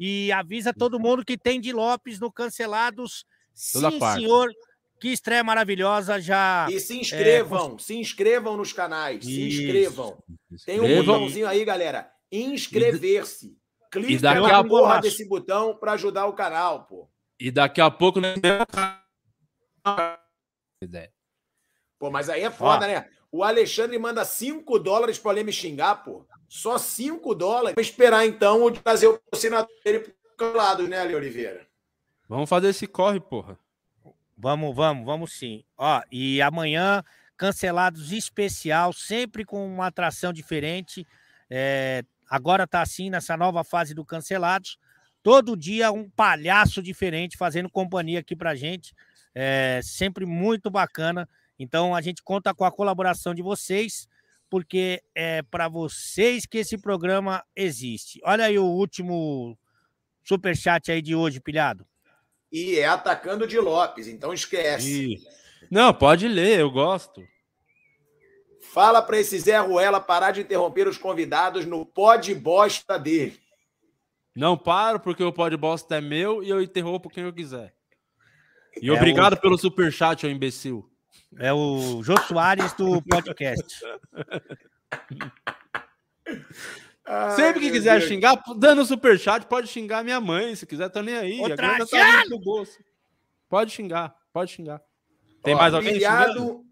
E 0.00 0.32
avisa 0.32 0.72
todo 0.74 0.98
mundo 0.98 1.24
que 1.24 1.38
tem 1.38 1.60
Di 1.60 1.72
Lopes 1.72 2.18
no 2.18 2.32
Cancelados. 2.32 3.24
Toda 3.72 3.90
Sim, 3.90 3.98
quarta. 3.98 4.20
senhor. 4.20 4.50
Que 4.98 5.08
estreia 5.08 5.44
maravilhosa. 5.44 6.18
Já. 6.20 6.66
E 6.70 6.80
se 6.80 6.98
inscrevam, 6.98 7.78
se 7.78 7.94
inscrevam 7.94 8.56
nos 8.56 8.72
canais, 8.72 9.24
se 9.24 9.30
É, 9.30 9.46
Isso. 9.46 9.60
inscrevam. 9.62 10.18
Tem 10.64 10.80
um 10.80 11.04
botãozinho 11.04 11.46
aí, 11.46 11.64
galera. 11.66 12.10
Inscrever-se. 12.30 13.56
Clique 13.90 14.18
daqui 14.18 14.40
na 14.40 14.58
a 14.58 14.64
porra 14.64 15.00
desse 15.00 15.26
botão 15.28 15.76
para 15.76 15.92
ajudar 15.92 16.26
o 16.26 16.32
canal, 16.32 16.86
pô. 16.86 17.08
E 17.38 17.50
daqui 17.50 17.80
a 17.80 17.90
pouco. 17.90 18.20
né? 18.20 18.34
Pô, 21.98 22.10
mas 22.10 22.28
aí 22.28 22.42
é 22.42 22.50
foda, 22.50 22.84
Ó. 22.84 22.88
né? 22.88 23.08
O 23.30 23.42
Alexandre 23.42 23.98
manda 23.98 24.24
5 24.24 24.78
dólares 24.78 25.18
pra 25.18 25.32
ele 25.32 25.44
me 25.44 25.52
xingar, 25.52 25.96
pô. 26.04 26.26
Só 26.48 26.78
5 26.78 27.34
dólares. 27.34 27.74
Vou 27.74 27.82
esperar 27.82 28.26
então 28.26 28.62
o 28.64 28.70
trazer 28.70 29.08
o 29.08 29.18
patrocinador 29.18 29.68
dele 29.84 30.14
pro 30.36 30.56
lado, 30.56 30.86
né, 30.86 31.00
Ale 31.00 31.14
Oliveira? 31.14 31.66
Vamos 32.28 32.48
fazer 32.48 32.68
esse 32.68 32.86
corre, 32.86 33.20
porra. 33.20 33.58
Vamos, 34.36 34.74
vamos, 34.74 35.04
vamos 35.04 35.32
sim. 35.32 35.64
Ó, 35.76 36.02
e 36.10 36.42
amanhã, 36.42 37.02
cancelados 37.36 38.12
especial, 38.12 38.92
sempre 38.92 39.44
com 39.44 39.66
uma 39.66 39.86
atração 39.86 40.32
diferente. 40.32 41.06
É, 41.48 42.04
agora 42.28 42.66
tá 42.66 42.82
assim 42.82 43.10
nessa 43.10 43.36
nova 43.36 43.62
fase 43.64 43.94
do 43.94 44.04
cancelados. 44.04 44.78
Todo 45.22 45.56
dia 45.56 45.90
um 45.90 46.08
palhaço 46.08 46.82
diferente 46.82 47.36
fazendo 47.36 47.70
companhia 47.70 48.20
aqui 48.20 48.36
pra 48.36 48.54
gente. 48.54 48.94
É 49.34 49.80
sempre 49.82 50.24
muito 50.24 50.70
bacana. 50.70 51.28
Então 51.58 51.94
a 51.94 52.00
gente 52.00 52.22
conta 52.22 52.54
com 52.54 52.64
a 52.64 52.72
colaboração 52.72 53.34
de 53.34 53.42
vocês, 53.42 54.08
porque 54.48 55.02
é 55.14 55.42
para 55.42 55.68
vocês 55.68 56.46
que 56.46 56.58
esse 56.58 56.78
programa 56.78 57.44
existe. 57.54 58.20
Olha 58.24 58.44
aí 58.44 58.58
o 58.58 58.64
último 58.64 59.58
superchat 60.22 60.90
aí 60.90 61.02
de 61.02 61.14
hoje, 61.14 61.40
pilhado. 61.40 61.86
E 62.52 62.78
é 62.78 62.86
atacando 62.86 63.46
de 63.46 63.58
Lopes, 63.58 64.06
então 64.08 64.32
esquece. 64.32 65.14
Ih. 65.14 65.18
Não, 65.70 65.92
pode 65.92 66.28
ler, 66.28 66.60
eu 66.60 66.70
gosto. 66.70 67.26
Fala 68.72 69.00
pra 69.00 69.18
esse 69.18 69.38
Zé 69.38 69.58
Ruela 69.58 70.00
parar 70.00 70.32
de 70.32 70.40
interromper 70.40 70.86
os 70.86 70.98
convidados 70.98 71.64
no 71.64 71.84
pod 71.86 72.34
bosta 72.34 72.98
dele. 72.98 73.38
Não 74.34 74.56
paro, 74.56 75.00
porque 75.00 75.24
o 75.24 75.32
pod 75.32 75.56
bosta 75.56 75.96
é 75.96 76.00
meu 76.00 76.42
e 76.42 76.50
eu 76.50 76.62
interrompo 76.62 77.08
quem 77.08 77.24
eu 77.24 77.32
quiser. 77.32 77.74
E 78.82 78.90
É 78.90 78.92
obrigado 78.92 79.40
pelo 79.40 79.56
superchat, 79.56 80.26
ô 80.26 80.28
imbecil. 80.28 80.90
É 81.38 81.52
o 81.52 82.02
Jô 82.02 82.16
Soares 82.20 82.72
do 82.74 83.00
podcast. 83.02 83.80
Sempre 87.34 87.60
que 87.60 87.70
quiser 87.70 87.98
Deus. 87.98 88.10
xingar, 88.10 88.42
dando 88.56 88.84
superchat, 88.84 89.46
pode 89.46 89.68
xingar 89.68 90.02
minha 90.04 90.20
mãe, 90.20 90.54
se 90.54 90.66
quiser, 90.66 90.90
tô 90.90 91.00
nem 91.00 91.16
aí. 91.16 91.40
Ô, 91.40 91.48
tá. 91.54 91.78
Pode 93.48 93.70
xingar, 93.70 94.14
pode 94.32 94.52
xingar. 94.52 94.82
Tem 95.42 95.54
Ó, 95.54 95.58
mais 95.58 95.72
alguém 95.72 95.94
xingando? 95.94 96.64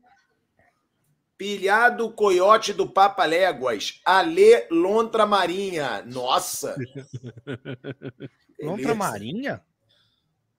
Pilhado, 1.37 2.11
coiote 2.13 2.73
do 2.73 2.89
Papa 2.89 3.25
Léguas. 3.25 4.01
Ale 4.05 4.67
Lontra 4.71 5.27
Marinha. 5.27 6.03
Nossa! 6.07 6.77
Lontra 8.61 8.95
Marinha? 8.95 9.63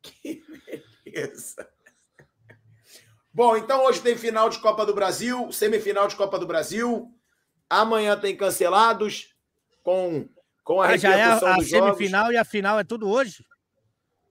Que 0.02 0.44
beleza. 1.06 1.68
Bom, 3.34 3.58
então 3.58 3.84
hoje 3.86 4.02
tem 4.02 4.16
final 4.16 4.50
de 4.50 4.60
Copa 4.60 4.86
do 4.86 4.94
Brasil, 4.94 5.52
semifinal 5.52 6.08
de 6.08 6.16
Copa 6.16 6.40
do 6.40 6.48
Brasil. 6.48 7.12
Amanhã 7.70 8.18
tem 8.18 8.36
cancelados 8.38 9.36
com, 9.84 10.30
com 10.64 10.82
a 10.82 10.90
Ah, 10.90 10.98
já 10.98 11.18
é 11.18 11.24
a, 11.24 11.36
a 11.36 11.62
semifinal 11.62 12.22
jogos. 12.26 12.36
e 12.36 12.38
a 12.38 12.46
final 12.46 12.80
é 12.80 12.84
tudo 12.84 13.10
hoje? 13.10 13.46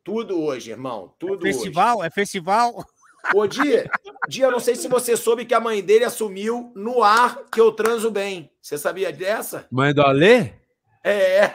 Tudo 0.03 0.41
hoje, 0.41 0.71
irmão. 0.71 1.15
Tudo 1.19 1.43
festival? 1.43 2.05
É 2.05 2.11
festival? 2.11 2.75
hoje. 2.77 2.87
Ô, 3.35 3.47
Dia, 3.47 3.91
Dia, 4.29 4.47
eu 4.47 4.51
não 4.51 4.61
sei 4.61 4.75
se 4.77 4.89
você 4.89 5.17
soube 5.17 5.45
que 5.45 5.55
a 5.55 5.61
mãe 5.61 5.83
dele 5.83 6.05
assumiu 6.05 6.73
no 6.75 7.03
ar 7.03 7.39
que 7.53 7.61
eu 7.61 7.73
transo 7.73 8.11
bem. 8.11 8.51
Você 8.61 8.79
sabia 8.79 9.13
dessa? 9.13 9.67
Mãe 9.71 9.93
do 9.93 10.03
Alê? 10.03 10.53
É. 11.03 11.51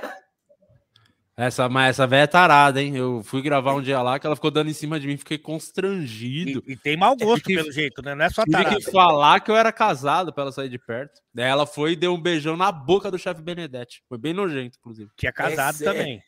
Essa, 1.36 1.70
mas 1.70 1.92
essa 1.92 2.06
velha 2.06 2.24
é 2.24 2.28
tarada, 2.28 2.82
hein? 2.82 2.98
Eu 2.98 3.24
fui 3.24 3.42
gravar 3.42 3.74
um 3.74 3.82
dia 3.82 4.02
lá 4.02 4.20
que 4.20 4.28
ela 4.28 4.36
ficou 4.36 4.52
dando 4.52 4.70
em 4.70 4.74
cima 4.74 5.00
de 5.00 5.08
mim, 5.08 5.16
fiquei 5.16 5.38
constrangido. 5.38 6.62
E, 6.68 6.74
e 6.74 6.76
tem 6.76 6.98
mau 6.98 7.16
gosto, 7.16 7.46
que- 7.46 7.56
pelo 7.56 7.72
jeito, 7.72 8.02
né? 8.02 8.14
Não 8.14 8.26
é 8.26 8.30
só 8.30 8.44
Tive 8.44 8.58
tarado. 8.58 8.76
que 8.76 8.92
falar 8.92 9.40
que 9.40 9.50
eu 9.50 9.56
era 9.56 9.72
casado 9.72 10.34
pra 10.34 10.44
ela 10.44 10.52
sair 10.52 10.68
de 10.68 10.78
perto. 10.78 11.22
Daí 11.34 11.48
ela 11.48 11.66
foi 11.66 11.94
e 11.94 11.96
deu 11.96 12.14
um 12.14 12.22
beijão 12.22 12.58
na 12.58 12.72
boca 12.74 13.10
do 13.10 13.18
chefe 13.18 13.42
Benedetti. 13.42 14.04
Foi 14.10 14.18
bem 14.18 14.34
nojento, 14.34 14.78
inclusive. 14.78 15.10
Que 15.16 15.28
é 15.28 15.32
casado 15.32 15.80
também. 15.80 16.22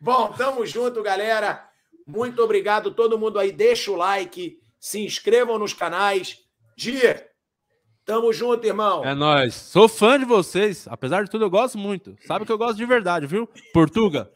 Bom, 0.00 0.28
tamo 0.32 0.64
junto, 0.64 1.02
galera. 1.02 1.67
Muito 2.08 2.42
obrigado 2.42 2.90
todo 2.92 3.18
mundo 3.18 3.38
aí. 3.38 3.52
Deixa 3.52 3.90
o 3.90 3.96
like, 3.96 4.58
se 4.80 4.98
inscrevam 5.04 5.58
nos 5.58 5.74
canais. 5.74 6.38
Dia, 6.76 7.28
tamo 8.04 8.32
junto, 8.32 8.66
irmão. 8.66 9.04
É 9.04 9.14
nóis. 9.14 9.54
Sou 9.54 9.88
fã 9.88 10.18
de 10.18 10.24
vocês. 10.24 10.88
Apesar 10.88 11.22
de 11.24 11.30
tudo, 11.30 11.44
eu 11.44 11.50
gosto 11.50 11.76
muito. 11.76 12.16
Sabe 12.26 12.46
que 12.46 12.52
eu 12.52 12.56
gosto 12.58 12.76
de 12.78 12.86
verdade, 12.86 13.26
viu? 13.26 13.46
Portuga, 13.74 14.30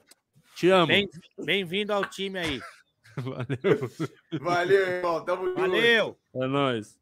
te 0.54 0.68
amo. 0.68 0.88
Bem- 0.88 1.08
Bem-vindo 1.38 1.92
ao 1.94 2.04
time 2.04 2.38
aí. 2.38 2.60
Valeu. 3.16 3.90
Valeu, 4.40 4.86
irmão. 4.88 5.24
Tamo 5.24 5.46
junto. 5.46 5.60
Valeu! 5.60 6.16
É 6.34 6.46
nóis. 6.46 6.98